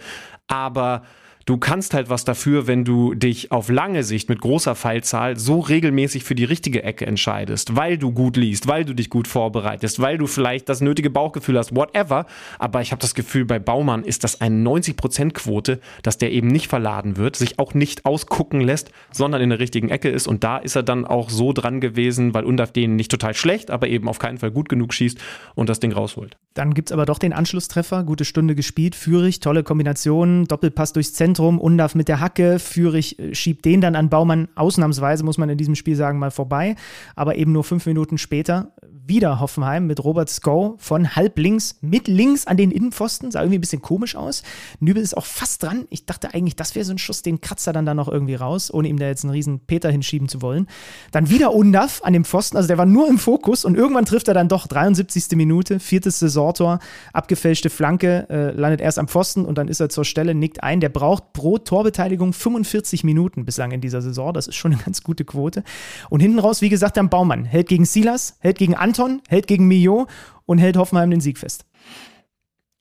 Aber 0.47 1.03
du 1.45 1.57
kannst 1.57 1.93
halt 1.93 2.09
was 2.09 2.25
dafür, 2.25 2.67
wenn 2.67 2.83
du 2.83 3.13
dich 3.13 3.51
auf 3.51 3.69
lange 3.69 4.03
Sicht 4.03 4.29
mit 4.29 4.41
großer 4.41 4.75
Fallzahl 4.75 5.37
so 5.37 5.59
regelmäßig 5.59 6.23
für 6.23 6.35
die 6.35 6.43
richtige 6.43 6.83
Ecke 6.83 7.05
entscheidest, 7.05 7.75
weil 7.75 7.97
du 7.97 8.11
gut 8.11 8.35
liest, 8.35 8.67
weil 8.67 8.83
du 8.83 8.93
dich 8.93 9.09
gut 9.09 9.27
vorbereitest, 9.27 10.01
weil 10.01 10.17
du 10.17 10.27
vielleicht 10.27 10.69
das 10.69 10.81
nötige 10.81 11.09
Bauchgefühl 11.09 11.57
hast, 11.57 11.75
whatever. 11.75 12.25
Aber 12.57 12.81
ich 12.81 12.91
habe 12.91 13.01
das 13.01 13.13
Gefühl, 13.13 13.45
bei 13.45 13.59
Baumann 13.59 14.03
ist 14.03 14.23
das 14.23 14.41
eine 14.41 14.67
90%-Quote, 14.67 15.79
dass 16.01 16.17
der 16.17 16.31
eben 16.31 16.47
nicht 16.47 16.67
verladen 16.67 17.17
wird, 17.17 17.35
sich 17.35 17.59
auch 17.59 17.73
nicht 17.73 18.05
ausgucken 18.05 18.61
lässt, 18.61 18.91
sondern 19.11 19.41
in 19.41 19.49
der 19.49 19.59
richtigen 19.59 19.89
Ecke 19.89 20.09
ist. 20.09 20.27
Und 20.27 20.43
da 20.43 20.57
ist 20.57 20.75
er 20.75 20.83
dann 20.83 21.05
auch 21.05 21.29
so 21.29 21.53
dran 21.53 21.79
gewesen, 21.79 22.33
weil 22.33 22.43
Undaf 22.43 22.71
den 22.71 22.95
nicht 22.95 23.11
total 23.11 23.35
schlecht, 23.35 23.69
aber 23.69 23.87
eben 23.87 24.07
auf 24.07 24.19
keinen 24.19 24.39
Fall 24.39 24.51
gut 24.51 24.69
genug 24.69 24.93
schießt 24.93 25.19
und 25.53 25.69
das 25.69 25.79
Ding 25.79 25.91
rausholt. 25.91 26.37
Dann 26.55 26.73
gibt 26.73 26.89
es 26.89 26.93
aber 26.93 27.05
doch 27.05 27.19
den 27.19 27.33
Anschlusstreffer. 27.33 28.03
Gute 28.03 28.23
Stunde 28.23 28.55
gespielt. 28.55 28.95
Führig, 28.95 29.41
tolle 29.41 29.61
Kombination. 29.63 30.45
Doppelpass 30.45 30.93
durchs 30.93 31.13
Zentrum. 31.13 31.59
Undaf 31.59 31.95
mit 31.95 32.07
der 32.07 32.21
Hacke. 32.21 32.59
Führig 32.59 33.19
äh, 33.19 33.35
schiebt 33.35 33.65
den 33.65 33.81
dann 33.81 33.95
an 33.95 34.09
Baumann. 34.09 34.47
Ausnahmsweise, 34.55 35.25
muss 35.25 35.37
man 35.37 35.49
in 35.49 35.57
diesem 35.57 35.75
Spiel 35.75 35.97
sagen, 35.97 36.17
mal 36.17 36.31
vorbei. 36.31 36.77
Aber 37.15 37.35
eben 37.35 37.51
nur 37.51 37.65
fünf 37.65 37.85
Minuten 37.85 38.17
später 38.17 38.71
wieder 39.07 39.39
Hoffenheim 39.39 39.87
mit 39.87 40.03
Robert 40.03 40.29
Sko 40.29 40.75
von 40.79 41.15
halb 41.15 41.37
links 41.37 41.77
mit 41.81 42.07
links 42.07 42.47
an 42.47 42.57
den 42.57 42.71
Innenpfosten. 42.71 43.31
Sah 43.31 43.41
irgendwie 43.41 43.59
ein 43.59 43.61
bisschen 43.61 43.81
komisch 43.81 44.15
aus. 44.15 44.43
Nübel 44.79 45.01
ist 45.01 45.15
auch 45.15 45.25
fast 45.25 45.63
dran. 45.63 45.85
Ich 45.89 46.05
dachte 46.05 46.33
eigentlich, 46.33 46.55
das 46.55 46.75
wäre 46.75 46.85
so 46.85 46.93
ein 46.93 46.97
Schuss, 46.97 47.21
den 47.21 47.41
kratzt 47.41 47.67
er 47.67 47.73
dann 47.73 47.85
da 47.85 47.93
noch 47.93 48.07
irgendwie 48.07 48.35
raus, 48.35 48.73
ohne 48.73 48.87
ihm 48.87 48.97
da 48.97 49.07
jetzt 49.07 49.23
einen 49.23 49.31
riesen 49.31 49.59
Peter 49.59 49.91
hinschieben 49.91 50.27
zu 50.27 50.41
wollen. 50.41 50.67
Dann 51.11 51.29
wieder 51.29 51.53
Undaf 51.53 52.01
an 52.03 52.13
dem 52.13 52.25
Pfosten. 52.25 52.57
Also 52.57 52.67
der 52.67 52.77
war 52.77 52.85
nur 52.85 53.07
im 53.07 53.17
Fokus 53.17 53.65
und 53.65 53.75
irgendwann 53.75 54.05
trifft 54.05 54.27
er 54.27 54.33
dann 54.33 54.47
doch 54.47 54.67
73. 54.67 55.35
Minute, 55.35 55.79
viertes 55.79 56.19
Saisontor, 56.19 56.79
abgefälschte 57.13 57.69
Flanke, 57.69 58.27
äh, 58.29 58.51
landet 58.51 58.81
erst 58.81 58.99
am 58.99 59.07
Pfosten 59.07 59.45
und 59.45 59.57
dann 59.57 59.67
ist 59.67 59.79
er 59.79 59.89
zur 59.89 60.05
Stelle, 60.05 60.33
nickt 60.33 60.63
ein. 60.63 60.79
Der 60.79 60.89
braucht 60.89 61.33
pro 61.33 61.57
Torbeteiligung 61.57 62.33
45 62.33 63.03
Minuten 63.03 63.45
bislang 63.45 63.71
in 63.71 63.81
dieser 63.81 64.01
Saison. 64.01 64.33
Das 64.33 64.47
ist 64.47 64.55
schon 64.55 64.73
eine 64.73 64.81
ganz 64.81 65.03
gute 65.03 65.25
Quote. 65.25 65.63
Und 66.09 66.21
hinten 66.21 66.39
raus, 66.39 66.61
wie 66.61 66.69
gesagt, 66.69 66.97
dann 66.97 67.09
Baumann. 67.09 67.45
Hält 67.45 67.67
gegen 67.67 67.85
Silas, 67.85 68.37
hält 68.39 68.57
gegen 68.57 68.75
Anton, 68.95 69.21
hält 69.27 69.47
gegen 69.47 69.67
Mio 69.67 70.07
und 70.45 70.57
hält 70.57 70.77
Hoffenheim 70.77 71.11
den 71.11 71.21
Sieg 71.21 71.37
fest. 71.37 71.65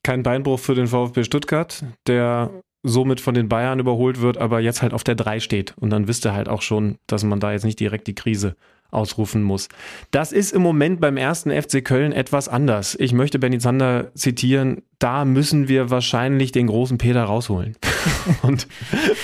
Kein 0.03 0.23
Beinbruch 0.23 0.59
für 0.59 0.75
den 0.75 0.87
VfB 0.87 1.23
Stuttgart, 1.23 1.83
der 2.07 2.51
somit 2.83 3.19
von 3.19 3.33
den 3.33 3.49
Bayern 3.49 3.79
überholt 3.79 4.21
wird, 4.21 4.37
aber 4.37 4.59
jetzt 4.59 4.81
halt 4.81 4.93
auf 4.93 5.03
der 5.03 5.15
3 5.15 5.39
steht. 5.39 5.73
Und 5.79 5.89
dann 5.89 6.07
wisst 6.07 6.25
ihr 6.25 6.33
halt 6.33 6.47
auch 6.47 6.61
schon, 6.61 6.97
dass 7.07 7.23
man 7.23 7.39
da 7.39 7.51
jetzt 7.51 7.65
nicht 7.65 7.79
direkt 7.79 8.07
die 8.07 8.15
Krise 8.15 8.55
ausrufen 8.91 9.43
muss. 9.43 9.67
Das 10.11 10.31
ist 10.31 10.53
im 10.53 10.61
Moment 10.61 11.01
beim 11.01 11.17
ersten 11.17 11.51
FC 11.51 11.83
Köln 11.83 12.11
etwas 12.11 12.47
anders. 12.47 12.95
Ich 12.99 13.13
möchte 13.13 13.39
Benny 13.39 13.59
Zander 13.59 14.13
zitieren, 14.15 14.81
da 14.99 15.25
müssen 15.25 15.67
wir 15.67 15.89
wahrscheinlich 15.89 16.51
den 16.51 16.67
großen 16.67 16.97
Peter 16.97 17.23
rausholen 17.23 17.75
und, 18.43 18.67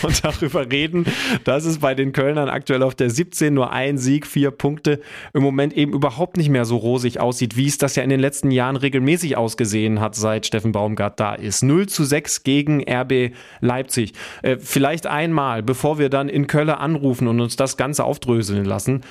und 0.03 0.23
darüber 0.23 0.69
reden, 0.69 1.05
dass 1.45 1.65
es 1.65 1.79
bei 1.79 1.95
den 1.95 2.11
Kölnern 2.11 2.49
aktuell 2.49 2.83
auf 2.83 2.93
der 2.93 3.09
17 3.09 3.53
nur 3.53 3.71
ein 3.71 3.97
Sieg, 3.97 4.27
vier 4.27 4.51
Punkte 4.51 4.99
im 5.33 5.41
Moment 5.41 5.73
eben 5.73 5.93
überhaupt 5.93 6.35
nicht 6.35 6.49
mehr 6.49 6.65
so 6.65 6.75
rosig 6.75 7.19
aussieht, 7.19 7.55
wie 7.55 7.67
es 7.67 7.77
das 7.77 7.95
ja 7.95 8.03
in 8.03 8.09
den 8.09 8.19
letzten 8.19 8.51
Jahren 8.51 8.75
regelmäßig 8.75 9.37
ausgesehen 9.37 10.01
hat, 10.01 10.15
seit 10.15 10.45
Steffen 10.45 10.73
Baumgart 10.73 11.19
da 11.19 11.35
ist. 11.35 11.63
0 11.63 11.87
zu 11.87 12.03
6 12.03 12.43
gegen 12.43 12.83
RB 12.87 13.33
Leipzig. 13.61 14.13
Äh, 14.41 14.57
vielleicht 14.59 15.07
einmal, 15.07 15.63
bevor 15.63 15.99
wir 15.99 16.09
dann 16.09 16.27
in 16.27 16.47
Köln 16.47 16.69
anrufen 16.69 17.27
und 17.27 17.39
uns 17.39 17.55
das 17.55 17.77
Ganze 17.77 18.03
aufdröseln 18.03 18.65
lassen. 18.65 19.01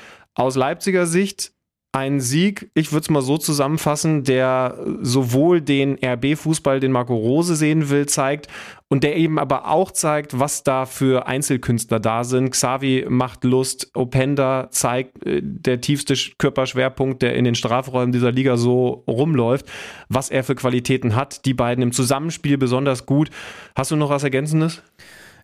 Aus 0.41 0.57
Leipziger 0.57 1.05
Sicht 1.05 1.53
ein 1.93 2.21
Sieg, 2.21 2.71
ich 2.73 2.93
würde 2.93 3.03
es 3.03 3.11
mal 3.11 3.21
so 3.21 3.37
zusammenfassen, 3.37 4.25
der 4.25 4.79
sowohl 5.03 5.61
den 5.61 5.99
RB-Fußball, 6.03 6.81
den 6.81 6.93
Marco 6.93 7.15
Rose 7.15 7.57
sehen 7.57 7.91
will, 7.91 8.07
zeigt 8.07 8.47
und 8.89 9.05
der 9.05 9.17
eben 9.17 9.39
aber 9.39 9.69
auch 9.69 9.91
zeigt, 9.91 10.39
was 10.39 10.63
da 10.63 10.87
für 10.87 11.27
Einzelkünstler 11.27 12.01
da 12.01 12.25
sind. 12.25 12.53
Xavi 12.53 13.05
macht 13.09 13.45
Lust, 13.45 13.91
Openda 13.93 14.69
zeigt 14.71 15.27
äh, 15.27 15.43
der 15.43 15.83
tiefste 15.83 16.15
Sch- 16.15 16.33
Körperschwerpunkt, 16.39 17.21
der 17.21 17.35
in 17.35 17.45
den 17.45 17.55
Strafräumen 17.55 18.13
dieser 18.13 18.33
Liga 18.33 18.57
so 18.57 19.05
rumläuft, 19.07 19.67
was 20.09 20.31
er 20.31 20.43
für 20.43 20.55
Qualitäten 20.55 21.17
hat. 21.17 21.45
Die 21.45 21.55
beiden 21.55 21.83
im 21.83 21.93
Zusammenspiel 21.93 22.57
besonders 22.57 23.05
gut. 23.05 23.29
Hast 23.75 23.91
du 23.91 23.97
noch 23.97 24.09
was 24.09 24.25
Ergänzendes? 24.25 24.83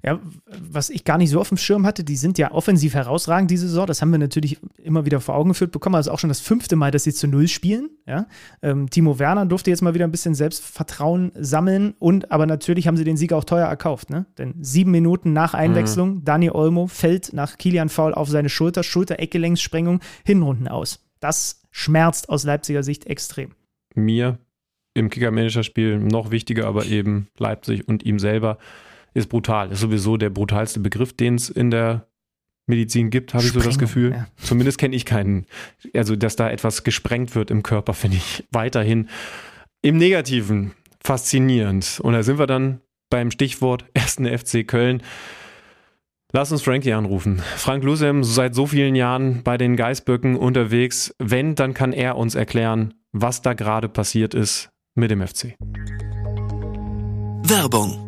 Ja, 0.05 0.21
was 0.47 0.91
ich 0.91 1.05
gar 1.05 1.19
nicht 1.19 1.31
so 1.31 1.41
auf 1.41 1.49
dem 1.49 1.57
Schirm 1.57 1.87
hatte, 1.87 2.05
die 2.05 2.17
sind 2.17 2.39
ja 2.39 2.53
offensiv 2.53 2.95
herausragend 2.95 3.51
diese 3.51 3.69
Saison. 3.69 3.87
Das 3.87 4.03
haben 4.03 4.11
wir 4.11 4.19
natürlich 4.19 4.59
immer 4.83 5.05
wieder 5.05 5.21
vor 5.21 5.35
Augen 5.35 5.51
geführt 5.51 5.73
bekommen. 5.73 5.95
Also 5.95 6.11
auch 6.11 6.19
schon 6.19 6.29
das 6.29 6.41
fünfte 6.41 6.77
Mal, 6.77 6.91
dass 6.91 7.05
sie 7.05 7.13
zu 7.13 7.27
Null 7.27 7.49
spielen. 7.49 7.91
Ja? 8.07 8.27
Ähm, 8.63 8.91
Timo 8.91 9.19
Werner 9.19 9.47
durfte 9.47 9.71
jetzt 9.71 9.83
mal 9.83 9.95
wieder 9.95 10.05
ein 10.05 10.11
bisschen 10.11 10.35
Selbstvertrauen 10.35 11.33
sammeln. 11.35 11.95
Und 11.99 12.31
aber 12.31 12.47
natürlich 12.47 12.87
haben 12.87 12.97
sie 12.97 13.05
den 13.05 13.17
Sieg 13.17 13.33
auch 13.33 13.45
teuer 13.45 13.67
erkauft. 13.67 14.11
Ne? 14.11 14.27
Denn 14.39 14.55
sieben 14.61 14.91
Minuten 14.91 15.33
nach 15.33 15.55
Einwechslung, 15.55 16.25
Dani 16.25 16.51
Olmo 16.51 16.87
fällt 16.87 17.33
nach 17.33 17.59
Kilian 17.59 17.89
Foul 17.89 18.15
auf 18.15 18.29
seine 18.29 18.49
Schulter, 18.49 18.83
Schulter-Eckgelenkssprengung, 18.83 20.01
Hinrunden 20.25 20.69
aus. 20.69 21.05
Das 21.21 21.63
schmerzt 21.71 22.29
aus 22.29 22.45
Leipziger 22.45 22.83
Sicht 22.83 23.07
extrem. 23.07 23.53
mir 23.95 24.39
im 24.97 25.11
Kicker-Manager-Spiel 25.11 25.99
noch 25.99 26.31
wichtiger, 26.31 26.67
aber 26.67 26.87
eben 26.87 27.29
Leipzig 27.39 27.87
und 27.87 28.03
ihm 28.05 28.19
selber 28.19 28.59
ist 29.17 29.29
brutal. 29.29 29.73
Ist 29.73 29.81
sowieso 29.81 30.17
der 30.17 30.31
brutalste 30.31 30.81
Begriff, 30.81 31.13
den 31.13 31.37
es 31.37 31.49
in 31.49 31.71
der 31.71 32.07
Medizin 32.67 33.11
gibt, 33.11 33.33
habe 33.33 33.45
ich 33.45 33.53
so 33.53 33.61
das 33.61 33.79
Gefühl. 33.79 34.13
ja. 34.13 34.27
Zumindest 34.37 34.79
kenne 34.79 34.97
ich 34.97 35.05
keinen. 35.05 35.47
Also, 35.95 36.17
dass 36.17 36.37
da 36.37 36.51
etwas 36.51 36.85
gesprengt 36.85 37.35
wird 37.35 37.51
im 37.51 37.63
Körper, 37.63 37.95
finde 37.95 38.17
ich 38.19 38.45
weiterhin 38.51 39.09
im 39.83 39.97
Negativen 39.97 40.73
faszinierend. 41.03 42.01
Und 42.03 42.13
da 42.15 42.23
sind 42.23 42.39
wir 42.39 42.47
dann 42.47 42.81
beim 43.09 43.31
Stichwort 43.31 43.85
1. 43.95 44.17
FC 44.41 44.67
Köln. 44.67 45.03
Lass 46.33 46.51
uns 46.51 46.63
Frankie 46.63 46.93
anrufen. 46.93 47.41
Frank 47.57 47.85
Lusem, 47.85 48.25
seit 48.25 48.55
so 48.55 48.67
vielen 48.67 48.97
Jahren 48.97 49.43
bei 49.45 49.57
den 49.57 49.77
Geißböcken 49.77 50.37
unterwegs. 50.37 51.15
Wenn, 51.19 51.55
dann 51.55 51.73
kann 51.73 51.93
er 51.93 52.17
uns 52.17 52.35
erklären, 52.35 52.95
was 53.13 53.43
da 53.43 53.55
gerade 53.55 53.89
passiert 53.89 54.35
ist 54.35 54.71
mit 54.97 55.13
dem 55.13 55.25
FC. 55.25 55.55
Werbung. 57.49 58.06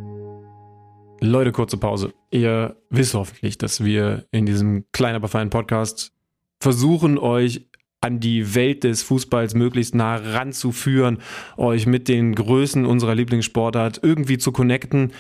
Leute, 1.21 1.53
kurze 1.53 1.77
Pause. 1.77 2.13
Ihr 2.31 2.77
wisst 2.91 3.15
hoffentlich, 3.15 3.59
dass 3.59 3.85
wir 3.85 4.27
in 4.31 4.47
diesem 4.47 4.85
kleinen 4.93 5.17
aber 5.17 5.29
feinen 5.29 5.51
Podcast 5.51 6.13
versuchen, 6.61 7.19
euch 7.19 7.67
an 8.01 8.21
die 8.21 8.55
Welt 8.55 8.85
des 8.85 9.03
Fußballs 9.03 9.55
möglichst 9.55 9.95
nah 9.95 10.17
ranzuführen, 10.17 11.19
euch 11.57 11.87
mit 11.87 12.07
den 12.09 12.35
Größen 12.35 12.87
unserer 12.87 13.15
Lieblingssportart 13.15 14.01
irgendwie 14.03 14.39
zu 14.39 14.53
connecten. 14.53 15.13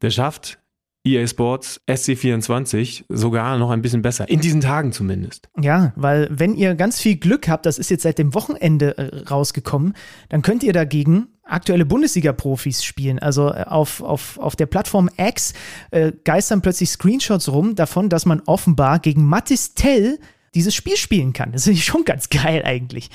Wer 0.00 0.10
schafft? 0.10 0.58
EA 1.06 1.26
Sports, 1.26 1.82
SC24, 1.86 3.04
sogar 3.10 3.58
noch 3.58 3.70
ein 3.70 3.82
bisschen 3.82 4.00
besser. 4.00 4.26
In 4.28 4.40
diesen 4.40 4.62
Tagen 4.62 4.90
zumindest. 4.90 5.50
Ja, 5.60 5.92
weil 5.96 6.28
wenn 6.30 6.54
ihr 6.54 6.74
ganz 6.74 6.98
viel 6.98 7.16
Glück 7.16 7.46
habt, 7.46 7.66
das 7.66 7.78
ist 7.78 7.90
jetzt 7.90 8.04
seit 8.04 8.18
dem 8.18 8.32
Wochenende 8.32 8.96
äh, 8.96 9.28
rausgekommen, 9.28 9.92
dann 10.30 10.40
könnt 10.40 10.62
ihr 10.62 10.72
dagegen 10.72 11.28
aktuelle 11.44 11.84
Bundesliga-Profis 11.84 12.84
spielen. 12.84 13.18
Also 13.18 13.50
äh, 13.52 13.64
auf, 13.66 14.00
auf, 14.02 14.38
auf 14.38 14.56
der 14.56 14.66
Plattform 14.66 15.10
X 15.16 15.54
äh, 15.90 16.12
geistern 16.24 16.62
plötzlich 16.62 16.90
Screenshots 16.90 17.50
rum 17.50 17.74
davon, 17.74 18.08
dass 18.08 18.26
man 18.26 18.40
offenbar 18.46 18.98
gegen 18.98 19.24
Mattis 19.24 19.74
Tell 19.74 20.18
dieses 20.54 20.74
Spiel 20.74 20.96
spielen 20.96 21.32
kann. 21.32 21.52
Das 21.52 21.64
finde 21.64 21.78
ich 21.78 21.84
schon 21.84 22.04
ganz 22.04 22.30
geil 22.30 22.62
eigentlich. 22.64 23.10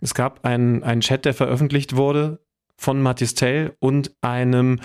Es 0.00 0.14
gab 0.14 0.44
einen, 0.44 0.82
einen 0.82 1.02
Chat, 1.02 1.24
der 1.24 1.34
veröffentlicht 1.34 1.96
wurde 1.96 2.40
von 2.76 3.00
Mathis 3.02 3.34
Tell 3.34 3.74
und 3.78 4.12
einem, 4.22 4.80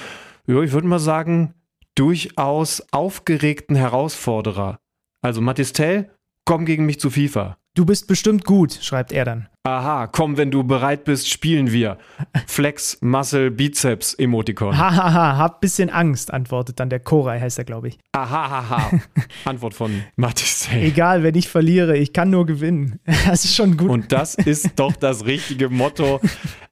ja, 0.47 0.61
ich 0.61 0.73
würde 0.73 0.87
mal 0.87 0.99
sagen, 0.99 1.53
durchaus 1.95 2.83
aufgeregten 2.91 3.75
Herausforderer. 3.75 4.79
Also 5.21 5.41
Mathis 5.41 5.71
Tell, 5.71 6.11
komm 6.43 6.65
gegen 6.65 6.85
mich 6.85 6.99
zu 6.99 7.09
FIFA. 7.09 7.57
Du 7.73 7.85
bist 7.85 8.07
bestimmt 8.07 8.43
gut, 8.43 8.77
schreibt 8.81 9.11
er 9.11 9.25
dann. 9.25 9.47
Aha, 9.65 10.05
komm, 10.05 10.37
wenn 10.37 10.51
du 10.51 10.63
bereit 10.63 11.05
bist, 11.05 11.27
spielen 11.27 11.71
wir. 11.71 11.97
Flex, 12.45 12.99
Muscle, 13.01 13.49
Bizeps, 13.49 14.13
Emoticon. 14.13 14.77
Hahaha, 14.77 15.37
hab 15.37 15.59
bisschen 15.59 15.89
Angst, 15.89 16.31
antwortet 16.31 16.79
dann 16.79 16.91
der 16.91 16.99
Koray, 16.99 17.39
heißt 17.39 17.57
er, 17.57 17.63
glaube 17.63 17.87
ich. 17.87 17.97
Ahahaha. 18.11 18.91
Antwort 19.45 19.73
von 19.73 20.03
Tell. 20.15 20.83
Egal, 20.83 21.23
wenn 21.23 21.33
ich 21.33 21.49
verliere, 21.49 21.97
ich 21.97 22.13
kann 22.13 22.29
nur 22.29 22.45
gewinnen. 22.45 22.99
Das 23.25 23.43
ist 23.43 23.55
schon 23.55 23.75
gut. 23.75 23.89
Und 23.89 24.11
das 24.11 24.35
ist 24.35 24.73
doch 24.75 24.95
das 24.95 25.25
richtige 25.25 25.69
Motto. 25.69 26.21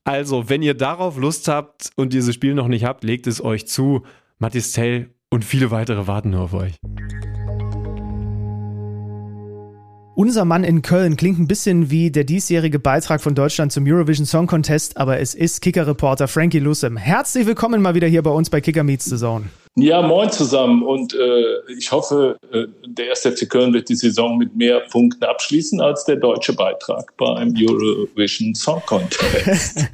Also, 0.04 0.50
wenn 0.50 0.62
ihr 0.62 0.76
darauf 0.76 1.18
Lust 1.18 1.48
habt 1.48 1.90
und 1.96 2.14
dieses 2.14 2.36
Spiel 2.36 2.54
noch 2.54 2.68
nicht 2.68 2.86
habt, 2.86 3.04
legt 3.04 3.26
es 3.26 3.44
euch 3.44 3.66
zu. 3.68 4.04
Mathis 4.38 4.72
Tell 4.72 5.10
und 5.32 5.44
viele 5.44 5.72
weitere 5.72 6.06
warten 6.06 6.30
nur 6.30 6.42
auf 6.42 6.54
euch. 6.54 6.76
Unser 10.16 10.46
Mann 10.46 10.64
in 10.64 10.84
Köln 10.84 11.18
klingt 11.18 11.40
ein 11.40 11.48
bisschen 11.48 11.90
wie 11.90 12.12
der 12.12 12.24
diesjährige 12.24 12.78
Beitrag 12.78 13.20
von 13.20 13.34
Deutschland 13.34 13.72
zum 13.72 13.86
Eurovision 13.88 14.28
Song 14.28 14.46
Contest, 14.46 14.96
aber 14.98 15.20
es 15.20 15.34
ist 15.34 15.62
Kicker-Reporter 15.62 16.28
Frankie 16.28 16.60
Lussem. 16.60 16.98
Herzlich 16.98 17.48
willkommen 17.48 17.82
mal 17.82 17.96
wieder 17.96 18.08
hier 18.08 18.22
bei 18.22 18.30
uns 18.30 18.52
bei 18.52 18.62
Kicker 18.62 18.84
Meets 18.84 19.06
the 19.06 19.18
Zone. 19.18 19.46
Ja, 19.76 20.04
moin 20.04 20.30
zusammen 20.30 20.84
und 20.84 21.16
äh, 21.16 21.74
ich 21.76 21.92
hoffe, 21.92 22.38
äh, 22.52 22.68
der 22.86 23.08
erste 23.08 23.32
FC 23.32 23.50
Köln 23.50 23.74
wird 23.74 23.90
die 23.90 23.96
Saison 23.96 24.38
mit 24.38 24.56
mehr 24.56 24.82
Punkten 24.92 25.24
abschließen 25.24 25.82
als 25.82 26.06
der 26.06 26.18
deutsche 26.18 26.54
Beitrag 26.54 27.12
beim 27.18 27.56
Eurovision 27.58 28.54
Song 28.54 28.84
Contest. 28.86 29.88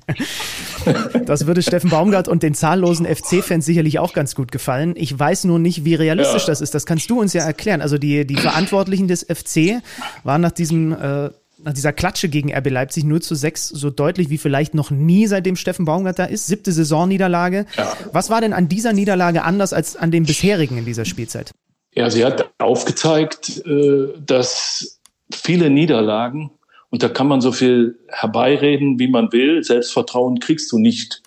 das 1.26 1.48
würde 1.48 1.62
Steffen 1.62 1.90
Baumgart 1.90 2.28
und 2.28 2.44
den 2.44 2.56
zahllosen 2.56 3.06
FC-Fans 3.06 3.66
sicherlich 3.66 4.00
auch 4.00 4.12
ganz 4.12 4.36
gut 4.36 4.52
gefallen. 4.52 4.96
Ich 4.98 5.18
weiß 5.18 5.46
nur 5.46 5.60
nicht, 5.60 5.86
wie 5.86 5.96
realistisch 5.96 6.44
ja. 6.44 6.48
das 6.48 6.60
ist. 6.60 6.76
Das 6.76 6.86
kannst 6.86 7.10
du 7.10 7.22
uns 7.22 7.32
ja 7.32 7.44
erklären. 7.46 7.80
Also 7.82 7.98
die, 7.98 8.28
die 8.28 8.36
Verantwortlichen 8.36 9.08
des 9.08 9.24
FC 9.24 9.82
waren 10.26 10.42
nach 10.42 10.52
diesem 10.52 10.92
äh, 10.92 11.30
nach 11.64 11.74
dieser 11.74 11.94
Klatsche 11.94 12.30
gegen 12.30 12.54
RB 12.54 12.70
Leipzig 12.70 13.04
0 13.04 13.22
zu 13.22 13.36
6 13.36 13.70
so 13.70 13.90
deutlich 13.90 14.30
wie 14.30 14.38
vielleicht 14.38 14.74
noch 14.74 14.92
nie, 14.92 15.28
seitdem 15.28 15.56
Steffen 15.56 15.86
Baumgart 15.86 16.20
da 16.20 16.26
ist. 16.26 16.48
Siebte 16.48 16.72
Saisonniederlage. 16.72 17.66
Ja. 17.78 17.94
Was 18.12 18.30
war 18.30 18.42
denn 18.42 18.54
an 18.54 18.70
dieser 18.70 18.94
Niederlage 18.94 19.44
anders 19.44 19.74
als 19.74 19.96
an 19.96 20.12
den 20.12 20.26
bisherigen 20.26 20.78
in 20.78 20.86
dieser 20.86 21.06
Spielzeit? 21.06 21.52
Ja, 21.94 22.10
sie 22.10 22.24
hat 22.24 22.50
aufgezeigt, 22.60 23.66
äh, 23.66 24.08
dass 24.26 25.00
viele 25.32 25.70
Niederlagen, 25.70 26.52
und 26.92 27.04
da 27.04 27.10
kann 27.10 27.28
man 27.28 27.42
so 27.42 27.52
viel 27.52 28.00
herbeireden, 28.08 29.00
wie 29.00 29.08
man 29.08 29.32
will, 29.32 29.64
Selbstvertrauen 29.64 30.40
kriegst 30.40 30.72
du 30.72 30.80
nicht 30.80 31.22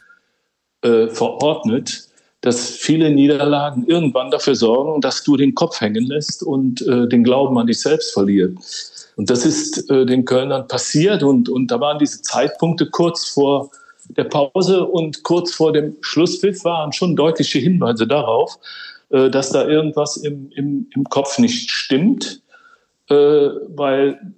äh, 0.82 1.08
verordnet, 1.08 2.08
dass 2.40 2.70
viele 2.70 3.10
Niederlagen 3.10 3.86
irgendwann 3.86 4.30
dafür 4.30 4.56
sorgen, 4.56 5.00
dass 5.00 5.22
du 5.22 5.36
den 5.36 5.54
Kopf 5.54 5.80
hängen 5.80 6.04
lässt 6.06 6.42
und 6.42 6.82
äh, 6.82 7.08
den 7.08 7.22
Glauben 7.22 7.56
an 7.56 7.68
dich 7.68 7.80
selbst 7.80 8.12
verlierst. 8.12 8.91
Und 9.16 9.30
das 9.30 9.44
ist 9.44 9.90
äh, 9.90 10.06
den 10.06 10.24
Kölnern 10.24 10.66
passiert 10.68 11.22
und, 11.22 11.48
und 11.48 11.70
da 11.70 11.80
waren 11.80 11.98
diese 11.98 12.22
Zeitpunkte 12.22 12.86
kurz 12.86 13.28
vor 13.28 13.70
der 14.08 14.24
Pause 14.24 14.86
und 14.86 15.22
kurz 15.22 15.54
vor 15.54 15.72
dem 15.72 15.96
Schlusspfiff 16.00 16.64
waren 16.64 16.92
schon 16.92 17.16
deutliche 17.16 17.58
Hinweise 17.58 18.06
darauf, 18.06 18.58
äh, 19.10 19.30
dass 19.30 19.50
da 19.50 19.66
irgendwas 19.66 20.16
im, 20.16 20.50
im, 20.52 20.88
im 20.94 21.04
Kopf 21.04 21.38
nicht 21.38 21.70
stimmt, 21.70 22.42
äh, 23.08 23.14
weil 23.14 24.34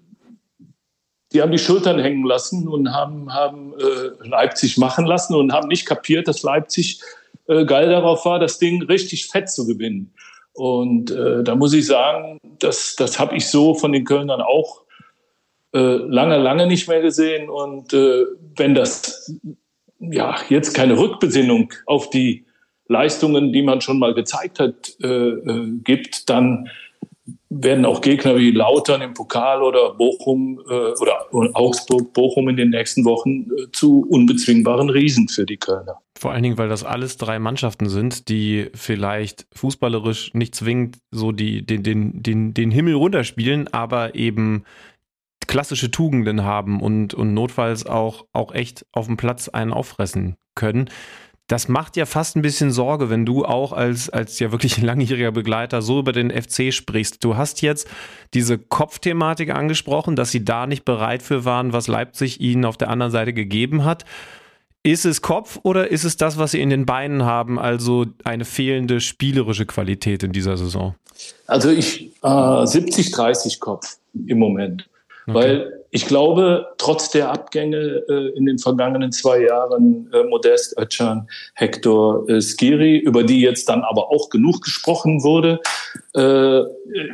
die 1.32 1.42
haben 1.42 1.52
die 1.52 1.58
Schultern 1.58 1.98
hängen 1.98 2.24
lassen 2.24 2.68
und 2.68 2.92
haben, 2.92 3.32
haben 3.32 3.74
äh, 3.74 4.28
Leipzig 4.28 4.78
machen 4.78 5.04
lassen 5.04 5.34
und 5.34 5.52
haben 5.52 5.68
nicht 5.68 5.84
kapiert, 5.84 6.28
dass 6.28 6.42
Leipzig 6.42 7.00
äh, 7.48 7.64
geil 7.64 7.88
darauf 7.88 8.24
war, 8.24 8.38
das 8.38 8.58
Ding 8.58 8.82
richtig 8.84 9.26
fett 9.26 9.50
zu 9.50 9.66
gewinnen. 9.66 10.13
Und 10.54 11.10
äh, 11.10 11.42
da 11.42 11.56
muss 11.56 11.72
ich 11.72 11.86
sagen, 11.86 12.38
das, 12.60 12.96
das 12.96 13.18
habe 13.18 13.36
ich 13.36 13.48
so 13.48 13.74
von 13.74 13.92
den 13.92 14.04
Kölnern 14.04 14.40
auch 14.40 14.82
äh, 15.74 15.78
lange, 15.78 16.38
lange 16.38 16.66
nicht 16.66 16.88
mehr 16.88 17.02
gesehen. 17.02 17.50
Und 17.50 17.92
äh, 17.92 18.24
wenn 18.56 18.74
das 18.74 19.34
ja 19.98 20.36
jetzt 20.48 20.72
keine 20.72 20.98
Rückbesinnung 20.98 21.72
auf 21.86 22.10
die 22.10 22.46
Leistungen, 22.86 23.52
die 23.52 23.62
man 23.62 23.80
schon 23.80 23.98
mal 23.98 24.14
gezeigt 24.14 24.60
hat, 24.60 24.96
äh, 25.02 25.08
äh, 25.08 25.72
gibt, 25.82 26.30
dann 26.30 26.68
werden 27.62 27.84
auch 27.84 28.00
Gegner 28.00 28.36
wie 28.36 28.50
Lautern 28.50 29.02
im 29.02 29.14
Pokal 29.14 29.62
oder 29.62 29.94
Bochum 29.94 30.60
äh, 30.68 30.72
oder 31.00 31.26
Augsburg, 31.54 32.12
Bochum 32.12 32.48
in 32.48 32.56
den 32.56 32.70
nächsten 32.70 33.04
Wochen 33.04 33.42
äh, 33.42 33.70
zu 33.72 34.06
unbezwingbaren 34.08 34.90
Riesen 34.90 35.28
für 35.28 35.46
die 35.46 35.56
Kölner. 35.56 36.00
Vor 36.16 36.32
allen 36.32 36.42
Dingen, 36.42 36.58
weil 36.58 36.68
das 36.68 36.84
alles 36.84 37.16
drei 37.16 37.38
Mannschaften 37.38 37.88
sind, 37.88 38.28
die 38.28 38.70
vielleicht 38.74 39.46
fußballerisch 39.54 40.32
nicht 40.34 40.54
zwingend 40.54 40.98
so 41.10 41.32
die, 41.32 41.64
den, 41.64 41.82
den, 41.82 42.22
den, 42.22 42.54
den 42.54 42.70
Himmel 42.70 42.94
runterspielen, 42.94 43.72
aber 43.72 44.14
eben 44.14 44.64
klassische 45.46 45.90
Tugenden 45.90 46.44
haben 46.44 46.80
und, 46.80 47.14
und 47.14 47.34
notfalls 47.34 47.86
auch, 47.86 48.26
auch 48.32 48.54
echt 48.54 48.86
auf 48.92 49.06
dem 49.06 49.16
Platz 49.16 49.48
einen 49.48 49.72
auffressen 49.72 50.36
können. 50.54 50.88
Das 51.46 51.68
macht 51.68 51.96
ja 51.96 52.06
fast 52.06 52.36
ein 52.36 52.42
bisschen 52.42 52.70
Sorge, 52.70 53.10
wenn 53.10 53.26
du 53.26 53.44
auch 53.44 53.72
als, 53.72 54.08
als 54.08 54.38
ja 54.38 54.50
wirklich 54.50 54.78
langjähriger 54.82 55.32
Begleiter 55.32 55.82
so 55.82 56.00
über 56.00 56.12
den 56.12 56.30
FC 56.30 56.72
sprichst. 56.72 57.22
Du 57.22 57.36
hast 57.36 57.60
jetzt 57.62 57.88
diese 58.32 58.58
Kopfthematik 58.58 59.50
angesprochen, 59.50 60.16
dass 60.16 60.30
sie 60.30 60.44
da 60.44 60.66
nicht 60.66 60.84
bereit 60.84 61.22
für 61.22 61.44
waren, 61.44 61.72
was 61.72 61.86
Leipzig 61.86 62.40
ihnen 62.40 62.64
auf 62.64 62.76
der 62.76 62.88
anderen 62.88 63.12
Seite 63.12 63.32
gegeben 63.32 63.84
hat. 63.84 64.04
Ist 64.82 65.06
es 65.06 65.22
Kopf 65.22 65.58
oder 65.62 65.90
ist 65.90 66.04
es 66.04 66.18
das, 66.18 66.36
was 66.36 66.50
sie 66.50 66.60
in 66.60 66.68
den 66.68 66.84
Beinen 66.84 67.24
haben, 67.24 67.58
also 67.58 68.04
eine 68.22 68.44
fehlende 68.44 69.00
spielerische 69.00 69.64
Qualität 69.64 70.22
in 70.22 70.32
dieser 70.32 70.58
Saison? 70.58 70.94
Also 71.46 71.70
ich 71.70 72.12
äh, 72.22 72.26
70-30 72.26 73.60
Kopf 73.60 73.96
im 74.26 74.38
Moment. 74.38 74.88
Okay. 75.26 75.34
Weil 75.34 75.83
ich 75.94 76.06
glaube, 76.06 76.74
trotz 76.76 77.10
der 77.10 77.30
Abgänge 77.30 78.02
äh, 78.08 78.36
in 78.36 78.46
den 78.46 78.58
vergangenen 78.58 79.12
zwei 79.12 79.42
Jahren 79.42 80.12
äh, 80.12 80.24
Modest, 80.24 80.76
Özcan, 80.76 81.28
Hector, 81.54 82.28
äh, 82.28 82.40
Skiri, 82.40 82.98
über 82.98 83.22
die 83.22 83.40
jetzt 83.40 83.68
dann 83.68 83.82
aber 83.82 84.10
auch 84.10 84.28
genug 84.28 84.62
gesprochen 84.62 85.22
wurde, 85.22 85.60
äh, 86.16 86.62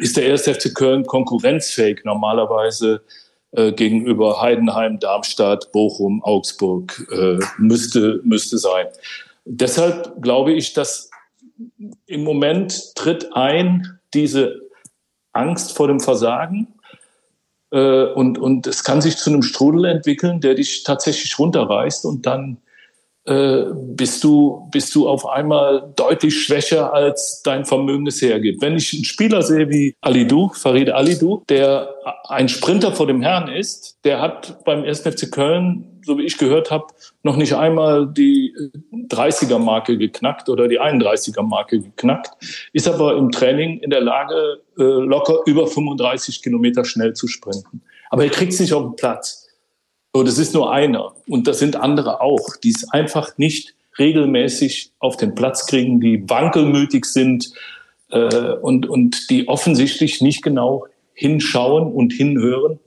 ist 0.01 0.17
der 0.17 0.25
erste 0.25 0.55
FC 0.55 0.75
Köln 0.75 1.05
konkurrenzfähig 1.05 2.01
normalerweise 2.05 3.03
äh, 3.51 3.71
gegenüber 3.73 4.41
Heidenheim, 4.41 4.99
Darmstadt, 4.99 5.73
Bochum, 5.73 6.25
Augsburg 6.25 7.07
äh, 7.13 7.39
müsste, 7.59 8.23
müsste 8.25 8.57
sein. 8.57 8.87
Deshalb 9.45 10.23
glaube 10.23 10.55
ich, 10.55 10.73
dass 10.73 11.11
im 12.07 12.25
Moment 12.25 12.95
tritt 12.95 13.29
ein 13.35 13.99
diese 14.15 14.59
Angst 15.35 15.77
vor 15.77 15.87
dem 15.87 16.01
Versagen 16.01 16.80
äh, 17.71 18.05
und, 18.05 18.39
und 18.39 18.67
es 18.67 18.85
kann 18.85 19.01
sich 19.01 19.17
zu 19.17 19.31
einem 19.31 19.43
Strudel 19.43 19.85
entwickeln, 19.85 20.41
der 20.41 20.55
dich 20.55 20.83
tatsächlich 20.83 21.39
runterreißt 21.39 22.05
und 22.05 22.27
dann 22.27 22.59
äh, 23.27 23.67
bist, 23.75 24.25
du, 24.25 24.69
bist 24.73 24.95
du 24.95 25.09
auf 25.09 25.27
einmal 25.27 25.93
deutlich 25.95 26.43
schwächer, 26.43 26.93
als 26.93 27.43
dein 27.43 27.65
Vermögen 27.67 28.07
es 28.07 28.23
hergibt. 28.23 28.63
Wenn 28.63 28.77
ich 28.77 28.95
einen 28.95 29.05
Spieler 29.05 29.43
sehe 29.43 29.69
wie 29.69 29.95
Alidou, 30.01 30.51
Farid 30.55 30.91
Alidou, 30.91 31.43
der 31.49 31.95
ein 32.29 32.49
Sprinter 32.49 32.93
vor 32.93 33.07
dem 33.07 33.21
Herrn 33.21 33.49
ist, 33.49 33.99
der 34.05 34.21
hat 34.21 34.65
beim 34.65 34.85
1. 34.85 35.01
FC 35.01 35.31
Köln, 35.31 35.90
so 36.03 36.19
wie 36.19 36.25
ich 36.25 36.39
gehört 36.39 36.71
habe, 36.71 36.87
noch 37.23 37.37
nicht 37.37 37.55
einmal 37.55 38.07
die 38.07 38.55
30er-Marke 38.93 39.99
geknackt 39.99 40.49
oder 40.49 40.69
die 40.69 40.81
31er-Marke 40.81 41.81
geknackt, 41.81 42.31
ist 42.73 42.89
aber 42.89 43.17
im 43.17 43.31
Training 43.31 43.79
in 43.79 43.91
der 43.91 44.01
Lage, 44.01 44.61
äh, 44.79 44.83
locker 44.83 45.41
über 45.47 45.67
35 45.67 46.43
Kilometer 46.43 46.85
schnell 46.85 47.15
zu 47.15 47.29
sprinten. 47.29 47.83
Aber 48.11 48.25
er 48.25 48.31
kriegt 48.31 48.53
es 48.53 48.61
nicht 48.61 48.73
auf 48.73 48.83
den 48.83 48.97
Platz. 48.97 49.49
So, 50.13 50.23
das 50.25 50.39
ist 50.39 50.55
nur 50.55 50.73
einer. 50.73 51.13
Und 51.29 51.47
das 51.47 51.59
sind 51.59 51.77
andere 51.77 52.21
auch, 52.21 52.57
die 52.63 52.71
es 52.71 52.91
einfach 52.91 53.39
nicht 53.39 53.75
regelmäßig 53.99 54.93
auf 54.99 55.17
den 55.17 55.35
Platz 55.35 55.67
kriegen, 55.67 56.01
die 56.01 56.29
wankelmütig 56.29 57.05
sind 57.05 57.53
äh, 58.11 58.55
und, 58.55 58.89
und 58.89 59.31
die 59.31 59.49
offensichtlich 59.49 60.21
nicht 60.21 60.43
genau 60.43 60.87
hinschauen 61.15 61.93
und 61.93 62.13
hinhören, 62.13 62.81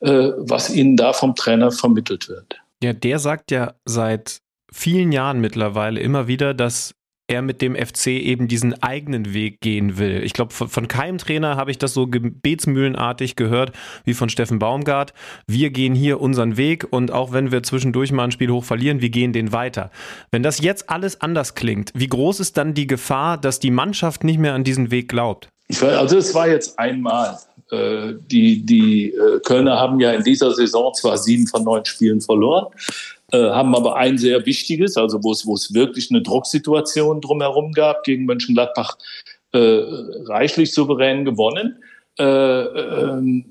äh, 0.00 0.30
was 0.36 0.70
ihnen 0.70 0.96
da 0.96 1.12
vom 1.12 1.34
Trainer 1.34 1.70
vermittelt 1.70 2.28
wird. 2.28 2.60
Ja, 2.82 2.92
der 2.92 3.18
sagt 3.18 3.50
ja 3.50 3.74
seit 3.84 4.40
vielen 4.72 5.12
Jahren 5.12 5.40
mittlerweile 5.40 6.00
immer 6.00 6.26
wieder, 6.26 6.54
dass 6.54 6.94
er 7.30 7.42
mit 7.42 7.62
dem 7.62 7.76
FC 7.76 8.08
eben 8.08 8.48
diesen 8.48 8.82
eigenen 8.82 9.32
Weg 9.32 9.60
gehen 9.60 9.98
will. 9.98 10.22
Ich 10.24 10.32
glaube, 10.32 10.52
von, 10.52 10.68
von, 10.68 10.88
keinem 10.88 11.18
Trainer 11.18 11.56
habe 11.56 11.70
ich 11.70 11.78
das 11.78 11.94
so 11.94 12.08
gebetsmühlenartig 12.08 13.36
gehört 13.36 13.72
wie 14.04 14.14
von 14.14 14.28
Steffen 14.28 14.58
Baumgart. 14.58 15.14
Wir 15.46 15.70
gehen 15.70 15.94
hier 15.94 16.20
unseren 16.20 16.56
Weg 16.56 16.88
und 16.90 17.12
auch 17.12 17.32
wenn 17.32 17.52
wir 17.52 17.62
zwischendurch 17.62 18.10
mal 18.10 18.24
ein 18.24 18.32
Spiel 18.32 18.50
hoch 18.50 18.64
verlieren, 18.64 19.00
wir 19.00 19.10
gehen 19.10 19.32
den 19.32 19.52
weiter. 19.52 19.90
Wenn 20.32 20.42
das 20.42 20.60
jetzt 20.60 20.90
alles 20.90 21.20
anders 21.20 21.54
klingt, 21.54 21.92
wie 21.94 22.08
groß 22.08 22.40
ist 22.40 22.56
dann 22.56 22.74
die 22.74 22.88
Gefahr, 22.88 23.38
dass 23.38 23.60
die 23.60 23.70
Mannschaft 23.70 24.24
nicht 24.24 24.40
mehr 24.40 24.54
an 24.54 24.64
diesen 24.64 24.90
Weg 24.90 25.08
glaubt? 25.08 25.48
Ich 25.68 25.80
also 25.84 26.18
es 26.18 26.34
war 26.34 26.48
jetzt 26.48 26.80
einmal. 26.80 27.38
Äh, 27.70 28.14
die, 28.30 28.62
die 28.62 29.12
äh, 29.12 29.40
Kölner 29.40 29.78
haben 29.78 30.00
ja 30.00 30.12
in 30.12 30.24
dieser 30.24 30.52
Saison 30.52 30.92
zwar 30.94 31.18
sieben 31.18 31.46
von 31.46 31.64
neun 31.64 31.84
Spielen 31.84 32.20
verloren, 32.20 32.66
äh, 33.32 33.38
haben 33.50 33.74
aber 33.74 33.96
ein 33.96 34.18
sehr 34.18 34.44
wichtiges, 34.46 34.96
also 34.96 35.22
wo 35.22 35.32
es, 35.32 35.46
wo 35.46 35.54
es 35.54 35.72
wirklich 35.72 36.10
eine 36.10 36.22
Drucksituation 36.22 37.20
drumherum 37.20 37.72
gab, 37.72 38.02
gegen 38.04 38.24
Mönchengladbach 38.24 38.98
äh, 39.52 39.82
reichlich 40.26 40.72
souverän 40.72 41.24
gewonnen. 41.24 41.82
Äh, 42.18 42.24
äh, 42.24 43.44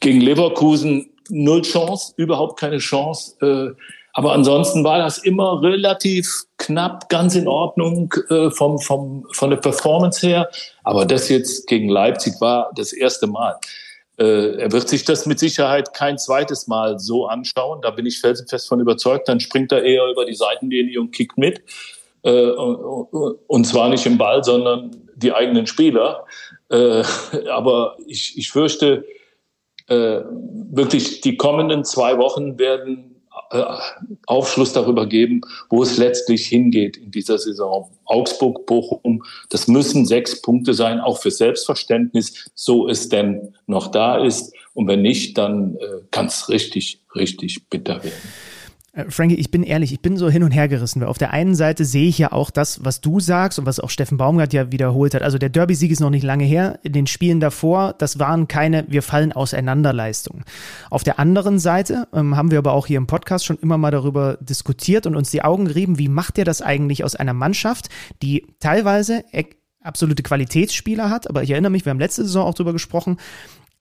gegen 0.00 0.20
Leverkusen 0.20 1.10
null 1.28 1.62
Chance, 1.62 2.12
überhaupt 2.16 2.58
keine 2.58 2.78
Chance. 2.78 3.76
Äh, 4.20 4.22
aber 4.22 4.32
ansonsten 4.32 4.84
war 4.84 4.98
das 4.98 5.18
immer 5.18 5.62
relativ 5.62 6.44
knapp, 6.58 7.08
ganz 7.08 7.34
in 7.34 7.48
Ordnung 7.48 8.12
äh, 8.28 8.50
vom, 8.50 8.78
vom, 8.78 9.26
von 9.32 9.50
der 9.50 9.56
Performance 9.56 10.26
her. 10.26 10.50
Aber 10.84 11.06
das 11.06 11.28
jetzt 11.28 11.66
gegen 11.66 11.88
Leipzig 11.88 12.34
war 12.40 12.70
das 12.74 12.92
erste 12.92 13.26
Mal. 13.26 13.56
Äh, 14.18 14.56
er 14.56 14.72
wird 14.72 14.88
sich 14.88 15.04
das 15.04 15.26
mit 15.26 15.38
Sicherheit 15.38 15.94
kein 15.94 16.18
zweites 16.18 16.66
Mal 16.66 16.98
so 16.98 17.26
anschauen. 17.26 17.80
Da 17.82 17.90
bin 17.90 18.06
ich 18.06 18.20
felsenfest 18.20 18.68
von 18.68 18.80
überzeugt. 18.80 19.28
Dann 19.28 19.40
springt 19.40 19.72
er 19.72 19.82
eher 19.82 20.06
über 20.10 20.24
die 20.24 20.34
Seitenlinie 20.34 21.00
und 21.00 21.12
kickt 21.12 21.38
mit. 21.38 21.62
Äh, 22.22 22.50
und 22.50 23.64
zwar 23.66 23.88
nicht 23.88 24.04
im 24.04 24.18
Ball, 24.18 24.44
sondern 24.44 24.90
die 25.16 25.32
eigenen 25.32 25.66
Spieler. 25.66 26.26
Äh, 26.68 27.02
aber 27.50 27.96
ich, 28.06 28.36
ich 28.36 28.50
fürchte, 28.50 29.04
wirklich 29.92 31.20
die 31.20 31.36
kommenden 31.36 31.84
zwei 31.84 32.16
Wochen 32.16 32.60
werden 32.60 33.09
äh, 33.09 33.09
Aufschluss 34.26 34.72
darüber 34.72 35.06
geben, 35.06 35.40
wo 35.68 35.82
es 35.82 35.96
letztlich 35.98 36.46
hingeht 36.46 36.96
in 36.96 37.10
dieser 37.10 37.38
Saison. 37.38 37.90
Augsburg, 38.04 38.66
Bochum, 38.66 39.24
das 39.48 39.66
müssen 39.66 40.06
sechs 40.06 40.40
Punkte 40.40 40.72
sein, 40.72 41.00
auch 41.00 41.20
für 41.20 41.30
Selbstverständnis, 41.30 42.50
so 42.54 42.88
es 42.88 43.08
denn 43.08 43.54
noch 43.66 43.88
da 43.88 44.24
ist. 44.24 44.54
Und 44.74 44.86
wenn 44.86 45.02
nicht, 45.02 45.36
dann 45.36 45.76
äh, 45.76 46.02
kann 46.10 46.26
es 46.26 46.48
richtig, 46.48 47.02
richtig 47.14 47.68
bitter 47.68 48.04
werden. 48.04 48.22
Äh, 49.00 49.10
Frankie, 49.10 49.36
ich 49.36 49.50
bin 49.50 49.62
ehrlich, 49.62 49.92
ich 49.92 50.00
bin 50.00 50.16
so 50.16 50.28
hin 50.30 50.42
und 50.42 50.50
her 50.50 50.68
gerissen, 50.68 51.00
weil 51.00 51.08
auf 51.08 51.18
der 51.18 51.32
einen 51.32 51.54
Seite 51.54 51.84
sehe 51.84 52.08
ich 52.08 52.18
ja 52.18 52.32
auch 52.32 52.50
das, 52.50 52.84
was 52.84 53.00
du 53.00 53.20
sagst 53.20 53.58
und 53.58 53.66
was 53.66 53.80
auch 53.80 53.90
Steffen 53.90 54.18
Baumgart 54.18 54.52
ja 54.52 54.72
wiederholt 54.72 55.14
hat. 55.14 55.22
Also 55.22 55.38
der 55.38 55.48
Derby-Sieg 55.48 55.90
ist 55.90 56.00
noch 56.00 56.10
nicht 56.10 56.22
lange 56.22 56.44
her. 56.44 56.78
In 56.82 56.92
den 56.92 57.06
Spielen 57.06 57.40
davor, 57.40 57.94
das 57.98 58.18
waren 58.18 58.48
keine 58.48 58.84
Wir 58.88 59.02
fallen 59.02 59.32
auseinander 59.32 59.92
Leistungen. 59.92 60.44
Auf 60.90 61.04
der 61.04 61.18
anderen 61.18 61.58
Seite 61.58 62.08
ähm, 62.12 62.36
haben 62.36 62.50
wir 62.50 62.58
aber 62.58 62.72
auch 62.72 62.86
hier 62.86 62.98
im 62.98 63.06
Podcast 63.06 63.44
schon 63.44 63.58
immer 63.58 63.78
mal 63.78 63.90
darüber 63.90 64.38
diskutiert 64.40 65.06
und 65.06 65.16
uns 65.16 65.30
die 65.30 65.42
Augen 65.42 65.66
gerieben, 65.66 65.98
wie 65.98 66.08
macht 66.08 66.36
der 66.36 66.44
das 66.44 66.62
eigentlich 66.62 67.04
aus 67.04 67.16
einer 67.16 67.34
Mannschaft, 67.34 67.88
die 68.22 68.46
teilweise 68.60 69.24
absolute 69.82 70.22
Qualitätsspieler 70.22 71.10
hat, 71.10 71.28
aber 71.28 71.42
ich 71.42 71.50
erinnere 71.50 71.70
mich, 71.70 71.84
wir 71.84 71.90
haben 71.90 71.98
letzte 71.98 72.22
Saison 72.22 72.46
auch 72.46 72.54
darüber 72.54 72.72
gesprochen, 72.72 73.16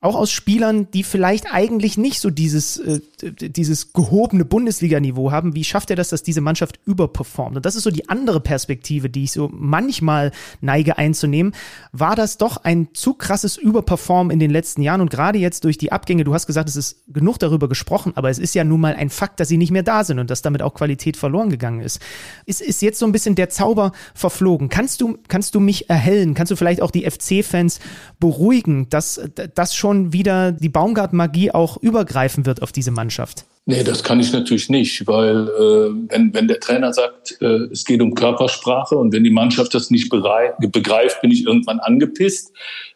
auch 0.02 0.16
aus 0.16 0.32
Spielern, 0.32 0.90
die 0.92 1.04
vielleicht 1.04 1.54
eigentlich 1.54 1.98
nicht 1.98 2.22
so 2.22 2.30
dieses, 2.30 2.78
äh, 2.78 3.02
dieses 3.22 3.92
gehobene 3.92 4.46
Bundesliga-Niveau 4.46 5.34
haben. 5.34 5.56
Wie 5.56 5.66
schafft 5.66 5.90
er 5.90 5.98
das, 5.98 6.08
dass 6.08 6.24
diese 6.24 6.40
Mannschaft 6.40 6.80
überperformt? 6.86 7.58
Und 7.58 7.66
das 7.66 7.76
ist 7.76 7.84
so 7.84 7.92
die 7.92 8.08
andere 8.08 8.40
Perspektive, 8.40 9.10
die 9.10 9.26
ich 9.26 9.34
so 9.34 9.50
manchmal 9.52 10.32
neige 10.62 10.98
einzunehmen. 10.98 11.54
War 11.92 12.16
das 12.16 12.38
doch 12.38 12.64
ein 12.64 12.88
zu 12.94 13.14
krasses 13.14 13.58
Überperformen 13.58 14.32
in 14.32 14.40
den 14.40 14.52
letzten 14.52 14.82
Jahren 14.82 15.02
und 15.02 15.12
gerade 15.12 15.38
jetzt 15.38 15.66
durch 15.66 15.78
die 15.78 15.92
Abgänge, 15.92 16.24
du 16.24 16.34
hast 16.34 16.48
gesagt, 16.48 16.70
es 16.70 16.78
ist 16.78 17.04
genug 17.08 17.38
darüber 17.40 17.68
gesprochen, 17.68 18.14
aber 18.16 18.30
es 18.30 18.40
ist 18.40 18.56
ja 18.56 18.64
nun 18.64 18.80
mal 18.80 18.96
ein 18.96 19.10
Fakt, 19.10 19.42
dass 19.42 19.50
sie 19.50 19.58
nicht 19.58 19.72
mehr 19.72 19.84
da 19.84 20.06
sind 20.06 20.20
und 20.20 20.30
dass 20.30 20.42
damit 20.42 20.62
auch 20.62 20.76
Qualität 20.76 21.18
verloren 21.18 21.50
gegangen 21.50 21.82
ist. 21.82 22.00
Ist, 22.46 22.62
ist 22.62 22.82
jetzt 22.82 23.00
so 23.00 23.06
ein 23.06 23.12
bisschen 23.12 23.36
der 23.36 23.50
Zauber 23.50 23.92
verflogen? 24.14 24.70
Kannst 24.70 25.02
du, 25.02 25.18
kannst 25.28 25.56
du 25.56 25.60
mich 25.60 25.90
erhellen? 25.90 26.36
Kannst 26.36 26.52
du 26.52 26.56
vielleicht 26.56 26.82
auch 26.82 26.92
die 26.92 27.10
FC-Fans 27.10 27.82
beruhigen, 28.22 28.88
dass 28.90 29.20
das 29.56 29.76
schon 29.76 29.89
schon 29.90 30.14
wieder 30.14 30.52
die 30.52 30.70
Baumgart-Magie 30.70 31.52
auch 31.52 31.78
übergreifen 31.78 32.46
wird 32.46 32.62
auf 32.62 32.72
diese 32.72 32.92
Mannschaft? 32.92 33.46
Nee, 33.66 33.84
das 33.84 34.04
kann 34.04 34.20
ich 34.20 34.32
natürlich 34.32 34.70
nicht, 34.70 35.06
weil 35.08 35.48
äh, 35.48 36.12
wenn, 36.12 36.34
wenn 36.34 36.48
der 36.48 36.60
Trainer 36.60 36.94
sagt, 36.94 37.38
äh, 37.42 37.68
es 37.72 37.86
geht 37.86 38.02
um 38.02 38.14
Körpersprache 38.14 38.96
und 38.96 39.14
wenn 39.14 39.24
die 39.24 39.30
Mannschaft 39.32 39.74
das 39.74 39.92
nicht 39.92 40.10
begreift, 40.10 41.22
bin 41.22 41.32
ich 41.32 41.46
irgendwann 41.46 41.80
angepisst. 41.80 42.52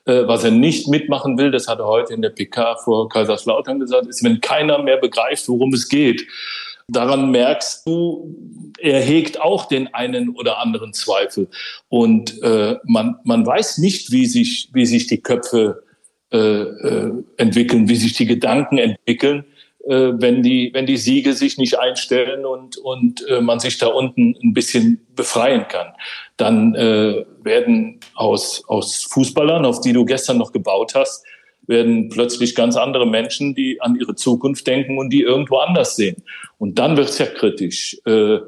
Äh, 0.05 0.27
was 0.27 0.43
er 0.43 0.51
nicht 0.51 0.87
mitmachen 0.87 1.37
will, 1.37 1.51
das 1.51 1.67
hat 1.67 1.79
er 1.79 1.85
heute 1.85 2.13
in 2.13 2.21
der 2.21 2.29
PK 2.29 2.75
vor 2.83 3.09
Kaiserslautern 3.09 3.79
gesagt, 3.79 4.07
ist, 4.07 4.23
wenn 4.23 4.39
keiner 4.41 4.81
mehr 4.81 4.97
begreift, 4.97 5.47
worum 5.47 5.73
es 5.73 5.89
geht. 5.89 6.25
Daran 6.87 7.31
merkst 7.31 7.87
du, 7.87 8.35
er 8.79 8.99
hegt 8.99 9.41
auch 9.41 9.65
den 9.65 9.93
einen 9.93 10.29
oder 10.29 10.59
anderen 10.59 10.93
Zweifel. 10.93 11.47
Und 11.87 12.41
äh, 12.43 12.75
man, 12.83 13.15
man 13.23 13.45
weiß 13.45 13.77
nicht, 13.77 14.11
wie 14.11 14.25
sich, 14.25 14.69
wie 14.73 14.85
sich 14.85 15.07
die 15.07 15.21
Köpfe 15.21 15.83
äh, 16.33 16.37
äh, 16.37 17.11
entwickeln, 17.37 17.87
wie 17.89 17.95
sich 17.95 18.13
die 18.13 18.25
Gedanken 18.25 18.79
entwickeln, 18.79 19.45
äh, 19.85 20.13
wenn 20.13 20.41
die 20.41 20.71
wenn 20.73 20.87
die 20.87 20.97
Siege 20.97 21.33
sich 21.33 21.59
nicht 21.59 21.77
einstellen 21.77 22.43
und 22.43 22.77
und 22.77 23.23
äh, 23.27 23.39
man 23.39 23.59
sich 23.59 23.77
da 23.77 23.87
unten 23.87 24.35
ein 24.43 24.53
bisschen 24.53 25.05
befreien 25.15 25.67
kann. 25.67 25.93
Dann 26.37 26.73
äh, 26.73 27.23
werden 27.43 27.99
aus 28.15 28.63
aus 28.67 29.03
Fußballern, 29.11 29.63
auf 29.63 29.81
die 29.81 29.93
du 29.93 30.05
gestern 30.05 30.39
noch 30.39 30.51
gebaut 30.51 30.95
hast, 30.95 31.23
werden 31.67 32.09
plötzlich 32.09 32.55
ganz 32.55 32.77
andere 32.77 33.05
Menschen, 33.05 33.53
die 33.53 33.79
an 33.79 33.95
ihre 33.95 34.15
Zukunft 34.15 34.65
denken 34.65 34.97
und 34.97 35.11
die 35.11 35.21
irgendwo 35.21 35.57
anders 35.57 35.95
sehen. 35.95 36.23
Und 36.57 36.79
dann 36.79 36.97
wird's 36.97 37.19
ja 37.19 37.27
kritisch. 37.27 37.95
Äh, 38.05 38.39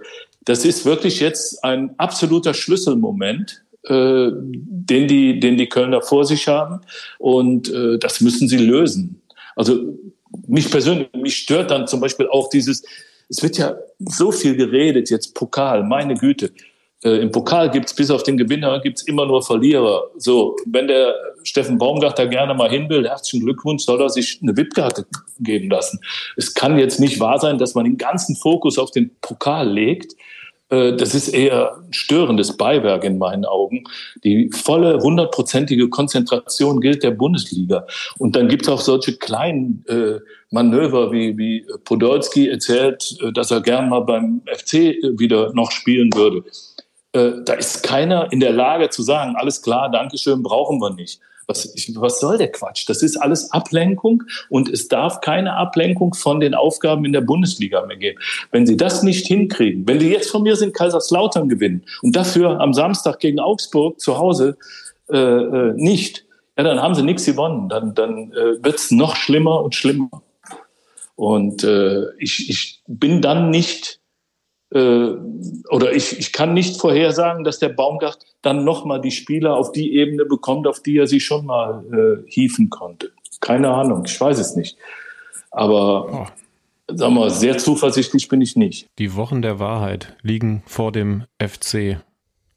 das 0.45 0.63
ist 0.63 0.86
wirklich 0.86 1.19
jetzt 1.19 1.63
ein 1.63 1.93
absoluter 1.97 2.53
Schlüsselmoment 2.53 3.63
äh, 3.88 4.31
den, 4.33 5.07
die, 5.07 5.39
den 5.39 5.57
die 5.57 5.67
Kölner 5.67 6.01
vor 6.01 6.25
sich 6.25 6.47
haben. 6.47 6.81
Und 7.19 7.71
äh, 7.71 7.97
das 7.97 8.21
müssen 8.21 8.47
sie 8.47 8.57
lösen. 8.57 9.21
Also 9.55 9.97
mich 10.47 10.69
persönlich, 10.69 11.07
mich 11.13 11.38
stört 11.38 11.71
dann 11.71 11.88
zum 11.88 11.99
Beispiel 11.99 12.27
auch 12.27 12.49
dieses, 12.49 12.83
es 13.29 13.41
wird 13.41 13.57
ja 13.57 13.75
so 13.99 14.31
viel 14.31 14.55
geredet, 14.55 15.09
jetzt 15.09 15.33
Pokal, 15.33 15.83
meine 15.83 16.15
Güte. 16.15 16.51
Äh, 17.03 17.21
Im 17.21 17.31
Pokal 17.31 17.69
gibt's 17.69 17.93
bis 17.93 18.09
auf 18.11 18.23
den 18.23 18.38
Gewinner 18.38 18.79
gibt's 18.81 19.03
immer 19.03 19.25
nur 19.25 19.43
Verlierer. 19.43 20.03
So, 20.17 20.55
wenn 20.65 20.88
der 20.88 21.13
Steffen 21.43 21.77
Baumgart 21.77 22.17
da 22.17 22.25
gerne 22.25 22.53
mal 22.53 22.69
hin 22.69 22.89
will, 22.89 23.07
herzlichen 23.07 23.45
Glückwunsch, 23.45 23.83
soll 23.83 24.01
er 24.01 24.09
sich 24.09 24.39
eine 24.41 24.57
VIP-Karte 24.57 25.05
geben 25.39 25.69
lassen. 25.69 25.99
Es 26.36 26.53
kann 26.53 26.79
jetzt 26.79 26.99
nicht 26.99 27.19
wahr 27.19 27.39
sein, 27.39 27.57
dass 27.57 27.75
man 27.75 27.86
den 27.86 27.97
ganzen 27.97 28.36
Fokus 28.36 28.77
auf 28.77 28.91
den 28.91 29.11
Pokal 29.21 29.69
legt 29.69 30.15
das 30.70 31.13
ist 31.13 31.28
eher 31.28 31.76
ein 31.78 31.93
störendes 31.93 32.57
Beiwerk 32.57 33.03
in 33.03 33.20
meinen 33.20 33.45
Augen. 33.45 33.84
Die 34.24 34.49
volle, 34.51 34.97
hundertprozentige 34.99 35.89
Konzentration 35.89 36.82
gilt 36.82 37.03
der 37.03 37.11
Bundesliga. 37.11 37.86
Und 38.18 38.36
dann 38.36 38.47
gibt 38.47 38.63
es 38.63 38.70
auch 38.70 38.82
solche 38.82 39.16
kleinen 39.16 39.86
äh, 39.88 40.20
Manöver, 40.51 41.11
wie, 41.11 41.38
wie 41.38 41.66
Podolski 41.84 42.49
erzählt, 42.49 43.18
äh, 43.22 43.32
dass 43.32 43.51
er 43.51 43.61
gern 43.61 43.89
mal 43.89 44.01
beim 44.01 44.41
FC 44.45 44.74
äh, 44.74 45.20
wieder 45.20 45.53
noch 45.53 45.72
spielen 45.72 46.09
würde. 46.16 46.43
Äh, 47.11 47.43
da 47.45 47.53
ist 47.53 47.84
keiner 47.84 48.32
in 48.32 48.39
der 48.39 48.53
Lage 48.53 48.89
zu 48.89 49.03
sagen, 49.03 49.36
alles 49.36 49.61
klar, 49.61 49.89
Dankeschön, 49.91 50.43
brauchen 50.43 50.80
wir 50.80 50.93
nicht. 50.93 51.20
Was, 51.48 51.74
ich, 51.76 51.91
was 51.96 52.20
soll 52.20 52.38
der 52.38 52.52
Quatsch? 52.52 52.88
Das 52.88 53.04
ist 53.04 53.18
alles 53.18 53.52
Ablenkung 53.52 54.24
und 54.50 54.70
es 54.70 54.88
darf 54.88 55.22
keine 55.22 55.56
Ablenkung 55.56 56.14
von 56.14 56.39
den 56.39 56.54
Aufgaben 56.54 57.06
in 57.06 57.14
der 57.14 57.22
Bundesliga 57.22 57.86
mehr 57.86 57.98
geben. 57.98 58.20
Wenn 58.52 58.66
sie 58.66 58.78
das 58.78 59.04
nicht 59.04 59.28
hinkriegen, 59.28 59.88
wenn 59.88 60.00
die 60.00 60.10
jetzt 60.10 60.32
von 60.32 60.43
mir 60.43 60.56
sind, 60.56 60.74
Kaiserslautern 60.74 61.50
gewinnen 61.50 61.84
und 62.02 62.16
dafür 62.16 62.60
am 62.60 62.74
Samstag 62.74 63.20
gegen 63.20 63.39
Augsburg 63.39 64.00
zu 64.00 64.18
Hause 64.18 64.58
äh, 65.10 65.18
äh, 65.18 65.74
nicht, 65.76 66.26
ja, 66.58 66.64
dann 66.64 66.82
haben 66.82 66.96
sie 66.96 67.04
nichts 67.04 67.26
gewonnen. 67.26 67.70
Dann, 67.70 67.93
dann 67.93 68.32
äh, 68.32 68.64
wird 68.64 68.76
es 68.76 68.91
noch 68.91 69.16
schlimmer 69.16 69.62
und 69.62 69.76
schlimmer. 69.76 70.10
Und 71.16 71.64
äh, 71.64 72.12
ich, 72.18 72.50
ich 72.50 72.82
bin 72.88 73.22
dann 73.22 73.50
nicht 73.50 74.00
äh, 74.72 75.11
oder 75.70 75.93
ich, 75.93 76.20
ich 76.20 76.32
kann 76.32 76.53
nicht 76.53 76.80
vorhersagen, 76.80 77.43
dass 77.43 77.59
der 77.59 77.70
Baumgart 77.70 78.20
dann 78.41 78.63
nochmal 78.63 79.01
die 79.01 79.11
Spieler 79.11 79.55
auf 79.55 79.72
die 79.72 79.95
Ebene 79.95 80.26
bekommt, 80.26 80.68
auf 80.68 80.82
die 80.82 80.97
er 80.97 81.07
sie 81.07 81.20
schon 81.20 81.45
mal 81.45 81.84
äh, 81.91 82.30
hieven 82.30 82.70
konnte. 82.70 83.11
Keine 83.41 83.70
Ahnung, 83.70 84.03
ich 84.05 84.20
weiß 84.20 84.39
es 84.39 84.55
nicht. 84.55 84.78
Aber 85.51 86.28
oh. 86.89 86.93
sagen 86.95 87.13
wir, 87.16 87.30
sehr 87.30 87.57
zuversichtlich 87.57 88.28
bin 88.28 88.41
ich 88.41 88.55
nicht. 88.55 88.88
Die 88.97 89.16
Wochen 89.16 89.41
der 89.41 89.59
Wahrheit 89.59 90.16
liegen 90.22 90.63
vor 90.66 90.91
dem 90.91 91.26
FC. 91.41 91.99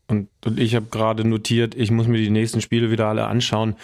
Und, 0.09 0.29
und 0.45 0.59
ich 0.59 0.75
habe 0.75 0.87
gerade 0.91 1.27
notiert, 1.27 1.75
ich 1.75 1.91
muss 1.91 2.07
mir 2.07 2.19
die 2.19 2.31
nächsten 2.31 2.61
Spiele 2.61 2.91
wieder 2.91 3.07
alle 3.07 3.27
anschauen. 3.27 3.77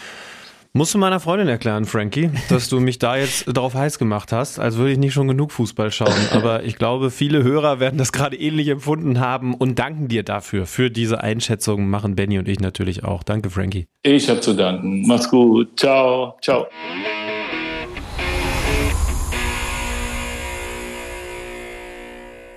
Musst 0.77 0.93
du 0.93 0.99
meiner 0.99 1.21
Freundin 1.21 1.47
erklären, 1.47 1.85
Frankie, 1.85 2.31
dass 2.49 2.69
du 2.69 2.81
mich 2.81 2.99
da 2.99 3.17
jetzt 3.17 3.45
darauf 3.47 3.75
heiß 3.75 3.97
gemacht 4.01 4.33
hast, 4.33 4.59
als 4.59 4.77
würde 4.77 4.91
ich 4.91 4.99
nicht 4.99 5.13
schon 5.13 5.29
genug 5.29 5.53
Fußball 5.53 5.93
schauen. 5.93 6.13
Aber 6.33 6.65
ich 6.65 6.75
glaube, 6.75 7.13
viele 7.13 7.45
Hörer 7.45 7.79
werden 7.79 7.97
das 7.97 8.11
gerade 8.11 8.37
ähnlich 8.37 8.67
empfunden 8.67 9.21
haben 9.21 9.55
und 9.55 9.79
danken 9.79 10.09
dir 10.09 10.25
dafür. 10.25 10.67
Für 10.67 10.91
diese 10.91 11.21
Einschätzung 11.21 11.89
machen 11.89 12.17
Benny 12.17 12.41
und 12.41 12.49
ich 12.49 12.59
natürlich 12.59 13.05
auch. 13.05 13.23
Danke, 13.23 13.51
Frankie. 13.51 13.87
Ich 14.03 14.29
habe 14.29 14.41
zu 14.41 14.53
danken. 14.55 15.07
Mach's 15.07 15.31
gut. 15.31 15.79
Ciao. 15.79 16.35
Ciao. 16.43 16.67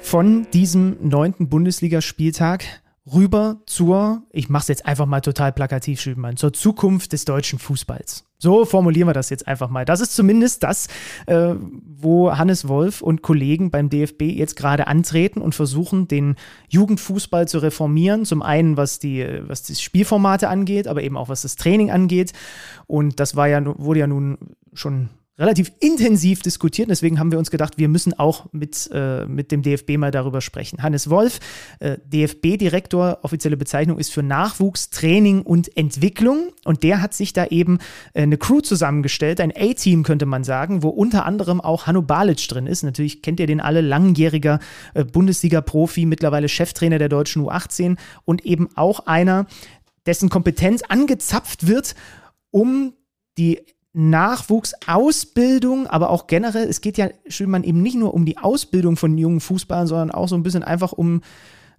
Von 0.01 0.47
diesem 0.51 0.97
neunten 1.07 1.49
Bundesligaspieltag 1.49 2.63
rüber 3.13 3.61
zur, 3.65 4.23
ich 4.31 4.49
mache 4.49 4.63
es 4.63 4.67
jetzt 4.67 4.85
einfach 4.85 5.05
mal 5.05 5.21
total 5.21 5.53
plakativ, 5.53 6.01
Schübenmann, 6.01 6.37
zur 6.37 6.53
Zukunft 6.53 7.13
des 7.13 7.25
deutschen 7.25 7.59
Fußballs. 7.59 8.25
So 8.39 8.65
formulieren 8.65 9.07
wir 9.07 9.13
das 9.13 9.31
jetzt 9.31 9.47
einfach 9.47 9.69
mal. 9.69 9.83
Das 9.83 9.99
ist 9.99 10.15
zumindest 10.15 10.61
das, 10.61 10.87
äh, 11.25 11.55
wo 11.83 12.37
Hannes 12.37 12.67
Wolf 12.67 13.01
und 13.01 13.23
Kollegen 13.23 13.71
beim 13.71 13.89
DFB 13.89 14.23
jetzt 14.23 14.55
gerade 14.55 14.85
antreten 14.85 15.41
und 15.41 15.55
versuchen, 15.55 16.07
den 16.07 16.35
Jugendfußball 16.69 17.47
zu 17.47 17.57
reformieren. 17.59 18.25
Zum 18.25 18.43
einen, 18.43 18.77
was 18.77 18.99
die, 18.99 19.25
was 19.47 19.63
die 19.63 19.75
Spielformate 19.75 20.49
angeht, 20.49 20.87
aber 20.87 21.01
eben 21.01 21.17
auch 21.17 21.29
was 21.29 21.41
das 21.41 21.55
Training 21.55 21.89
angeht. 21.89 22.33
Und 22.85 23.19
das 23.19 23.35
war 23.35 23.47
ja, 23.47 23.59
wurde 23.79 24.01
ja 24.01 24.07
nun 24.07 24.37
schon 24.73 25.09
relativ 25.39 25.71
intensiv 25.79 26.41
diskutiert. 26.41 26.89
Deswegen 26.89 27.19
haben 27.19 27.31
wir 27.31 27.37
uns 27.37 27.51
gedacht, 27.51 27.77
wir 27.77 27.89
müssen 27.89 28.17
auch 28.17 28.51
mit, 28.51 28.89
äh, 28.91 29.25
mit 29.25 29.51
dem 29.51 29.61
DFB 29.61 29.97
mal 29.97 30.11
darüber 30.11 30.41
sprechen. 30.41 30.81
Hannes 30.81 31.09
Wolf, 31.09 31.39
äh, 31.79 31.97
DFB-Direktor, 32.05 33.19
offizielle 33.21 33.57
Bezeichnung 33.57 33.99
ist 33.99 34.11
für 34.11 34.23
Nachwuchs, 34.23 34.89
Training 34.89 35.43
und 35.43 35.75
Entwicklung. 35.77 36.49
Und 36.63 36.83
der 36.83 37.01
hat 37.01 37.13
sich 37.13 37.33
da 37.33 37.45
eben 37.45 37.77
äh, 38.13 38.23
eine 38.23 38.37
Crew 38.37 38.61
zusammengestellt, 38.61 39.39
ein 39.39 39.53
A-Team 39.55 40.03
könnte 40.03 40.25
man 40.25 40.43
sagen, 40.43 40.81
wo 40.81 40.89
unter 40.89 41.25
anderem 41.25 41.61
auch 41.61 41.85
Hanno 41.85 42.01
Balic 42.01 42.47
drin 42.47 42.65
ist. 42.65 42.83
Natürlich 42.83 43.21
kennt 43.21 43.39
ihr 43.39 43.47
den 43.47 43.61
alle, 43.61 43.81
langjähriger 43.81 44.59
äh, 44.95 45.03
Bundesliga-Profi, 45.03 46.05
mittlerweile 46.05 46.49
Cheftrainer 46.49 46.97
der 46.97 47.09
deutschen 47.09 47.43
U18 47.43 47.97
und 48.25 48.45
eben 48.45 48.69
auch 48.75 49.05
einer, 49.05 49.45
dessen 50.07 50.29
Kompetenz 50.29 50.81
angezapft 50.81 51.67
wird, 51.67 51.93
um 52.49 52.93
die 53.37 53.61
Nachwuchsausbildung, 53.97 55.87
aber 55.87 56.11
auch 56.11 56.27
generell, 56.27 56.67
es 56.67 56.81
geht 56.81 56.97
ja 56.99 57.09
Schönmann 57.27 57.63
eben 57.63 57.81
nicht 57.81 57.95
nur 57.95 58.13
um 58.13 58.25
die 58.25 58.37
Ausbildung 58.37 58.95
von 58.95 59.17
jungen 59.17 59.39
Fußballern, 59.39 59.87
sondern 59.87 60.11
auch 60.11 60.27
so 60.27 60.35
ein 60.35 60.43
bisschen 60.43 60.63
einfach 60.63 60.91
um 60.91 61.21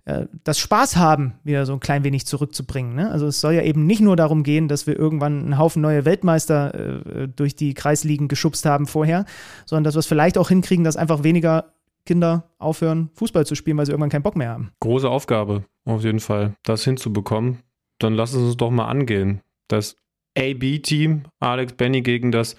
äh, 0.05 0.27
das 0.43 0.59
Spaß 0.59 0.97
haben 0.97 1.35
wieder 1.45 1.65
so 1.65 1.75
ein 1.75 1.81
klein 1.81 2.03
wenig 2.03 2.27
zurückzubringen. 2.27 2.97
Ne? 2.97 3.09
Also 3.11 3.27
es 3.27 3.41
soll 3.41 3.53
ja 3.53 3.63
eben 3.63 3.87
nicht 3.87 4.01
nur 4.01 4.17
darum 4.17 4.43
gehen, 4.43 4.67
dass 4.67 4.89
wir 4.89 4.99
irgendwann 4.99 5.39
einen 5.39 5.59
Haufen 5.59 5.81
neue 5.81 6.05
Weltmeister 6.05 6.75
äh, 6.75 7.29
durch 7.29 7.55
die 7.55 7.75
Kreisligen 7.75 8.27
geschubst 8.27 8.67
haben 8.67 8.89
vorher, 8.89 9.25
sondern 9.65 9.85
dass 9.85 9.95
wir 9.95 10.01
es 10.01 10.07
vielleicht 10.07 10.39
auch 10.39 10.49
hinkriegen, 10.49 10.85
dass 10.85 10.97
einfach 10.97 11.23
weniger 11.23 11.73
Kinder 12.05 12.51
aufhören, 12.59 13.11
Fußball 13.15 13.47
zu 13.47 13.55
spielen, 13.55 13.77
weil 13.77 13.87
sie 13.87 13.93
irgendwann 13.93 14.11
keinen 14.11 14.23
Bock 14.23 14.35
mehr 14.35 14.49
haben. 14.49 14.73
Große 14.81 15.09
Aufgabe, 15.09 15.65
auf 15.85 16.03
jeden 16.03 16.21
Fall, 16.21 16.55
das 16.65 16.83
hinzubekommen. 16.83 17.59
Dann 17.99 18.15
lass 18.15 18.33
es 18.33 18.43
uns 18.43 18.57
doch 18.57 18.71
mal 18.71 18.87
angehen. 18.87 19.43
Das 19.69 19.97
AB-Team, 20.39 21.25
Alex 21.41 21.73
Benny 21.73 22.01
gegen 22.01 22.31
das 22.31 22.55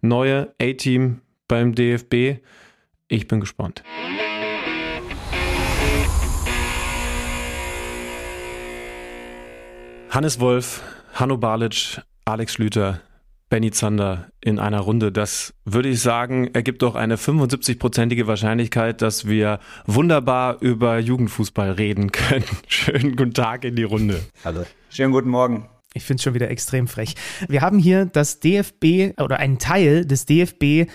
neue 0.00 0.52
A-Team 0.60 1.20
beim 1.46 1.72
DFB. 1.72 2.42
Ich 3.06 3.28
bin 3.28 3.38
gespannt. 3.38 3.84
Hannes 10.10 10.40
Wolf, 10.40 10.82
Hanno 11.14 11.38
Balic, 11.38 12.02
Alex 12.24 12.54
Schlüter, 12.54 13.00
Benny 13.48 13.70
Zander 13.70 14.30
in 14.40 14.58
einer 14.58 14.80
Runde. 14.80 15.12
Das 15.12 15.54
würde 15.64 15.90
ich 15.90 16.00
sagen, 16.00 16.48
ergibt 16.48 16.82
doch 16.82 16.96
eine 16.96 17.16
75-prozentige 17.16 18.26
Wahrscheinlichkeit, 18.26 19.00
dass 19.00 19.28
wir 19.28 19.60
wunderbar 19.86 20.60
über 20.60 20.98
Jugendfußball 20.98 21.70
reden 21.70 22.10
können. 22.10 22.44
Schönen 22.66 23.14
guten 23.14 23.32
Tag 23.32 23.64
in 23.64 23.76
die 23.76 23.84
Runde. 23.84 24.22
Hallo. 24.44 24.64
Schönen 24.90 25.12
guten 25.12 25.30
Morgen. 25.30 25.68
Ich 25.94 26.04
finde 26.04 26.20
es 26.20 26.24
schon 26.24 26.34
wieder 26.34 26.50
extrem 26.50 26.88
frech. 26.88 27.14
Wir 27.48 27.60
haben 27.60 27.78
hier 27.78 28.06
das 28.06 28.40
DFB 28.40 29.20
oder 29.20 29.38
einen 29.38 29.58
Teil 29.58 30.04
des 30.04 30.26
DFB 30.26 30.90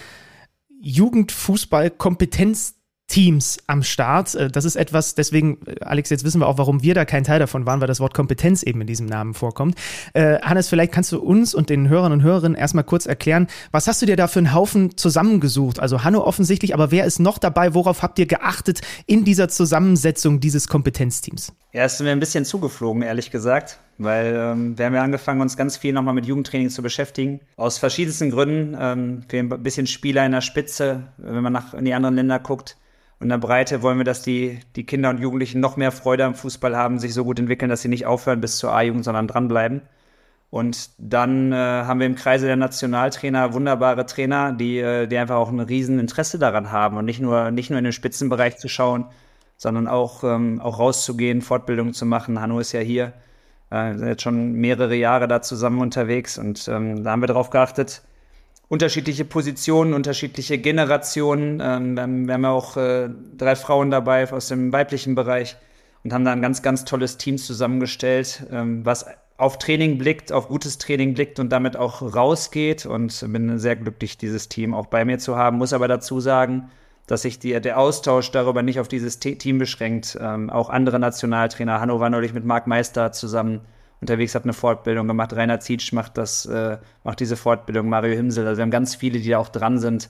Jugendfußball-Kompetenz 0.82 2.78
Teams 3.08 3.58
am 3.68 3.84
Start. 3.84 4.36
Äh, 4.36 4.50
das 4.50 4.66
ist 4.66 4.76
etwas, 4.76 5.16
deswegen, 5.16 5.60
äh, 5.66 5.80
Alex, 5.82 6.10
jetzt 6.10 6.24
wissen 6.24 6.42
wir 6.42 6.48
auch, 6.48 6.58
warum 6.58 6.84
wir 6.84 6.94
da 6.94 7.06
kein 7.06 7.24
Teil 7.24 7.40
davon 7.40 7.66
waren, 7.66 7.80
weil 7.80 7.88
das 7.88 8.00
Wort 8.00 8.14
Kompetenz 8.14 8.64
eben 8.64 8.82
in 8.82 8.88
diesem 8.88 9.06
Namen 9.06 9.34
vorkommt. 9.34 9.76
Äh, 10.14 10.40
Hannes, 10.42 10.68
vielleicht 10.68 10.92
kannst 10.92 11.12
du 11.12 11.20
uns 11.20 11.56
und 11.56 11.70
den 11.70 11.90
Hörern 11.90 12.12
und 12.12 12.22
Hörerinnen 12.22 12.58
erstmal 12.58 12.84
kurz 12.84 13.06
erklären, 13.06 13.48
was 13.72 13.88
hast 13.88 14.02
du 14.02 14.06
dir 14.06 14.18
da 14.18 14.28
für 14.28 14.40
einen 14.40 14.54
Haufen 14.54 14.98
zusammengesucht? 14.98 15.80
Also 15.80 16.04
Hanno 16.04 16.22
offensichtlich, 16.22 16.74
aber 16.74 16.92
wer 16.92 17.06
ist 17.06 17.20
noch 17.20 17.38
dabei? 17.38 17.74
Worauf 17.74 18.02
habt 18.02 18.20
ihr 18.20 18.26
geachtet 18.26 18.82
in 19.06 19.24
dieser 19.24 19.48
Zusammensetzung 19.48 20.40
dieses 20.42 20.68
Kompetenzteams? 20.68 21.54
Ja, 21.74 21.86
ist 21.86 22.00
mir 22.02 22.12
ein 22.12 22.20
bisschen 22.20 22.46
zugeflogen, 22.46 23.02
ehrlich 23.02 23.30
gesagt, 23.30 23.80
weil 23.98 24.34
ähm, 24.36 24.78
wir 24.78 24.86
haben 24.86 24.96
ja 24.96 25.04
angefangen, 25.04 25.42
uns 25.42 25.58
ganz 25.58 25.78
viel 25.78 25.94
nochmal 25.94 26.14
mit 26.14 26.26
Jugendtraining 26.26 26.70
zu 26.70 26.82
beschäftigen. 26.82 27.42
Aus 27.56 27.78
verschiedensten 27.78 28.32
Gründen. 28.32 28.76
Ähm, 28.80 29.26
wir 29.30 29.40
haben 29.40 29.52
ein 29.52 29.64
bisschen 29.64 29.88
Spieler 29.88 30.26
in 30.26 30.32
der 30.32 30.42
Spitze, 30.42 31.10
wenn 31.18 31.44
man 31.44 31.54
nach 31.54 31.74
in 31.74 31.86
die 31.86 31.94
anderen 31.94 32.16
Länder 32.16 32.40
guckt 32.40 32.78
und 33.20 33.26
in 33.26 33.30
der 33.30 33.38
Breite 33.38 33.82
wollen 33.82 33.98
wir, 33.98 34.06
dass 34.06 34.22
die, 34.22 34.60
die 34.76 34.86
Kinder 34.86 35.10
und 35.10 35.20
Jugendlichen 35.20 35.60
noch 35.60 35.76
mehr 35.76 35.92
Freude 35.92 36.26
am 36.26 36.36
Fußball 36.36 36.76
haben, 36.76 37.00
sich 37.00 37.14
so 37.14 37.24
gut 37.24 37.40
entwickeln, 37.40 37.70
dass 37.70 37.82
sie 37.82 37.88
nicht 37.90 38.06
aufhören 38.06 38.42
bis 38.42 38.58
zur 38.58 38.74
A-Jugend, 38.74 39.04
sondern 39.04 39.28
dranbleiben. 39.28 39.82
Und 40.50 40.92
dann 40.98 41.52
äh, 41.52 41.56
haben 41.56 42.00
wir 42.00 42.08
im 42.08 42.16
Kreise 42.16 42.46
der 42.46 42.56
Nationaltrainer 42.56 43.54
wunderbare 43.54 44.06
Trainer, 44.06 44.54
die, 44.54 44.78
äh, 44.78 45.08
die 45.08 45.18
einfach 45.18 45.36
auch 45.36 45.50
ein 45.50 45.60
riesen 45.60 46.00
Interesse 46.00 46.40
daran 46.40 46.72
haben 46.72 46.96
und 46.98 47.06
nicht 47.06 47.20
nur, 47.20 47.52
nicht 47.52 47.70
nur 47.70 47.80
in 47.80 47.84
den 47.84 47.92
Spitzenbereich 47.92 48.58
zu 48.58 48.70
schauen, 48.70 49.06
sondern 49.58 49.88
auch, 49.88 50.24
ähm, 50.24 50.62
auch 50.62 50.80
rauszugehen, 50.80 51.42
Fortbildungen 51.42 51.94
zu 51.94 52.06
machen. 52.06 52.40
Hanno 52.40 52.60
ist 52.60 52.72
ja 52.72 52.80
hier, 52.80 53.14
äh, 53.70 53.96
sind 53.96 54.08
jetzt 54.08 54.22
schon 54.22 54.54
mehrere 54.54 54.96
Jahre 54.96 55.28
da 55.28 55.42
zusammen 55.42 55.80
unterwegs 55.80 56.38
und 56.38 56.68
ähm, 56.68 57.04
da 57.04 57.12
haben 57.12 57.22
wir 57.22 57.28
darauf 57.28 57.50
geachtet, 57.50 58.04
unterschiedliche 58.70 59.26
Positionen, 59.26 59.94
unterschiedliche 59.94 60.58
Generationen. 60.58 61.62
Ähm, 61.62 61.96
wir, 61.96 62.04
haben, 62.04 62.28
wir 62.28 62.34
haben 62.34 62.44
ja 62.44 62.52
auch 62.52 62.78
äh, 62.78 63.10
drei 63.38 63.56
Frauen 63.56 63.92
dabei 63.92 64.32
aus 64.32 64.48
dem 64.48 64.72
weiblichen 64.72 65.16
Bereich 65.16 65.58
und 66.04 66.14
haben 66.14 66.26
da 66.26 66.32
ein 66.32 66.42
ganz, 66.42 66.62
ganz 66.62 66.86
tolles 66.86 67.18
Team 67.18 67.38
zusammengestellt, 67.38 68.46
ähm, 68.52 68.86
was 68.86 69.06
auf 69.38 69.60
Training 69.60 69.98
blickt, 69.98 70.32
auf 70.32 70.48
gutes 70.48 70.78
Training 70.80 71.14
blickt 71.14 71.40
und 71.40 71.50
damit 71.50 71.78
auch 71.78 72.02
rausgeht. 72.02 72.86
Und 72.86 73.24
bin 73.32 73.60
sehr 73.60 73.76
glücklich, 73.76 74.18
dieses 74.18 74.50
Team 74.50 74.74
auch 74.74 74.88
bei 74.88 75.06
mir 75.06 75.20
zu 75.20 75.36
haben. 75.36 75.58
Muss 75.58 75.74
aber 75.74 75.88
dazu 75.88 76.20
sagen, 76.20 76.70
dass 77.08 77.24
sich 77.24 77.40
die, 77.40 77.60
der 77.60 77.80
Austausch 77.80 78.32
darüber 78.32 78.62
nicht 78.62 78.80
auf 78.80 78.88
dieses 78.88 79.20
Team 79.20 79.58
beschränkt. 79.58 80.18
Ähm, 80.22 80.50
auch 80.50 80.70
andere 80.70 81.00
Nationaltrainer, 81.00 81.80
Hannover 81.80 82.10
neulich 82.10 82.34
mit 82.34 82.46
Marc 82.46 82.68
Meister 82.68 83.12
zusammen 83.12 83.62
unterwegs, 84.02 84.36
hat 84.36 84.44
eine 84.44 84.54
Fortbildung 84.54 85.08
gemacht. 85.08 85.34
Rainer 85.34 85.60
Zietsch 85.60 85.94
macht 85.94 86.18
das, 86.18 86.46
äh, 86.46 86.78
macht 87.04 87.20
diese 87.20 87.38
Fortbildung, 87.38 87.90
Mario 87.90 88.16
Himsel. 88.16 88.46
Also 88.46 88.60
wir 88.60 88.64
haben 88.64 88.72
ganz 88.72 88.96
viele, 88.96 89.20
die 89.20 89.30
da 89.30 89.40
auch 89.40 89.50
dran 89.50 89.80
sind. 89.80 90.10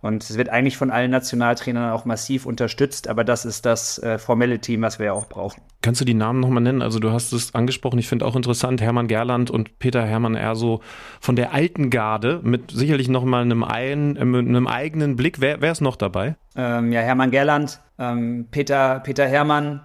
Und 0.00 0.22
es 0.22 0.38
wird 0.38 0.48
eigentlich 0.48 0.76
von 0.76 0.92
allen 0.92 1.10
Nationaltrainern 1.10 1.90
auch 1.90 2.04
massiv 2.04 2.46
unterstützt, 2.46 3.08
aber 3.08 3.24
das 3.24 3.44
ist 3.44 3.66
das 3.66 3.98
äh, 3.98 4.18
formelle 4.18 4.60
Team, 4.60 4.82
was 4.82 5.00
wir 5.00 5.06
ja 5.06 5.12
auch 5.12 5.28
brauchen. 5.28 5.60
Kannst 5.82 6.00
du 6.00 6.04
die 6.04 6.14
Namen 6.14 6.38
nochmal 6.38 6.62
nennen? 6.62 6.82
Also 6.82 7.00
du 7.00 7.10
hast 7.10 7.32
es 7.32 7.54
angesprochen, 7.54 7.98
ich 7.98 8.06
finde 8.06 8.24
auch 8.24 8.36
interessant, 8.36 8.80
Hermann 8.80 9.08
Gerland 9.08 9.50
und 9.50 9.80
Peter 9.80 10.04
Hermann 10.04 10.36
eher 10.36 10.54
so 10.54 10.80
von 11.20 11.34
der 11.34 11.52
alten 11.52 11.90
Garde 11.90 12.40
mit 12.44 12.70
sicherlich 12.70 13.08
nochmal 13.08 13.42
einem, 13.42 13.64
ein, 13.64 14.16
äh, 14.16 14.20
einem 14.20 14.68
eigenen 14.68 15.16
Blick. 15.16 15.40
Wer, 15.40 15.60
wer 15.60 15.72
ist 15.72 15.80
noch 15.80 15.96
dabei? 15.96 16.36
Ähm, 16.54 16.92
ja, 16.92 17.00
Hermann 17.00 17.32
Gerland, 17.32 17.80
ähm, 17.98 18.46
Peter, 18.52 19.00
Peter 19.00 19.26
Hermann, 19.26 19.80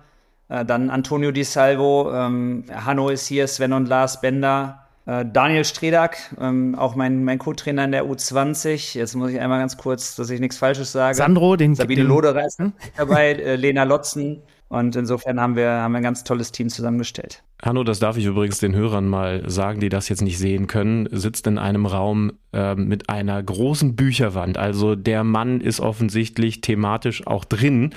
äh, 0.47 0.63
dann 0.63 0.91
Antonio 0.91 1.31
Di 1.31 1.43
Salvo, 1.43 2.11
ähm, 2.13 2.65
Hanno 2.71 3.09
ist 3.09 3.25
hier, 3.25 3.47
Sven 3.47 3.73
und 3.73 3.87
Lars 3.87 4.21
Bender, 4.21 4.82
Daniel 5.05 5.65
Stredak, 5.65 6.17
ähm, 6.39 6.75
auch 6.75 6.95
mein, 6.95 7.23
mein 7.23 7.37
Co-Trainer 7.37 7.83
in 7.83 7.91
der 7.91 8.05
U20. 8.05 8.97
Jetzt 8.97 9.15
muss 9.15 9.31
ich 9.31 9.39
einmal 9.39 9.59
ganz 9.59 9.77
kurz, 9.77 10.15
dass 10.15 10.29
ich 10.29 10.39
nichts 10.39 10.57
Falsches 10.57 10.93
sage. 10.93 11.15
Sandro, 11.15 11.57
den 11.57 11.75
Sabine 11.75 12.03
Loderer 12.03 12.45
ist 12.45 12.61
dabei, 12.95 13.33
äh, 13.33 13.55
Lena 13.55 13.83
Lotzen. 13.83 14.41
Und 14.69 14.95
insofern 14.95 15.39
haben 15.39 15.55
wir, 15.55 15.69
haben 15.69 15.91
wir 15.91 15.99
ein 15.99 16.03
ganz 16.03 16.23
tolles 16.23 16.51
Team 16.51 16.67
zusammengestellt. 16.69 17.43
Hanno, 17.61 17.83
das 17.83 17.99
darf 17.99 18.17
ich 18.17 18.25
übrigens 18.25 18.57
den 18.57 18.73
Hörern 18.73 19.07
mal 19.07 19.47
sagen, 19.47 19.79
die 19.79 19.89
das 19.89 20.09
jetzt 20.09 20.23
nicht 20.23 20.39
sehen 20.39 20.65
können, 20.65 21.07
sitzt 21.11 21.45
in 21.45 21.59
einem 21.59 21.85
Raum 21.85 22.33
äh, 22.53 22.73
mit 22.73 23.07
einer 23.07 23.43
großen 23.43 23.95
Bücherwand. 23.95 24.57
Also 24.57 24.95
der 24.95 25.23
Mann 25.23 25.61
ist 25.61 25.79
offensichtlich 25.79 26.61
thematisch 26.61 27.27
auch 27.27 27.45
drin. 27.45 27.93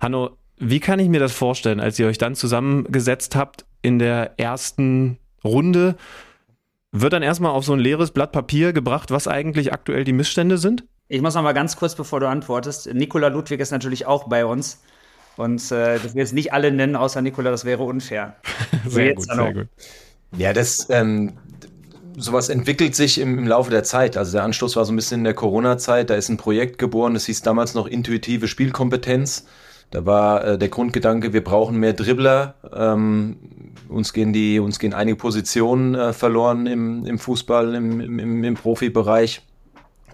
Hanno, 0.00 0.36
wie 0.58 0.78
kann 0.78 1.00
ich 1.00 1.08
mir 1.08 1.18
das 1.18 1.32
vorstellen, 1.32 1.80
als 1.80 1.98
ihr 1.98 2.06
euch 2.06 2.18
dann 2.18 2.36
zusammengesetzt 2.36 3.34
habt 3.34 3.64
in 3.82 3.98
der 3.98 4.38
ersten 4.38 5.18
Runde? 5.42 5.96
Wird 6.92 7.14
dann 7.14 7.22
erstmal 7.22 7.52
auf 7.52 7.64
so 7.64 7.72
ein 7.72 7.80
leeres 7.80 8.10
Blatt 8.10 8.32
Papier 8.32 8.74
gebracht, 8.74 9.10
was 9.10 9.26
eigentlich 9.26 9.72
aktuell 9.72 10.04
die 10.04 10.12
Missstände 10.12 10.58
sind? 10.58 10.84
Ich 11.08 11.22
muss 11.22 11.34
noch 11.34 11.42
mal 11.42 11.52
ganz 11.52 11.76
kurz, 11.76 11.94
bevor 11.94 12.20
du 12.20 12.28
antwortest. 12.28 12.92
Nikola 12.92 13.28
Ludwig 13.28 13.60
ist 13.60 13.70
natürlich 13.70 14.06
auch 14.06 14.28
bei 14.28 14.44
uns. 14.44 14.82
Und 15.36 15.60
äh, 15.72 15.98
das 15.98 16.14
will 16.14 16.20
jetzt 16.20 16.34
nicht 16.34 16.52
alle 16.52 16.70
nennen, 16.70 16.94
außer 16.94 17.22
Nikola, 17.22 17.50
das 17.50 17.64
wäre 17.64 17.82
unfair. 17.82 18.36
sehr 18.86 19.14
gut, 19.14 19.24
sehr 19.24 19.54
gut. 19.54 19.68
Ja, 20.36 20.52
das, 20.52 20.88
ähm, 20.90 21.32
sowas 22.16 22.50
entwickelt 22.50 22.94
sich 22.94 23.18
im, 23.18 23.38
im, 23.38 23.46
Laufe 23.46 23.70
der 23.70 23.84
Zeit. 23.84 24.18
Also 24.18 24.32
der 24.32 24.44
Anstoß 24.44 24.76
war 24.76 24.84
so 24.84 24.92
ein 24.92 24.96
bisschen 24.96 25.20
in 25.20 25.24
der 25.24 25.34
Corona-Zeit. 25.34 26.10
Da 26.10 26.14
ist 26.14 26.28
ein 26.28 26.36
Projekt 26.36 26.78
geboren, 26.78 27.14
das 27.14 27.26
hieß 27.26 27.42
damals 27.42 27.74
noch 27.74 27.86
intuitive 27.86 28.48
Spielkompetenz. 28.48 29.46
Da 29.92 30.06
war 30.06 30.44
äh, 30.44 30.58
der 30.58 30.68
Grundgedanke, 30.68 31.32
wir 31.32 31.44
brauchen 31.44 31.76
mehr 31.76 31.92
Dribbler. 31.92 32.54
Ähm, 32.74 33.36
uns 33.88 34.12
gehen 34.14 34.32
die, 34.32 34.58
uns 34.58 34.78
gehen 34.78 34.94
einige 34.94 35.16
Positionen 35.16 35.94
äh, 35.94 36.12
verloren 36.14 36.66
im, 36.66 37.04
im 37.04 37.18
Fußball, 37.18 37.74
im, 37.74 38.00
im, 38.00 38.42
im 38.42 38.54
Profibereich. 38.54 39.42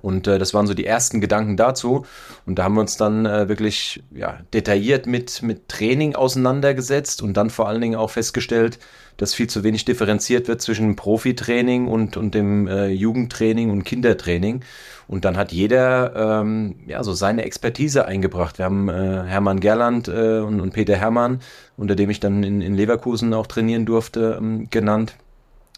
Und 0.03 0.27
äh, 0.27 0.39
das 0.39 0.53
waren 0.53 0.67
so 0.67 0.75
die 0.75 0.85
ersten 0.85 1.21
Gedanken 1.21 1.57
dazu. 1.57 2.05
Und 2.45 2.59
da 2.59 2.65
haben 2.65 2.75
wir 2.75 2.81
uns 2.81 2.97
dann 2.97 3.25
äh, 3.25 3.49
wirklich 3.49 4.03
ja, 4.11 4.41
detailliert 4.53 5.07
mit, 5.07 5.43
mit 5.43 5.69
Training 5.69 6.17
auseinandergesetzt 6.17 7.23
und 7.23 7.37
dann 7.37 7.49
vor 7.49 7.69
allen 7.69 7.81
Dingen 7.81 7.97
auch 7.97 8.11
festgestellt, 8.11 8.81
dass 9.17 9.35
viel 9.35 9.49
zu 9.49 9.63
wenig 9.63 9.85
differenziert 9.85 10.49
wird 10.49 10.61
zwischen 10.61 10.97
Profitraining 10.97 11.87
und, 11.87 12.17
und 12.17 12.35
dem 12.35 12.67
äh, 12.67 12.89
Jugendtraining 12.89 13.71
und 13.71 13.85
Kindertraining. 13.85 14.63
Und 15.09 15.25
dann 15.25 15.39
hat 15.39 15.53
jeder 15.53 16.43
ähm, 16.43 16.77
ja 16.87 17.03
so 17.03 17.15
seine 17.15 17.45
Expertise 17.45 18.05
eingebracht. 18.05 18.59
Wir 18.59 18.67
haben 18.67 18.91
äh, 18.91 19.25
Hermann 19.25 19.59
Gerland 19.59 20.07
äh, 20.07 20.41
und, 20.41 20.61
und 20.61 20.75
Peter 20.75 20.97
Hermann, 20.97 21.41
unter 21.79 21.97
dem 21.97 22.11
ich 22.11 22.21
dann 22.21 22.45
in, 22.45 22.61
in 22.61 22.75
Leverkusen 22.75 23.33
auch 23.33 23.47
trainieren 23.47 23.87
durfte, 23.87 24.37
ähm, 24.39 24.69
genannt. 24.71 25.15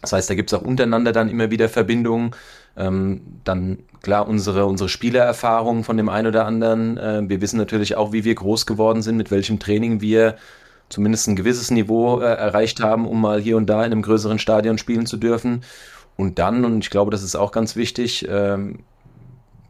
Das 0.01 0.11
heißt, 0.13 0.29
da 0.29 0.35
gibt's 0.35 0.53
auch 0.53 0.61
untereinander 0.61 1.13
dann 1.13 1.29
immer 1.29 1.49
wieder 1.49 1.69
Verbindungen. 1.69 2.31
Ähm, 2.75 3.21
dann 3.45 3.79
klar 4.01 4.27
unsere, 4.27 4.65
unsere 4.65 4.89
Spielererfahrung 4.89 5.85
von 5.85 5.95
dem 5.95 6.09
einen 6.09 6.27
oder 6.27 6.45
anderen. 6.45 6.97
Äh, 6.97 7.21
wir 7.29 7.39
wissen 7.39 7.57
natürlich 7.57 7.95
auch, 7.95 8.11
wie 8.11 8.25
wir 8.25 8.35
groß 8.35 8.65
geworden 8.65 9.01
sind, 9.01 9.15
mit 9.15 9.31
welchem 9.31 9.59
Training 9.59 10.01
wir 10.01 10.35
zumindest 10.89 11.27
ein 11.27 11.37
gewisses 11.37 11.71
Niveau 11.71 12.19
äh, 12.19 12.25
erreicht 12.25 12.81
haben, 12.81 13.07
um 13.07 13.21
mal 13.21 13.39
hier 13.39 13.55
und 13.55 13.67
da 13.67 13.79
in 13.85 13.93
einem 13.93 14.01
größeren 14.01 14.39
Stadion 14.39 14.77
spielen 14.77 15.05
zu 15.05 15.15
dürfen. 15.15 15.63
Und 16.17 16.39
dann, 16.39 16.65
und 16.65 16.83
ich 16.83 16.89
glaube, 16.89 17.11
das 17.11 17.23
ist 17.23 17.35
auch 17.35 17.51
ganz 17.51 17.77
wichtig, 17.77 18.27
ähm, 18.29 18.79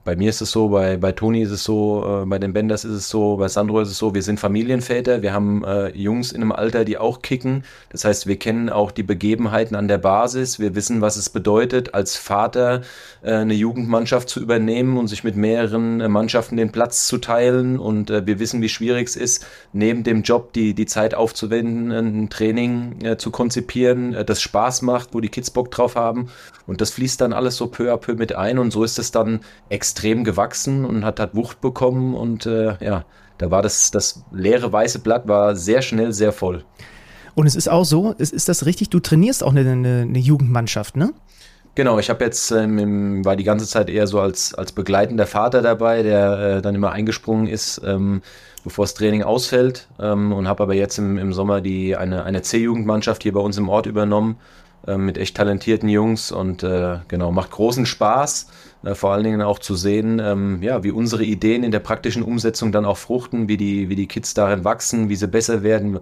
bei 0.04 0.16
mir 0.16 0.30
ist 0.30 0.42
es 0.42 0.52
so, 0.52 0.70
bei, 0.70 0.98
bei 0.98 1.12
Toni 1.12 1.42
ist 1.42 1.52
es 1.52 1.64
so, 1.64 2.24
äh, 2.24 2.26
bei 2.26 2.40
den 2.40 2.54
Benders 2.54 2.84
ist 2.86 2.94
es 2.94 3.10
so, 3.10 3.38
bei 3.38 3.48
Sandro 3.48 3.82
ist 3.82 3.90
es 3.90 3.98
so, 3.98 4.16
wir 4.16 4.24
sind 4.24 4.40
Familienväter, 4.40 5.22
wir 5.22 5.34
haben 5.34 5.64
äh, 5.64 5.90
Jungs 5.90 6.32
in 6.32 6.42
einem 6.42 6.52
Alter, 6.52 6.86
die 6.86 6.98
auch 6.98 7.22
kicken. 7.22 7.64
Das 7.90 8.04
heißt, 8.06 8.26
wir 8.26 8.38
kennen 8.38 8.70
auch 8.70 8.92
die 8.92 9.04
Begebenheiten 9.04 9.76
an 9.76 9.88
der 9.88 10.00
Basis, 10.00 10.60
wir 10.60 10.76
wissen, 10.76 11.02
was 11.02 11.18
es 11.18 11.30
bedeutet, 11.30 11.94
als 11.94 12.18
Vater 12.18 12.82
äh, 13.22 13.34
eine 13.34 13.54
Jugendmannschaft 13.54 14.28
zu 14.30 14.42
übernehmen 14.42 14.98
und 14.98 15.08
sich 15.08 15.24
mit 15.24 15.36
mehreren 15.36 16.02
äh, 16.02 16.08
Mannschaften 16.08 16.58
den 16.58 16.72
Platz 16.72 17.06
zu 17.06 17.20
teilen. 17.20 17.78
Und 17.78 18.10
äh, 18.10 18.26
wir 18.26 18.40
wissen, 18.40 18.62
wie 18.62 18.70
schwierig 18.70 19.08
es 19.08 19.16
ist, 19.16 19.46
neben 19.72 20.04
dem 20.04 20.24
Job 20.24 20.54
die, 20.54 20.74
die 20.74 20.88
Zeit 20.88 21.14
aufzuwenden, 21.14 21.92
ein 21.92 22.30
Training 22.30 23.04
äh, 23.04 23.18
zu 23.18 23.30
konzipieren, 23.30 24.16
das 24.26 24.42
Spaß 24.42 24.82
macht, 24.82 25.14
wo 25.14 25.20
die 25.20 25.30
Kids 25.30 25.52
Bock 25.52 25.70
drauf 25.72 25.96
haben. 25.96 26.30
Und 26.66 26.82
das 26.82 26.92
fließt 26.92 27.22
dann 27.22 27.34
alles 27.34 27.58
so 27.58 27.68
peu 27.68 27.94
à 27.94 27.98
peu 27.98 28.16
mit 28.16 28.36
ein 28.36 28.58
und 28.58 28.72
so 28.72 28.84
ist 28.84 28.98
es 28.98 29.12
dann 29.12 29.42
extrem 29.70 29.91
extrem 29.92 30.24
gewachsen 30.24 30.86
und 30.86 31.04
hat, 31.04 31.20
hat 31.20 31.36
Wucht 31.36 31.60
bekommen 31.60 32.16
und 32.16 32.46
äh, 32.46 32.78
ja, 32.80 33.04
da 33.38 33.52
war 33.52 33.62
das, 33.62 33.92
das 33.92 34.24
leere 34.32 34.72
weiße 34.72 35.00
Blatt 35.00 35.28
war 35.28 35.56
sehr 35.56 35.82
schnell 35.82 36.14
sehr 36.14 36.32
voll. 36.32 36.64
Und 37.36 37.46
es 37.46 37.56
ist 37.56 37.70
auch 37.70 37.84
so, 37.84 38.14
ist, 38.18 38.32
ist 38.32 38.48
das 38.48 38.66
richtig, 38.66 38.90
du 38.90 39.02
trainierst 39.02 39.44
auch 39.44 39.52
eine, 39.52 39.70
eine, 39.70 40.06
eine 40.08 40.20
Jugendmannschaft, 40.20 40.96
ne? 40.96 41.14
Genau, 41.76 42.00
ich 42.00 42.10
habe 42.10 42.24
jetzt 42.24 42.52
ähm, 42.52 43.24
war 43.26 43.36
die 43.36 43.44
ganze 43.44 43.66
Zeit 43.66 43.90
eher 43.90 44.06
so 44.06 44.20
als 44.20 44.54
als 44.54 44.74
begleitender 44.74 45.26
Vater 45.26 45.62
dabei, 45.62 46.04
der 46.04 46.58
äh, 46.58 46.62
dann 46.62 46.76
immer 46.76 46.92
eingesprungen 46.92 47.48
ist, 47.48 47.82
ähm, 47.86 48.22
bevor 48.66 48.84
das 48.84 48.94
Training 48.94 49.24
ausfällt 49.24 49.88
ähm, 49.98 50.34
und 50.34 50.50
habe 50.50 50.64
aber 50.64 50.74
jetzt 50.74 50.98
im, 50.98 51.18
im 51.18 51.32
Sommer 51.32 51.62
die 51.62 51.96
eine 51.96 52.24
eine 52.24 52.42
C-Jugendmannschaft 52.42 53.24
hier 53.24 53.32
bei 53.32 53.40
uns 53.40 53.58
im 53.58 53.70
Ort 53.70 53.86
übernommen 53.86 54.38
äh, 54.88 54.98
mit 54.98 55.18
echt 55.18 55.38
talentierten 55.38 55.90
Jungs 55.90 56.32
und 56.32 56.64
äh, 56.64 57.00
genau 57.08 57.32
macht 57.32 57.52
großen 57.52 57.86
Spaß. 57.86 58.48
Äh, 58.84 58.96
vor 58.96 59.12
allen 59.12 59.24
Dingen 59.24 59.42
auch 59.42 59.60
zu 59.60 59.76
sehen, 59.76 60.20
ähm, 60.20 60.64
ja, 60.64 60.84
wie 60.84 60.92
unsere 60.92 61.24
Ideen 61.24 61.64
in 61.64 61.72
der 61.72 61.80
praktischen 61.80 62.24
Umsetzung 62.24 62.72
dann 62.72 62.86
auch 62.86 62.98
fruchten, 62.98 63.48
wie 63.48 63.58
die, 63.58 63.90
wie 63.90 63.96
die 63.96 64.08
Kids 64.08 64.34
darin 64.34 64.64
wachsen, 64.64 65.10
wie 65.10 65.16
sie 65.16 65.28
besser 65.28 65.64
werden, 65.64 66.00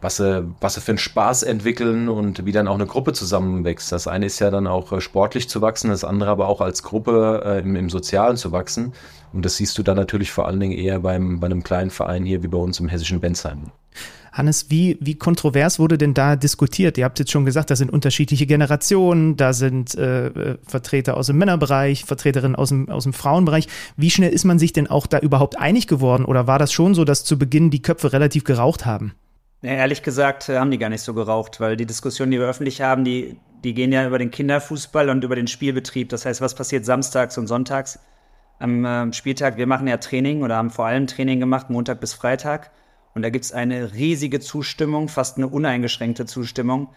was 0.00 0.16
sie, 0.16 0.46
was 0.60 0.74
sie 0.74 0.80
für 0.80 0.92
einen 0.92 0.98
Spaß 0.98 1.42
entwickeln 1.42 2.08
und 2.08 2.46
wie 2.46 2.52
dann 2.52 2.68
auch 2.68 2.74
eine 2.74 2.86
Gruppe 2.86 3.12
zusammenwächst. 3.12 3.92
Das 3.92 4.06
eine 4.06 4.26
ist 4.26 4.38
ja 4.38 4.50
dann 4.50 4.66
auch 4.66 4.92
äh, 4.92 5.00
sportlich 5.00 5.48
zu 5.48 5.60
wachsen, 5.60 5.90
das 5.90 6.04
andere 6.04 6.30
aber 6.30 6.48
auch 6.48 6.60
als 6.60 6.82
Gruppe 6.82 7.42
äh, 7.44 7.60
im, 7.60 7.76
im 7.76 7.90
Sozialen 7.90 8.36
zu 8.36 8.52
wachsen. 8.52 8.92
Und 9.32 9.44
das 9.44 9.56
siehst 9.56 9.76
du 9.76 9.82
dann 9.82 9.96
natürlich 9.96 10.32
vor 10.32 10.46
allen 10.46 10.60
Dingen 10.60 10.78
eher 10.78 11.00
beim, 11.00 11.40
bei 11.40 11.46
einem 11.46 11.62
kleinen 11.62 11.90
Verein 11.90 12.24
hier 12.24 12.42
wie 12.42 12.48
bei 12.48 12.58
uns 12.58 12.80
im 12.80 12.88
hessischen 12.88 13.20
Bensheim. 13.20 13.72
Hannes, 14.34 14.68
wie, 14.68 14.98
wie 15.00 15.14
kontrovers 15.14 15.78
wurde 15.78 15.96
denn 15.96 16.12
da 16.12 16.34
diskutiert? 16.34 16.98
Ihr 16.98 17.04
habt 17.04 17.20
jetzt 17.20 17.30
schon 17.30 17.44
gesagt, 17.44 17.70
da 17.70 17.76
sind 17.76 17.92
unterschiedliche 17.92 18.46
Generationen, 18.46 19.36
da 19.36 19.52
sind 19.52 19.94
äh, 19.94 20.26
äh, 20.26 20.58
Vertreter 20.66 21.16
aus 21.16 21.28
dem 21.28 21.38
Männerbereich, 21.38 22.04
Vertreterinnen 22.04 22.56
aus 22.56 22.70
dem, 22.70 22.88
aus 22.88 23.04
dem 23.04 23.12
Frauenbereich. 23.12 23.68
Wie 23.96 24.10
schnell 24.10 24.32
ist 24.32 24.44
man 24.44 24.58
sich 24.58 24.72
denn 24.72 24.88
auch 24.88 25.06
da 25.06 25.20
überhaupt 25.20 25.56
einig 25.56 25.86
geworden? 25.86 26.24
Oder 26.24 26.48
war 26.48 26.58
das 26.58 26.72
schon 26.72 26.94
so, 26.94 27.04
dass 27.04 27.24
zu 27.24 27.38
Beginn 27.38 27.70
die 27.70 27.80
Köpfe 27.80 28.12
relativ 28.12 28.42
geraucht 28.42 28.84
haben? 28.84 29.14
Ja, 29.62 29.70
ehrlich 29.70 30.02
gesagt 30.02 30.48
äh, 30.48 30.58
haben 30.58 30.72
die 30.72 30.78
gar 30.78 30.90
nicht 30.90 31.02
so 31.02 31.14
geraucht, 31.14 31.60
weil 31.60 31.76
die 31.76 31.86
Diskussionen, 31.86 32.32
die 32.32 32.40
wir 32.40 32.48
öffentlich 32.48 32.82
haben, 32.82 33.04
die, 33.04 33.36
die 33.62 33.72
gehen 33.72 33.92
ja 33.92 34.04
über 34.04 34.18
den 34.18 34.32
Kinderfußball 34.32 35.10
und 35.10 35.22
über 35.22 35.36
den 35.36 35.46
Spielbetrieb. 35.46 36.08
Das 36.08 36.26
heißt, 36.26 36.40
was 36.40 36.56
passiert 36.56 36.84
samstags 36.84 37.38
und 37.38 37.46
sonntags? 37.46 38.00
Am 38.58 38.84
äh, 38.84 39.12
Spieltag, 39.12 39.58
wir 39.58 39.68
machen 39.68 39.86
ja 39.86 39.98
Training 39.98 40.42
oder 40.42 40.56
haben 40.56 40.70
vor 40.70 40.86
allem 40.86 41.06
Training 41.06 41.38
gemacht, 41.38 41.70
Montag 41.70 42.00
bis 42.00 42.14
Freitag. 42.14 42.72
Und 43.14 43.22
da 43.22 43.30
gibt 43.30 43.44
es 43.44 43.52
eine 43.52 43.94
riesige 43.94 44.40
Zustimmung, 44.40 45.08
fast 45.08 45.36
eine 45.36 45.48
uneingeschränkte 45.48 46.26
Zustimmung, 46.26 46.88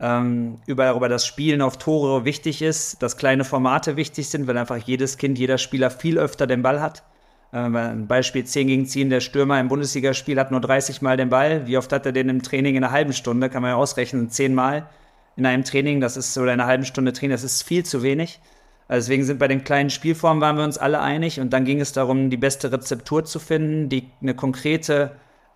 ähm, 0.00 0.58
über, 0.66 0.84
darüber, 0.84 1.08
dass 1.08 1.26
Spielen 1.26 1.62
auf 1.62 1.78
Tore 1.78 2.24
wichtig 2.24 2.62
ist, 2.62 3.02
dass 3.02 3.16
kleine 3.16 3.44
Formate 3.44 3.96
wichtig 3.96 4.28
sind, 4.28 4.46
weil 4.46 4.58
einfach 4.58 4.76
jedes 4.76 5.18
Kind, 5.18 5.38
jeder 5.38 5.58
Spieler 5.58 5.90
viel 5.90 6.18
öfter 6.18 6.46
den 6.46 6.62
Ball 6.62 6.80
hat. 6.80 7.04
Äh, 7.52 7.58
ein 7.58 8.06
Beispiel 8.06 8.44
10 8.44 8.66
gegen 8.66 8.86
10, 8.86 9.10
der 9.10 9.20
Stürmer 9.20 9.60
im 9.60 9.68
Bundesligaspiel 9.68 10.38
hat 10.38 10.50
nur 10.50 10.60
30 10.60 11.02
Mal 11.02 11.16
den 11.16 11.28
Ball. 11.28 11.66
Wie 11.66 11.78
oft 11.78 11.92
hat 11.92 12.06
er 12.06 12.12
den 12.12 12.28
im 12.28 12.42
Training 12.42 12.76
in 12.76 12.84
einer 12.84 12.92
halben 12.92 13.12
Stunde? 13.12 13.48
Kann 13.48 13.62
man 13.62 13.72
ja 13.72 13.76
ausrechnen, 13.76 14.30
10 14.30 14.54
Mal 14.54 14.88
in 15.36 15.46
einem 15.46 15.64
Training, 15.64 16.00
das 16.00 16.16
ist 16.16 16.36
oder 16.38 16.52
in 16.52 16.60
einer 16.60 16.68
halben 16.68 16.84
Stunde 16.84 17.12
Training, 17.12 17.32
das 17.32 17.44
ist 17.44 17.62
viel 17.62 17.84
zu 17.84 18.02
wenig. 18.02 18.40
Also 18.86 19.06
deswegen 19.06 19.24
sind 19.24 19.38
bei 19.38 19.48
den 19.48 19.64
kleinen 19.64 19.90
Spielformen 19.90 20.40
waren 20.40 20.56
wir 20.56 20.64
uns 20.64 20.78
alle 20.78 21.00
einig 21.00 21.40
und 21.40 21.52
dann 21.52 21.64
ging 21.64 21.80
es 21.80 21.92
darum, 21.92 22.30
die 22.30 22.36
beste 22.36 22.70
Rezeptur 22.70 23.24
zu 23.24 23.38
finden, 23.38 23.88
die 23.88 24.10
eine 24.20 24.34
konkrete 24.34 25.12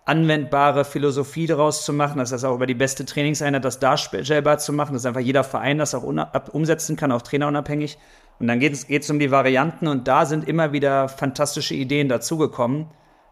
anwendbare 0.09 0.85
Philosophie 0.85 1.45
daraus 1.45 1.85
zu 1.85 1.93
machen, 1.93 2.17
das 2.17 2.31
heißt 2.31 2.43
auch 2.43 2.55
über 2.55 2.65
die 2.65 2.73
beste 2.73 3.05
Trainingseinheit 3.05 3.63
das 3.63 3.79
darstellbar 3.79 4.57
zu 4.57 4.73
machen, 4.73 4.93
dass 4.93 5.05
einfach 5.05 5.21
jeder 5.21 5.43
Verein 5.43 5.77
das 5.77 5.93
auch 5.93 6.03
umsetzen 6.51 6.95
kann, 6.95 7.11
auch 7.11 7.21
trainerunabhängig. 7.21 7.97
Und 8.39 8.47
dann 8.47 8.59
geht 8.59 8.73
es 8.73 9.09
um 9.09 9.19
die 9.19 9.31
Varianten 9.31 9.87
und 9.87 10.07
da 10.07 10.25
sind 10.25 10.47
immer 10.47 10.71
wieder 10.71 11.09
fantastische 11.09 11.75
Ideen 11.75 12.09
dazugekommen, 12.09 12.87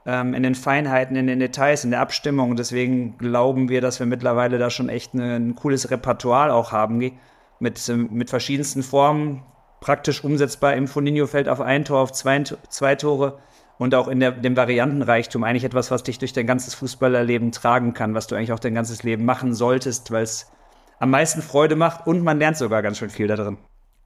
ähm, 0.05 0.33
in 0.33 0.43
den 0.43 0.53
Feinheiten, 0.53 1.15
in 1.15 1.27
den 1.27 1.39
Details, 1.39 1.83
in 1.83 1.91
der 1.91 2.01
Abstimmung. 2.01 2.55
Deswegen 2.55 3.17
glauben 3.17 3.69
wir, 3.69 3.81
dass 3.81 3.99
wir 3.99 4.05
mittlerweile 4.05 4.59
da 4.59 4.69
schon 4.69 4.89
echt 4.89 5.13
eine, 5.13 5.35
ein 5.35 5.55
cooles 5.55 5.89
Repertoire 5.89 6.53
auch 6.53 6.71
haben, 6.71 6.97
mit, 7.59 7.87
mit 7.89 8.29
verschiedensten 8.29 8.83
Formen, 8.83 9.43
praktisch 9.79 10.23
umsetzbar. 10.23 10.75
Im 10.75 10.87
Foninho 10.87 11.25
fällt 11.25 11.49
auf 11.49 11.61
ein 11.61 11.85
Tor, 11.85 12.01
auf 12.01 12.11
zwei, 12.11 12.43
zwei 12.43 12.95
Tore 12.95 13.39
und 13.77 13.95
auch 13.95 14.07
in 14.07 14.19
der, 14.19 14.31
dem 14.31 14.55
Variantenreichtum 14.55 15.43
eigentlich 15.43 15.63
etwas, 15.63 15.91
was 15.91 16.03
dich 16.03 16.19
durch 16.19 16.33
dein 16.33 16.47
ganzes 16.47 16.73
Fußballerleben 16.75 17.51
tragen 17.51 17.93
kann, 17.93 18.13
was 18.13 18.27
du 18.27 18.35
eigentlich 18.35 18.51
auch 18.51 18.59
dein 18.59 18.73
ganzes 18.73 19.03
Leben 19.03 19.25
machen 19.25 19.53
solltest, 19.53 20.11
weil 20.11 20.23
es 20.23 20.51
am 20.99 21.11
meisten 21.11 21.41
Freude 21.41 21.75
macht 21.75 22.07
und 22.07 22.23
man 22.23 22.39
lernt 22.39 22.57
sogar 22.57 22.81
ganz 22.81 22.97
schön 22.97 23.09
viel 23.09 23.27
da 23.27 23.35
drin. 23.35 23.57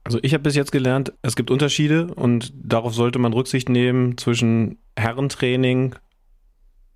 Also 0.04 0.18
ich 0.22 0.34
habe 0.34 0.42
bis 0.42 0.56
jetzt 0.56 0.72
gelernt, 0.72 1.12
es 1.22 1.36
gibt 1.36 1.50
Unterschiede 1.50 2.12
und 2.14 2.52
darauf 2.56 2.92
sollte 2.94 3.18
man 3.18 3.32
Rücksicht 3.32 3.68
nehmen 3.68 4.18
zwischen 4.18 4.78
Herrentraining, 4.96 5.94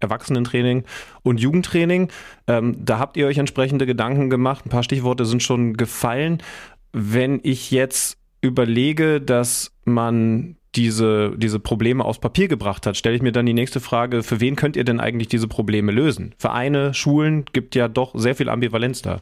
Erwachsenentraining 0.01 0.85
und 1.23 1.41
Jugendtraining. 1.41 2.11
Ähm, 2.47 2.85
da 2.85 2.99
habt 2.99 3.17
ihr 3.17 3.27
euch 3.27 3.39
entsprechende 3.39 3.87
Gedanken 3.87 4.29
gemacht. 4.29 4.67
Ein 4.67 4.71
paar 4.71 4.83
Stichworte 4.83 5.25
sind 5.25 5.43
schon 5.43 5.75
gefallen. 5.75 6.43
Wenn 6.93 7.41
ich 7.43 7.71
jetzt 7.71 8.19
überlege, 8.41 9.21
dass 9.21 9.73
man 9.85 10.56
diese, 10.77 11.33
diese 11.37 11.59
Probleme 11.59 12.05
aufs 12.05 12.19
Papier 12.19 12.49
gebracht 12.49 12.87
hat, 12.87 12.97
stelle 12.97 13.17
ich 13.17 13.23
mir 13.23 13.33
dann 13.33 13.47
die 13.47 13.55
nächste 13.55 13.81
Frage, 13.81 14.23
für 14.23 14.41
wen 14.41 14.57
könnt 14.57 14.77
ihr 14.77 14.85
denn 14.85 15.01
eigentlich 15.01 15.29
diese 15.29 15.49
Probleme 15.49 15.91
lösen? 15.91 16.35
Vereine, 16.39 16.95
Schulen, 16.95 17.47
gibt 17.53 17.75
ja 17.75 17.89
doch 17.89 18.13
sehr 18.15 18.37
viel 18.37 18.49
Ambivalenz 18.49 19.03
da. 19.03 19.21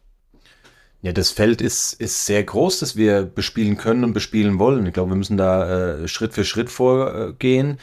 Ja, 1.02 1.12
das 1.12 1.30
Feld 1.30 1.60
ist, 1.60 1.92
ist 1.94 2.26
sehr 2.26 2.42
groß, 2.42 2.80
das 2.80 2.96
wir 2.96 3.22
bespielen 3.22 3.76
können 3.76 4.04
und 4.04 4.14
bespielen 4.14 4.58
wollen. 4.58 4.86
Ich 4.86 4.94
glaube, 4.94 5.12
wir 5.12 5.16
müssen 5.16 5.36
da 5.36 5.98
äh, 6.02 6.08
Schritt 6.08 6.32
für 6.32 6.44
Schritt 6.44 6.70
vorgehen. 6.70 7.78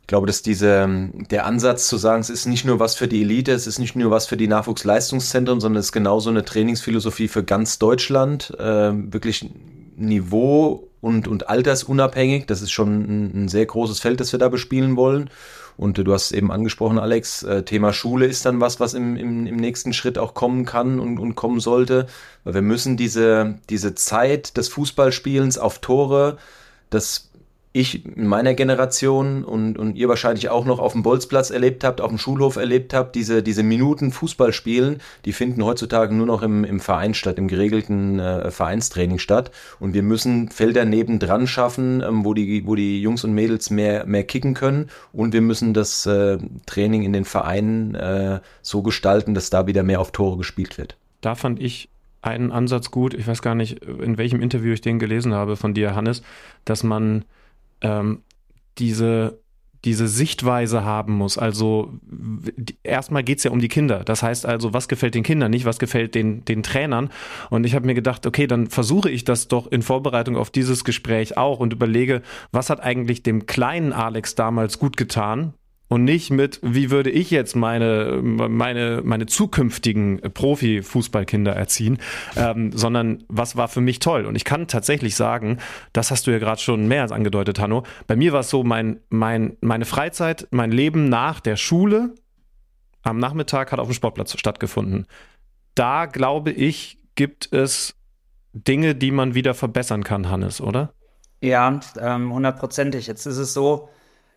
Ich 0.00 0.06
glaube, 0.06 0.26
dass 0.26 0.42
diese, 0.42 0.88
der 1.30 1.46
Ansatz 1.46 1.86
zu 1.86 1.96
sagen, 1.96 2.20
es 2.20 2.30
ist 2.30 2.46
nicht 2.46 2.64
nur 2.64 2.80
was 2.80 2.96
für 2.96 3.06
die 3.06 3.20
Elite, 3.20 3.52
es 3.52 3.66
ist 3.66 3.78
nicht 3.78 3.94
nur 3.94 4.10
was 4.10 4.26
für 4.26 4.36
die 4.36 4.48
Nachwuchsleistungszentren, 4.48 5.60
sondern 5.60 5.78
es 5.78 5.86
ist 5.86 5.92
genauso 5.92 6.30
eine 6.30 6.44
Trainingsphilosophie 6.44 7.28
für 7.28 7.44
ganz 7.44 7.78
Deutschland, 7.78 8.52
äh, 8.58 8.90
wirklich 9.12 9.48
Niveau 9.96 10.89
und, 11.00 11.28
und 11.28 11.48
altersunabhängig. 11.48 12.46
Das 12.46 12.62
ist 12.62 12.70
schon 12.70 13.00
ein, 13.00 13.44
ein, 13.44 13.48
sehr 13.48 13.66
großes 13.66 14.00
Feld, 14.00 14.20
das 14.20 14.32
wir 14.32 14.38
da 14.38 14.48
bespielen 14.48 14.96
wollen. 14.96 15.30
Und 15.76 15.98
äh, 15.98 16.04
du 16.04 16.12
hast 16.12 16.32
eben 16.32 16.52
angesprochen, 16.52 16.98
Alex, 16.98 17.42
äh, 17.42 17.62
Thema 17.62 17.92
Schule 17.92 18.26
ist 18.26 18.44
dann 18.44 18.60
was, 18.60 18.80
was 18.80 18.94
im, 18.94 19.16
im, 19.16 19.46
im 19.46 19.56
nächsten 19.56 19.92
Schritt 19.92 20.18
auch 20.18 20.34
kommen 20.34 20.64
kann 20.64 21.00
und, 21.00 21.18
und 21.18 21.34
kommen 21.34 21.60
sollte. 21.60 22.06
Weil 22.44 22.54
wir 22.54 22.62
müssen 22.62 22.96
diese, 22.96 23.58
diese 23.70 23.94
Zeit 23.94 24.56
des 24.56 24.68
Fußballspielens 24.68 25.58
auf 25.58 25.78
Tore, 25.78 26.36
das 26.90 27.29
ich 27.72 28.04
in 28.04 28.26
meiner 28.26 28.54
Generation 28.54 29.44
und, 29.44 29.78
und 29.78 29.94
ihr 29.94 30.08
wahrscheinlich 30.08 30.48
auch 30.48 30.64
noch 30.64 30.80
auf 30.80 30.92
dem 30.92 31.04
Bolzplatz 31.04 31.50
erlebt 31.50 31.84
habt, 31.84 32.00
auf 32.00 32.08
dem 32.08 32.18
Schulhof 32.18 32.56
erlebt 32.56 32.92
habt, 32.92 33.14
diese, 33.14 33.44
diese 33.44 33.62
Minuten 33.62 34.10
Fußball 34.10 34.52
spielen, 34.52 35.00
die 35.24 35.32
finden 35.32 35.64
heutzutage 35.64 36.12
nur 36.12 36.26
noch 36.26 36.42
im, 36.42 36.64
im 36.64 36.80
Verein 36.80 37.14
statt, 37.14 37.38
im 37.38 37.46
geregelten 37.46 38.18
äh, 38.18 38.50
Vereinstraining 38.50 39.18
statt. 39.18 39.52
Und 39.78 39.94
wir 39.94 40.02
müssen 40.02 40.48
Felder 40.48 40.84
nebendran 40.84 41.46
schaffen, 41.46 42.02
ähm, 42.02 42.24
wo, 42.24 42.34
die, 42.34 42.66
wo 42.66 42.74
die 42.74 43.00
Jungs 43.00 43.22
und 43.22 43.34
Mädels 43.34 43.70
mehr, 43.70 44.04
mehr 44.04 44.24
kicken 44.24 44.54
können. 44.54 44.90
Und 45.12 45.32
wir 45.32 45.40
müssen 45.40 45.72
das 45.72 46.06
äh, 46.06 46.38
Training 46.66 47.02
in 47.02 47.12
den 47.12 47.24
Vereinen 47.24 47.94
äh, 47.94 48.40
so 48.62 48.82
gestalten, 48.82 49.32
dass 49.32 49.48
da 49.48 49.68
wieder 49.68 49.84
mehr 49.84 50.00
auf 50.00 50.10
Tore 50.10 50.38
gespielt 50.38 50.76
wird. 50.76 50.96
Da 51.20 51.36
fand 51.36 51.60
ich 51.60 51.88
einen 52.20 52.50
Ansatz 52.50 52.90
gut, 52.90 53.14
ich 53.14 53.28
weiß 53.28 53.42
gar 53.42 53.54
nicht, 53.54 53.84
in 53.84 54.18
welchem 54.18 54.42
Interview 54.42 54.72
ich 54.72 54.80
den 54.80 54.98
gelesen 54.98 55.34
habe 55.34 55.56
von 55.56 55.72
dir, 55.72 55.94
Hannes, 55.94 56.22
dass 56.64 56.82
man 56.82 57.24
ähm, 57.82 58.22
diese 58.78 59.40
diese 59.84 60.08
Sichtweise 60.08 60.84
haben 60.84 61.14
muss. 61.14 61.38
Also 61.38 61.94
erstmal 62.82 63.24
geht's 63.24 63.44
ja 63.44 63.50
um 63.50 63.60
die 63.60 63.68
Kinder. 63.68 64.04
Das 64.04 64.22
heißt 64.22 64.44
also, 64.44 64.74
was 64.74 64.88
gefällt 64.88 65.14
den 65.14 65.22
Kindern 65.22 65.50
nicht, 65.50 65.64
was 65.64 65.78
gefällt 65.78 66.14
den, 66.14 66.44
den 66.44 66.62
Trainern. 66.62 67.10
Und 67.48 67.64
ich 67.64 67.74
habe 67.74 67.86
mir 67.86 67.94
gedacht, 67.94 68.26
okay, 68.26 68.46
dann 68.46 68.66
versuche 68.66 69.10
ich 69.10 69.24
das 69.24 69.48
doch 69.48 69.70
in 69.70 69.82
Vorbereitung 69.82 70.36
auf 70.36 70.50
dieses 70.50 70.84
Gespräch 70.84 71.38
auch 71.38 71.60
und 71.60 71.72
überlege, 71.72 72.22
was 72.52 72.68
hat 72.68 72.80
eigentlich 72.80 73.22
dem 73.22 73.46
kleinen 73.46 73.92
Alex 73.92 74.34
damals 74.34 74.78
gut 74.78 74.98
getan, 74.98 75.54
und 75.90 76.04
nicht 76.04 76.30
mit, 76.30 76.60
wie 76.62 76.90
würde 76.90 77.10
ich 77.10 77.32
jetzt 77.32 77.56
meine, 77.56 78.20
meine, 78.22 79.02
meine 79.04 79.26
zukünftigen 79.26 80.20
Profi-Fußballkinder 80.20 81.52
erziehen, 81.52 81.98
ähm, 82.36 82.70
sondern 82.72 83.24
was 83.26 83.56
war 83.56 83.66
für 83.66 83.80
mich 83.80 83.98
toll. 83.98 84.24
Und 84.24 84.36
ich 84.36 84.44
kann 84.44 84.68
tatsächlich 84.68 85.16
sagen, 85.16 85.58
das 85.92 86.12
hast 86.12 86.28
du 86.28 86.30
ja 86.30 86.38
gerade 86.38 86.60
schon 86.60 86.86
mehr 86.86 87.02
als 87.02 87.10
angedeutet, 87.10 87.58
Hanno. 87.58 87.82
Bei 88.06 88.14
mir 88.14 88.32
war 88.32 88.40
es 88.40 88.50
so, 88.50 88.62
mein, 88.62 89.00
mein, 89.08 89.56
meine 89.60 89.84
Freizeit, 89.84 90.46
mein 90.52 90.70
Leben 90.70 91.08
nach 91.08 91.40
der 91.40 91.56
Schule 91.56 92.14
am 93.02 93.18
Nachmittag 93.18 93.72
hat 93.72 93.80
auf 93.80 93.88
dem 93.88 93.94
Sportplatz 93.94 94.38
stattgefunden. 94.38 95.06
Da 95.74 96.06
glaube 96.06 96.52
ich, 96.52 96.98
gibt 97.16 97.52
es 97.52 97.96
Dinge, 98.52 98.94
die 98.94 99.10
man 99.10 99.34
wieder 99.34 99.54
verbessern 99.54 100.04
kann, 100.04 100.30
Hannes, 100.30 100.60
oder? 100.60 100.92
Ja, 101.40 101.80
ähm, 101.98 102.32
hundertprozentig. 102.32 103.08
Jetzt 103.08 103.26
ist 103.26 103.38
es 103.38 103.54
so, 103.54 103.88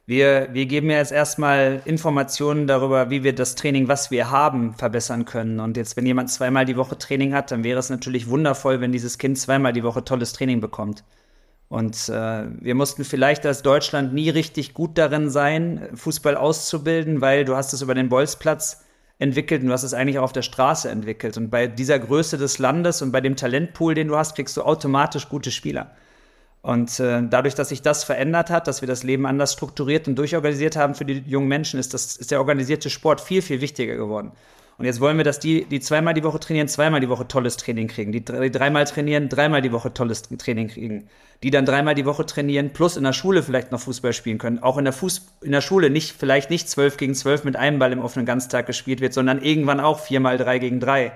wir, 0.06 0.50
wir 0.52 0.66
geben 0.66 0.90
ja 0.90 0.98
jetzt 0.98 1.14
erstmal 1.14 1.82
Informationen 1.86 2.68
darüber, 2.68 3.10
wie 3.10 3.24
wir 3.24 3.34
das 3.34 3.56
Training, 3.56 3.88
was 3.88 4.12
wir 4.12 4.32
haben, 4.32 4.74
verbessern 4.74 5.24
können. 5.24 5.62
Und 5.62 5.78
jetzt, 5.78 5.96
wenn 5.96 6.06
jemand 6.06 6.30
zweimal 6.30 6.66
die 6.66 6.76
Woche 6.76 6.98
Training 6.98 7.34
hat, 7.34 7.52
dann 7.52 7.64
wäre 7.64 7.80
es 7.80 7.90
natürlich 7.90 8.28
wundervoll, 8.28 8.82
wenn 8.82 8.92
dieses 8.92 9.18
Kind 9.18 9.40
zweimal 9.40 9.72
die 9.72 9.84
Woche 9.84 10.04
tolles 10.04 10.34
Training 10.34 10.60
bekommt. 10.60 11.06
Und 11.70 12.10
äh, 12.10 12.44
wir 12.60 12.76
mussten 12.76 13.06
vielleicht 13.06 13.46
als 13.46 13.64
Deutschland 13.64 14.14
nie 14.14 14.30
richtig 14.30 14.74
gut 14.74 14.98
darin 14.98 15.30
sein, 15.30 15.88
Fußball 15.96 16.36
auszubilden, 16.36 17.22
weil 17.22 17.46
du 17.46 17.56
hast 17.56 17.74
es 17.74 17.82
über 17.82 17.96
den 17.96 18.10
Bolzplatz 18.10 18.84
entwickelt 19.20 19.62
und 19.62 19.68
du 19.68 19.74
hast 19.74 19.84
es 19.84 19.94
eigentlich 19.94 20.20
auch 20.20 20.24
auf 20.24 20.34
der 20.34 20.42
Straße 20.42 20.90
entwickelt. 20.90 21.38
Und 21.38 21.50
bei 21.50 21.68
dieser 21.68 21.98
Größe 21.98 22.38
des 22.38 22.60
Landes 22.60 23.02
und 23.02 23.12
bei 23.14 23.22
dem 23.22 23.38
Talentpool, 23.38 23.96
den 23.96 24.10
du 24.10 24.18
hast, 24.18 24.36
kriegst 24.36 24.58
du 24.58 24.64
automatisch 24.64 25.30
gute 25.30 25.50
Spieler. 25.50 25.96
Und 26.64 26.98
äh, 27.02 27.22
dadurch, 27.30 27.56
dass 27.56 27.70
sich 27.70 27.82
das 27.82 28.06
verändert 28.06 28.50
hat, 28.50 28.68
dass 28.68 28.80
wir 28.80 28.88
das 28.88 29.04
Leben 29.04 29.26
anders 29.26 29.52
strukturiert 29.52 30.08
und 30.08 30.16
durchorganisiert 30.16 30.78
haben 30.78 30.96
für 30.96 31.04
die 31.04 31.22
jungen 31.28 31.50
Menschen, 31.50 31.78
ist, 31.78 31.94
das, 31.94 32.16
ist 32.16 32.32
der 32.32 32.40
organisierte 32.40 32.90
Sport 32.90 33.20
viel, 33.20 33.42
viel 33.42 33.60
wichtiger 33.60 33.98
geworden. 33.98 34.32
Und 34.78 34.86
jetzt 34.86 35.02
wollen 35.02 35.18
wir, 35.18 35.26
dass 35.26 35.40
die, 35.40 35.66
die 35.66 35.82
zweimal 35.82 36.14
die 36.14 36.24
Woche 36.24 36.40
trainieren, 36.40 36.70
zweimal 36.70 37.02
die 37.02 37.10
Woche 37.10 37.28
tolles 37.28 37.58
Training 37.58 37.90
kriegen. 37.90 38.14
Die, 38.14 38.24
die 38.24 38.50
dreimal 38.50 38.86
trainieren, 38.86 39.28
dreimal 39.28 39.62
die 39.62 39.74
Woche 39.74 39.94
tolles 39.94 40.22
Training 40.24 40.70
kriegen. 40.70 41.10
Die 41.44 41.52
dann 41.52 41.66
dreimal 41.66 41.96
die 41.96 42.06
Woche 42.06 42.26
trainieren, 42.26 42.72
plus 42.72 42.96
in 42.96 43.04
der 43.04 43.12
Schule 43.12 43.44
vielleicht 43.44 43.74
noch 43.74 43.82
Fußball 43.82 44.14
spielen 44.14 44.38
können. 44.38 44.64
Auch 44.64 44.78
in 44.78 44.86
der, 44.86 44.94
Fuß, 44.94 45.28
in 45.42 45.52
der 45.52 45.62
Schule 45.62 45.90
nicht, 45.90 46.16
vielleicht 46.18 46.50
nicht 46.50 46.70
zwölf 46.70 46.96
gegen 46.96 47.14
zwölf 47.14 47.44
mit 47.44 47.58
einem 47.58 47.78
Ball 47.78 47.92
im 47.92 48.00
offenen 48.00 48.26
Ganztag 48.26 48.68
gespielt 48.68 49.02
wird, 49.02 49.14
sondern 49.14 49.42
irgendwann 49.42 49.82
auch 49.82 50.00
viermal 50.00 50.38
drei 50.38 50.60
gegen 50.60 50.80
drei. 50.80 51.12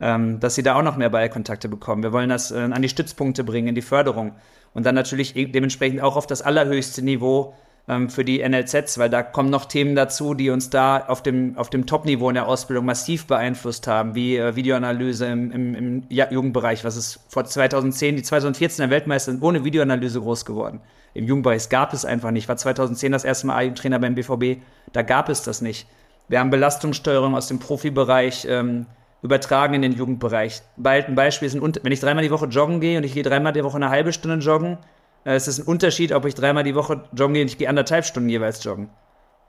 Ähm, 0.00 0.40
dass 0.40 0.54
sie 0.54 0.62
da 0.62 0.76
auch 0.76 0.82
noch 0.82 0.96
mehr 0.96 1.10
Ballkontakte 1.10 1.68
bekommen. 1.68 2.02
Wir 2.02 2.12
wollen 2.12 2.30
das 2.30 2.52
äh, 2.52 2.56
an 2.56 2.80
die 2.80 2.88
Stützpunkte 2.88 3.44
bringen, 3.44 3.68
in 3.68 3.74
die 3.74 3.82
Förderung 3.82 4.32
und 4.74 4.86
dann 4.86 4.94
natürlich 4.94 5.36
e-, 5.36 5.46
dementsprechend 5.46 6.00
auch 6.00 6.16
auf 6.16 6.26
das 6.26 6.42
allerhöchste 6.42 7.02
Niveau 7.02 7.54
ähm, 7.88 8.10
für 8.10 8.24
die 8.24 8.46
NLZs, 8.46 8.98
weil 8.98 9.10
da 9.10 9.22
kommen 9.22 9.50
noch 9.50 9.64
Themen 9.64 9.94
dazu, 9.94 10.34
die 10.34 10.50
uns 10.50 10.70
da 10.70 11.04
auf 11.06 11.22
dem, 11.22 11.56
auf 11.56 11.70
dem 11.70 11.86
Top-Niveau 11.86 12.28
in 12.28 12.34
der 12.34 12.46
Ausbildung 12.46 12.84
massiv 12.84 13.26
beeinflusst 13.26 13.86
haben, 13.86 14.14
wie 14.14 14.36
äh, 14.36 14.54
Videoanalyse 14.54 15.26
im, 15.26 15.50
im, 15.50 15.74
im 15.74 16.02
Jugendbereich, 16.08 16.84
was 16.84 16.96
ist 16.96 17.20
vor 17.28 17.44
2010, 17.44 18.16
die 18.16 18.22
2014er 18.22 18.90
Weltmeister 18.90 19.32
sind 19.32 19.42
ohne 19.42 19.64
Videoanalyse 19.64 20.20
groß 20.20 20.44
geworden. 20.44 20.80
Im 21.14 21.26
Jugendbereich 21.26 21.68
gab 21.68 21.94
es 21.94 22.04
einfach 22.04 22.30
nicht. 22.30 22.48
War 22.48 22.56
2010 22.56 23.12
das 23.12 23.24
erste 23.24 23.46
Mal 23.46 23.66
A-Trainer 23.66 23.98
beim 23.98 24.14
BVB, 24.14 24.60
da 24.92 25.02
gab 25.02 25.28
es 25.28 25.42
das 25.42 25.62
nicht. 25.62 25.88
Wir 26.28 26.40
haben 26.40 26.50
Belastungssteuerung 26.50 27.34
aus 27.34 27.48
dem 27.48 27.58
Profibereich, 27.58 28.46
ähm, 28.48 28.84
übertragen 29.22 29.74
in 29.74 29.82
den 29.82 29.92
Jugendbereich. 29.92 30.62
Bald 30.76 31.08
ein 31.08 31.14
Beispiel 31.14 31.48
sind, 31.48 31.80
wenn 31.82 31.92
ich 31.92 32.00
dreimal 32.00 32.22
die 32.22 32.30
Woche 32.30 32.46
joggen 32.46 32.80
gehe 32.80 32.98
und 32.98 33.04
ich 33.04 33.14
gehe 33.14 33.22
dreimal 33.22 33.52
die 33.52 33.64
Woche 33.64 33.76
eine 33.76 33.90
halbe 33.90 34.12
Stunde 34.12 34.44
joggen, 34.44 34.78
äh, 35.24 35.36
ist 35.36 35.48
es 35.48 35.58
ein 35.58 35.66
Unterschied, 35.66 36.12
ob 36.12 36.24
ich 36.24 36.34
dreimal 36.34 36.64
die 36.64 36.74
Woche 36.74 37.04
joggen 37.12 37.34
gehe 37.34 37.42
und 37.42 37.48
ich 37.48 37.58
gehe 37.58 37.68
anderthalb 37.68 38.04
Stunden 38.04 38.28
jeweils 38.28 38.62
joggen. 38.62 38.90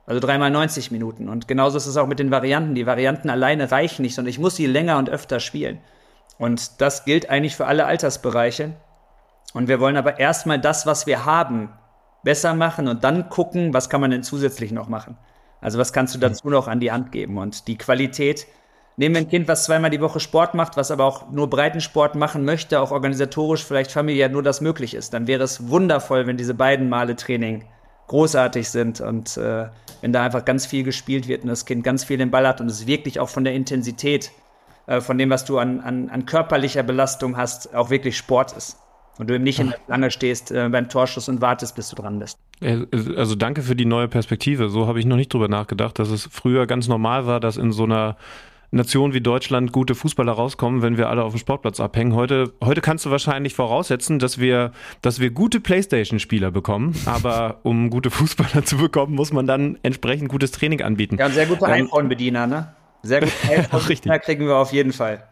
Also 0.06 0.20
dreimal 0.20 0.50
90 0.50 0.90
Minuten. 0.90 1.30
Und 1.30 1.48
genauso 1.48 1.78
ist 1.78 1.86
es 1.86 1.98
auch 1.98 2.08
mit 2.08 2.18
den 2.18 2.32
Varianten. 2.32 2.74
Die 2.74 2.88
Varianten 2.88 3.30
alleine 3.30 3.72
reichen 3.72 4.02
nicht, 4.02 4.16
sondern 4.16 4.30
ich 4.30 4.40
muss 4.40 4.56
sie 4.56 4.66
länger 4.66 4.98
und 4.98 5.10
öfter 5.10 5.40
spielen. 5.40 5.80
Und 6.40 6.82
das 6.82 7.06
gilt 7.06 7.30
eigentlich 7.30 7.56
für 7.56 7.68
alle 7.68 7.86
Altersbereiche. 7.86 8.74
Und 9.54 9.68
wir 9.68 9.80
wollen 9.80 9.98
aber 9.98 10.20
erstmal 10.20 10.60
das, 10.60 10.88
was 10.88 11.06
wir 11.06 11.26
haben, 11.26 11.70
besser 12.24 12.56
machen 12.56 12.88
und 12.88 13.04
dann 13.04 13.30
gucken, 13.30 13.74
was 13.74 13.90
kann 13.90 14.02
man 14.02 14.12
denn 14.12 14.24
zusätzlich 14.24 14.72
noch 14.72 14.90
machen. 14.90 15.18
Also 15.62 15.78
was 15.78 15.94
kannst 15.94 16.16
du 16.16 16.20
dazu 16.20 16.50
noch 16.50 16.68
an 16.68 16.80
die 16.80 16.92
Hand 16.92 17.12
geben? 17.12 17.38
Und 17.38 17.68
die 17.68 17.78
Qualität 17.78 18.48
Nehmen 19.00 19.16
wir 19.16 19.22
ein 19.22 19.30
Kind, 19.30 19.48
was 19.48 19.64
zweimal 19.64 19.92
die 19.92 20.02
Woche 20.02 20.20
Sport 20.20 20.56
macht, 20.56 20.76
was 20.76 20.92
aber 20.92 21.06
auch 21.06 21.32
nur 21.32 21.50
Breitensport 21.50 22.16
machen 22.16 22.44
möchte, 22.44 22.82
auch 22.82 22.92
organisatorisch, 22.92 23.64
vielleicht 23.64 23.94
familiär 23.94 24.28
nur 24.28 24.44
das 24.44 24.60
möglich 24.60 24.94
ist, 24.94 25.14
dann 25.14 25.26
wäre 25.26 25.42
es 25.42 25.70
wundervoll, 25.70 26.28
wenn 26.28 26.36
diese 26.36 26.54
beiden 26.54 26.90
Male 26.90 27.16
Training 27.16 27.64
großartig 28.08 28.70
sind 28.70 29.00
und 29.00 29.38
äh, 29.38 29.68
wenn 30.02 30.12
da 30.12 30.24
einfach 30.24 30.44
ganz 30.44 30.66
viel 30.66 30.84
gespielt 30.84 31.30
wird 31.30 31.44
und 31.44 31.48
das 31.48 31.64
Kind 31.64 31.86
ganz 31.86 32.04
viel 32.04 32.18
den 32.18 32.30
Ball 32.30 32.46
hat 32.46 32.60
und 32.60 32.68
es 32.68 32.88
wirklich 32.88 33.22
auch 33.22 33.30
von 33.30 33.46
der 33.46 33.54
Intensität, 33.54 34.32
äh, 34.86 35.00
von 35.00 35.18
dem, 35.18 35.30
was 35.30 35.46
du 35.46 35.60
an, 35.60 35.80
an, 35.80 36.10
an 36.10 36.26
körperlicher 36.26 36.84
Belastung 36.84 37.38
hast, 37.38 37.74
auch 37.74 37.92
wirklich 37.92 38.18
Sport 38.18 38.52
ist. 38.52 38.80
Und 39.18 39.30
du 39.30 39.36
eben 39.36 39.46
nicht 39.46 39.60
in 39.60 39.70
der 39.70 39.78
Schlange 39.86 40.12
stehst 40.12 40.52
äh, 40.52 40.68
beim 40.68 40.90
Torschuss 40.90 41.30
und 41.30 41.40
wartest, 41.40 41.78
bis 41.78 41.90
du 41.90 41.96
dran 41.96 42.20
bist. 42.20 42.38
Also 43.16 43.36
danke 43.36 43.62
für 43.62 43.78
die 43.78 43.86
neue 43.86 44.10
Perspektive. 44.10 44.68
So 44.68 44.88
habe 44.88 45.00
ich 45.00 45.06
noch 45.06 45.16
nicht 45.16 45.34
drüber 45.34 45.48
nachgedacht, 45.48 46.00
dass 46.00 46.10
es 46.10 46.28
früher 46.30 46.68
ganz 46.68 46.90
normal 46.90 47.26
war, 47.26 47.40
dass 47.40 47.56
in 47.56 47.72
so 47.72 47.86
einer 47.86 48.18
Nation 48.72 49.14
wie 49.14 49.22
Deutschland 49.22 49.72
gute 49.72 49.96
Fußballer 49.96 50.32
rauskommen, 50.32 50.82
wenn 50.82 50.98
wir 50.98 51.10
alle 51.10 51.24
auf 51.24 51.34
dem 51.34 51.40
Sportplatz 51.40 51.80
abhängen. 51.80 52.14
Heute, 52.14 52.54
heute 52.64 52.82
kannst 52.82 53.06
du 53.06 53.12
wahrscheinlich 53.12 53.56
voraussetzen, 53.56 54.20
dass 54.20 54.40
wir, 54.40 54.72
dass 55.02 55.20
wir 55.20 55.32
gute 55.32 55.60
Playstation-Spieler 55.60 56.52
bekommen. 56.52 56.96
Aber 57.06 57.60
um 57.64 57.90
gute 57.90 58.12
Fußballer 58.12 58.64
zu 58.66 58.78
bekommen, 58.78 59.16
muss 59.16 59.34
man 59.34 59.48
dann 59.48 59.78
entsprechend 59.84 60.30
gutes 60.30 60.52
Training 60.52 60.82
anbieten. 60.82 61.18
Ja, 61.18 61.26
und 61.26 61.34
sehr 61.34 61.48
gute 61.48 61.66
ähm, 61.66 61.86
iPhone-Bediener, 61.86 62.48
ne? 62.48 62.74
Sehr 63.02 63.22
gute 63.22 63.34
iPhone-Bediener 63.50 64.20
kriegen 64.20 64.46
wir 64.46 64.58
auf 64.58 64.72
jeden 64.72 64.94
Fall. 64.94 65.24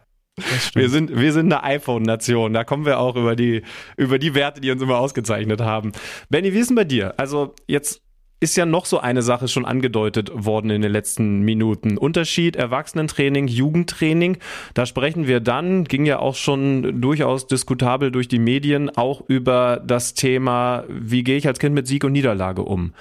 Wir 0.74 0.88
sind, 0.88 1.16
wir 1.16 1.32
sind 1.32 1.52
eine 1.52 1.64
iPhone-Nation. 1.64 2.52
Da 2.52 2.64
kommen 2.64 2.86
wir 2.86 2.98
auch 2.98 3.16
über 3.16 3.34
die, 3.34 3.62
über 3.96 4.18
die 4.18 4.34
Werte, 4.34 4.60
die 4.60 4.70
uns 4.70 4.82
immer 4.82 4.98
ausgezeichnet 4.98 5.60
haben. 5.60 5.92
Benny, 6.28 6.52
wie 6.52 6.58
ist 6.58 6.68
denn 6.68 6.76
bei 6.76 6.84
dir? 6.84 7.14
Also 7.16 7.54
jetzt 7.66 8.02
ist 8.40 8.56
ja 8.56 8.66
noch 8.66 8.86
so 8.86 8.98
eine 9.00 9.22
Sache 9.22 9.48
schon 9.48 9.64
angedeutet 9.64 10.30
worden 10.32 10.70
in 10.70 10.82
den 10.82 10.92
letzten 10.92 11.40
Minuten. 11.40 11.98
Unterschied 11.98 12.56
Erwachsenentraining, 12.56 13.48
Jugendtraining. 13.48 14.38
Da 14.74 14.86
sprechen 14.86 15.26
wir 15.26 15.40
dann, 15.40 15.84
ging 15.84 16.06
ja 16.06 16.20
auch 16.20 16.34
schon 16.34 17.00
durchaus 17.00 17.46
diskutabel 17.46 18.10
durch 18.12 18.28
die 18.28 18.38
Medien, 18.38 18.90
auch 18.96 19.22
über 19.26 19.82
das 19.84 20.14
Thema, 20.14 20.84
wie 20.88 21.24
gehe 21.24 21.36
ich 21.36 21.46
als 21.46 21.58
Kind 21.58 21.74
mit 21.74 21.86
Sieg 21.86 22.04
und 22.04 22.12
Niederlage 22.12 22.62
um? 22.62 22.94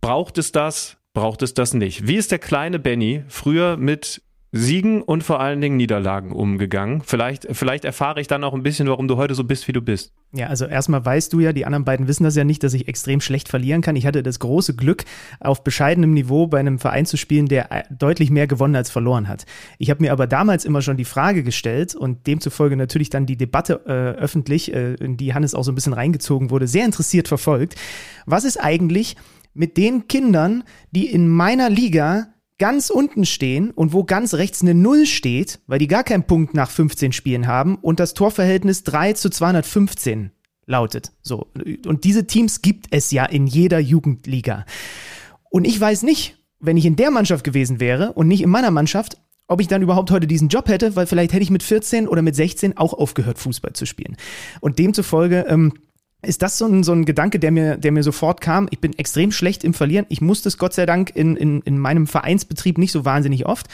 Braucht 0.00 0.38
es 0.38 0.52
das? 0.52 0.96
Braucht 1.14 1.42
es 1.42 1.52
das 1.52 1.74
nicht? 1.74 2.06
Wie 2.08 2.16
ist 2.16 2.32
der 2.32 2.38
kleine 2.38 2.78
Benny 2.78 3.24
früher 3.28 3.76
mit 3.76 4.22
Siegen 4.54 5.00
und 5.00 5.24
vor 5.24 5.40
allen 5.40 5.62
Dingen 5.62 5.78
Niederlagen 5.78 6.30
umgegangen. 6.30 7.00
Vielleicht, 7.06 7.46
vielleicht 7.52 7.86
erfahre 7.86 8.20
ich 8.20 8.26
dann 8.26 8.44
auch 8.44 8.52
ein 8.52 8.62
bisschen, 8.62 8.86
warum 8.86 9.08
du 9.08 9.16
heute 9.16 9.34
so 9.34 9.44
bist, 9.44 9.66
wie 9.66 9.72
du 9.72 9.80
bist. 9.80 10.12
Ja, 10.34 10.48
also 10.48 10.66
erstmal 10.66 11.02
weißt 11.02 11.32
du 11.32 11.40
ja, 11.40 11.54
die 11.54 11.64
anderen 11.64 11.86
beiden 11.86 12.06
wissen 12.06 12.24
das 12.24 12.36
ja 12.36 12.44
nicht, 12.44 12.62
dass 12.62 12.74
ich 12.74 12.86
extrem 12.86 13.22
schlecht 13.22 13.48
verlieren 13.48 13.80
kann. 13.80 13.96
Ich 13.96 14.06
hatte 14.06 14.22
das 14.22 14.40
große 14.40 14.76
Glück, 14.76 15.04
auf 15.40 15.64
bescheidenem 15.64 16.12
Niveau 16.12 16.48
bei 16.48 16.60
einem 16.60 16.78
Verein 16.78 17.06
zu 17.06 17.16
spielen, 17.16 17.46
der 17.46 17.72
äh, 17.72 17.84
deutlich 17.90 18.30
mehr 18.30 18.46
gewonnen 18.46 18.76
als 18.76 18.90
verloren 18.90 19.26
hat. 19.26 19.46
Ich 19.78 19.88
habe 19.88 20.02
mir 20.02 20.12
aber 20.12 20.26
damals 20.26 20.66
immer 20.66 20.82
schon 20.82 20.98
die 20.98 21.06
Frage 21.06 21.42
gestellt 21.42 21.94
und 21.94 22.26
demzufolge 22.26 22.76
natürlich 22.76 23.08
dann 23.08 23.24
die 23.24 23.38
Debatte 23.38 23.80
äh, 23.86 24.20
öffentlich, 24.20 24.74
äh, 24.74 24.94
in 24.94 25.16
die 25.16 25.32
Hannes 25.32 25.54
auch 25.54 25.64
so 25.64 25.72
ein 25.72 25.74
bisschen 25.74 25.94
reingezogen 25.94 26.50
wurde, 26.50 26.66
sehr 26.66 26.84
interessiert 26.84 27.26
verfolgt. 27.26 27.76
Was 28.26 28.44
ist 28.44 28.58
eigentlich 28.58 29.16
mit 29.54 29.78
den 29.78 30.08
Kindern, 30.08 30.64
die 30.90 31.10
in 31.10 31.26
meiner 31.28 31.70
Liga 31.70 32.31
ganz 32.58 32.90
unten 32.90 33.24
stehen 33.24 33.70
und 33.70 33.92
wo 33.92 34.04
ganz 34.04 34.34
rechts 34.34 34.62
eine 34.62 34.74
Null 34.74 35.06
steht, 35.06 35.60
weil 35.66 35.78
die 35.78 35.88
gar 35.88 36.04
keinen 36.04 36.24
Punkt 36.24 36.54
nach 36.54 36.70
15 36.70 37.12
Spielen 37.12 37.46
haben 37.46 37.76
und 37.76 38.00
das 38.00 38.14
Torverhältnis 38.14 38.84
3 38.84 39.14
zu 39.14 39.30
215 39.30 40.30
lautet. 40.66 41.12
So. 41.22 41.48
Und 41.86 42.04
diese 42.04 42.26
Teams 42.26 42.62
gibt 42.62 42.86
es 42.90 43.10
ja 43.10 43.24
in 43.24 43.46
jeder 43.46 43.78
Jugendliga. 43.78 44.64
Und 45.50 45.66
ich 45.66 45.80
weiß 45.80 46.02
nicht, 46.02 46.38
wenn 46.60 46.76
ich 46.76 46.86
in 46.86 46.96
der 46.96 47.10
Mannschaft 47.10 47.44
gewesen 47.44 47.80
wäre 47.80 48.12
und 48.12 48.28
nicht 48.28 48.42
in 48.42 48.50
meiner 48.50 48.70
Mannschaft, 48.70 49.18
ob 49.48 49.60
ich 49.60 49.68
dann 49.68 49.82
überhaupt 49.82 50.10
heute 50.10 50.26
diesen 50.26 50.48
Job 50.48 50.68
hätte, 50.68 50.96
weil 50.96 51.06
vielleicht 51.06 51.32
hätte 51.32 51.42
ich 51.42 51.50
mit 51.50 51.62
14 51.62 52.08
oder 52.08 52.22
mit 52.22 52.36
16 52.36 52.76
auch 52.78 52.94
aufgehört, 52.94 53.38
Fußball 53.38 53.72
zu 53.72 53.86
spielen. 53.86 54.16
Und 54.60 54.78
demzufolge 54.78 55.44
ähm, 55.48 55.72
ist 56.24 56.40
das 56.40 56.56
so 56.56 56.66
ein, 56.66 56.84
so 56.84 56.92
ein 56.92 57.04
Gedanke, 57.04 57.40
der 57.40 57.50
mir, 57.50 57.76
der 57.76 57.90
mir 57.90 58.04
sofort 58.04 58.40
kam. 58.40 58.68
Ich 58.70 58.78
bin 58.78 58.96
extrem 58.96 59.32
schlecht 59.32 59.64
im 59.64 59.74
Verlieren. 59.74 60.06
Ich 60.08 60.20
musste 60.20 60.48
es 60.48 60.56
Gott 60.56 60.72
sei 60.72 60.86
Dank 60.86 61.10
in, 61.16 61.34
in, 61.36 61.62
in 61.62 61.78
meinem 61.78 62.06
Vereinsbetrieb 62.06 62.78
nicht 62.78 62.92
so 62.92 63.04
wahnsinnig 63.04 63.44
oft. 63.44 63.66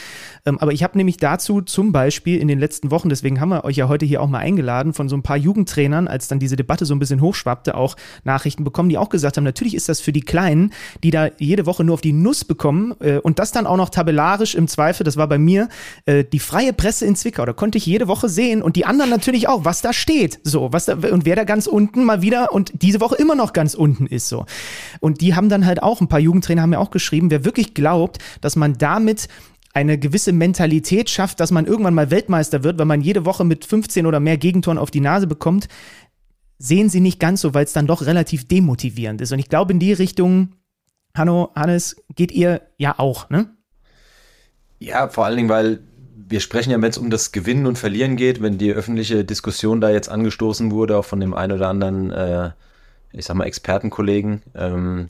Ähm, 0.47 0.59
aber 0.59 0.73
ich 0.73 0.83
habe 0.83 0.97
nämlich 0.97 1.19
dazu 1.19 1.61
zum 1.61 1.93
Beispiel 1.93 2.39
in 2.39 2.49
den 2.49 2.59
letzten 2.59 2.91
Wochen, 2.91 3.11
deswegen 3.11 3.39
haben 3.39 3.51
wir 3.51 3.65
euch 3.65 3.77
ja 3.77 3.89
heute 3.89 4.07
hier 4.07 4.23
auch 4.23 4.29
mal 4.29 4.39
eingeladen, 4.39 4.95
von 4.95 5.11
so 5.11 5.17
ein 5.17 5.23
paar 5.23 5.37
Jugendtrainern, 5.37 6.09
als 6.09 6.29
dann 6.29 6.39
diese 6.39 6.57
Debatte 6.57 6.87
so 6.87 6.95
ein 6.95 6.99
bisschen 6.99 7.21
hochschwappte, 7.21 7.75
auch 7.75 7.97
Nachrichten 8.25 8.65
bekommen, 8.65 8.89
die 8.89 8.97
auch 8.97 9.11
gesagt 9.11 9.37
haben, 9.37 9.45
natürlich 9.45 9.75
ist 9.75 9.91
das 9.91 10.01
für 10.01 10.13
die 10.13 10.23
Kleinen, 10.23 10.73
die 11.05 11.11
da 11.11 11.29
jede 11.39 11.67
Woche 11.67 11.85
nur 11.85 11.95
auf 11.95 12.01
die 12.01 12.15
Nuss 12.15 12.47
bekommen 12.47 12.95
äh, 13.01 13.19
und 13.19 13.39
das 13.39 13.53
dann 13.53 13.67
auch 13.67 13.77
noch 13.77 13.91
tabellarisch 13.91 14.55
im 14.55 14.69
Zweifel, 14.69 15.05
das 15.05 15.19
war 15.19 15.29
bei 15.29 15.39
mir, 15.39 15.69
äh, 16.07 16.25
die 16.25 16.39
freie 16.39 16.73
Presse 16.73 17.05
in 17.05 17.15
Zwickau. 17.15 17.45
Da 17.45 17.53
konnte 17.53 17.77
ich 17.77 17.85
jede 17.85 18.09
Woche 18.09 18.31
sehen 18.31 18.63
und 18.63 18.77
die 18.77 18.87
anderen 18.87 19.11
natürlich 19.11 19.49
auch, 19.49 19.67
was 19.67 19.83
da 19.83 19.93
steht. 19.93 20.41
So, 20.45 20.73
was 20.73 20.87
da, 20.87 20.95
und 20.95 21.27
wer 21.27 21.37
da 21.37 21.45
ganz 21.45 21.67
unten 21.67 22.05
mal 22.05 22.23
wieder 22.23 22.38
wieder 22.39 22.53
und 22.53 22.83
diese 22.83 23.01
Woche 23.01 23.17
immer 23.17 23.35
noch 23.35 23.53
ganz 23.53 23.75
unten 23.75 24.07
ist 24.07 24.29
so. 24.29 24.47
Und 25.01 25.21
die 25.21 25.35
haben 25.35 25.49
dann 25.49 25.67
halt 25.67 25.83
auch, 25.83 26.01
ein 26.01 26.09
paar 26.09 26.21
Jugendtrainer 26.21 26.63
haben 26.63 26.73
ja 26.73 26.79
auch 26.79 26.91
geschrieben, 26.91 27.31
wer 27.31 27.45
wirklich 27.45 27.75
glaubt, 27.75 28.19
dass 28.41 28.57
man 28.57 28.79
damit 28.79 29.29
eine 29.75 29.99
gewisse 29.99 30.33
Mentalität 30.33 31.11
schafft, 31.11 31.41
dass 31.41 31.51
man 31.51 31.67
irgendwann 31.67 31.95
mal 31.95 32.11
Weltmeister 32.11 32.65
wird, 32.65 32.79
wenn 32.79 32.89
man 32.89 33.01
jede 33.01 33.25
Woche 33.25 33.45
mit 33.45 33.65
15 33.65 34.07
oder 34.07 34.19
mehr 34.21 34.39
Gegentoren 34.39 34.79
auf 34.79 34.91
die 34.91 35.01
Nase 35.01 35.27
bekommt, 35.27 35.69
sehen 36.59 36.89
sie 36.89 37.01
nicht 37.01 37.21
ganz 37.21 37.43
so, 37.43 37.55
weil 37.55 37.65
es 37.65 37.73
dann 37.73 37.87
doch 37.87 38.05
relativ 38.05 38.49
demotivierend 38.49 39.21
ist. 39.21 39.33
Und 39.33 39.39
ich 39.39 39.49
glaube, 39.49 39.73
in 39.73 39.79
die 39.79 39.93
Richtung, 39.93 40.55
Hanno, 41.15 41.53
Hannes, 41.55 41.97
geht 42.17 42.33
ihr 42.33 42.63
ja 42.79 42.99
auch, 42.99 43.31
ne? 43.31 43.51
Ja, 44.81 45.09
vor 45.09 45.27
allen 45.27 45.37
Dingen, 45.37 45.49
weil 45.49 45.81
wir 46.29 46.41
sprechen 46.41 46.71
ja, 46.71 46.81
wenn 46.81 46.91
es 46.91 46.99
um 46.99 47.11
das 47.11 47.33
Gewinnen 47.33 47.67
und 47.67 47.79
Verlieren 47.79 48.17
geht, 48.17 48.43
wenn 48.43 48.59
die 48.59 48.73
öffentliche 48.73 49.25
Diskussion 49.25 49.81
da 49.81 49.91
jetzt 49.91 50.09
angestoßen 50.09 50.71
wurde, 50.71 50.97
auch 50.97 51.05
von 51.05 51.21
dem 51.21 51.35
einen 51.35 51.53
oder 51.53 51.69
anderen, 51.69 52.11
äh, 52.11 52.51
ich 53.13 53.25
sag 53.25 53.37
mal, 53.37 53.45
Expertenkollegen, 53.45 54.43
ähm, 54.55 55.09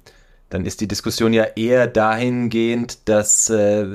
dann 0.50 0.64
ist 0.64 0.80
die 0.80 0.88
Diskussion 0.88 1.32
ja 1.32 1.44
eher 1.56 1.86
dahingehend, 1.86 3.08
dass 3.08 3.50
äh, 3.50 3.86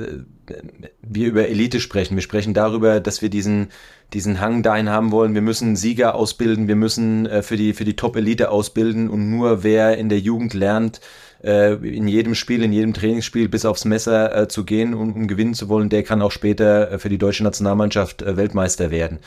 wir 1.02 1.28
über 1.28 1.48
Elite 1.48 1.80
sprechen. 1.80 2.16
Wir 2.16 2.22
sprechen 2.22 2.54
darüber, 2.54 3.00
dass 3.00 3.22
wir 3.22 3.30
diesen, 3.30 3.70
diesen 4.14 4.40
Hang 4.40 4.62
dahin 4.62 4.90
haben 4.90 5.12
wollen. 5.12 5.34
Wir 5.34 5.42
müssen 5.42 5.76
Sieger 5.76 6.14
ausbilden, 6.16 6.68
wir 6.68 6.76
müssen 6.76 7.26
äh, 7.26 7.42
für 7.42 7.58
die, 7.58 7.74
für 7.74 7.86
die 7.86 7.96
Top-Elite 7.96 8.52
ausbilden 8.52 9.10
und 9.10 9.30
nur 9.30 9.64
wer 9.64 9.98
in 9.98 10.10
der 10.10 10.20
Jugend 10.20 10.54
lernt, 10.54 11.02
äh, 11.44 11.74
in 11.74 12.08
jedem 12.08 12.36
Spiel, 12.36 12.64
in 12.64 12.74
jedem 12.74 12.94
Trainingsspiel 12.94 13.50
bis 13.50 13.66
aufs 13.66 13.86
Messer 13.86 14.36
äh, 14.36 14.48
zu 14.48 14.64
gehen, 14.64 14.94
um, 14.94 15.14
um 15.14 15.28
gewinnen 15.28 15.54
zu 15.54 15.70
wollen, 15.70 15.90
der 15.90 16.04
kann 16.04 16.22
auch 16.22 16.32
später 16.32 16.92
äh, 16.92 17.00
für 17.00 17.10
die 17.10 17.18
deutsche 17.18 17.44
Nationalmannschaft 17.44 18.22
äh, 18.22 18.38
Weltmeister 18.38 18.92
werden. 18.92 19.20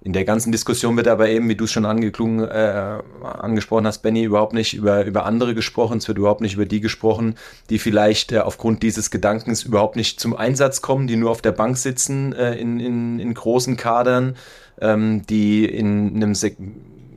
In 0.00 0.12
der 0.12 0.24
ganzen 0.24 0.52
Diskussion 0.52 0.96
wird 0.96 1.08
aber 1.08 1.28
eben, 1.28 1.48
wie 1.48 1.56
du 1.56 1.64
es 1.64 1.72
schon 1.72 1.84
angeklungen, 1.84 2.48
äh, 2.48 3.00
angesprochen 3.22 3.84
hast, 3.84 3.98
Benny, 3.98 4.22
überhaupt 4.22 4.52
nicht 4.52 4.74
über, 4.74 5.04
über 5.04 5.26
andere 5.26 5.56
gesprochen. 5.56 5.98
Es 5.98 6.06
wird 6.06 6.18
überhaupt 6.18 6.40
nicht 6.40 6.54
über 6.54 6.66
die 6.66 6.80
gesprochen, 6.80 7.34
die 7.68 7.80
vielleicht 7.80 8.30
äh, 8.30 8.38
aufgrund 8.38 8.84
dieses 8.84 9.10
Gedankens 9.10 9.64
überhaupt 9.64 9.96
nicht 9.96 10.20
zum 10.20 10.36
Einsatz 10.36 10.82
kommen, 10.82 11.08
die 11.08 11.16
nur 11.16 11.30
auf 11.30 11.42
der 11.42 11.50
Bank 11.50 11.76
sitzen 11.76 12.32
äh, 12.32 12.54
in, 12.54 12.78
in, 12.78 13.18
in 13.18 13.34
großen 13.34 13.76
Kadern, 13.76 14.36
ähm, 14.80 15.26
die 15.28 15.64
in 15.64 16.14
einem, 16.14 16.34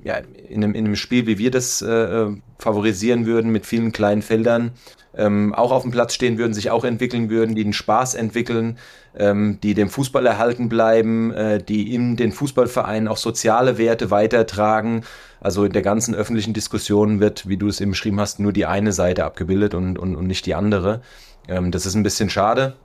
ja, 0.04 0.22
in, 0.50 0.64
einem, 0.64 0.74
in 0.74 0.86
einem 0.86 0.96
Spiel, 0.96 1.28
wie 1.28 1.38
wir 1.38 1.52
das 1.52 1.82
äh, 1.82 2.28
favorisieren 2.58 3.26
würden, 3.26 3.52
mit 3.52 3.66
vielen 3.66 3.92
kleinen 3.92 4.22
Feldern, 4.22 4.72
ähm, 5.16 5.54
auch 5.54 5.72
auf 5.72 5.82
dem 5.84 5.92
Platz 5.92 6.14
stehen 6.14 6.38
würden, 6.38 6.54
sich 6.54 6.72
auch 6.72 6.86
entwickeln 6.86 7.30
würden, 7.30 7.56
die 7.56 7.64
den 7.64 7.74
Spaß 7.74 8.16
entwickeln, 8.16 8.78
ähm, 9.18 9.60
die 9.62 9.74
dem 9.74 9.90
Fußball 9.90 10.26
erhalten 10.26 10.70
bleiben, 10.70 11.32
äh, 11.34 11.62
die 11.62 11.94
in 11.94 12.16
den 12.16 12.32
Fußballvereinen 12.32 13.08
auch 13.08 13.18
soziale 13.18 13.78
Werte 13.78 14.10
weitertragen. 14.10 15.04
Also 15.42 15.66
in 15.66 15.74
der 15.74 15.82
ganzen 15.82 16.16
öffentlichen 16.16 16.54
Diskussion 16.54 17.20
wird, 17.20 17.50
wie 17.50 17.58
du 17.58 17.68
es 17.68 17.82
eben 17.82 17.92
beschrieben 17.92 18.20
hast, 18.20 18.40
nur 18.40 18.54
die 18.54 18.66
eine 18.66 18.94
Seite 18.94 19.26
abgebildet 19.26 19.74
und, 19.74 19.98
und, 20.00 20.16
und 20.16 20.28
nicht 20.28 20.46
die 20.46 20.56
andere. 20.56 21.02
Ähm, 21.48 21.72
das 21.72 21.86
ist 21.86 21.96
ein 21.96 22.04
bisschen 22.04 22.30
schade. 22.30 22.76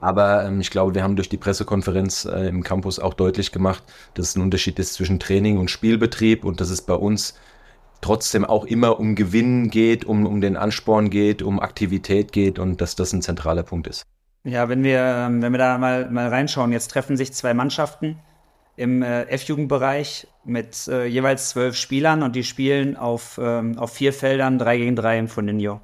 Aber 0.00 0.44
ähm, 0.44 0.60
ich 0.60 0.70
glaube, 0.70 0.94
wir 0.94 1.02
haben 1.02 1.16
durch 1.16 1.28
die 1.28 1.36
Pressekonferenz 1.36 2.24
äh, 2.24 2.48
im 2.48 2.62
Campus 2.62 2.98
auch 2.98 3.14
deutlich 3.14 3.52
gemacht, 3.52 3.82
dass 4.14 4.28
es 4.28 4.36
ein 4.36 4.42
Unterschied 4.42 4.78
ist 4.78 4.94
zwischen 4.94 5.18
Training 5.18 5.58
und 5.58 5.70
Spielbetrieb 5.70 6.44
und 6.44 6.60
dass 6.60 6.70
es 6.70 6.82
bei 6.82 6.94
uns 6.94 7.34
trotzdem 8.00 8.44
auch 8.44 8.64
immer 8.64 8.98
um 8.98 9.14
Gewinn 9.14 9.70
geht, 9.70 10.04
um, 10.04 10.26
um 10.26 10.40
den 10.40 10.56
Ansporn 10.56 11.10
geht, 11.10 11.42
um 11.42 11.60
Aktivität 11.60 12.32
geht 12.32 12.58
und 12.58 12.80
dass 12.80 12.96
das 12.96 13.12
ein 13.12 13.22
zentraler 13.22 13.62
Punkt 13.62 13.86
ist. 13.86 14.04
Ja, 14.44 14.68
wenn 14.68 14.82
wir, 14.82 15.00
ähm, 15.00 15.42
wenn 15.42 15.52
wir 15.52 15.58
da 15.58 15.76
mal, 15.76 16.10
mal 16.10 16.28
reinschauen, 16.28 16.72
jetzt 16.72 16.90
treffen 16.90 17.16
sich 17.16 17.32
zwei 17.32 17.52
Mannschaften 17.52 18.18
im 18.76 19.02
äh, 19.02 19.24
F-Jugendbereich 19.24 20.26
mit 20.44 20.88
äh, 20.88 21.04
jeweils 21.04 21.50
zwölf 21.50 21.76
Spielern 21.76 22.22
und 22.22 22.34
die 22.34 22.44
spielen 22.44 22.96
auf, 22.96 23.38
ähm, 23.42 23.78
auf 23.78 23.92
vier 23.92 24.14
Feldern, 24.14 24.58
drei 24.58 24.78
gegen 24.78 24.96
drei 24.96 25.18
im 25.18 25.28
Fundinho. 25.28 25.82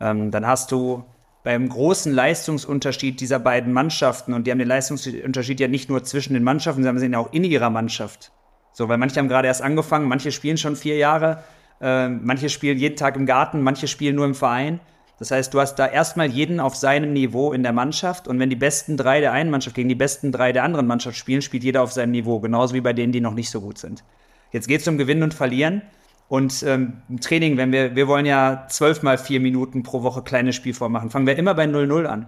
Ähm, 0.00 0.32
dann 0.32 0.46
hast 0.46 0.72
du 0.72 1.04
beim 1.46 1.68
großen 1.68 2.12
Leistungsunterschied 2.12 3.20
dieser 3.20 3.38
beiden 3.38 3.72
Mannschaften, 3.72 4.32
und 4.32 4.48
die 4.48 4.50
haben 4.50 4.58
den 4.58 4.66
Leistungsunterschied 4.66 5.60
ja 5.60 5.68
nicht 5.68 5.88
nur 5.88 6.02
zwischen 6.02 6.34
den 6.34 6.42
Mannschaften, 6.42 6.82
sondern 6.82 6.98
sie 6.98 7.06
ja 7.06 7.20
auch 7.20 7.32
in 7.32 7.44
ihrer 7.44 7.70
Mannschaft. 7.70 8.32
So, 8.72 8.88
weil 8.88 8.98
manche 8.98 9.20
haben 9.20 9.28
gerade 9.28 9.46
erst 9.46 9.62
angefangen, 9.62 10.08
manche 10.08 10.32
spielen 10.32 10.56
schon 10.56 10.74
vier 10.74 10.96
Jahre, 10.96 11.44
äh, 11.80 12.08
manche 12.08 12.48
spielen 12.48 12.78
jeden 12.78 12.96
Tag 12.96 13.14
im 13.14 13.26
Garten, 13.26 13.60
manche 13.62 13.86
spielen 13.86 14.16
nur 14.16 14.24
im 14.24 14.34
Verein. 14.34 14.80
Das 15.20 15.30
heißt, 15.30 15.54
du 15.54 15.60
hast 15.60 15.76
da 15.76 15.86
erstmal 15.86 16.26
jeden 16.26 16.58
auf 16.58 16.74
seinem 16.74 17.12
Niveau 17.12 17.52
in 17.52 17.62
der 17.62 17.72
Mannschaft 17.72 18.26
und 18.26 18.40
wenn 18.40 18.50
die 18.50 18.56
besten 18.56 18.96
drei 18.96 19.20
der 19.20 19.30
einen 19.30 19.50
Mannschaft 19.50 19.76
gegen 19.76 19.88
die 19.88 19.94
besten 19.94 20.32
drei 20.32 20.50
der 20.50 20.64
anderen 20.64 20.88
Mannschaft 20.88 21.16
spielen, 21.16 21.42
spielt 21.42 21.62
jeder 21.62 21.84
auf 21.84 21.92
seinem 21.92 22.10
Niveau, 22.10 22.40
genauso 22.40 22.74
wie 22.74 22.80
bei 22.80 22.92
denen, 22.92 23.12
die 23.12 23.20
noch 23.20 23.34
nicht 23.34 23.50
so 23.50 23.60
gut 23.60 23.78
sind. 23.78 24.02
Jetzt 24.50 24.66
geht 24.66 24.80
es 24.80 24.88
um 24.88 24.98
Gewinnen 24.98 25.22
und 25.22 25.32
Verlieren. 25.32 25.82
Und 26.28 26.62
ähm, 26.64 27.02
im 27.08 27.20
Training, 27.20 27.56
wenn 27.56 27.72
wir, 27.72 27.94
wir 27.94 28.08
wollen 28.08 28.26
ja 28.26 28.66
zwölf 28.68 29.02
mal 29.02 29.16
vier 29.16 29.40
Minuten 29.40 29.82
pro 29.82 30.02
Woche 30.02 30.22
kleines 30.22 30.56
Spielform 30.56 30.92
machen, 30.92 31.10
fangen 31.10 31.26
wir 31.26 31.38
immer 31.38 31.54
bei 31.54 31.64
0-0 31.64 32.04
an 32.06 32.26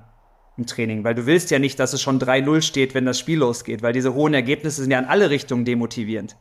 im 0.57 0.67
Training, 0.67 1.05
weil 1.05 1.15
du 1.15 1.27
willst 1.27 1.51
ja 1.51 1.59
nicht, 1.59 1.79
dass 1.79 1.93
es 1.93 2.03
schon 2.03 2.21
3-0 2.21 2.63
steht, 2.63 2.95
wenn 2.95 3.07
das 3.07 3.19
Spiel 3.19 3.39
losgeht, 3.39 3.83
weil 3.83 3.93
diese 3.93 4.15
hohen 4.15 4.35
Ergebnisse 4.35 4.83
sind 4.83 4.91
ja 4.91 4.99
in 4.99 5.05
alle 5.05 5.31
Richtungen 5.31 5.65
demotivierend. 5.65 6.37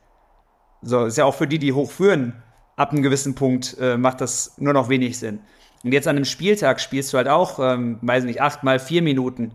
So, 0.81 1.05
ist 1.05 1.17
ja 1.17 1.25
auch 1.25 1.35
für 1.35 1.47
die, 1.47 1.59
die 1.59 1.73
hochführen, 1.73 2.33
ab 2.75 2.91
einem 2.91 3.03
gewissen 3.03 3.35
Punkt 3.35 3.77
äh, 3.79 3.97
macht 3.97 4.21
das 4.21 4.57
nur 4.57 4.73
noch 4.73 4.89
wenig 4.89 5.17
Sinn. 5.17 5.39
Und 5.83 5.93
jetzt 5.93 6.07
an 6.07 6.15
einem 6.15 6.25
Spieltag 6.25 6.79
spielst 6.79 7.13
du 7.13 7.17
halt 7.17 7.27
auch, 7.27 7.59
ähm, 7.59 7.99
weiß 8.01 8.23
nicht, 8.23 8.41
acht 8.41 8.63
mal 8.63 8.79
vier 8.79 9.01
Minuten 9.01 9.51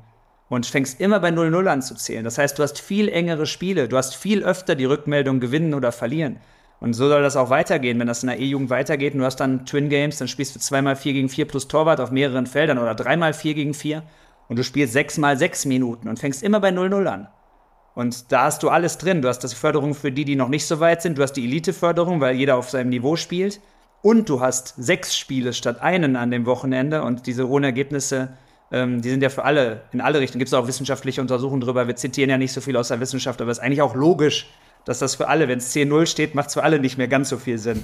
und 0.48 0.66
fängst 0.66 1.00
immer 1.00 1.18
bei 1.20 1.30
0-0 1.30 1.66
an 1.66 1.82
zu 1.82 1.94
zählen. 1.94 2.24
Das 2.24 2.38
heißt, 2.38 2.58
du 2.58 2.62
hast 2.62 2.80
viel 2.80 3.08
engere 3.08 3.46
Spiele, 3.46 3.88
du 3.88 3.96
hast 3.96 4.14
viel 4.14 4.44
öfter 4.44 4.74
die 4.74 4.84
Rückmeldung 4.84 5.40
gewinnen 5.40 5.74
oder 5.74 5.92
verlieren. 5.92 6.38
Und 6.82 6.94
so 6.94 7.08
soll 7.08 7.22
das 7.22 7.36
auch 7.36 7.48
weitergehen, 7.48 8.00
wenn 8.00 8.08
das 8.08 8.24
in 8.24 8.26
der 8.26 8.40
E-Jugend 8.40 8.68
weitergeht 8.68 9.14
und 9.14 9.20
du 9.20 9.24
hast 9.24 9.36
dann 9.36 9.64
Twin 9.66 9.88
Games, 9.88 10.18
dann 10.18 10.26
spielst 10.26 10.56
du 10.56 10.58
zweimal 10.58 10.96
vier 10.96 11.12
gegen 11.12 11.28
vier 11.28 11.46
plus 11.46 11.68
Torwart 11.68 12.00
auf 12.00 12.10
mehreren 12.10 12.46
Feldern 12.46 12.78
oder 12.78 12.96
dreimal 12.96 13.34
vier 13.34 13.54
gegen 13.54 13.72
vier 13.72 14.02
und 14.48 14.58
du 14.58 14.64
spielst 14.64 14.92
sechs 14.92 15.16
mal 15.16 15.38
sechs 15.38 15.64
Minuten 15.64 16.08
und 16.08 16.18
fängst 16.18 16.42
immer 16.42 16.58
bei 16.58 16.70
0-0 16.70 17.06
an. 17.06 17.28
Und 17.94 18.32
da 18.32 18.46
hast 18.46 18.64
du 18.64 18.68
alles 18.68 18.98
drin. 18.98 19.22
Du 19.22 19.28
hast 19.28 19.44
das 19.44 19.52
Förderung 19.52 19.94
für 19.94 20.10
die, 20.10 20.24
die 20.24 20.34
noch 20.34 20.48
nicht 20.48 20.66
so 20.66 20.80
weit 20.80 21.02
sind. 21.02 21.18
Du 21.18 21.22
hast 21.22 21.34
die 21.34 21.44
Elite-Förderung, 21.44 22.20
weil 22.20 22.34
jeder 22.34 22.56
auf 22.56 22.68
seinem 22.68 22.88
Niveau 22.88 23.14
spielt. 23.14 23.60
Und 24.02 24.28
du 24.28 24.40
hast 24.40 24.74
sechs 24.76 25.16
Spiele 25.16 25.52
statt 25.52 25.80
einen 25.80 26.16
an 26.16 26.32
dem 26.32 26.46
Wochenende. 26.46 27.02
Und 27.02 27.28
diese 27.28 27.46
hohen 27.46 27.62
Ergebnisse, 27.62 28.30
ähm, 28.72 29.02
die 29.02 29.10
sind 29.10 29.22
ja 29.22 29.28
für 29.28 29.44
alle, 29.44 29.82
in 29.92 30.00
alle 30.00 30.18
Richtungen. 30.18 30.40
Gibt 30.40 30.48
es 30.48 30.54
auch 30.54 30.66
wissenschaftliche 30.66 31.20
Untersuchungen 31.20 31.60
drüber. 31.60 31.86
Wir 31.86 31.94
zitieren 31.94 32.30
ja 32.30 32.38
nicht 32.38 32.52
so 32.52 32.60
viel 32.60 32.76
aus 32.76 32.88
der 32.88 32.98
Wissenschaft, 32.98 33.40
aber 33.40 33.52
es 33.52 33.58
ist 33.58 33.64
eigentlich 33.64 33.82
auch 33.82 33.94
logisch, 33.94 34.50
dass 34.84 34.98
das 34.98 35.14
für 35.14 35.28
alle, 35.28 35.48
wenn 35.48 35.58
es 35.58 35.74
10-0 35.74 36.06
steht, 36.06 36.34
macht 36.34 36.48
es 36.48 36.54
für 36.54 36.62
alle 36.62 36.78
nicht 36.78 36.98
mehr 36.98 37.08
ganz 37.08 37.28
so 37.28 37.36
viel 37.36 37.58
Sinn, 37.58 37.82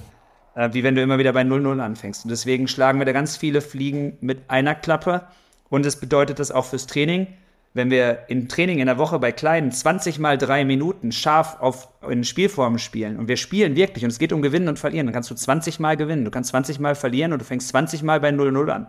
äh, 0.54 0.70
wie 0.72 0.82
wenn 0.82 0.94
du 0.94 1.02
immer 1.02 1.18
wieder 1.18 1.32
bei 1.32 1.42
0-0 1.42 1.80
anfängst. 1.80 2.24
Und 2.24 2.30
deswegen 2.30 2.68
schlagen 2.68 2.98
wir 2.98 3.06
da 3.06 3.12
ganz 3.12 3.36
viele 3.36 3.60
Fliegen 3.60 4.18
mit 4.20 4.42
einer 4.48 4.74
Klappe. 4.74 5.22
Und 5.70 5.86
es 5.86 5.96
bedeutet 5.96 6.38
das 6.38 6.50
auch 6.50 6.64
fürs 6.64 6.86
Training. 6.86 7.26
Wenn 7.74 7.90
wir 7.90 8.24
im 8.28 8.48
Training 8.48 8.78
in 8.78 8.86
der 8.86 8.98
Woche 8.98 9.18
bei 9.18 9.30
Kleinen 9.30 9.70
20 9.70 10.18
mal 10.18 10.38
drei 10.38 10.64
Minuten 10.64 11.12
scharf 11.12 11.58
auf, 11.60 11.88
in 12.08 12.24
Spielformen 12.24 12.78
spielen 12.78 13.18
und 13.18 13.28
wir 13.28 13.36
spielen 13.36 13.76
wirklich 13.76 14.02
und 14.04 14.10
es 14.10 14.18
geht 14.18 14.32
um 14.32 14.40
Gewinnen 14.40 14.68
und 14.68 14.78
Verlieren, 14.78 15.06
dann 15.06 15.12
kannst 15.12 15.30
du 15.30 15.34
20 15.34 15.78
mal 15.78 15.96
gewinnen, 15.96 16.24
du 16.24 16.30
kannst 16.30 16.50
20 16.50 16.80
mal 16.80 16.94
verlieren 16.94 17.32
und 17.32 17.40
du 17.40 17.44
fängst 17.44 17.68
20 17.68 18.02
mal 18.02 18.20
bei 18.20 18.30
0-0 18.30 18.70
an. 18.70 18.86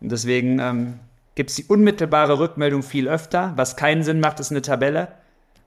Und 0.00 0.12
deswegen 0.12 0.60
ähm, 0.60 0.94
gibt 1.34 1.50
es 1.50 1.56
die 1.56 1.64
unmittelbare 1.64 2.38
Rückmeldung 2.38 2.84
viel 2.84 3.08
öfter. 3.08 3.52
Was 3.56 3.76
keinen 3.76 4.04
Sinn 4.04 4.20
macht, 4.20 4.38
ist 4.38 4.52
eine 4.52 4.62
Tabelle 4.62 5.08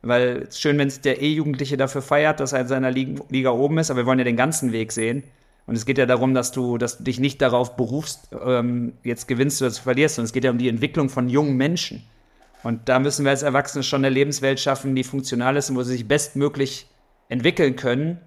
weil 0.06 0.45
es 0.48 0.60
schön, 0.60 0.77
wenn 0.77 0.88
es 0.88 1.02
der 1.02 1.22
E-Jugendliche 1.22 1.77
dafür 1.77 2.02
feiert, 2.02 2.40
dass 2.40 2.53
er 2.53 2.61
in 2.61 2.68
seiner 2.68 2.91
Liga, 2.91 3.49
oben 3.52 3.77
ist, 3.77 3.90
aber 3.90 4.02
wir 4.02 4.06
wollen 4.06 4.19
ja 4.19 4.26
den 4.26 4.38
ganzen 4.38 4.72
Weg 4.72 4.91
sehen. 4.91 5.23
Und 5.68 5.76
es 5.76 5.86
geht 5.86 5.98
ja 5.98 6.06
darum, 6.06 6.36
dass 6.36 6.52
du, 6.52 6.77
dass 6.77 6.99
du 6.99 7.03
dich 7.03 7.19
nicht 7.19 7.41
darauf 7.41 7.76
berufst, 7.76 8.30
ähm, 8.45 8.94
jetzt 9.03 9.27
gewinnst 9.27 9.61
oder 9.61 9.72
verlierst, 9.72 10.15
sondern 10.15 10.27
es 10.27 10.34
geht 10.34 10.44
ja 10.44 10.52
um 10.52 10.60
die 10.60 10.69
Entwicklung 10.69 11.10
von 11.10 11.27
jungen 11.27 11.57
Menschen. 11.57 12.03
Und 12.61 12.88
da 12.88 12.99
müssen 12.99 13.26
wir 13.26 13.32
als 13.32 13.41
Erwachsene 13.41 13.84
schon 13.84 14.06
eine 14.06 14.14
Lebenswelt 14.14 14.60
schaffen, 14.60 14.95
die 14.95 15.03
funktional 15.03 15.56
ist 15.57 15.69
und 15.69 15.76
wo 15.76 15.84
sie 15.84 15.94
sich 15.94 16.07
bestmöglich 16.07 16.88
entwickeln 17.30 17.76
können. 17.76 18.19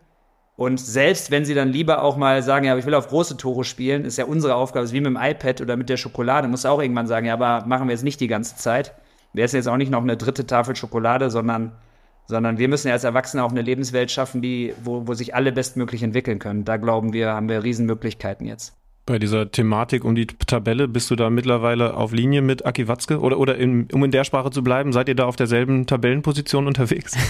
Und 0.57 0.81
selbst 0.81 1.31
wenn 1.31 1.45
sie 1.45 1.55
dann 1.55 1.69
lieber 1.69 2.03
auch 2.03 2.17
mal 2.17 2.43
sagen, 2.43 2.67
ja, 2.67 2.77
ich 2.77 2.87
will 2.87 2.95
auf 2.95 3.07
große 3.07 3.37
Tore 3.37 3.63
spielen, 3.63 4.05
ist 4.05 4.19
ja 4.19 4.25
unsere 4.25 4.57
Aufgabe, 4.57 4.85
ist 4.85 4.93
wie 4.93 5.01
mit 5.01 5.07
dem 5.07 5.19
iPad 5.21 5.61
oder 5.61 5.77
mit 5.77 5.89
der 5.89 5.97
Schokolade, 5.97 6.49
muss 6.49 6.67
auch 6.67 6.83
irgendwann 6.83 7.07
sagen, 7.07 7.27
ja, 7.27 7.35
aber 7.35 7.65
machen 7.67 7.87
wir 7.87 7.93
jetzt 7.93 8.03
nicht 8.03 8.21
die 8.21 8.27
ganze 8.27 8.57
Zeit 8.57 8.93
wäre 9.33 9.47
es 9.47 9.53
jetzt 9.53 9.69
auch 9.69 9.77
nicht 9.77 9.91
noch 9.91 10.03
eine 10.03 10.17
dritte 10.17 10.47
Tafel 10.47 10.77
Schokolade, 10.77 11.31
sondern, 11.31 11.73
sondern 12.27 12.59
wir 12.59 12.69
müssen 12.69 12.89
ja 12.89 12.95
als 12.95 13.05
Erwachsene 13.05 13.45
auch 13.45 13.51
eine 13.51 13.63
Lebenswelt 13.63 14.11
schaffen, 14.11 14.43
die, 14.43 14.75
wo, 14.83 15.07
wo 15.07 15.15
sich 15.15 15.35
alle 15.35 15.53
bestmöglich 15.53 16.03
entwickeln 16.03 16.39
können. 16.39 16.65
Da 16.65 16.77
glauben 16.77 17.13
wir, 17.13 17.33
haben 17.33 17.49
wir 17.49 17.63
Riesenmöglichkeiten 17.63 18.47
jetzt. 18.47 18.77
Bei 19.07 19.19
dieser 19.19 19.51
Thematik 19.51 20.05
um 20.05 20.15
die 20.15 20.27
Tabelle, 20.27 20.87
bist 20.87 21.11
du 21.11 21.17
da 21.17 21.31
mittlerweile 21.31 21.95
auf 21.95 22.13
Linie 22.13 22.43
mit 22.43 22.67
Aki 22.67 22.89
Watzke? 22.89 23.21
Oder, 23.21 23.39
oder 23.39 23.57
in, 23.57 23.89
um 23.93 24.05
in 24.05 24.11
der 24.11 24.25
Sprache 24.25 24.51
zu 24.51 24.63
bleiben, 24.63 24.93
seid 24.93 25.09
ihr 25.09 25.15
da 25.15 25.25
auf 25.25 25.37
derselben 25.37 25.87
Tabellenposition 25.87 26.67
unterwegs? 26.67 27.17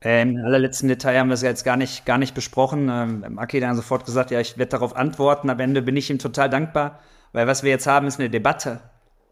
Ähm, 0.00 0.36
Im 0.36 0.44
allerletzten 0.44 0.88
Detail 0.88 1.18
haben 1.18 1.28
wir 1.28 1.34
es 1.34 1.42
jetzt 1.42 1.64
gar 1.64 1.76
nicht, 1.76 2.06
gar 2.06 2.18
nicht 2.18 2.34
besprochen. 2.34 2.88
Ähm, 2.88 3.38
Aki 3.38 3.60
hat 3.60 3.68
dann 3.68 3.76
sofort 3.76 4.04
gesagt, 4.04 4.30
ja, 4.30 4.40
ich 4.40 4.56
werde 4.56 4.70
darauf 4.70 4.94
antworten. 4.94 5.50
Am 5.50 5.58
Ende 5.58 5.82
bin 5.82 5.96
ich 5.96 6.08
ihm 6.08 6.18
total 6.18 6.48
dankbar, 6.48 7.00
weil 7.32 7.46
was 7.46 7.62
wir 7.62 7.70
jetzt 7.70 7.86
haben, 7.86 8.06
ist 8.06 8.20
eine 8.20 8.30
Debatte. 8.30 8.80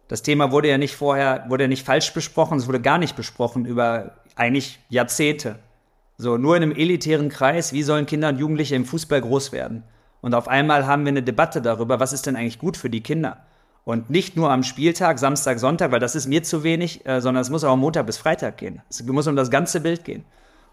Das 0.09 0.23
Thema 0.23 0.53
wurde 0.53 0.69
ja 0.69 0.79
nicht 0.79 0.95
vorher, 0.95 1.47
wurde 1.49 1.65
ja 1.65 1.69
nicht 1.69 1.85
falsch 1.85 2.13
besprochen, 2.13 2.59
es 2.59 2.67
wurde 2.67 2.81
gar 2.81 2.99
nicht 2.99 3.17
besprochen 3.17 3.65
über 3.65 4.13
eigentlich 4.37 4.79
Jahrzehnte. 4.89 5.59
So, 6.19 6.39
nur 6.39 6.57
in 6.57 6.63
einem 6.63 6.73
elitären 6.73 7.29
Kreis, 7.29 7.73
wie 7.73 7.83
sollen 7.83 8.07
Kinder 8.07 8.29
und 8.29 8.39
Jugendliche 8.39 8.75
im 8.75 8.85
Fußball 8.85 9.21
groß 9.21 9.53
werden? 9.53 9.83
Und 10.21 10.35
auf 10.35 10.49
einmal 10.49 10.87
haben 10.87 11.05
wir 11.05 11.11
eine 11.11 11.23
Debatte 11.23 11.61
darüber, 11.61 12.01
was 12.01 12.13
ist 12.13 12.27
denn 12.27 12.37
eigentlich 12.37 12.59
gut 12.59 12.77
für 12.77 12.89
die 12.89 13.03
Kinder? 13.03 13.45
Und 13.85 14.11
nicht 14.11 14.37
nur 14.37 14.51
am 14.51 14.63
Spieltag, 14.63 15.19
Samstag, 15.19 15.59
Sonntag, 15.59 15.93
weil 15.93 16.01
das 16.01 16.17
ist 16.17 16.27
mir 16.27 16.43
zu 16.43 16.65
wenig, 16.65 17.07
äh, 17.07 17.21
sondern 17.21 17.43
es 17.43 17.51
muss 17.51 17.63
auch 17.63 17.77
Montag 17.77 18.07
bis 18.07 18.17
Freitag 18.17 18.57
gehen. 18.57 18.83
Es 18.89 19.03
muss 19.05 19.27
um 19.27 19.37
das 19.37 19.51
ganze 19.51 19.81
Bild 19.81 20.05
gehen. 20.05 20.25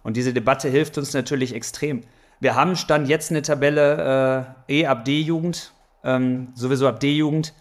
Und 0.02 0.18
diese 0.18 0.34
Debatte 0.34 0.70
hilft 0.70 0.98
uns 0.98 1.14
natürlich 1.14 1.54
extrem. 1.54 2.02
Wir 2.40 2.56
haben 2.56 2.76
Stand 2.76 3.08
jetzt 3.08 3.30
eine 3.32 3.42
Tabelle 3.42 4.46
äh, 4.68 4.80
E 4.80 4.86
ab 4.88 5.06
D-Jugend, 5.06 5.74
ähm, 6.04 6.48
sowieso 6.56 6.88
ab 6.88 7.00
D-Jugend. 7.00 7.54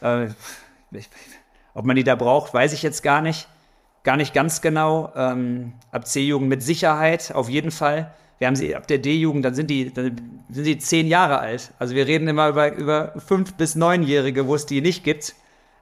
Äh, 0.00 0.28
ob 1.74 1.84
man 1.84 1.96
die 1.96 2.04
da 2.04 2.14
braucht, 2.14 2.54
weiß 2.54 2.72
ich 2.72 2.82
jetzt 2.82 3.02
gar 3.02 3.20
nicht. 3.20 3.48
Gar 4.02 4.16
nicht 4.16 4.32
ganz 4.32 4.60
genau. 4.60 5.12
Ähm, 5.16 5.72
ab 5.90 6.06
C-Jugend 6.06 6.48
mit 6.48 6.62
Sicherheit, 6.62 7.32
auf 7.34 7.48
jeden 7.48 7.70
Fall. 7.70 8.12
Wir 8.38 8.46
haben 8.46 8.56
sie 8.56 8.76
ab 8.76 8.86
der 8.86 8.98
D-Jugend, 8.98 9.44
dann 9.44 9.54
sind 9.54 9.68
die, 9.68 9.92
dann 9.92 10.42
sind 10.48 10.64
sie 10.64 10.78
zehn 10.78 11.06
Jahre 11.06 11.38
alt. 11.38 11.72
Also 11.78 11.94
wir 11.94 12.06
reden 12.06 12.28
immer 12.28 12.48
über, 12.48 12.72
über 12.74 13.14
fünf 13.18 13.54
bis 13.54 13.74
neunjährige, 13.74 14.46
wo 14.46 14.54
es 14.54 14.66
die 14.66 14.80
nicht 14.80 15.04
gibt. 15.04 15.34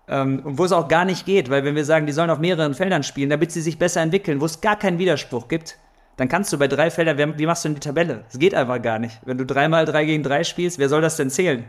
Ähm, 0.07 0.41
und 0.45 0.59
wo 0.59 0.65
es 0.65 0.73
auch 0.73 0.89
gar 0.89 1.05
nicht 1.05 1.27
geht, 1.27 1.51
weil 1.51 1.65
wenn 1.65 1.75
wir 1.75 1.85
sagen, 1.85 2.07
die 2.07 2.13
sollen 2.13 2.31
auf 2.31 2.39
mehreren 2.39 2.75
Feldern 2.75 3.03
spielen, 3.03 3.31
damit 3.31 3.53
sie 3.53 3.63
sich 3.63 3.79
besser 3.79 4.03
entwickeln, 4.03 4.41
wo 4.41 4.45
es 4.45 4.61
gar 4.61 4.79
keinen 4.79 4.99
Widerspruch 4.99 5.49
gibt, 5.49 5.79
dann 6.17 6.29
kannst 6.29 6.53
du 6.53 6.59
bei 6.59 6.69
drei 6.69 6.91
Feldern, 6.91 7.39
wie 7.39 7.47
machst 7.47 7.65
du 7.65 7.69
denn 7.69 7.77
die 7.77 7.81
Tabelle? 7.81 8.25
Das 8.31 8.39
geht 8.39 8.55
einfach 8.55 8.81
gar 8.81 8.99
nicht. 8.99 9.19
Wenn 9.25 9.39
du 9.39 9.47
dreimal 9.47 9.85
drei 9.85 10.05
gegen 10.05 10.23
drei 10.23 10.45
spielst, 10.45 10.79
wer 10.79 10.89
soll 10.89 11.01
das 11.01 11.17
denn 11.17 11.31
zählen? 11.31 11.65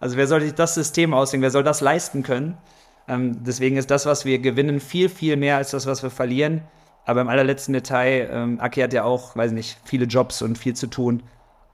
Also 0.00 0.16
wer 0.16 0.26
soll 0.26 0.40
sich 0.40 0.54
das 0.54 0.74
System 0.74 1.14
auslegen? 1.14 1.42
Wer 1.42 1.50
soll 1.50 1.62
das 1.62 1.80
leisten 1.80 2.22
können? 2.22 2.56
Ähm, 3.08 3.44
deswegen 3.44 3.76
ist 3.76 3.90
das, 3.90 4.06
was 4.06 4.24
wir 4.24 4.38
gewinnen, 4.38 4.80
viel, 4.80 5.08
viel 5.08 5.36
mehr 5.36 5.56
als 5.56 5.70
das, 5.70 5.86
was 5.86 6.02
wir 6.02 6.10
verlieren. 6.10 6.62
Aber 7.04 7.20
im 7.20 7.28
allerletzten 7.28 7.74
Detail, 7.74 8.28
ähm, 8.32 8.60
Aki 8.60 8.80
hat 8.80 8.92
ja 8.92 9.04
auch, 9.04 9.36
weiß 9.36 9.52
nicht, 9.52 9.78
viele 9.84 10.06
Jobs 10.06 10.40
und 10.42 10.56
viel 10.56 10.74
zu 10.74 10.86
tun. 10.86 11.22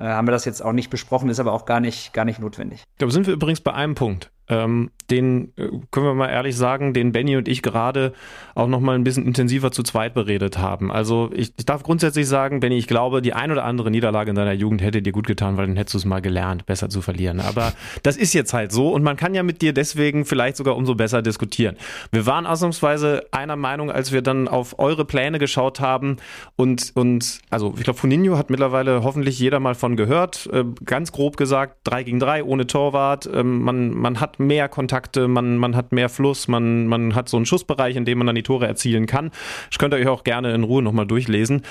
Äh, 0.01 0.05
haben 0.05 0.26
wir 0.26 0.32
das 0.32 0.44
jetzt 0.44 0.64
auch 0.64 0.72
nicht 0.72 0.90
besprochen, 0.90 1.28
ist 1.28 1.38
aber 1.38 1.52
auch 1.52 1.66
gar 1.66 1.80
nicht, 1.80 2.12
gar 2.12 2.24
nicht 2.24 2.40
notwendig. 2.40 2.82
Da 2.98 3.09
sind 3.10 3.26
wir 3.26 3.34
übrigens 3.34 3.60
bei 3.60 3.72
einem 3.72 3.94
Punkt 3.94 4.30
ähm, 4.48 4.90
den 5.10 5.52
äh, 5.56 5.68
können 5.90 6.06
wir 6.06 6.14
mal 6.14 6.28
ehrlich 6.28 6.56
sagen, 6.56 6.94
den 6.94 7.12
Benny 7.12 7.36
und 7.36 7.48
ich 7.48 7.62
gerade 7.62 8.12
auch 8.54 8.68
noch 8.68 8.80
mal 8.80 8.94
ein 8.94 9.04
bisschen 9.04 9.26
intensiver 9.26 9.72
zu 9.72 9.82
zweit 9.82 10.14
beredet 10.14 10.58
haben. 10.58 10.90
Also 10.92 11.30
ich, 11.32 11.52
ich 11.56 11.66
darf 11.66 11.82
grundsätzlich 11.82 12.28
sagen, 12.28 12.60
Benny, 12.60 12.76
ich 12.76 12.86
glaube, 12.86 13.22
die 13.22 13.32
ein 13.32 13.50
oder 13.50 13.64
andere 13.64 13.90
Niederlage 13.90 14.30
in 14.30 14.36
deiner 14.36 14.52
Jugend 14.52 14.82
hätte 14.82 15.02
dir 15.02 15.12
gut 15.12 15.26
getan, 15.26 15.56
weil 15.56 15.66
dann 15.66 15.76
hättest 15.76 15.94
du 15.94 15.98
es 15.98 16.04
mal 16.04 16.20
gelernt, 16.20 16.66
besser 16.66 16.88
zu 16.88 17.02
verlieren. 17.02 17.40
Aber 17.40 17.72
das 18.02 18.16
ist 18.16 18.32
jetzt 18.32 18.52
halt 18.52 18.72
so 18.72 18.90
und 18.90 19.02
man 19.02 19.16
kann 19.16 19.34
ja 19.34 19.42
mit 19.42 19.62
dir 19.62 19.72
deswegen 19.72 20.24
vielleicht 20.24 20.56
sogar 20.56 20.76
umso 20.76 20.94
besser 20.94 21.22
diskutieren. 21.22 21.76
Wir 22.12 22.26
waren 22.26 22.46
ausnahmsweise 22.46 23.26
einer 23.32 23.56
Meinung, 23.56 23.90
als 23.90 24.12
wir 24.12 24.22
dann 24.22 24.48
auf 24.48 24.78
eure 24.78 25.04
Pläne 25.04 25.38
geschaut 25.38 25.80
haben 25.80 26.16
und, 26.56 26.92
und 26.94 27.40
also 27.50 27.74
ich 27.76 27.84
glaube, 27.84 27.98
Funinho 27.98 28.36
hat 28.36 28.50
mittlerweile 28.50 29.02
hoffentlich 29.02 29.38
jeder 29.38 29.60
mal 29.60 29.74
von 29.74 29.96
gehört. 29.96 30.48
Äh, 30.52 30.64
ganz 30.84 31.12
grob 31.12 31.36
gesagt, 31.36 31.78
drei 31.84 32.02
gegen 32.02 32.20
drei 32.20 32.44
ohne 32.44 32.66
Torwart. 32.66 33.28
Ähm, 33.32 33.62
man, 33.62 33.90
man 33.90 34.20
hat 34.20 34.38
mehr 34.40 34.68
Kontakte, 35.01 35.28
man, 35.28 35.56
man 35.56 35.77
hat 35.77 35.93
mehr 35.93 36.10
Fluss, 36.10 36.47
man, 36.47 36.86
man 36.86 37.14
hat 37.14 37.28
so 37.28 37.39
einen 37.39 37.47
Schussbereich, 37.47 37.97
in 37.97 38.05
dem 38.05 38.18
man 38.18 38.27
dann 38.27 38.36
die 38.36 38.43
Tore 38.43 38.66
erzielen 38.66 39.06
kann. 39.06 39.31
Ich 39.70 39.78
könnte 39.78 39.97
euch 39.97 40.06
auch 40.06 40.24
gerne 40.24 40.52
in 40.55 40.62
Ruhe 40.62 40.82
nochmal 40.82 41.06
durchlesen. 41.06 41.62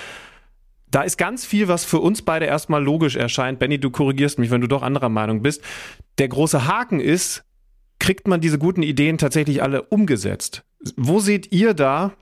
Da 0.89 1.03
ist 1.03 1.17
ganz 1.17 1.45
viel, 1.45 1.67
was 1.67 1.85
für 1.85 1.99
uns 1.99 2.23
beide 2.23 2.45
erstmal 2.45 2.83
logisch 2.83 3.15
erscheint. 3.15 3.59
Benny, 3.59 3.79
du 3.79 3.91
korrigierst 3.91 4.39
mich, 4.39 4.49
wenn 4.49 4.61
du 4.61 4.67
doch 4.67 4.81
anderer 4.81 5.09
Meinung 5.09 5.43
bist. 5.43 5.61
Der 6.17 6.27
große 6.27 6.65
Haken 6.65 6.99
ist, 6.99 7.43
kriegt 7.99 8.27
man 8.27 8.41
diese 8.41 8.57
guten 8.57 8.81
Ideen 8.81 9.19
tatsächlich 9.19 9.61
alle 9.61 9.83
umgesetzt? 9.83 10.63
Wo 10.95 11.19
seht 11.19 11.51
ihr 11.51 11.75
da 11.75 12.13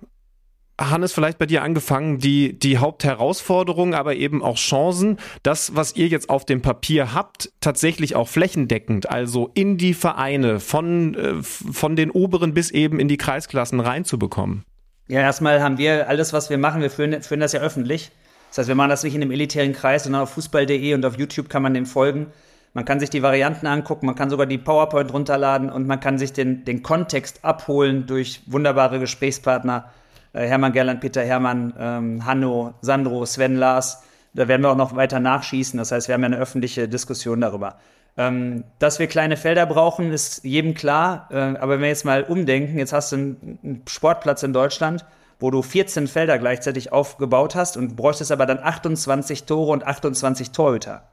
Hannes, 0.80 1.12
vielleicht 1.12 1.40
bei 1.40 1.48
dir 1.48 1.64
angefangen, 1.64 2.20
die, 2.20 2.58
die 2.58 2.78
Hauptherausforderung, 2.78 3.95
aber 3.95 4.16
eben 4.16 4.44
auch 4.44 4.58
Chancen, 4.58 5.18
das, 5.41 5.76
was 5.76 5.95
ihr 5.95 6.08
jetzt 6.08 6.30
auf 6.30 6.45
dem 6.45 6.62
Papier 6.62 7.14
habt, 7.14 7.52
tatsächlich 7.62 8.16
auch 8.16 8.28
flächendeckend, 8.28 9.10
also 9.10 9.49
in 9.56 9.78
die 9.78 9.95
Vereine, 9.95 10.60
von, 10.60 11.16
äh, 11.16 11.34
von 11.41 11.95
den 11.95 12.12
oberen 12.12 12.54
bis 12.54 12.70
eben 12.70 12.99
in 12.99 13.08
die 13.08 13.18
Kreisklassen 13.18 13.80
reinzubekommen? 13.80 14.66
Ja, 15.08 15.22
erstmal 15.22 15.62
haben 15.62 15.78
wir 15.78 16.10
alles, 16.10 16.34
was 16.34 16.49
wir 16.49 16.58
machen, 16.58 16.82
wir 16.82 16.91
führen, 16.91 17.22
führen 17.24 17.40
das 17.40 17.54
ja 17.54 17.62
öffentlich. 17.62 18.12
Das 18.49 18.60
heißt, 18.60 18.68
wir 18.68 18.76
machen 18.76 18.90
das 18.90 19.04
nicht 19.04 19.16
in 19.16 19.22
einem 19.22 19.32
elitären 19.32 19.74
Kreis, 19.74 20.04
sondern 20.04 20.22
auf 20.22 20.32
fußball.de 20.32 20.94
und 20.94 21.06
auf 21.06 21.18
YouTube 21.18 21.49
kann 21.49 21.64
man 21.64 21.74
dem 21.74 21.86
folgen. 21.86 22.28
Man 22.74 22.86
kann 22.86 22.99
sich 22.99 23.10
die 23.10 23.24
Varianten 23.24 23.66
angucken, 23.66 24.06
man 24.06 24.16
kann 24.16 24.30
sogar 24.30 24.45
die 24.45 24.58
PowerPoint 24.58 25.12
runterladen 25.12 25.72
und 25.72 25.88
man 25.88 25.99
kann 25.99 26.20
sich 26.20 26.34
den, 26.34 26.64
den 26.64 26.84
Kontext 26.84 27.44
abholen 27.44 28.06
durch 28.06 28.41
wunderbare 28.45 28.99
Gesprächspartner 28.99 29.91
Hermann 30.34 30.74
Gerland, 30.74 31.02
Peter 31.02 31.24
Hermann, 31.24 31.74
ähm, 31.80 32.26
Hanno, 32.26 32.74
Sandro, 32.82 33.26
Sven, 33.26 33.56
Lars. 33.56 34.04
Da 34.34 34.48
werden 34.48 34.62
wir 34.62 34.72
auch 34.72 34.78
noch 34.78 34.95
weiter 34.95 35.20
nachschießen. 35.20 35.78
Das 35.78 35.91
heißt, 35.91 36.08
wir 36.08 36.14
haben 36.14 36.22
ja 36.22 36.28
eine 36.28 36.38
öffentliche 36.38 36.88
Diskussion 36.88 37.41
darüber. 37.41 37.78
Ähm, 38.18 38.64
dass 38.80 38.99
wir 38.99 39.08
kleine 39.08 39.38
Felder 39.38 39.66
brauchen, 39.66 40.12
ist 40.12 40.44
jedem 40.44 40.74
klar. 40.74 41.28
Äh, 41.32 41.58
aber 41.58 41.74
wenn 41.74 41.82
wir 41.82 41.88
jetzt 41.88 42.06
mal 42.06 42.24
umdenken, 42.24 42.78
jetzt 42.80 42.94
hast 42.94 43.12
du 43.12 43.16
einen, 43.16 43.60
einen 43.64 43.84
Sportplatz 43.88 44.44
in 44.44 44.54
Deutschland, 44.54 45.06
wo 45.40 45.52
du 45.52 45.62
14 45.62 46.08
Felder 46.08 46.40
gleichzeitig 46.40 46.91
aufgebaut 46.91 47.56
hast 47.56 47.78
und 47.78 47.95
bräuchtest 47.95 48.32
aber 48.32 48.45
dann 48.48 48.60
28 48.60 49.44
Tore 49.44 49.72
und 49.72 49.86
28 49.86 50.52
Torhüter. 50.52 51.04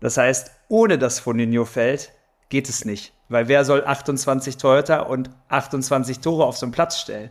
Das 0.00 0.16
heißt, 0.16 0.50
ohne 0.68 0.98
das 0.98 1.20
Foninho-Feld 1.20 2.12
geht 2.48 2.68
es 2.68 2.84
nicht. 2.84 3.12
Weil 3.28 3.48
wer 3.48 3.64
soll 3.64 3.84
28 3.84 4.56
Torhüter 4.56 5.08
und 5.08 5.30
28 5.48 6.20
Tore 6.20 6.44
auf 6.44 6.56
so 6.56 6.66
einen 6.66 6.72
Platz 6.72 6.98
stellen? 6.98 7.30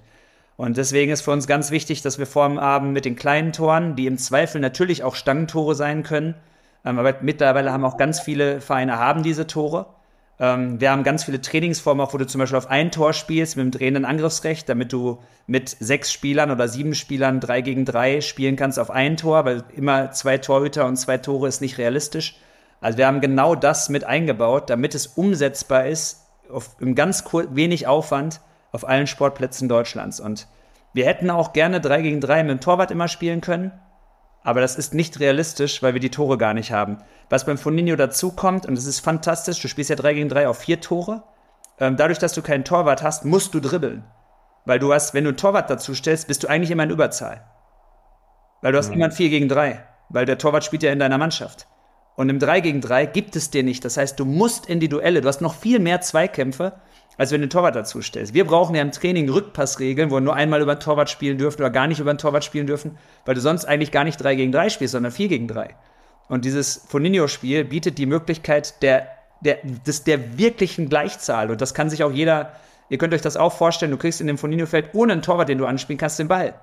Und 0.58 0.78
deswegen 0.78 1.12
ist 1.12 1.22
für 1.22 1.32
uns 1.32 1.48
ganz 1.48 1.72
wichtig, 1.72 2.02
dass 2.02 2.18
wir 2.18 2.26
vor 2.26 2.48
dem 2.48 2.58
Abend 2.58 2.94
mit 2.94 3.06
den 3.06 3.16
kleinen 3.16 3.52
Toren, 3.52 3.96
die 3.96 4.08
im 4.08 4.18
Zweifel 4.18 4.62
natürlich 4.62 5.04
auch 5.04 5.16
Stangentore 5.16 5.76
sein 5.76 6.04
können, 6.04 6.36
ähm, 6.86 7.00
aber 7.00 7.16
mittlerweile 7.22 7.74
haben 7.74 7.84
auch 7.84 7.98
ganz 7.98 8.20
viele 8.20 8.62
Vereine 8.62 8.98
haben 8.98 9.24
diese 9.24 9.48
Tore. 9.48 9.88
Ähm, 10.40 10.80
wir 10.80 10.92
haben 10.92 11.04
ganz 11.04 11.24
viele 11.26 11.42
Trainingsformen, 11.42 12.06
auch 12.06 12.14
wo 12.14 12.18
du 12.18 12.28
zum 12.28 12.40
Beispiel 12.40 12.58
auf 12.58 12.70
ein 12.70 12.92
Tor 12.92 13.14
spielst 13.14 13.58
mit 13.58 13.66
dem 13.66 13.72
drehenden 13.72 14.06
Angriffsrecht, 14.06 14.70
damit 14.70 14.94
du 14.94 15.20
mit 15.48 15.70
sechs 15.70 16.12
Spielern 16.12 16.52
oder 16.52 16.68
sieben 16.68 16.96
Spielern 16.96 17.40
drei 17.40 17.62
gegen 17.62 17.86
drei 17.86 18.22
spielen 18.22 18.56
kannst 18.56 18.80
auf 18.80 18.92
ein 18.92 19.18
Tor, 19.18 19.46
weil 19.46 19.64
immer 19.76 20.12
zwei 20.12 20.38
Torhüter 20.38 20.86
und 20.86 20.98
zwei 20.98 21.18
Tore 21.18 21.48
ist 21.48 21.62
nicht 21.62 21.78
realistisch. 21.78 22.38
Also 22.82 22.98
wir 22.98 23.08
haben 23.08 23.22
genau 23.22 23.56
das 23.56 23.90
mit 23.90 24.04
eingebaut, 24.04 24.70
damit 24.70 24.96
es 24.96 25.08
umsetzbar 25.08 25.88
ist, 25.88 26.22
auf, 26.52 26.76
im 26.80 26.96
ganz 26.96 27.24
wenig 27.52 27.88
Aufwand 27.88 28.42
auf 28.76 28.88
allen 28.88 29.08
Sportplätzen 29.08 29.68
Deutschlands. 29.68 30.20
Und 30.20 30.48
wir 30.94 31.06
hätten 31.06 31.32
auch 31.32 31.54
gerne 31.54 31.82
3 31.82 32.02
gegen 32.02 32.22
3 32.22 32.44
mit 32.44 32.52
dem 32.52 32.62
Torwart 32.62 32.92
immer 32.92 33.08
spielen 33.08 33.42
können, 33.42 33.72
aber 34.44 34.62
das 34.62 34.76
ist 34.76 34.94
nicht 34.94 35.20
realistisch, 35.20 35.82
weil 35.82 35.94
wir 35.94 36.00
die 36.00 36.12
Tore 36.12 36.38
gar 36.38 36.54
nicht 36.54 36.72
haben. 36.72 37.00
Was 37.30 37.46
beim 37.46 37.58
Foninho 37.58 37.96
dazu 37.96 38.32
kommt, 38.32 38.68
und 38.68 38.78
es 38.78 38.86
ist 38.86 39.00
fantastisch, 39.00 39.60
du 39.60 39.68
spielst 39.68 39.90
ja 39.90 39.96
3 39.96 40.14
gegen 40.14 40.30
3 40.30 40.48
auf 40.48 40.60
4 40.60 40.82
Tore. 40.82 41.24
Ähm, 41.80 41.98
dadurch, 41.98 42.20
dass 42.20 42.34
du 42.34 42.44
keinen 42.44 42.64
Torwart 42.64 43.02
hast, 43.02 43.26
musst 43.26 43.56
du 43.56 43.60
dribbeln. 43.60 44.04
Weil 44.66 44.78
du 44.80 44.94
hast, 44.94 45.14
wenn 45.14 45.24
du 45.24 45.30
einen 45.30 45.38
Torwart 45.38 45.70
dazu 45.70 45.96
stellst, 45.96 46.28
bist 46.28 46.44
du 46.44 46.48
eigentlich 46.48 46.70
immer 46.70 46.84
in 46.84 46.92
Überzahl. 46.92 47.44
Weil 48.62 48.72
du 48.72 48.78
hast 48.78 48.90
mhm. 48.90 48.96
immer 48.96 49.06
ein 49.06 49.12
4 49.12 49.30
gegen 49.30 49.50
3. 49.50 49.84
Weil 50.10 50.26
der 50.26 50.38
Torwart 50.38 50.64
spielt 50.64 50.84
ja 50.84 50.92
in 50.92 51.00
deiner 51.00 51.18
Mannschaft. 51.18 51.66
Und 52.16 52.30
im 52.30 52.40
3 52.40 52.62
gegen 52.62 52.82
3 52.82 53.06
gibt 53.08 53.36
es 53.36 53.50
dir 53.50 53.64
nicht. 53.64 53.84
Das 53.84 53.98
heißt, 53.98 54.20
du 54.20 54.26
musst 54.26 54.68
in 54.68 54.80
die 54.80 54.90
Duelle. 54.90 55.22
Du 55.22 55.28
hast 55.28 55.42
noch 55.42 55.56
viel 55.56 55.80
mehr 55.80 56.02
Zweikämpfe 56.02 56.74
als 57.18 57.32
wenn 57.32 57.42
du 57.42 57.48
den 57.48 57.52
Torwart 57.52 57.76
dazu 57.76 58.02
stellst. 58.02 58.34
Wir 58.34 58.46
brauchen 58.46 58.76
ja 58.76 58.82
im 58.82 58.92
Training 58.92 59.30
Rückpassregeln, 59.30 60.12
wo 60.12 60.20
nur 60.20 60.36
einmal 60.36 60.62
über 60.62 60.76
den 60.76 60.82
Torwart 60.82 61.10
spielen 61.10 61.38
dürfen 61.38 61.62
oder 61.62 61.70
gar 61.70 61.88
nicht 61.88 62.00
über 62.00 62.14
den 62.14 62.18
Torwart 62.18 62.44
spielen 62.44 62.68
dürfen, 62.68 62.98
weil 63.26 63.36
du 63.36 63.42
sonst 63.42 63.66
eigentlich 63.66 63.92
gar 63.92 64.04
nicht 64.04 64.18
3 64.18 64.36
gegen 64.36 64.52
3 64.52 64.70
spielst, 64.70 64.94
sondern 64.94 65.12
4 65.12 65.28
gegen 65.28 65.48
3. 65.48 65.76
Und 66.28 66.46
dieses 66.46 66.86
Foninho-Spiel 66.88 67.64
bietet 67.66 67.98
die 67.98 68.06
Möglichkeit 68.06 68.82
der, 68.82 69.08
der, 69.42 69.60
des, 69.64 70.04
der 70.04 70.38
wirklichen 70.38 70.90
Gleichzahl. 70.90 71.52
Und 71.52 71.62
das 71.62 71.74
kann 71.74 71.90
sich 71.90 72.04
auch 72.04 72.12
jeder, 72.12 72.54
ihr 72.90 72.98
könnt 72.98 73.14
euch 73.14 73.22
das 73.22 73.38
auch 73.38 73.54
vorstellen, 73.54 73.92
du 73.92 73.98
kriegst 73.98 74.22
in 74.22 74.28
dem 74.28 74.38
Foninho-Feld 74.38 74.90
ohne 74.94 75.14
einen 75.14 75.22
Torwart, 75.22 75.50
den 75.50 75.60
du 75.60 75.66
anspielen 75.66 75.98
kannst, 75.98 76.20
den 76.20 76.28
Ball. 76.28 76.56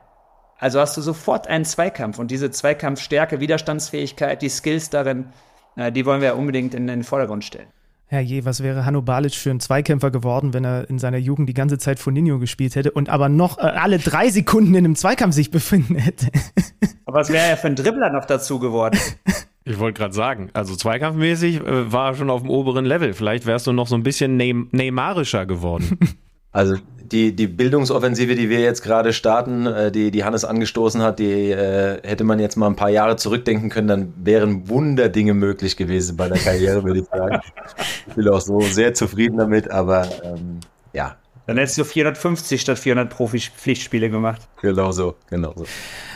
Also 0.63 0.79
hast 0.79 0.97
du 0.97 1.01
sofort 1.01 1.49
einen 1.49 1.65
Zweikampf. 1.65 2.21
Und 2.21 2.31
diese 2.31 2.53
Zweikampfstärke, 2.53 3.41
Widerstandsfähigkeit, 3.41 4.43
die 4.43 4.49
Skills 4.49 4.91
darin, 4.91 5.27
äh, 5.75 5.91
die 5.91 6.07
wollen 6.07 6.21
wir 6.21 6.29
ja 6.29 6.35
unbedingt 6.35 6.73
in 6.73 6.87
den 6.87 7.03
Vordergrund 7.03 7.45
stellen. 7.45 7.67
Herrje, 8.07 8.45
was 8.45 8.63
wäre 8.63 8.87
Hanno 8.87 9.03
Balic 9.03 9.35
für 9.35 9.51
ein 9.51 9.59
Zweikämpfer 9.59 10.13
geworden, 10.13 10.55
wenn 10.55 10.65
er 10.65 10.89
in 10.89 11.01
seiner 11.01 11.17
Jugend 11.17 11.49
die 11.49 11.55
ganze 11.55 11.79
Zeit 11.79 11.99
Foninho 11.99 12.39
gespielt 12.39 12.77
hätte 12.77 12.93
und 12.93 13.09
aber 13.09 13.29
noch 13.29 13.59
äh, 13.59 13.63
alle 13.63 13.99
drei 13.99 14.31
Sekunden 14.31 14.77
in 14.77 14.85
einem 14.85 14.95
Zweikampf 14.95 15.35
sich 15.35 15.51
befinden 15.51 15.97
hätte? 15.97 16.29
aber 17.07 17.19
was 17.19 17.31
wäre 17.31 17.45
er 17.45 17.57
für 17.57 17.67
ein 17.67 17.75
Dribbler 17.75 18.11
noch 18.11 18.27
dazu 18.27 18.61
geworden? 18.61 18.97
Ich 19.65 19.81
wollte 19.81 19.99
gerade 19.99 20.15
sagen, 20.15 20.51
also 20.53 20.77
zweikampfmäßig 20.77 21.57
äh, 21.57 21.93
war 21.93 22.11
er 22.11 22.15
schon 22.15 22.31
auf 22.31 22.43
dem 22.43 22.51
oberen 22.51 22.85
Level. 22.85 23.15
Vielleicht 23.15 23.47
wärst 23.47 23.67
du 23.67 23.73
noch 23.73 23.89
so 23.89 23.97
ein 23.97 24.05
bisschen 24.05 24.37
Neymarischer 24.37 25.45
geworden. 25.45 25.99
Also 26.53 26.77
die, 27.13 27.37
die 27.37 27.47
Bildungsoffensive, 27.47 28.35
die 28.35 28.49
wir 28.49 28.61
jetzt 28.61 28.83
gerade 28.83 29.13
starten, 29.13 29.67
äh, 29.67 29.93
die, 29.93 30.11
die 30.11 30.25
Hannes 30.25 30.45
angestoßen 30.45 31.03
hat, 31.03 31.19
die 31.19 31.51
äh, 31.51 32.01
hätte 32.03 32.25
man 32.25 32.39
jetzt 32.39 32.57
mal 32.57 32.67
ein 32.67 32.77
paar 32.77 32.89
Jahre 32.89 33.17
zurückdenken 33.17 33.69
können, 33.69 33.89
dann 33.89 34.15
wären 34.17 34.69
Wunderdinge 34.69 35.35
möglich 35.35 35.77
gewesen 35.77 36.17
bei 36.17 36.29
der 36.29 36.39
Karriere, 36.39 36.85
würde 36.85 37.01
ich 37.01 37.07
sagen. 37.07 37.41
Ich 38.07 38.15
bin 38.15 38.29
auch 38.29 38.41
so 38.41 38.61
sehr 38.61 38.95
zufrieden 38.95 39.39
damit, 39.39 39.71
aber 39.71 40.07
ähm, 40.25 40.61
ja, 40.93 41.17
Dann 41.53 41.59
hättest 41.59 41.77
du 41.77 41.85
450 41.85 42.63
statt 42.63 42.79
400 42.79 43.11
Profi-Pflichtspiele 43.11 44.09
gemacht. 44.09 44.41
Genau 44.63 44.91
so, 44.91 45.17
genau 45.29 45.53
so. 45.55 45.67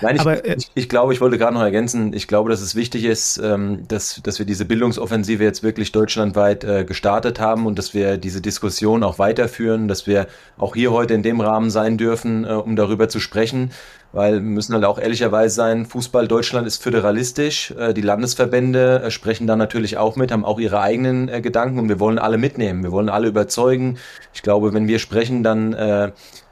Nein, 0.00 0.14
ich, 0.14 0.20
Aber, 0.22 0.42
äh, 0.46 0.56
ich, 0.56 0.70
ich 0.74 0.88
glaube, 0.88 1.12
ich 1.12 1.20
wollte 1.20 1.36
gerade 1.36 1.52
noch 1.52 1.60
ergänzen, 1.60 2.14
ich 2.14 2.26
glaube, 2.26 2.48
dass 2.48 2.62
es 2.62 2.74
wichtig 2.74 3.04
ist, 3.04 3.36
ähm, 3.36 3.86
dass, 3.86 4.22
dass 4.22 4.38
wir 4.38 4.46
diese 4.46 4.64
Bildungsoffensive 4.64 5.44
jetzt 5.44 5.62
wirklich 5.62 5.92
deutschlandweit 5.92 6.64
äh, 6.64 6.86
gestartet 6.86 7.38
haben 7.38 7.66
und 7.66 7.78
dass 7.78 7.92
wir 7.92 8.16
diese 8.16 8.40
Diskussion 8.40 9.02
auch 9.02 9.18
weiterführen, 9.18 9.88
dass 9.88 10.06
wir 10.06 10.26
auch 10.56 10.74
hier 10.74 10.90
heute 10.90 11.12
in 11.12 11.22
dem 11.22 11.42
Rahmen 11.42 11.68
sein 11.68 11.98
dürfen, 11.98 12.46
äh, 12.46 12.52
um 12.52 12.74
darüber 12.74 13.10
zu 13.10 13.20
sprechen 13.20 13.72
weil 14.16 14.36
wir 14.36 14.40
müssen 14.40 14.72
halt 14.72 14.86
auch 14.86 14.98
ehrlicherweise 14.98 15.54
sein, 15.54 15.84
Fußball 15.84 16.26
Deutschland 16.26 16.66
ist 16.66 16.82
föderalistisch, 16.82 17.72
äh, 17.72 17.92
die 17.92 18.00
Landesverbände 18.00 19.02
äh, 19.02 19.10
sprechen 19.10 19.46
da 19.46 19.56
natürlich 19.56 19.98
auch 19.98 20.16
mit, 20.16 20.32
haben 20.32 20.46
auch 20.46 20.58
ihre 20.58 20.80
eigenen 20.80 21.28
äh, 21.28 21.42
Gedanken 21.42 21.78
und 21.78 21.90
wir 21.90 22.00
wollen 22.00 22.18
alle 22.18 22.38
mitnehmen, 22.38 22.82
wir 22.82 22.92
wollen 22.92 23.10
alle 23.10 23.28
überzeugen. 23.28 23.98
Ich 24.32 24.40
glaube, 24.40 24.72
wenn 24.72 24.88
wir 24.88 24.98
sprechen, 24.98 25.42
dann 25.42 25.74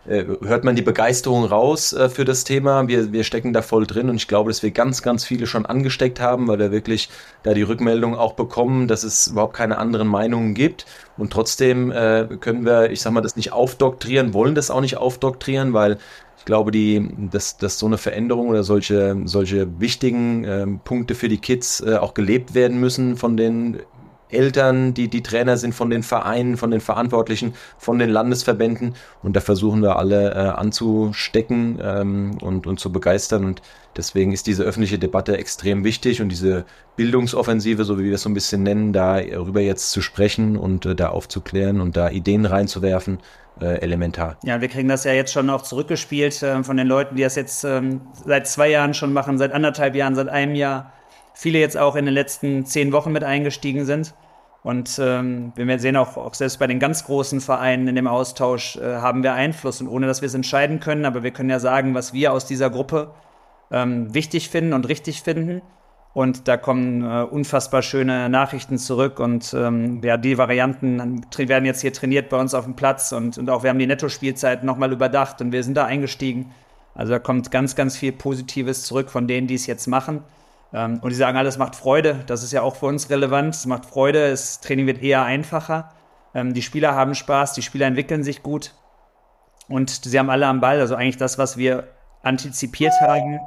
hört 0.07 0.65
man 0.65 0.77
die 0.77 0.83
Begeisterung 0.83 1.45
raus 1.45 1.97
für 2.11 2.25
das 2.25 2.45
Thema. 2.45 2.89
Wir, 2.89 3.13
wir 3.13 3.25
stecken 3.25 3.53
da 3.55 3.63
voll 3.63 3.87
drin 3.87 4.11
und 4.11 4.17
ich 4.17 4.29
glaube, 4.29 4.51
dass 4.51 4.63
wir 4.63 4.71
ganz, 4.71 5.03
ganz 5.03 5.25
viele 5.25 5.47
schon 5.47 5.65
angesteckt 5.65 6.21
haben, 6.21 6.49
weil 6.49 6.59
wir 6.59 6.73
wirklich 6.73 7.09
da 7.43 7.55
die 7.55 7.63
Rückmeldung 7.63 8.15
auch 8.15 8.35
bekommen, 8.35 8.87
dass 8.89 9.03
es 9.03 9.29
überhaupt 9.29 9.55
keine 9.55 9.79
anderen 9.79 10.09
Meinungen 10.09 10.55
gibt. 10.55 10.85
Und 11.17 11.33
trotzdem 11.33 11.91
äh, 11.91 12.27
können 12.41 12.65
wir, 12.65 12.91
ich 12.91 13.01
sag 13.01 13.13
mal, 13.13 13.21
das 13.21 13.37
nicht 13.37 13.53
aufdoktrieren, 13.53 14.35
wollen 14.35 14.55
das 14.55 14.71
auch 14.71 14.81
nicht 14.81 14.97
aufdoktrieren, 14.97 15.73
weil 15.73 15.99
ich 16.45 16.47
glaube, 16.47 16.73
die, 16.73 17.09
dass, 17.31 17.57
dass 17.57 17.79
so 17.79 17.87
eine 17.87 17.97
Veränderung 17.97 18.49
oder 18.49 18.65
solche, 18.65 19.17
solche 19.25 19.81
wichtigen 19.81 20.45
äh, 20.45 20.67
Punkte 20.85 21.15
für 21.15 21.29
die 21.29 21.39
Kids 21.39 21.81
äh, 21.81 21.97
auch 21.97 22.13
gelebt 22.13 22.55
werden 22.55 22.79
müssen 22.79 23.17
von 23.17 23.39
den 23.39 23.79
Eltern, 24.31 24.95
die 24.95 25.09
die 25.09 25.23
Trainer 25.23 25.57
sind, 25.57 25.75
von 25.75 25.91
den 25.91 26.03
Vereinen, 26.03 26.57
von 26.57 26.71
den 26.71 26.81
Verantwortlichen, 26.81 27.55
von 27.79 27.99
den 27.99 28.11
Landesverbänden. 28.11 28.95
Und 29.23 29.37
da 29.37 29.41
versuchen 29.41 29.83
wir 29.83 29.97
alle 29.97 30.33
äh, 30.33 30.39
anzustecken 30.49 31.79
ähm, 31.83 32.39
und, 32.41 32.67
und 32.67 32.81
zu 32.81 32.91
begeistern. 32.91 33.45
Und 33.45 33.63
deswegen 33.97 34.33
ist 34.33 34.47
diese 34.47 34.65
öffentliche 34.65 34.99
Debatte 34.99 35.37
extrem 35.37 35.85
wichtig 35.85 36.21
und 36.21 36.29
diese 36.29 36.65
Bildungsoffensive, 36.97 37.85
so 37.85 37.99
wie 37.99 38.05
wir 38.05 38.15
es 38.15 38.23
so 38.23 38.29
ein 38.29 38.35
bisschen 38.35 38.63
nennen, 38.63 38.93
darüber 38.93 39.61
jetzt 39.61 39.91
zu 39.91 40.03
sprechen 40.03 40.57
und 40.57 40.87
äh, 40.87 40.95
da 40.95 41.09
aufzuklären 41.09 41.81
und 41.81 41.97
da 41.97 42.11
Ideen 42.11 42.47
reinzuwerfen, 42.47 43.19
äh, 43.61 43.81
elementar. 43.81 44.37
Ja, 44.43 44.61
wir 44.61 44.69
kriegen 44.69 44.89
das 44.89 45.05
ja 45.05 45.13
jetzt 45.13 45.33
schon 45.33 45.49
auch 45.51 45.63
zurückgespielt 45.63 46.43
äh, 46.43 46.63
von 46.65 46.77
den 46.77 46.87
Leuten, 46.87 47.17
die 47.17 47.23
das 47.23 47.37
jetzt 47.37 47.65
ähm, 47.65 48.01
seit 48.25 48.49
zwei 48.49 48.69
Jahren 48.69 48.95
schon 48.95 49.13
machen, 49.13 49.39
seit 49.39 49.53
anderthalb 49.53 49.95
Jahren, 49.95 50.15
seit 50.15 50.29
einem 50.29 50.55
Jahr. 50.55 50.93
Viele 51.35 51.59
jetzt 51.59 51.77
auch 51.77 51.97
in 51.97 52.05
den 52.05 52.15
letzten 52.15 52.65
zehn 52.65 52.93
Wochen 52.93 53.13
mit 53.13 53.25
eingestiegen 53.25 53.85
sind. 53.85 54.15
Und 54.63 54.99
ähm, 54.99 55.53
wir 55.57 55.79
sehen 55.79 55.97
auch, 55.97 56.17
auch 56.17 56.33
selbst 56.33 56.59
bei 56.59 56.67
den 56.67 56.79
ganz 56.79 57.05
großen 57.05 57.43
Vereinen 57.43 57.87
in 57.87 57.97
dem 57.97 58.07
Austausch 58.07 58.77
äh, 58.77 58.97
haben 58.97 59.23
wir 59.23 59.35
Einfluss 59.35 59.83
und 59.83 59.89
ohne 59.89 60.07
dass 60.07 60.23
wir 60.23 60.27
es 60.27 60.35
entscheiden 60.35 60.81
können, 60.81 61.05
aber 61.05 61.23
wir 61.23 61.33
können 61.33 61.51
ja 61.51 61.59
sagen, 61.59 61.95
was 61.95 62.15
wir 62.15 62.33
aus 62.33 62.47
dieser 62.47 62.71
Gruppe 62.71 63.11
ähm, 63.71 64.15
wichtig 64.15 64.49
finden 64.49 64.73
und 64.73 64.89
richtig 64.89 65.23
finden. 65.23 65.61
Und 66.15 66.47
da 66.47 66.57
kommen 66.57 67.03
äh, 67.03 67.25
unfassbar 67.25 67.83
schöne 67.83 68.29
Nachrichten 68.29 68.79
zurück. 68.79 69.19
Und 69.19 69.53
ähm, 69.53 70.01
ja, 70.03 70.17
die 70.17 70.39
Varianten 70.39 71.27
werden 71.37 71.65
jetzt 71.65 71.81
hier 71.81 71.93
trainiert 71.93 72.29
bei 72.29 72.39
uns 72.39 72.55
auf 72.55 72.65
dem 72.65 72.77
Platz. 72.77 73.11
Und, 73.11 73.37
und 73.37 73.51
auch 73.51 73.65
wir 73.65 73.71
haben 73.71 73.81
die 73.81 73.87
Nettospielzeit 73.87 74.63
nochmal 74.63 74.93
überdacht 74.93 75.41
und 75.41 75.51
wir 75.51 75.65
sind 75.65 75.77
da 75.77 75.85
eingestiegen. 75.85 76.53
Also 76.95 77.13
da 77.13 77.19
kommt 77.19 77.51
ganz, 77.51 77.75
ganz 77.75 77.97
viel 77.97 78.13
Positives 78.13 78.85
zurück 78.85 79.11
von 79.11 79.27
denen, 79.27 79.49
die 79.49 79.57
es 79.57 79.67
jetzt 79.67 79.89
machen. 79.89 80.23
Ähm, 80.75 80.99
und 81.01 81.11
die 81.11 81.17
sagen, 81.17 81.39
alles 81.39 81.57
macht 81.57 81.77
Freude. 81.77 82.25
Das 82.27 82.43
ist 82.43 82.53
ja 82.53 82.61
auch 82.61 82.77
für 82.77 82.87
uns 82.87 83.09
relevant. 83.09 83.55
Es 83.55 83.65
macht 83.65 83.87
Freude. 83.87 84.31
Das 84.31 84.61
Training 84.61 84.87
wird 84.87 85.03
eher 85.03 85.23
einfacher. 85.23 85.93
Ähm, 86.35 86.53
die 86.53 86.63
Spieler 86.63 86.95
haben 86.95 87.15
Spaß. 87.15 87.55
Die 87.55 87.63
Spieler 87.63 87.87
entwickeln 87.87 88.23
sich 88.25 88.43
gut. 88.43 88.75
Und 89.69 90.05
sie 90.05 90.19
haben 90.19 90.29
alle 90.29 90.47
am 90.47 90.61
Ball. 90.61 90.81
Also 90.81 90.95
eigentlich 90.95 91.17
das, 91.17 91.39
was 91.39 91.57
wir 91.57 91.85
antizipiert 92.23 92.93
haben 93.01 93.39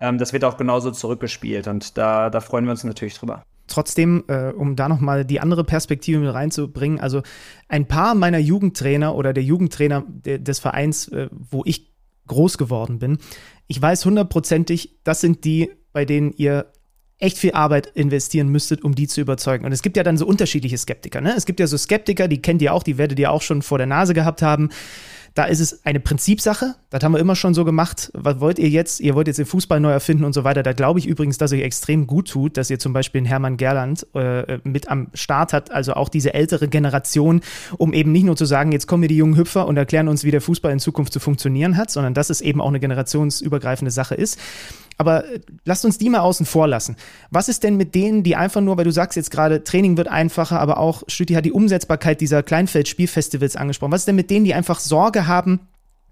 ähm, 0.00 0.18
das 0.18 0.32
wird 0.32 0.44
auch 0.44 0.56
genauso 0.56 0.90
zurückgespielt 0.90 1.68
und 1.68 1.96
da, 1.96 2.30
da 2.30 2.40
freuen 2.40 2.64
wir 2.64 2.72
uns 2.72 2.84
natürlich 2.84 3.14
drüber. 3.14 3.42
Trotzdem, 3.66 4.24
äh, 4.28 4.50
um 4.50 4.76
da 4.76 4.88
nochmal 4.88 5.24
die 5.24 5.40
andere 5.40 5.64
Perspektive 5.64 6.20
mit 6.20 6.32
reinzubringen, 6.32 7.00
also 7.00 7.22
ein 7.68 7.86
paar 7.86 8.14
meiner 8.14 8.38
Jugendtrainer 8.38 9.14
oder 9.14 9.32
der 9.32 9.42
Jugendtrainer 9.42 10.04
de 10.06 10.38
des 10.38 10.60
Vereins, 10.60 11.08
äh, 11.08 11.28
wo 11.32 11.62
ich 11.64 11.92
groß 12.26 12.58
geworden 12.58 12.98
bin, 12.98 13.18
ich 13.66 13.80
weiß 13.80 14.04
hundertprozentig, 14.04 15.00
das 15.02 15.20
sind 15.20 15.44
die, 15.44 15.70
bei 15.92 16.04
denen 16.04 16.32
ihr 16.32 16.66
echt 17.18 17.38
viel 17.38 17.52
Arbeit 17.52 17.86
investieren 17.94 18.48
müsstet, 18.48 18.84
um 18.84 18.94
die 18.94 19.08
zu 19.08 19.20
überzeugen. 19.20 19.64
Und 19.64 19.72
es 19.72 19.82
gibt 19.82 19.96
ja 19.96 20.02
dann 20.02 20.18
so 20.18 20.26
unterschiedliche 20.26 20.76
Skeptiker. 20.76 21.20
Ne? 21.20 21.34
Es 21.36 21.46
gibt 21.46 21.60
ja 21.60 21.66
so 21.66 21.78
Skeptiker, 21.78 22.28
die 22.28 22.42
kennt 22.42 22.60
ihr 22.60 22.74
auch, 22.74 22.82
die 22.82 22.98
werdet 22.98 23.18
ihr 23.18 23.30
auch 23.30 23.42
schon 23.42 23.62
vor 23.62 23.78
der 23.78 23.86
Nase 23.86 24.12
gehabt 24.12 24.42
haben. 24.42 24.68
Da 25.36 25.44
ist 25.44 25.60
es 25.60 25.84
eine 25.84 26.00
Prinzipsache. 26.00 26.76
Das 26.88 27.04
haben 27.04 27.12
wir 27.12 27.18
immer 27.18 27.36
schon 27.36 27.52
so 27.52 27.66
gemacht. 27.66 28.10
Was 28.14 28.40
wollt 28.40 28.58
ihr 28.58 28.70
jetzt? 28.70 29.00
Ihr 29.00 29.14
wollt 29.14 29.26
jetzt 29.26 29.36
den 29.36 29.44
Fußball 29.44 29.80
neu 29.80 29.90
erfinden 29.90 30.24
und 30.24 30.32
so 30.32 30.44
weiter. 30.44 30.62
Da 30.62 30.72
glaube 30.72 30.98
ich 30.98 31.06
übrigens, 31.06 31.36
dass 31.36 31.52
euch 31.52 31.60
extrem 31.60 32.06
gut 32.06 32.30
tut, 32.30 32.56
dass 32.56 32.70
ihr 32.70 32.78
zum 32.78 32.94
Beispiel 32.94 33.18
einen 33.18 33.26
Hermann 33.26 33.58
Gerland 33.58 34.06
äh, 34.14 34.58
mit 34.64 34.88
am 34.88 35.08
Start 35.12 35.52
hat, 35.52 35.70
also 35.70 35.92
auch 35.92 36.08
diese 36.08 36.32
ältere 36.32 36.68
Generation, 36.68 37.42
um 37.76 37.92
eben 37.92 38.12
nicht 38.12 38.24
nur 38.24 38.34
zu 38.34 38.46
sagen, 38.46 38.72
jetzt 38.72 38.86
kommen 38.86 39.02
wir 39.02 39.10
die 39.10 39.16
jungen 39.18 39.36
Hüpfer 39.36 39.66
und 39.66 39.76
erklären 39.76 40.08
uns, 40.08 40.24
wie 40.24 40.30
der 40.30 40.40
Fußball 40.40 40.72
in 40.72 40.80
Zukunft 40.80 41.12
zu 41.12 41.20
funktionieren 41.20 41.76
hat, 41.76 41.90
sondern 41.90 42.14
dass 42.14 42.30
es 42.30 42.40
eben 42.40 42.62
auch 42.62 42.68
eine 42.68 42.80
generationsübergreifende 42.80 43.90
Sache 43.90 44.14
ist. 44.14 44.38
Aber 44.98 45.26
äh, 45.26 45.40
lasst 45.64 45.84
uns 45.84 45.98
die 45.98 46.10
mal 46.10 46.20
außen 46.20 46.46
vor 46.46 46.68
lassen. 46.68 46.96
Was 47.30 47.48
ist 47.48 47.62
denn 47.62 47.76
mit 47.76 47.94
denen, 47.94 48.22
die 48.22 48.36
einfach 48.36 48.60
nur, 48.60 48.76
weil 48.76 48.84
du 48.84 48.92
sagst 48.92 49.16
jetzt 49.16 49.30
gerade, 49.30 49.64
Training 49.64 49.96
wird 49.96 50.08
einfacher, 50.08 50.60
aber 50.60 50.78
auch 50.78 51.02
Stütti 51.08 51.34
hat 51.34 51.44
die 51.44 51.52
Umsetzbarkeit 51.52 52.20
dieser 52.20 52.42
Kleinfeld-Spielfestivals 52.42 53.56
angesprochen. 53.56 53.92
Was 53.92 54.02
ist 54.02 54.08
denn 54.08 54.16
mit 54.16 54.30
denen, 54.30 54.44
die 54.44 54.54
einfach 54.54 54.80
Sorge 54.80 55.26
haben, 55.26 55.60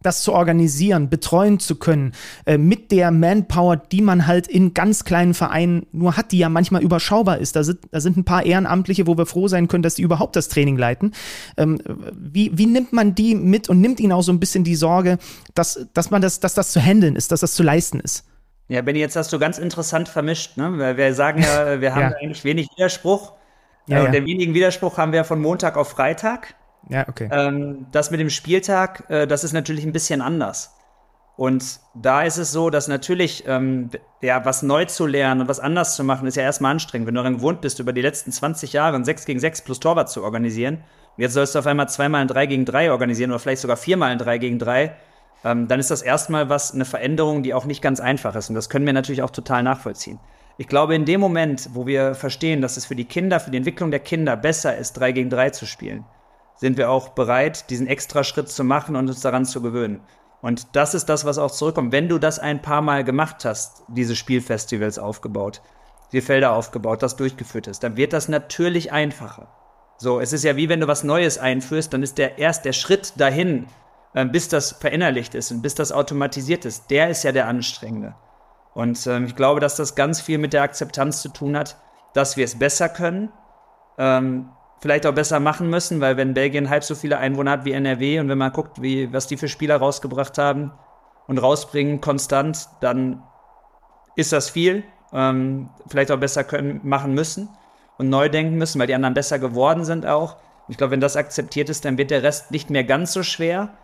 das 0.04 0.22
zu 0.22 0.32
organisieren, 0.32 1.08
betreuen 1.08 1.58
zu 1.58 1.76
können, 1.76 2.12
äh, 2.44 2.58
mit 2.58 2.92
der 2.92 3.10
Manpower, 3.10 3.76
die 3.76 4.02
man 4.02 4.26
halt 4.26 4.46
in 4.46 4.74
ganz 4.74 5.04
kleinen 5.04 5.34
Vereinen 5.34 5.86
nur 5.92 6.16
hat, 6.16 6.30
die 6.30 6.38
ja 6.38 6.48
manchmal 6.48 6.82
überschaubar 6.82 7.38
ist. 7.38 7.56
Da 7.56 7.64
sind, 7.64 7.80
da 7.90 8.00
sind 8.00 8.16
ein 8.16 8.24
paar 8.24 8.44
Ehrenamtliche, 8.44 9.06
wo 9.06 9.16
wir 9.16 9.26
froh 9.26 9.48
sein 9.48 9.66
können, 9.66 9.82
dass 9.82 9.94
die 9.94 10.02
überhaupt 10.02 10.36
das 10.36 10.48
Training 10.48 10.76
leiten. 10.76 11.12
Ähm, 11.56 11.80
wie, 12.12 12.56
wie 12.56 12.66
nimmt 12.66 12.92
man 12.92 13.14
die 13.14 13.34
mit 13.34 13.68
und 13.68 13.80
nimmt 13.80 13.98
ihnen 13.98 14.12
auch 14.12 14.22
so 14.22 14.32
ein 14.32 14.40
bisschen 14.40 14.62
die 14.62 14.76
Sorge, 14.76 15.18
dass, 15.54 15.86
dass 15.94 16.10
man 16.10 16.20
das, 16.20 16.38
dass 16.38 16.54
das 16.54 16.70
zu 16.70 16.80
handeln 16.80 17.16
ist, 17.16 17.32
dass 17.32 17.40
das 17.40 17.54
zu 17.54 17.62
leisten 17.62 17.98
ist? 18.00 18.24
Ja, 18.68 18.80
Benny, 18.82 18.98
jetzt 18.98 19.16
hast 19.16 19.32
du 19.32 19.38
ganz 19.38 19.58
interessant 19.58 20.08
vermischt, 20.08 20.56
ne? 20.56 20.78
Weil 20.78 20.96
wir 20.96 21.14
sagen 21.14 21.42
ja, 21.42 21.80
wir 21.80 21.94
haben 21.94 22.12
ja. 22.12 22.16
eigentlich 22.20 22.44
wenig 22.44 22.68
Widerspruch. 22.76 23.32
Ja, 23.86 24.00
äh, 24.00 24.04
ja. 24.04 24.10
Den 24.10 24.26
wenigen 24.26 24.54
Widerspruch 24.54 24.96
haben 24.96 25.12
wir 25.12 25.24
von 25.24 25.40
Montag 25.40 25.76
auf 25.76 25.90
Freitag. 25.90 26.54
Ja, 26.88 27.06
okay. 27.08 27.28
Ähm, 27.30 27.86
das 27.92 28.10
mit 28.10 28.20
dem 28.20 28.30
Spieltag, 28.30 29.04
äh, 29.08 29.26
das 29.26 29.44
ist 29.44 29.52
natürlich 29.52 29.84
ein 29.84 29.92
bisschen 29.92 30.20
anders. 30.20 30.74
Und 31.36 31.80
da 31.94 32.22
ist 32.22 32.36
es 32.36 32.52
so, 32.52 32.70
dass 32.70 32.86
natürlich, 32.86 33.44
ähm, 33.46 33.90
ja, 34.22 34.44
was 34.44 34.62
neu 34.62 34.84
zu 34.84 35.06
lernen 35.06 35.42
und 35.42 35.48
was 35.48 35.58
anders 35.58 35.96
zu 35.96 36.04
machen, 36.04 36.28
ist 36.28 36.36
ja 36.36 36.44
erstmal 36.44 36.70
anstrengend. 36.70 37.08
Wenn 37.08 37.14
du 37.14 37.20
daran 37.20 37.36
gewohnt 37.38 37.60
bist, 37.60 37.80
über 37.80 37.92
die 37.92 38.02
letzten 38.02 38.30
20 38.30 38.72
Jahre 38.72 38.94
ein 38.96 39.04
6 39.04 39.24
gegen 39.24 39.40
6 39.40 39.62
plus 39.62 39.80
Torwart 39.80 40.08
zu 40.08 40.22
organisieren, 40.22 40.84
und 41.16 41.22
jetzt 41.22 41.34
sollst 41.34 41.54
du 41.54 41.58
auf 41.58 41.66
einmal 41.66 41.88
zweimal 41.88 42.20
ein 42.20 42.28
3 42.28 42.46
gegen 42.46 42.64
3 42.64 42.92
organisieren 42.92 43.30
oder 43.30 43.40
vielleicht 43.40 43.62
sogar 43.62 43.76
viermal 43.76 44.10
ein 44.10 44.18
3 44.18 44.38
gegen 44.38 44.58
3, 44.58 44.94
ähm, 45.44 45.68
dann 45.68 45.78
ist 45.78 45.90
das 45.90 46.02
erstmal 46.02 46.48
was, 46.48 46.72
eine 46.72 46.84
Veränderung, 46.84 47.42
die 47.42 47.54
auch 47.54 47.66
nicht 47.66 47.82
ganz 47.82 48.00
einfach 48.00 48.34
ist. 48.34 48.48
Und 48.48 48.54
das 48.54 48.70
können 48.70 48.86
wir 48.86 48.92
natürlich 48.92 49.22
auch 49.22 49.30
total 49.30 49.62
nachvollziehen. 49.62 50.18
Ich 50.56 50.68
glaube, 50.68 50.94
in 50.94 51.04
dem 51.04 51.20
Moment, 51.20 51.70
wo 51.74 51.86
wir 51.86 52.14
verstehen, 52.14 52.62
dass 52.62 52.76
es 52.76 52.86
für 52.86 52.96
die 52.96 53.04
Kinder, 53.04 53.40
für 53.40 53.50
die 53.50 53.56
Entwicklung 53.56 53.90
der 53.90 54.00
Kinder 54.00 54.36
besser 54.36 54.76
ist, 54.76 54.94
3 54.94 55.12
gegen 55.12 55.30
3 55.30 55.50
zu 55.50 55.66
spielen, 55.66 56.04
sind 56.56 56.78
wir 56.78 56.90
auch 56.90 57.10
bereit, 57.10 57.70
diesen 57.70 57.88
extra 57.88 58.24
Schritt 58.24 58.48
zu 58.48 58.64
machen 58.64 58.96
und 58.96 59.08
uns 59.08 59.20
daran 59.20 59.44
zu 59.44 59.60
gewöhnen. 59.60 60.00
Und 60.40 60.76
das 60.76 60.94
ist 60.94 61.08
das, 61.08 61.24
was 61.24 61.38
auch 61.38 61.50
zurückkommt. 61.50 61.92
Wenn 61.92 62.08
du 62.08 62.18
das 62.18 62.38
ein 62.38 62.62
paar 62.62 62.82
Mal 62.82 63.02
gemacht 63.02 63.44
hast, 63.44 63.82
diese 63.88 64.14
Spielfestivals 64.14 64.98
aufgebaut, 64.98 65.60
die 66.12 66.20
Felder 66.20 66.52
aufgebaut, 66.52 67.02
das 67.02 67.16
durchgeführt 67.16 67.66
hast, 67.66 67.80
dann 67.80 67.96
wird 67.96 68.12
das 68.12 68.28
natürlich 68.28 68.92
einfacher. 68.92 69.48
So, 69.96 70.20
es 70.20 70.32
ist 70.32 70.44
ja 70.44 70.56
wie 70.56 70.68
wenn 70.68 70.80
du 70.80 70.86
was 70.86 71.02
Neues 71.02 71.38
einführst, 71.38 71.92
dann 71.92 72.02
ist 72.02 72.18
der 72.18 72.38
erst 72.38 72.64
der 72.64 72.72
Schritt 72.72 73.14
dahin, 73.16 73.66
bis 74.14 74.48
das 74.48 74.72
verinnerlicht 74.72 75.34
ist 75.34 75.50
und 75.50 75.62
bis 75.62 75.74
das 75.74 75.92
automatisiert 75.92 76.64
ist, 76.64 76.90
der 76.90 77.10
ist 77.10 77.24
ja 77.24 77.32
der 77.32 77.48
anstrengende. 77.48 78.14
Und 78.74 79.06
ähm, 79.06 79.26
ich 79.26 79.36
glaube, 79.36 79.60
dass 79.60 79.76
das 79.76 79.94
ganz 79.94 80.20
viel 80.20 80.38
mit 80.38 80.52
der 80.52 80.62
Akzeptanz 80.62 81.22
zu 81.22 81.28
tun 81.28 81.56
hat, 81.56 81.76
dass 82.12 82.36
wir 82.36 82.44
es 82.44 82.58
besser 82.58 82.88
können, 82.88 83.32
ähm, 83.98 84.50
vielleicht 84.80 85.06
auch 85.06 85.14
besser 85.14 85.40
machen 85.40 85.70
müssen, 85.70 86.00
weil 86.00 86.16
wenn 86.16 86.34
Belgien 86.34 86.70
halb 86.70 86.84
so 86.84 86.94
viele 86.94 87.18
Einwohner 87.18 87.52
hat 87.52 87.64
wie 87.64 87.72
NRW 87.72 88.20
und 88.20 88.28
wenn 88.28 88.38
man 88.38 88.52
guckt, 88.52 88.82
wie, 88.82 89.12
was 89.12 89.26
die 89.26 89.36
für 89.36 89.48
Spieler 89.48 89.76
rausgebracht 89.76 90.36
haben 90.38 90.72
und 91.26 91.38
rausbringen 91.38 92.00
konstant, 92.00 92.68
dann 92.80 93.22
ist 94.16 94.32
das 94.32 94.50
viel. 94.50 94.84
Ähm, 95.12 95.70
vielleicht 95.86 96.10
auch 96.10 96.18
besser 96.18 96.44
können, 96.44 96.80
machen 96.82 97.14
müssen 97.14 97.48
und 97.98 98.08
neu 98.08 98.28
denken 98.28 98.56
müssen, 98.56 98.80
weil 98.80 98.88
die 98.88 98.94
anderen 98.94 99.14
besser 99.14 99.38
geworden 99.38 99.84
sind 99.84 100.06
auch. 100.06 100.36
Ich 100.68 100.76
glaube, 100.76 100.92
wenn 100.92 101.00
das 101.00 101.16
akzeptiert 101.16 101.68
ist, 101.68 101.84
dann 101.84 101.98
wird 101.98 102.10
der 102.10 102.22
Rest 102.22 102.50
nicht 102.50 102.70
mehr 102.70 102.84
ganz 102.84 103.12
so 103.12 103.22
schwer. 103.22 103.74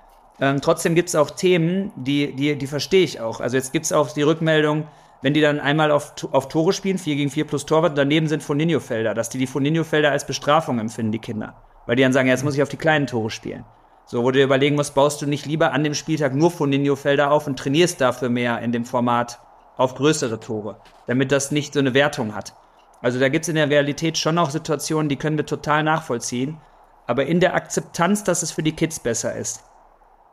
Ähm, 0.41 0.61
trotzdem 0.61 0.95
gibt 0.95 1.11
es 1.11 1.15
auch 1.15 1.31
Themen, 1.31 1.93
die, 1.97 2.33
die, 2.33 2.57
die 2.57 2.67
verstehe 2.67 3.05
ich 3.05 3.21
auch. 3.21 3.41
Also 3.41 3.57
jetzt 3.57 3.73
gibt 3.73 3.85
es 3.85 3.93
auch 3.93 4.11
die 4.11 4.23
Rückmeldung, 4.23 4.87
wenn 5.23 5.35
die 5.35 5.43
dann 5.43 5.61
einmal 5.61 5.91
auf, 5.91 6.15
auf 6.33 6.49
Tore 6.49 6.73
spielen, 6.73 6.97
4 6.97 7.17
gegen 7.17 7.31
4 7.31 7.47
plus 7.47 7.67
Torwart, 7.67 7.97
daneben 7.99 8.27
sind 8.27 8.43
Foninho-Felder, 8.43 9.13
dass 9.13 9.29
die 9.29 9.39
die 9.39 9.47
Foninho-Felder 9.47 10.11
als 10.11 10.27
Bestrafung 10.27 10.79
empfinden, 10.79 11.13
die 11.13 11.19
Kinder. 11.19 11.55
Weil 11.87 11.97
die 11.97 12.03
dann 12.03 12.15
sagen, 12.15 12.29
ja, 12.29 12.35
jetzt 12.35 12.45
muss 12.45 12.55
ich 12.55 12.63
auf 12.63 12.71
die 12.71 12.79
kleinen 12.79 13.07
Tore 13.07 13.31
spielen. 13.31 13.65
So, 14.07 14.23
wo 14.23 14.31
du 14.31 14.39
dir 14.39 14.45
überlegen 14.45 14.77
musst, 14.77 14.95
baust 14.95 15.21
du 15.21 15.27
nicht 15.27 15.45
lieber 15.45 15.73
an 15.73 15.85
dem 15.85 15.95
Spieltag 15.95 16.35
nur 16.35 16.51
Foninho-Felder 16.51 17.31
auf 17.31 17.47
und 17.47 17.59
trainierst 17.59 18.01
dafür 18.01 18.31
mehr 18.31 18.61
in 18.61 18.73
dem 18.73 18.87
Format 18.87 19.41
auf 19.77 19.95
größere 19.95 20.41
Tore, 20.41 20.79
damit 21.07 21.33
das 21.33 21.51
nicht 21.51 21.75
so 21.75 21.81
eine 21.81 21.95
Wertung 21.95 22.35
hat. 22.35 22.55
Also 23.03 23.19
da 23.19 23.29
gibt 23.29 23.45
es 23.45 23.49
in 23.51 23.55
der 23.55 23.71
Realität 23.71 24.19
schon 24.19 24.39
auch 24.39 24.51
Situationen, 24.51 25.09
die 25.09 25.17
können 25.17 25.37
wir 25.37 25.47
total 25.47 25.83
nachvollziehen, 25.83 26.59
aber 27.07 27.27
in 27.27 27.41
der 27.41 27.55
Akzeptanz, 27.55 28.25
dass 28.25 28.43
es 28.43 28.53
für 28.53 28.63
die 28.63 28.73
Kids 28.73 29.01
besser 29.01 29.35
ist, 29.35 29.65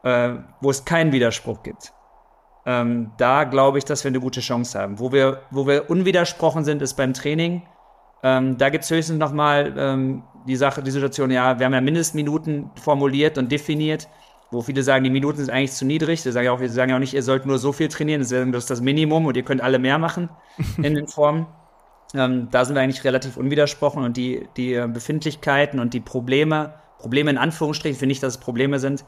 äh, 0.04 0.36
wo 0.62 0.70
es 0.70 0.86
keinen 0.86 1.12
Widerspruch 1.12 1.64
gibt, 1.64 1.94
ähm, 2.66 3.12
da 3.18 3.46
glaube 3.46 3.78
ich, 3.78 3.86
dass 3.86 4.04
wir 4.04 4.10
eine 4.10 4.20
gute 4.20 4.42
Chance 4.42 4.78
haben. 4.78 5.00
Wo 5.00 5.14
wir, 5.14 5.42
wo 5.52 5.66
wir 5.66 5.90
unwidersprochen 5.90 6.66
sind, 6.66 6.82
ist 6.82 6.96
beim 6.96 7.14
Training. 7.14 7.64
Ähm, 8.24 8.58
da 8.58 8.70
gibt 8.70 8.84
es 8.84 8.92
höchstens 8.92 9.18
nochmal 9.20 9.74
ähm, 9.78 10.24
die 10.46 10.58
Sache, 10.58 10.84
die 10.84 10.92
Situation, 10.92 11.32
ja, 11.32 11.60
wir 11.60 11.66
haben 11.66 11.74
ja 11.74 11.82
Mindestminuten 11.82 12.70
formuliert 12.82 13.38
und 13.38 13.52
definiert, 13.52 14.10
wo 14.52 14.62
viele 14.62 14.84
sagen, 14.84 15.06
die 15.06 15.10
Minuten 15.10 15.38
sind 15.38 15.50
eigentlich 15.50 15.74
zu 15.74 15.86
niedrig. 15.86 16.22
Sie 16.22 16.32
sagen 16.32 16.46
ja 16.46 16.52
auch, 16.52 16.60
wir 16.60 16.70
sagen 16.70 16.90
ja 16.90 16.98
auch 16.98 17.00
nicht, 17.00 17.14
ihr 17.14 17.24
sollt 17.24 17.46
nur 17.46 17.58
so 17.58 17.72
viel 17.72 17.88
trainieren, 17.88 18.22
das 18.22 18.32
ist 18.32 18.70
das 18.70 18.82
Minimum 18.82 19.26
und 19.26 19.38
ihr 19.38 19.44
könnt 19.44 19.62
alle 19.62 19.80
mehr 19.80 19.98
machen 19.98 20.30
in 20.78 20.96
den 20.96 21.08
Formen. 21.08 21.48
Ähm, 22.14 22.50
da 22.52 22.66
sind 22.66 22.76
wir 22.76 22.82
eigentlich 22.82 23.04
relativ 23.04 23.38
unwidersprochen 23.38 24.04
und 24.04 24.18
die, 24.18 24.48
die 24.58 24.74
äh, 24.74 24.88
Befindlichkeiten 24.88 25.80
und 25.80 25.94
die 25.94 26.00
Probleme, 26.00 26.74
Probleme 27.00 27.30
in 27.30 27.38
Anführungsstrichen, 27.38 28.00
finde 28.00 28.14
ich, 28.14 28.20
dass 28.20 28.36
es 28.36 28.40
Probleme 28.40 28.80
sind, 28.80 29.06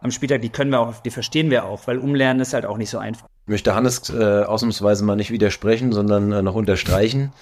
am 0.00 0.10
Spieltag, 0.10 0.42
die 0.42 0.48
können 0.48 0.70
wir 0.70 0.80
auch, 0.80 1.00
die 1.00 1.10
verstehen 1.10 1.50
wir 1.50 1.64
auch, 1.64 1.86
weil 1.86 1.98
Umlernen 1.98 2.40
ist 2.40 2.54
halt 2.54 2.64
auch 2.64 2.76
nicht 2.76 2.90
so 2.90 2.98
einfach. 2.98 3.26
Ich 3.44 3.50
möchte 3.50 3.74
Hannes 3.74 4.10
äh, 4.10 4.42
ausnahmsweise 4.42 5.04
mal 5.04 5.16
nicht 5.16 5.30
widersprechen, 5.30 5.92
sondern 5.92 6.32
äh, 6.32 6.42
noch 6.42 6.54
unterstreichen. 6.54 7.32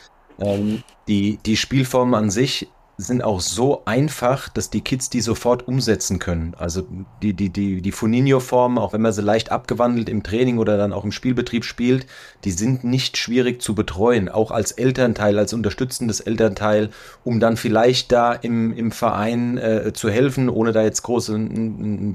Ähm, 0.41 0.83
die, 1.07 1.39
die 1.45 1.57
Spielform 1.57 2.15
an 2.15 2.31
sich 2.31 2.69
sind 3.01 3.23
auch 3.23 3.41
so 3.41 3.83
einfach, 3.85 4.49
dass 4.49 4.71
die 4.71 4.81
Kids 4.81 5.09
die 5.09 5.21
sofort 5.21 5.69
umsetzen 5.69 6.19
können. 6.19 6.55
Also 6.59 6.83
die, 7.23 7.33
die, 7.33 7.49
die, 7.49 7.81
die 7.81 7.93
Funinho-Formen, 7.93 8.77
auch 8.77 8.93
wenn 8.93 9.03
man 9.03 9.13
sie 9.13 9.23
leicht 9.23 9.53
abgewandelt 9.53 10.09
im 10.09 10.25
Training 10.25 10.59
oder 10.59 10.77
dann 10.77 10.93
auch 10.93 11.05
im 11.05 11.13
Spielbetrieb 11.13 11.65
spielt, 11.65 12.07
die 12.43 12.51
sind 12.51 12.83
nicht 12.83 13.17
schwierig 13.17 13.63
zu 13.63 13.77
betreuen, 13.77 14.29
auch 14.29 14.51
als 14.51 14.73
Elternteil, 14.73 15.39
als 15.39 15.53
unterstützendes 15.53 16.19
Elternteil, 16.19 16.91
um 17.23 17.39
dann 17.39 17.57
vielleicht 17.57 18.11
da 18.11 18.33
im, 18.33 18.73
im 18.73 18.91
Verein 18.91 19.59
äh, 19.59 19.93
zu 19.93 20.11
helfen, 20.11 20.49
ohne 20.49 20.73
da 20.73 20.83
jetzt 20.83 21.03
große 21.05 21.39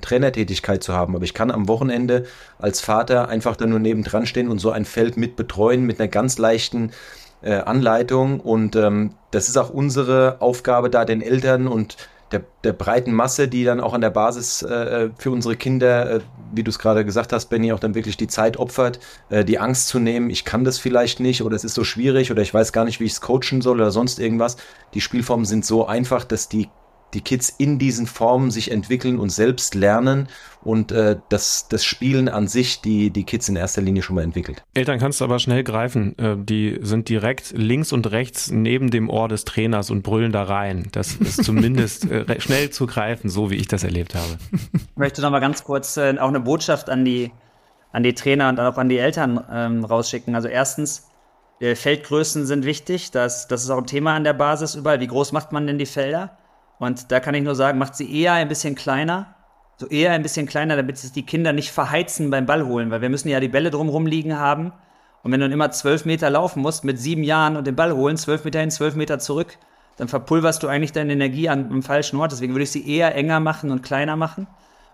Trainertätigkeit 0.01 0.83
zu 0.83 0.93
haben. 0.93 1.15
Aber 1.15 1.23
ich 1.23 1.33
kann 1.33 1.49
am 1.49 1.69
Wochenende 1.69 2.25
als 2.59 2.81
Vater 2.81 3.29
einfach 3.29 3.55
da 3.55 3.65
nur 3.65 3.79
nebendran 3.79 4.25
stehen 4.25 4.49
und 4.49 4.59
so 4.59 4.71
ein 4.71 4.83
Feld 4.83 5.15
mit 5.15 5.37
betreuen 5.37 5.85
mit 5.85 6.01
einer 6.01 6.09
ganz 6.09 6.37
leichten 6.37 6.91
äh, 7.43 7.55
Anleitung 7.55 8.39
und 8.39 8.75
ähm, 8.75 9.11
das 9.31 9.49
ist 9.49 9.57
auch 9.57 9.69
unsere 9.69 10.37
Aufgabe 10.39 10.89
da 10.89 11.05
den 11.05 11.21
Eltern 11.21 11.67
und 11.67 11.97
der, 12.31 12.43
der 12.63 12.73
breiten 12.73 13.13
Masse, 13.13 13.47
die 13.47 13.63
dann 13.63 13.79
auch 13.79 13.93
an 13.93 14.01
der 14.01 14.09
Basis 14.09 14.63
äh, 14.63 15.09
für 15.17 15.31
unsere 15.31 15.55
Kinder, 15.55 16.15
äh, 16.15 16.19
wie 16.53 16.63
du 16.63 16.69
es 16.69 16.79
gerade 16.79 17.05
gesagt 17.05 17.31
hast, 17.31 17.45
Benny, 17.45 17.71
auch 17.71 17.79
dann 17.79 17.95
wirklich 17.95 18.17
die 18.17 18.27
Zeit 18.27 18.57
opfert, 18.57 18.99
äh, 19.29 19.45
die 19.45 19.59
Angst 19.59 19.87
zu 19.87 19.99
nehmen, 19.99 20.29
ich 20.29 20.43
kann 20.43 20.63
das 20.63 20.79
vielleicht 20.79 21.19
nicht 21.19 21.43
oder 21.43 21.55
es 21.55 21.63
ist 21.63 21.75
so 21.75 21.83
schwierig 21.83 22.31
oder 22.31 22.41
ich 22.41 22.53
weiß 22.53 22.73
gar 22.73 22.85
nicht, 22.85 22.99
wie 22.99 23.05
ich 23.05 23.13
es 23.13 23.21
coachen 23.21 23.61
soll 23.61 23.77
oder 23.77 23.91
sonst 23.91 24.19
irgendwas. 24.19 24.57
Die 24.93 25.01
Spielformen 25.01 25.45
sind 25.45 25.65
so 25.65 25.85
einfach, 25.85 26.25
dass 26.25 26.49
die 26.49 26.69
die 27.13 27.21
Kids 27.21 27.53
in 27.57 27.77
diesen 27.77 28.07
Formen 28.07 28.51
sich 28.51 28.71
entwickeln 28.71 29.19
und 29.19 29.29
selbst 29.29 29.75
lernen 29.75 30.27
und 30.63 30.91
äh, 30.91 31.17
das, 31.29 31.67
das 31.67 31.83
Spielen 31.83 32.29
an 32.29 32.47
sich 32.47 32.81
die, 32.81 33.11
die 33.11 33.23
Kids 33.23 33.49
in 33.49 33.55
erster 33.55 33.81
Linie 33.81 34.01
schon 34.01 34.15
mal 34.15 34.23
entwickelt. 34.23 34.63
Eltern 34.73 34.99
kannst 34.99 35.21
du 35.21 35.25
aber 35.25 35.39
schnell 35.39 35.63
greifen. 35.63 36.17
Äh, 36.17 36.35
die 36.37 36.79
sind 36.81 37.09
direkt 37.09 37.51
links 37.55 37.91
und 37.91 38.11
rechts 38.11 38.51
neben 38.51 38.89
dem 38.89 39.09
Ohr 39.09 39.27
des 39.27 39.45
Trainers 39.45 39.91
und 39.91 40.03
brüllen 40.03 40.31
da 40.31 40.43
rein. 40.43 40.87
Das 40.91 41.15
ist 41.15 41.43
zumindest 41.43 42.09
äh, 42.09 42.39
schnell 42.39 42.69
zu 42.69 42.87
greifen, 42.87 43.29
so 43.29 43.49
wie 43.51 43.55
ich 43.55 43.67
das 43.67 43.83
erlebt 43.83 44.15
habe. 44.15 44.37
Ich 44.51 44.97
möchte 44.97 45.21
noch 45.21 45.31
mal 45.31 45.39
ganz 45.39 45.63
kurz 45.63 45.97
äh, 45.97 46.17
auch 46.17 46.29
eine 46.29 46.39
Botschaft 46.39 46.89
an 46.89 47.05
die, 47.05 47.31
an 47.91 48.03
die 48.03 48.13
Trainer 48.13 48.49
und 48.49 48.59
auch 48.59 48.77
an 48.77 48.89
die 48.89 48.97
Eltern 48.97 49.43
ähm, 49.51 49.85
rausschicken. 49.85 50.35
Also 50.35 50.47
erstens, 50.47 51.07
äh, 51.59 51.75
Feldgrößen 51.75 52.45
sind 52.45 52.65
wichtig. 52.65 53.11
Das, 53.11 53.47
das 53.47 53.63
ist 53.63 53.69
auch 53.69 53.77
ein 53.77 53.87
Thema 53.87 54.15
an 54.15 54.23
der 54.23 54.33
Basis 54.33 54.75
überall. 54.75 54.99
Wie 54.99 55.07
groß 55.07 55.31
macht 55.31 55.51
man 55.51 55.65
denn 55.67 55.77
die 55.77 55.85
Felder? 55.85 56.37
Und 56.79 57.11
da 57.11 57.19
kann 57.19 57.35
ich 57.35 57.43
nur 57.43 57.55
sagen, 57.55 57.77
macht 57.77 57.95
sie 57.95 58.21
eher 58.21 58.33
ein 58.33 58.49
bisschen 58.49 58.75
kleiner. 58.75 59.35
So 59.83 59.89
eher 59.89 60.13
ein 60.13 60.23
bisschen 60.23 60.45
kleiner, 60.45 60.77
damit 60.77 60.97
sich 60.97 61.11
die 61.11 61.25
Kinder 61.25 61.51
nicht 61.51 61.73
verheizen 61.73 62.29
beim 62.29 62.45
Ball 62.45 62.65
holen, 62.65 62.89
weil 62.89 63.01
wir 63.01 63.09
müssen 63.09 63.27
ja 63.27 63.41
die 63.41 63.49
Bälle 63.49 63.69
drumherum 63.69 64.05
liegen 64.05 64.39
haben. 64.39 64.71
Und 65.23 65.33
wenn 65.33 65.41
du 65.41 65.45
dann 65.45 65.51
immer 65.51 65.71
zwölf 65.71 66.05
Meter 66.05 66.29
laufen 66.29 66.61
musst 66.61 66.85
mit 66.85 66.97
sieben 66.97 67.21
Jahren 67.21 67.57
und 67.57 67.67
den 67.67 67.75
Ball 67.75 67.91
holen, 67.91 68.15
zwölf 68.15 68.45
Meter 68.45 68.61
hin, 68.61 68.71
zwölf 68.71 68.95
Meter 68.95 69.19
zurück, 69.19 69.57
dann 69.97 70.07
verpulverst 70.07 70.63
du 70.63 70.69
eigentlich 70.69 70.93
deine 70.93 71.11
Energie 71.11 71.49
an, 71.49 71.69
am 71.69 71.83
falschen 71.83 72.17
Ort. 72.17 72.31
Deswegen 72.31 72.53
würde 72.53 72.63
ich 72.63 72.71
sie 72.71 72.89
eher 72.89 73.13
enger 73.13 73.41
machen 73.41 73.71
und 73.71 73.83
kleiner 73.83 74.15
machen. 74.15 74.47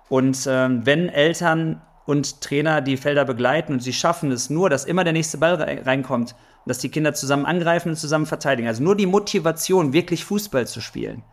Und 0.10 0.48
ähm, 0.50 0.88
wenn 0.88 1.08
Eltern 1.08 1.84
und 2.08 2.42
Trainer 2.42 2.82
die 2.82 2.98
Felder 2.98 3.26
begleiten 3.26 3.74
und 3.74 3.84
sie 3.84 3.94
schaffen 3.94 4.32
es 4.32 4.50
nur, 4.50 4.72
dass 4.72 4.86
immer 4.86 5.04
der 5.04 5.14
nächste 5.14 5.38
Ball 5.38 5.54
reinkommt 5.86 6.34
dass 6.66 6.80
die 6.80 6.90
Kinder 6.90 7.16
zusammen 7.16 7.46
angreifen 7.48 7.90
und 7.90 7.96
zusammen 7.96 8.28
verteidigen. 8.28 8.68
Also 8.68 8.84
nur 8.84 8.96
die 8.96 9.08
Motivation, 9.08 9.92
wirklich 9.92 10.24
Fußball 10.26 10.68
zu 10.68 10.82
spielen 10.82 11.24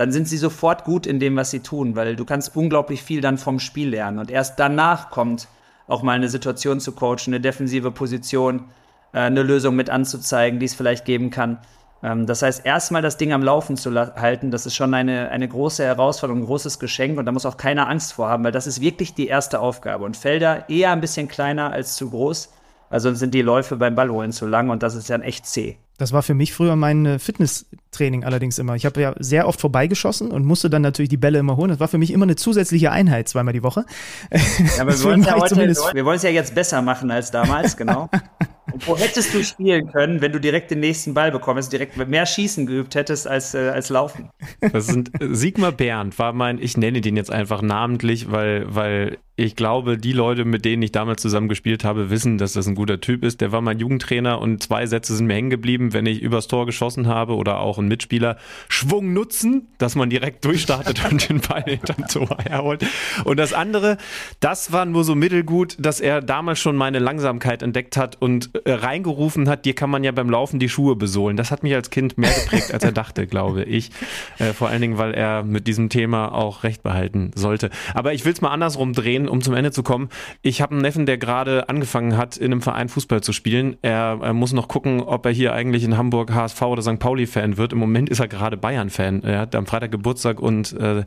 dann 0.00 0.12
sind 0.12 0.26
sie 0.26 0.38
sofort 0.38 0.84
gut 0.84 1.06
in 1.06 1.20
dem, 1.20 1.36
was 1.36 1.50
sie 1.50 1.60
tun, 1.60 1.94
weil 1.94 2.16
du 2.16 2.24
kannst 2.24 2.56
unglaublich 2.56 3.02
viel 3.02 3.20
dann 3.20 3.36
vom 3.36 3.60
Spiel 3.60 3.90
lernen. 3.90 4.18
Und 4.18 4.30
erst 4.30 4.58
danach 4.58 5.10
kommt 5.10 5.46
auch 5.88 6.02
mal 6.02 6.12
eine 6.12 6.30
Situation 6.30 6.80
zu 6.80 6.92
coachen, 6.92 7.26
eine 7.26 7.40
defensive 7.40 7.90
Position, 7.90 8.64
äh, 9.12 9.18
eine 9.18 9.42
Lösung 9.42 9.76
mit 9.76 9.90
anzuzeigen, 9.90 10.58
die 10.58 10.64
es 10.64 10.74
vielleicht 10.74 11.04
geben 11.04 11.28
kann. 11.28 11.58
Ähm, 12.02 12.24
das 12.24 12.40
heißt, 12.40 12.64
erstmal 12.64 13.02
das 13.02 13.18
Ding 13.18 13.34
am 13.34 13.42
Laufen 13.42 13.76
zu 13.76 13.94
halten, 13.94 14.50
das 14.50 14.64
ist 14.64 14.74
schon 14.74 14.94
eine, 14.94 15.28
eine 15.28 15.46
große 15.46 15.84
Herausforderung, 15.84 16.44
ein 16.44 16.46
großes 16.46 16.78
Geschenk 16.78 17.18
und 17.18 17.26
da 17.26 17.32
muss 17.32 17.44
auch 17.44 17.58
keiner 17.58 17.86
Angst 17.86 18.14
vor 18.14 18.30
haben, 18.30 18.42
weil 18.42 18.52
das 18.52 18.66
ist 18.66 18.80
wirklich 18.80 19.12
die 19.12 19.26
erste 19.26 19.60
Aufgabe. 19.60 20.06
Und 20.06 20.16
Felder 20.16 20.70
eher 20.70 20.92
ein 20.92 21.02
bisschen 21.02 21.28
kleiner 21.28 21.72
als 21.72 21.96
zu 21.96 22.08
groß, 22.08 22.54
weil 22.88 23.00
sonst 23.00 23.18
sind 23.18 23.34
die 23.34 23.42
Läufe 23.42 23.76
beim 23.76 23.96
Ballholen 23.96 24.32
zu 24.32 24.46
lang 24.46 24.70
und 24.70 24.82
das 24.82 24.94
ist 24.94 25.10
dann 25.10 25.20
echt 25.20 25.44
zäh. 25.44 25.76
Das 26.00 26.12
war 26.12 26.22
für 26.22 26.32
mich 26.32 26.54
früher 26.54 26.76
mein 26.76 27.04
äh, 27.04 27.18
Fitnesstraining 27.18 28.24
allerdings 28.24 28.58
immer. 28.58 28.74
Ich 28.74 28.86
habe 28.86 29.02
ja 29.02 29.14
sehr 29.18 29.46
oft 29.46 29.60
vorbeigeschossen 29.60 30.30
und 30.30 30.46
musste 30.46 30.70
dann 30.70 30.80
natürlich 30.80 31.10
die 31.10 31.18
Bälle 31.18 31.38
immer 31.38 31.58
holen. 31.58 31.68
Das 31.68 31.78
war 31.78 31.88
für 31.88 31.98
mich 31.98 32.10
immer 32.10 32.24
eine 32.24 32.36
zusätzliche 32.36 32.90
Einheit, 32.90 33.28
zweimal 33.28 33.52
die 33.52 33.62
Woche. 33.62 33.84
Ja, 34.32 34.40
aber 34.80 34.92
wir 34.98 35.04
wollen 35.04 35.22
ja 35.22 35.38
heute, 35.38 35.56
wir 35.56 36.04
wollen 36.06 36.16
es 36.16 36.22
ja 36.22 36.30
jetzt 36.30 36.54
besser 36.54 36.80
machen 36.80 37.10
als 37.10 37.30
damals, 37.30 37.76
genau. 37.76 38.08
Und 38.72 38.86
wo 38.86 38.96
hättest 38.96 39.34
du 39.34 39.44
spielen 39.44 39.90
können, 39.92 40.22
wenn 40.22 40.32
du 40.32 40.40
direkt 40.40 40.70
den 40.70 40.80
nächsten 40.80 41.12
Ball 41.12 41.32
bekommst, 41.32 41.72
direkt 41.72 41.96
mehr 41.96 42.24
Schießen 42.24 42.66
geübt 42.66 42.94
hättest 42.94 43.26
als, 43.26 43.52
äh, 43.52 43.68
als 43.68 43.90
Laufen? 43.90 44.30
Das 44.60 44.86
sind 44.86 45.10
Sigmar 45.20 45.72
Bernd 45.72 46.18
war 46.18 46.32
mein, 46.32 46.58
ich 46.58 46.76
nenne 46.76 47.00
den 47.00 47.16
jetzt 47.16 47.30
einfach 47.30 47.60
namentlich, 47.62 48.30
weil, 48.30 48.64
weil 48.74 49.18
ich 49.40 49.56
glaube, 49.56 49.96
die 49.96 50.12
Leute, 50.12 50.44
mit 50.44 50.66
denen 50.66 50.82
ich 50.82 50.92
damals 50.92 51.22
zusammen 51.22 51.48
gespielt 51.48 51.82
habe, 51.82 52.10
wissen, 52.10 52.36
dass 52.36 52.52
das 52.52 52.66
ein 52.66 52.74
guter 52.74 53.00
Typ 53.00 53.24
ist. 53.24 53.40
Der 53.40 53.52
war 53.52 53.62
mein 53.62 53.78
Jugendtrainer 53.78 54.38
und 54.38 54.62
zwei 54.62 54.84
Sätze 54.84 55.16
sind 55.16 55.26
mir 55.26 55.34
hängen 55.34 55.48
geblieben, 55.48 55.94
wenn 55.94 56.04
ich 56.04 56.20
übers 56.20 56.46
Tor 56.46 56.66
geschossen 56.66 57.06
habe 57.06 57.34
oder 57.34 57.60
auch 57.60 57.78
ein 57.78 57.88
Mitspieler. 57.88 58.36
Schwung 58.68 59.14
nutzen, 59.14 59.68
dass 59.78 59.94
man 59.94 60.10
direkt 60.10 60.44
durchstartet 60.44 61.02
und 61.10 61.26
den 61.26 61.40
Ball 61.40 61.62
hinterm 61.62 62.06
Tor 62.06 62.36
herholt. 62.44 62.84
Und 63.24 63.38
das 63.38 63.54
andere, 63.54 63.96
das 64.40 64.72
war 64.72 64.84
nur 64.84 65.04
so 65.04 65.14
mittelgut, 65.14 65.76
dass 65.78 66.00
er 66.00 66.20
damals 66.20 66.58
schon 66.58 66.76
meine 66.76 66.98
Langsamkeit 66.98 67.62
entdeckt 67.62 67.96
hat 67.96 68.20
und 68.20 68.50
äh, 68.66 68.72
reingerufen 68.72 69.48
hat, 69.48 69.64
dir 69.64 69.74
kann 69.74 69.88
man 69.88 70.04
ja 70.04 70.12
beim 70.12 70.28
Laufen 70.28 70.60
die 70.60 70.68
Schuhe 70.68 70.96
besohlen. 70.96 71.38
Das 71.38 71.50
hat 71.50 71.62
mich 71.62 71.74
als 71.74 71.88
Kind 71.88 72.18
mehr 72.18 72.30
geprägt, 72.30 72.74
als 72.74 72.84
er 72.84 72.92
dachte, 72.92 73.26
glaube 73.26 73.62
ich. 73.64 73.90
Äh, 74.38 74.52
vor 74.52 74.68
allen 74.68 74.82
Dingen, 74.82 74.98
weil 74.98 75.14
er 75.14 75.44
mit 75.44 75.66
diesem 75.66 75.88
Thema 75.88 76.34
auch 76.34 76.62
recht 76.62 76.82
behalten 76.82 77.30
sollte. 77.34 77.70
Aber 77.94 78.12
ich 78.12 78.26
will 78.26 78.34
es 78.34 78.42
mal 78.42 78.50
andersrum 78.50 78.92
drehen 78.92 79.29
um 79.30 79.40
zum 79.40 79.54
Ende 79.54 79.70
zu 79.70 79.82
kommen. 79.82 80.08
Ich 80.42 80.60
habe 80.60 80.72
einen 80.72 80.82
Neffen, 80.82 81.06
der 81.06 81.18
gerade 81.18 81.68
angefangen 81.68 82.16
hat, 82.16 82.36
in 82.36 82.52
einem 82.52 82.62
Verein 82.62 82.88
Fußball 82.88 83.22
zu 83.22 83.32
spielen. 83.32 83.76
Er, 83.82 84.18
er, 84.22 84.32
muss 84.34 84.52
noch 84.52 84.68
gucken, 84.68 85.00
ob 85.00 85.24
er 85.26 85.32
hier 85.32 85.52
eigentlich 85.52 85.84
in 85.84 85.96
Hamburg 85.96 86.32
HSV 86.32 86.60
oder 86.62 86.82
St. 86.82 86.98
Pauli-Fan 86.98 87.56
wird. 87.56 87.72
Im 87.72 87.78
Moment 87.78 88.10
ist 88.10 88.20
er 88.20 88.28
gerade 88.28 88.56
Bayern-Fan. 88.56 89.22
Er 89.22 89.40
hat 89.40 89.54
am 89.54 89.66
Freitag 89.66 89.92
Geburtstag 89.92 90.40
und 90.40 90.72
äh, 90.72 91.04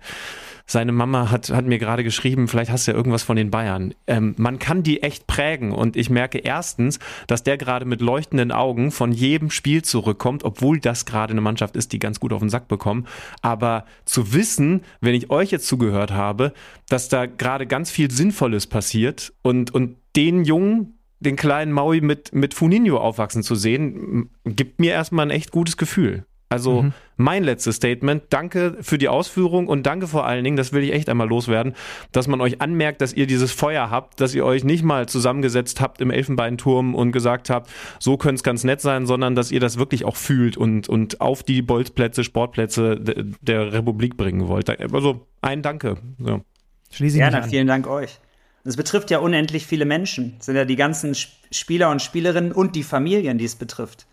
seine 0.66 0.92
Mama 0.92 1.30
hat, 1.30 1.50
hat 1.50 1.66
mir 1.66 1.78
gerade 1.78 2.04
geschrieben, 2.04 2.48
vielleicht 2.48 2.72
hast 2.72 2.88
du 2.88 2.92
ja 2.92 2.98
irgendwas 2.98 3.24
von 3.24 3.36
den 3.36 3.52
Bayern. 3.52 3.94
Ähm, 4.08 4.34
man 4.38 4.60
kann 4.60 4.84
die 4.84 5.04
echt 5.04 5.28
prägen 5.28 5.72
und 5.72 5.96
ich 5.96 6.10
merke 6.10 6.40
erstens, 6.40 7.00
dass 7.28 7.44
der 7.44 7.58
gerade 7.58 7.86
mit 7.86 8.02
leuchtenden 8.02 8.52
Augen 8.52 8.92
von 8.92 9.12
jedem 9.12 9.50
Spiel 9.50 9.82
zurückkommt, 9.82 10.44
obwohl 10.44 10.80
das 10.80 11.06
gerade 11.06 11.32
eine 11.32 11.42
Mannschaft 11.42 11.76
ist, 11.76 11.92
die 11.92 12.00
ganz 12.00 12.20
gut 12.20 12.34
auf 12.34 12.40
den 12.40 12.50
Sack 12.50 12.68
bekommen. 12.68 13.08
Aber 13.42 13.86
zu 14.06 14.34
wissen, 14.34 14.82
wenn 15.02 15.16
ich 15.16 15.30
euch 15.30 15.52
jetzt 15.52 15.68
zugehört 15.68 16.12
habe, 16.12 16.54
dass 16.88 17.10
da 17.10 17.26
gerade 17.26 17.68
ganz 17.68 17.92
viel 17.92 18.10
Sinnvolles 18.10 18.68
passiert 18.68 19.34
und, 19.42 19.74
und 19.74 19.98
den 20.16 20.46
Jungen, 20.46 20.98
den 21.20 21.36
kleinen 21.36 21.72
Maui 21.72 22.02
mit, 22.02 22.34
mit 22.34 22.54
Funinho 22.54 22.98
aufwachsen 22.98 23.44
zu 23.44 23.56
sehen, 23.56 24.30
gibt 24.46 24.80
mir 24.80 24.92
erstmal 24.92 25.26
ein 25.26 25.32
echt 25.32 25.52
gutes 25.52 25.78
Gefühl. 25.78 26.26
Also 26.54 26.84
mhm. 26.84 26.94
mein 27.18 27.44
letztes 27.44 27.76
Statement, 27.78 28.24
danke 28.30 28.78
für 28.82 28.98
die 28.98 29.10
Ausführung 29.10 29.68
und 29.68 29.84
danke 29.86 30.08
vor 30.08 30.26
allen 30.26 30.44
Dingen, 30.44 30.56
das 30.56 30.72
will 30.72 30.84
ich 30.84 30.94
echt 30.94 31.10
einmal 31.10 31.28
loswerden, 31.28 31.74
dass 32.12 32.28
man 32.28 32.40
euch 32.42 32.62
anmerkt, 32.62 33.02
dass 33.02 33.12
ihr 33.12 33.28
dieses 33.28 33.52
Feuer 33.52 33.90
habt, 33.90 34.22
dass 34.22 34.34
ihr 34.36 34.46
euch 34.46 34.64
nicht 34.64 34.84
mal 34.84 35.08
zusammengesetzt 35.08 35.82
habt 35.82 36.00
im 36.00 36.12
Elfenbeinturm 36.12 36.96
und 36.96 37.12
gesagt 37.12 37.50
habt, 37.50 37.70
so 38.00 38.18
könnte 38.18 38.36
es 38.36 38.44
ganz 38.44 38.64
nett 38.64 38.82
sein, 38.82 39.06
sondern 39.06 39.36
dass 39.36 39.52
ihr 39.52 39.60
das 39.60 39.78
wirklich 39.78 40.06
auch 40.06 40.16
fühlt 40.16 40.56
und, 40.56 40.88
und 40.88 41.20
auf 41.20 41.44
die 41.44 41.62
Bolzplätze, 41.62 42.24
Sportplätze 42.24 43.02
der 43.42 43.74
Republik 43.74 44.16
bringen 44.16 44.48
wollt. 44.48 44.70
Also 44.94 45.28
ein 45.42 45.62
Danke. 45.62 45.98
Ja. 46.20 46.42
Schließe 46.92 47.18
ich 47.18 47.22
Gerne, 47.22 47.38
mich 47.38 47.44
an. 47.46 47.50
vielen 47.50 47.68
Dank 47.68 47.88
euch. 47.88 48.20
Es 48.66 48.78
betrifft 48.78 49.12
ja 49.12 49.18
unendlich 49.20 49.66
viele 49.66 49.84
Menschen. 49.84 50.36
Es 50.40 50.46
sind 50.46 50.56
ja 50.56 50.64
die 50.64 50.78
ganzen 50.78 51.12
Sp- 51.18 51.36
Spieler 51.52 51.90
und 51.90 52.02
Spielerinnen 52.02 52.52
und 52.54 52.76
die 52.76 52.84
Familien, 52.84 53.38
die 53.38 53.46
es 53.46 53.56
betrifft. 53.56 54.06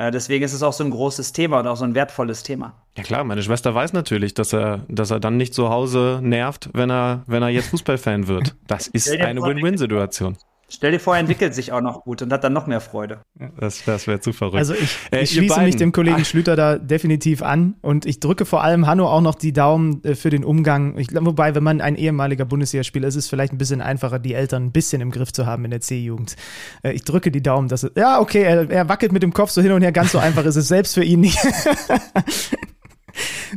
Äh, 0.00 0.10
deswegen 0.10 0.42
ist 0.42 0.54
es 0.54 0.62
auch 0.62 0.72
so 0.72 0.82
ein 0.82 0.90
großes 0.90 1.34
Thema 1.34 1.60
und 1.60 1.66
auch 1.66 1.76
so 1.76 1.84
ein 1.84 1.94
wertvolles 1.94 2.42
Thema. 2.42 2.72
Ja 2.96 3.02
klar, 3.02 3.22
meine 3.22 3.42
Schwester 3.42 3.74
weiß 3.74 3.92
natürlich, 3.92 4.32
dass 4.32 4.54
er, 4.54 4.86
dass 4.88 5.10
er 5.10 5.20
dann 5.20 5.36
nicht 5.36 5.52
zu 5.52 5.68
Hause 5.68 6.20
nervt, 6.22 6.70
wenn 6.72 6.90
er, 6.90 7.22
wenn 7.26 7.42
er 7.42 7.50
jetzt 7.50 7.68
Fußballfan 7.68 8.26
wird. 8.26 8.56
Das 8.66 8.86
ist 8.86 9.10
eine 9.10 9.42
Win-Win-Situation. 9.42 10.38
Stell 10.72 10.92
dir 10.92 11.00
vor, 11.00 11.14
er 11.14 11.20
entwickelt 11.20 11.54
sich 11.54 11.72
auch 11.72 11.80
noch 11.80 12.04
gut 12.04 12.22
und 12.22 12.32
hat 12.32 12.44
dann 12.44 12.52
noch 12.52 12.66
mehr 12.66 12.80
Freude. 12.80 13.20
Das, 13.58 13.82
das 13.84 14.06
wäre 14.06 14.20
zu 14.20 14.32
verrückt. 14.32 14.58
Also 14.58 14.74
ich, 14.74 14.96
Äh, 15.10 15.22
ich 15.22 15.30
schließe 15.30 15.60
mich 15.60 15.72
beiden. 15.72 15.78
dem 15.78 15.92
Kollegen 15.92 16.24
Schlüter 16.24 16.54
da 16.56 16.78
definitiv 16.78 17.42
an 17.42 17.74
und 17.82 18.06
ich 18.06 18.20
drücke 18.20 18.44
vor 18.46 18.62
allem 18.62 18.86
Hanno 18.86 19.08
auch 19.08 19.20
noch 19.20 19.34
die 19.34 19.52
Daumen 19.52 20.02
äh, 20.04 20.14
für 20.14 20.30
den 20.30 20.44
Umgang. 20.44 20.96
Ich 20.96 21.08
wobei, 21.12 21.54
wenn 21.54 21.64
man 21.64 21.80
ein 21.80 21.96
ehemaliger 21.96 22.44
Bundesligaspieler 22.44 23.08
ist, 23.08 23.16
ist 23.16 23.24
es 23.24 23.30
vielleicht 23.30 23.52
ein 23.52 23.58
bisschen 23.58 23.80
einfacher, 23.80 24.18
die 24.20 24.34
Eltern 24.34 24.66
ein 24.66 24.72
bisschen 24.72 25.00
im 25.02 25.10
Griff 25.10 25.32
zu 25.32 25.46
haben 25.46 25.64
in 25.64 25.72
der 25.72 25.80
C-Jugend. 25.80 26.36
Äh, 26.82 26.92
Ich 26.92 27.04
drücke 27.04 27.30
die 27.30 27.42
Daumen, 27.42 27.68
dass 27.68 27.82
es, 27.82 27.90
ja, 27.96 28.20
okay, 28.20 28.42
er, 28.42 28.70
er 28.70 28.88
wackelt 28.88 29.12
mit 29.12 29.22
dem 29.24 29.32
Kopf 29.32 29.50
so 29.50 29.60
hin 29.60 29.72
und 29.72 29.82
her, 29.82 29.92
ganz 29.92 30.12
so 30.12 30.18
einfach 30.18 30.44
ist 30.44 30.56
es 30.56 30.68
selbst 30.68 30.94
für 30.94 31.04
ihn 31.04 31.20
nicht. 31.20 31.38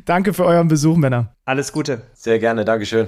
Danke 0.06 0.34
für 0.34 0.45
euren 0.45 0.68
Besuch, 0.68 0.98
Männer. 0.98 1.35
Alles 1.45 1.72
Gute. 1.72 2.02
Sehr 2.14 2.40
gerne, 2.40 2.65
Dankeschön. 2.65 3.07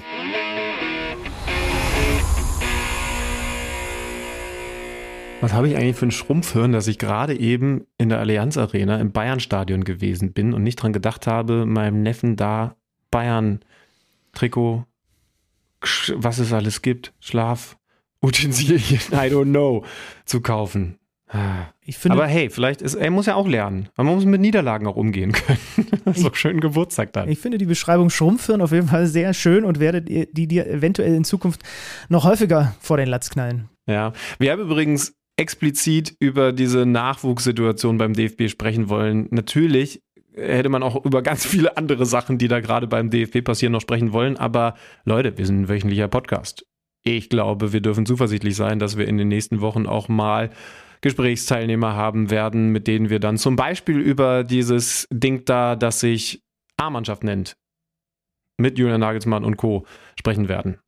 Was 5.46 5.54
habe 5.54 5.70
ich 5.70 5.78
eigentlich 5.78 5.96
für 5.96 6.08
ein 6.08 6.12
Schrumpfhirn, 6.12 6.72
dass 6.72 6.88
ich 6.88 6.98
gerade 6.98 7.38
eben 7.40 7.86
in 8.00 8.10
der 8.10 8.18
Allianz 8.18 8.58
Arena 8.58 9.00
im 9.00 9.12
Bayern-Stadion 9.12 9.84
gewesen 9.84 10.34
bin 10.34 10.56
und 10.56 10.64
nicht 10.64 10.78
dran 10.78 10.92
gedacht 10.92 11.28
habe, 11.28 11.68
meinem 11.68 12.02
Neffen 12.02 12.36
da 12.36 12.76
Bayern-Trikot, 13.12 14.86
Sch- 15.84 16.16
was 16.16 16.40
es 16.40 16.52
alles 16.52 16.82
gibt, 16.82 17.14
Schlaf, 17.20 17.78
Utensilien, 18.24 19.00
I 19.12 19.30
don't 19.30 19.52
know, 19.52 19.86
zu 20.26 20.42
kaufen. 20.42 20.98
Ah. 21.28 21.68
Finde, 21.88 22.18
Aber 22.18 22.26
hey, 22.26 22.50
vielleicht 22.50 22.82
ist, 22.82 22.96
er 22.96 23.12
muss 23.12 23.28
ja 23.28 23.36
auch 23.36 23.48
lernen. 23.48 23.90
Man 23.98 24.08
muss 24.08 24.26
mit 24.26 24.42
Niederlagen 24.42 24.88
auch 24.88 24.96
umgehen 24.96 25.32
können. 25.32 25.60
Das 26.06 26.18
ist 26.18 26.26
doch 26.26 26.34
schön 26.36 26.60
Geburtstag 26.60 27.14
dann. 27.14 27.30
Ich 27.30 27.38
finde 27.38 27.60
die 27.60 27.66
Beschreibung 27.68 28.10
Schrumpfhirn 28.10 28.62
auf 28.62 28.72
jeden 28.72 28.88
Fall 28.88 29.06
sehr 29.06 29.36
schön 29.36 29.64
und 29.64 29.80
werde 29.80 30.02
die 30.02 30.48
dir 30.48 30.66
eventuell 30.66 31.14
in 31.14 31.24
Zukunft 31.24 31.62
noch 32.10 32.24
häufiger 32.24 32.76
vor 32.80 32.98
den 32.98 33.10
Latz 33.10 33.30
knallen. 33.30 33.70
Ja, 33.86 34.14
wir 34.40 34.52
haben 34.52 34.62
übrigens 34.62 35.14
explizit 35.38 36.16
über 36.20 36.54
diese 36.54 36.86
Nachwuchssituation 36.86 37.98
beim 37.98 38.14
DFB 38.14 38.50
sprechen 38.50 38.90
wollen. 38.90 39.28
Natürlich 39.32 40.02
hätte 40.34 40.70
man 40.70 40.84
auch 40.84 41.04
über 41.06 41.22
ganz 41.22 41.46
viele 41.46 41.78
andere 41.78 42.06
Sachen, 42.06 42.38
die 42.38 42.48
da 42.48 42.60
gerade 42.60 42.88
beim 42.88 43.10
DFB 43.10 43.44
passieren, 43.44 43.74
noch 43.74 43.82
sprechen 43.82 44.14
wollen. 44.14 44.38
Aber 44.38 44.76
Leute, 45.04 45.38
wir 45.38 45.46
sind 45.46 45.62
ein 45.62 45.70
wöchentlicher 45.70 46.08
Podcast. 46.08 46.66
Ich 47.04 47.30
glaube, 47.30 47.72
wir 47.72 47.82
dürfen 47.82 48.06
zuversichtlich 48.06 48.56
sein, 48.56 48.80
dass 48.80 48.98
wir 48.98 49.08
in 49.08 49.18
den 49.18 49.28
nächsten 49.28 49.62
Wochen 49.62 49.86
auch 49.86 50.08
mal 50.08 50.50
Gesprächsteilnehmer 51.02 51.96
haben 51.96 52.32
werden, 52.32 52.70
mit 52.70 52.88
denen 52.88 53.10
wir 53.10 53.20
dann 53.20 53.38
zum 53.38 53.56
Beispiel 53.56 54.00
über 54.00 54.44
dieses 54.44 55.08
Ding 55.12 55.46
da, 55.46 55.76
das 55.76 56.00
sich 56.00 56.42
A-Mannschaft 56.78 57.24
nennt, 57.24 57.56
mit 58.58 58.80
Julian 58.80 59.02
Nagelsmann 59.02 59.46
und 59.46 59.58
Co. 59.58 59.86
sprechen 60.18 60.50
werden. 60.50 60.80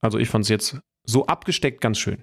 Also 0.00 0.18
ich 0.18 0.28
fand 0.28 0.44
es 0.44 0.48
jetzt 0.48 0.80
so 1.04 1.26
abgesteckt 1.26 1.80
ganz 1.80 1.98
schön. 1.98 2.22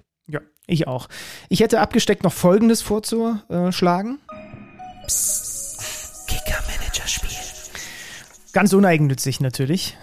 Ich 0.66 0.86
auch. 0.86 1.08
Ich 1.48 1.60
hätte 1.60 1.80
abgesteckt 1.80 2.22
noch 2.24 2.32
Folgendes 2.32 2.80
vorzuschlagen. 2.80 4.18
Kicker-Manager-Spiel. 6.26 7.28
Ganz 8.52 8.72
uneigennützig 8.72 9.40
natürlich. 9.40 9.96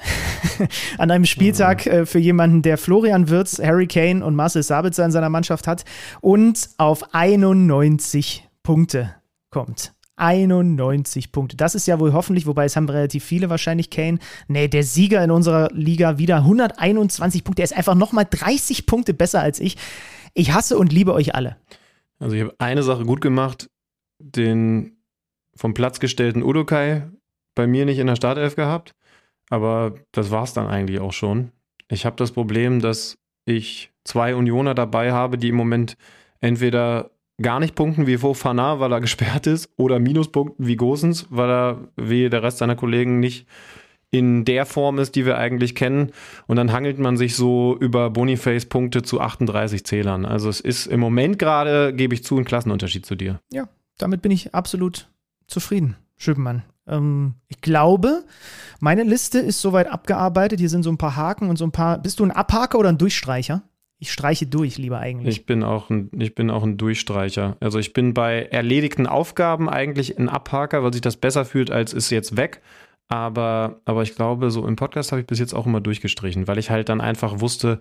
An 0.97 1.09
einem 1.09 1.25
Spieltag 1.25 1.88
äh, 1.88 2.05
für 2.05 2.19
jemanden, 2.19 2.61
der 2.61 2.77
Florian 2.77 3.29
Wirtz, 3.29 3.59
Harry 3.59 3.88
Kane 3.88 4.23
und 4.23 4.35
Marcel 4.35 4.61
Sabitzer 4.61 5.05
in 5.05 5.11
seiner 5.11 5.29
Mannschaft 5.29 5.67
hat 5.67 5.83
und 6.19 6.69
auf 6.77 7.13
91 7.13 8.47
Punkte 8.61 9.15
kommt. 9.49 9.93
91 10.17 11.31
Punkte. 11.31 11.57
Das 11.57 11.73
ist 11.73 11.88
ja 11.88 11.99
wohl 11.99 12.13
hoffentlich, 12.13 12.45
wobei 12.45 12.65
es 12.65 12.75
haben 12.75 12.88
relativ 12.88 13.23
viele 13.23 13.49
wahrscheinlich 13.49 13.89
Kane. 13.89 14.19
Nee, 14.47 14.67
der 14.67 14.83
Sieger 14.83 15.23
in 15.23 15.31
unserer 15.31 15.69
Liga 15.73 16.19
wieder 16.19 16.38
121 16.38 17.43
Punkte. 17.43 17.61
Der 17.61 17.63
ist 17.63 17.75
einfach 17.75 17.95
nochmal 17.95 18.27
30 18.29 18.85
Punkte 18.85 19.15
besser 19.15 19.41
als 19.41 19.59
ich. 19.59 19.77
Ich 20.33 20.53
hasse 20.53 20.77
und 20.77 20.93
liebe 20.93 21.13
euch 21.13 21.35
alle. 21.35 21.57
Also 22.19 22.35
ich 22.35 22.41
habe 22.43 22.55
eine 22.59 22.83
Sache 22.83 23.05
gut 23.05 23.21
gemacht, 23.21 23.69
den 24.19 24.97
vom 25.55 25.73
Platz 25.73 25.99
gestellten 25.99 26.43
Udokai 26.43 27.09
bei 27.55 27.67
mir 27.67 27.85
nicht 27.85 27.99
in 27.99 28.07
der 28.07 28.15
Startelf 28.15 28.55
gehabt, 28.55 28.93
aber 29.49 29.95
das 30.11 30.31
war 30.31 30.43
es 30.43 30.53
dann 30.53 30.67
eigentlich 30.67 30.99
auch 30.99 31.13
schon. 31.13 31.51
Ich 31.89 32.05
habe 32.05 32.15
das 32.15 32.31
Problem, 32.31 32.79
dass 32.79 33.17
ich 33.45 33.91
zwei 34.03 34.35
Unioner 34.35 34.73
dabei 34.73 35.11
habe, 35.11 35.37
die 35.37 35.49
im 35.49 35.55
Moment 35.55 35.97
entweder 36.39 37.11
gar 37.41 37.59
nicht 37.59 37.75
punkten 37.75 38.07
wie 38.07 38.17
Fofana, 38.17 38.79
weil 38.79 38.93
er 38.93 39.01
gesperrt 39.01 39.47
ist, 39.47 39.69
oder 39.77 39.99
Minuspunkten 39.99 40.67
wie 40.67 40.75
Gosens, 40.75 41.27
weil 41.29 41.49
er 41.49 41.87
wie 41.97 42.29
der 42.29 42.43
Rest 42.43 42.59
seiner 42.59 42.75
Kollegen 42.75 43.19
nicht 43.19 43.47
in 44.11 44.43
der 44.43 44.65
Form 44.65 44.99
ist, 44.99 45.15
die 45.15 45.25
wir 45.25 45.38
eigentlich 45.38 45.73
kennen. 45.73 46.11
Und 46.45 46.57
dann 46.57 46.71
hangelt 46.71 46.99
man 46.99 47.15
sich 47.17 47.35
so 47.35 47.77
über 47.79 48.09
Boniface-Punkte 48.09 49.03
zu 49.03 49.21
38 49.21 49.85
Zählern. 49.85 50.25
Also 50.25 50.49
es 50.49 50.59
ist 50.59 50.85
im 50.85 50.99
Moment 50.99 51.39
gerade, 51.39 51.93
gebe 51.93 52.13
ich 52.13 52.23
zu, 52.23 52.38
ein 52.38 52.45
Klassenunterschied 52.45 53.05
zu 53.05 53.15
dir. 53.15 53.39
Ja, 53.51 53.69
damit 53.97 54.21
bin 54.21 54.31
ich 54.31 54.53
absolut 54.53 55.09
zufrieden, 55.47 55.95
Schüppenmann. 56.17 56.63
Ähm, 56.88 57.35
ich 57.47 57.61
glaube, 57.61 58.25
meine 58.81 59.03
Liste 59.03 59.39
ist 59.39 59.61
soweit 59.61 59.88
abgearbeitet. 59.88 60.59
Hier 60.59 60.69
sind 60.69 60.83
so 60.83 60.91
ein 60.91 60.97
paar 60.97 61.15
Haken 61.15 61.49
und 61.49 61.57
so 61.57 61.65
ein 61.65 61.71
paar. 61.71 61.97
Bist 61.97 62.19
du 62.19 62.25
ein 62.25 62.31
Abhaker 62.31 62.79
oder 62.79 62.89
ein 62.89 62.97
Durchstreicher? 62.97 63.63
Ich 63.97 64.11
streiche 64.11 64.47
durch, 64.47 64.79
lieber 64.79 64.99
eigentlich. 64.99 65.38
Ich 65.38 65.45
bin 65.45 65.63
auch 65.63 65.91
ein, 65.91 66.09
ich 66.17 66.33
bin 66.33 66.49
auch 66.49 66.63
ein 66.63 66.77
Durchstreicher. 66.77 67.55
Also 67.59 67.77
ich 67.77 67.93
bin 67.93 68.15
bei 68.15 68.43
erledigten 68.45 69.05
Aufgaben 69.05 69.69
eigentlich 69.69 70.17
ein 70.17 70.27
Abhaker, 70.27 70.83
weil 70.83 70.91
sich 70.91 71.03
das 71.03 71.17
besser 71.17 71.45
fühlt, 71.45 71.69
als 71.69 71.93
ist 71.93 72.09
jetzt 72.09 72.35
weg. 72.35 72.61
Aber, 73.07 73.81
aber 73.85 74.03
ich 74.03 74.15
glaube, 74.15 74.51
so 74.51 74.65
im 74.67 74.75
Podcast 74.75 75.11
habe 75.11 75.21
ich 75.21 75.27
bis 75.27 75.39
jetzt 75.39 75.53
auch 75.53 75.65
immer 75.65 75.81
durchgestrichen, 75.81 76.47
weil 76.47 76.57
ich 76.57 76.69
halt 76.69 76.87
dann 76.89 77.01
einfach 77.01 77.41
wusste, 77.41 77.79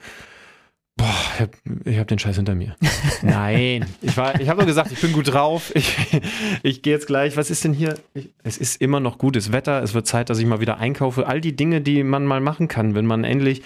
boah, 0.97 1.06
ich 1.34 1.40
habe 1.40 1.98
hab 2.01 2.09
den 2.09 2.18
Scheiß 2.18 2.36
hinter 2.36 2.55
mir. 2.56 2.74
Nein, 3.22 3.86
ich, 4.02 4.16
war- 4.16 4.40
ich 4.40 4.48
habe 4.48 4.59
nur 4.59 4.66
gesagt, 4.66 4.90
ich 4.92 5.01
bin 5.01 5.12
gut 5.12 5.32
drauf. 5.32 5.70
Ich, 5.74 5.97
ich 6.64 6.82
gehe 6.82 6.92
jetzt 6.92 7.06
gleich. 7.06 7.36
Was 7.36 7.48
ist 7.51 7.62
denn 7.64 7.72
hier? 7.72 7.94
Ich, 8.12 8.30
es 8.42 8.59
ist 8.59 8.80
immer 8.80 8.98
noch 9.01 9.18
gutes 9.18 9.52
Wetter. 9.52 9.82
Es 9.82 9.94
wird 9.94 10.06
Zeit, 10.06 10.30
dass 10.30 10.38
ich 10.40 10.47
mal 10.47 10.60
wieder 10.60 10.78
einkaufe. 10.78 11.26
All 11.26 11.40
die 11.40 11.55
Dinge, 11.55 11.80
die 11.80 12.02
man 12.02 12.26
mal 12.26 12.40
machen 12.40 12.66
kann, 12.68 12.94
wenn 12.94 13.06
man 13.06 13.22
endlich 13.24 13.62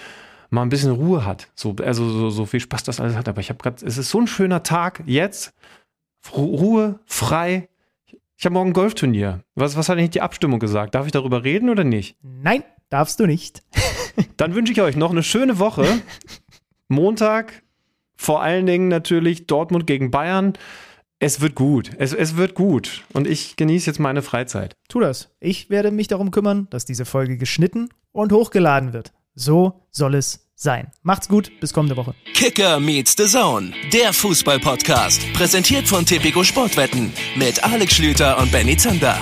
mal 0.50 0.62
ein 0.62 0.68
bisschen 0.68 0.92
Ruhe 0.92 1.24
hat. 1.24 1.48
So, 1.54 1.74
also 1.82 2.08
so, 2.08 2.30
so 2.30 2.46
viel 2.46 2.60
Spaß 2.60 2.84
das 2.84 3.00
alles 3.00 3.16
hat. 3.16 3.26
Aber 3.28 3.40
ich 3.40 3.48
habe 3.48 3.58
gerade, 3.62 3.84
es 3.84 3.96
ist 3.98 4.10
so 4.10 4.20
ein 4.20 4.26
schöner 4.26 4.62
Tag 4.62 5.02
jetzt. 5.06 5.54
Ru- 6.30 6.56
Ruhe, 6.58 7.00
frei. 7.06 7.68
Ich 8.36 8.44
habe 8.44 8.54
morgen 8.54 8.70
ein 8.70 8.74
Golfturnier. 8.74 9.44
Was, 9.54 9.76
was 9.76 9.88
hat 9.88 9.98
eigentlich 9.98 10.10
die 10.10 10.20
Abstimmung 10.20 10.58
gesagt? 10.58 10.94
Darf 10.94 11.06
ich 11.06 11.12
darüber 11.12 11.44
reden 11.44 11.70
oder 11.70 11.84
nicht? 11.84 12.16
Nein, 12.22 12.64
darfst 12.90 13.20
du 13.20 13.26
nicht. 13.26 13.62
Dann 14.36 14.54
wünsche 14.54 14.72
ich 14.72 14.80
euch 14.80 14.96
noch 14.96 15.10
eine 15.10 15.22
schöne 15.22 15.58
Woche. 15.58 15.86
Montag, 16.88 17.62
vor 18.16 18.42
allen 18.42 18.66
Dingen 18.66 18.88
natürlich 18.88 19.46
Dortmund 19.46 19.86
gegen 19.86 20.10
Bayern. 20.10 20.54
Es 21.18 21.40
wird 21.40 21.54
gut. 21.54 21.90
Es, 21.98 22.12
es 22.12 22.36
wird 22.36 22.54
gut. 22.54 23.04
Und 23.12 23.26
ich 23.26 23.56
genieße 23.56 23.86
jetzt 23.86 23.98
meine 23.98 24.22
Freizeit. 24.22 24.76
Tu 24.88 25.00
das. 25.00 25.34
Ich 25.40 25.70
werde 25.70 25.90
mich 25.90 26.08
darum 26.08 26.30
kümmern, 26.30 26.66
dass 26.70 26.84
diese 26.84 27.04
Folge 27.04 27.38
geschnitten 27.38 27.88
und 28.12 28.32
hochgeladen 28.32 28.92
wird. 28.92 29.12
So 29.34 29.86
soll 29.90 30.14
es 30.14 30.43
sein. 30.54 30.90
Macht's 31.02 31.28
gut, 31.28 31.50
bis 31.60 31.72
kommende 31.72 31.96
Woche. 31.96 32.14
Kicker 32.34 32.80
meets 32.80 33.14
the 33.16 33.26
Zone, 33.26 33.72
der 33.92 34.12
Fußball-Podcast. 34.12 35.32
Präsentiert 35.34 35.88
von 35.88 36.06
Tipico 36.06 36.44
Sportwetten 36.44 37.12
mit 37.36 37.62
Alex 37.64 37.94
Schlüter 37.94 38.38
und 38.38 38.50
Benny 38.52 38.76
Zander. 38.76 39.18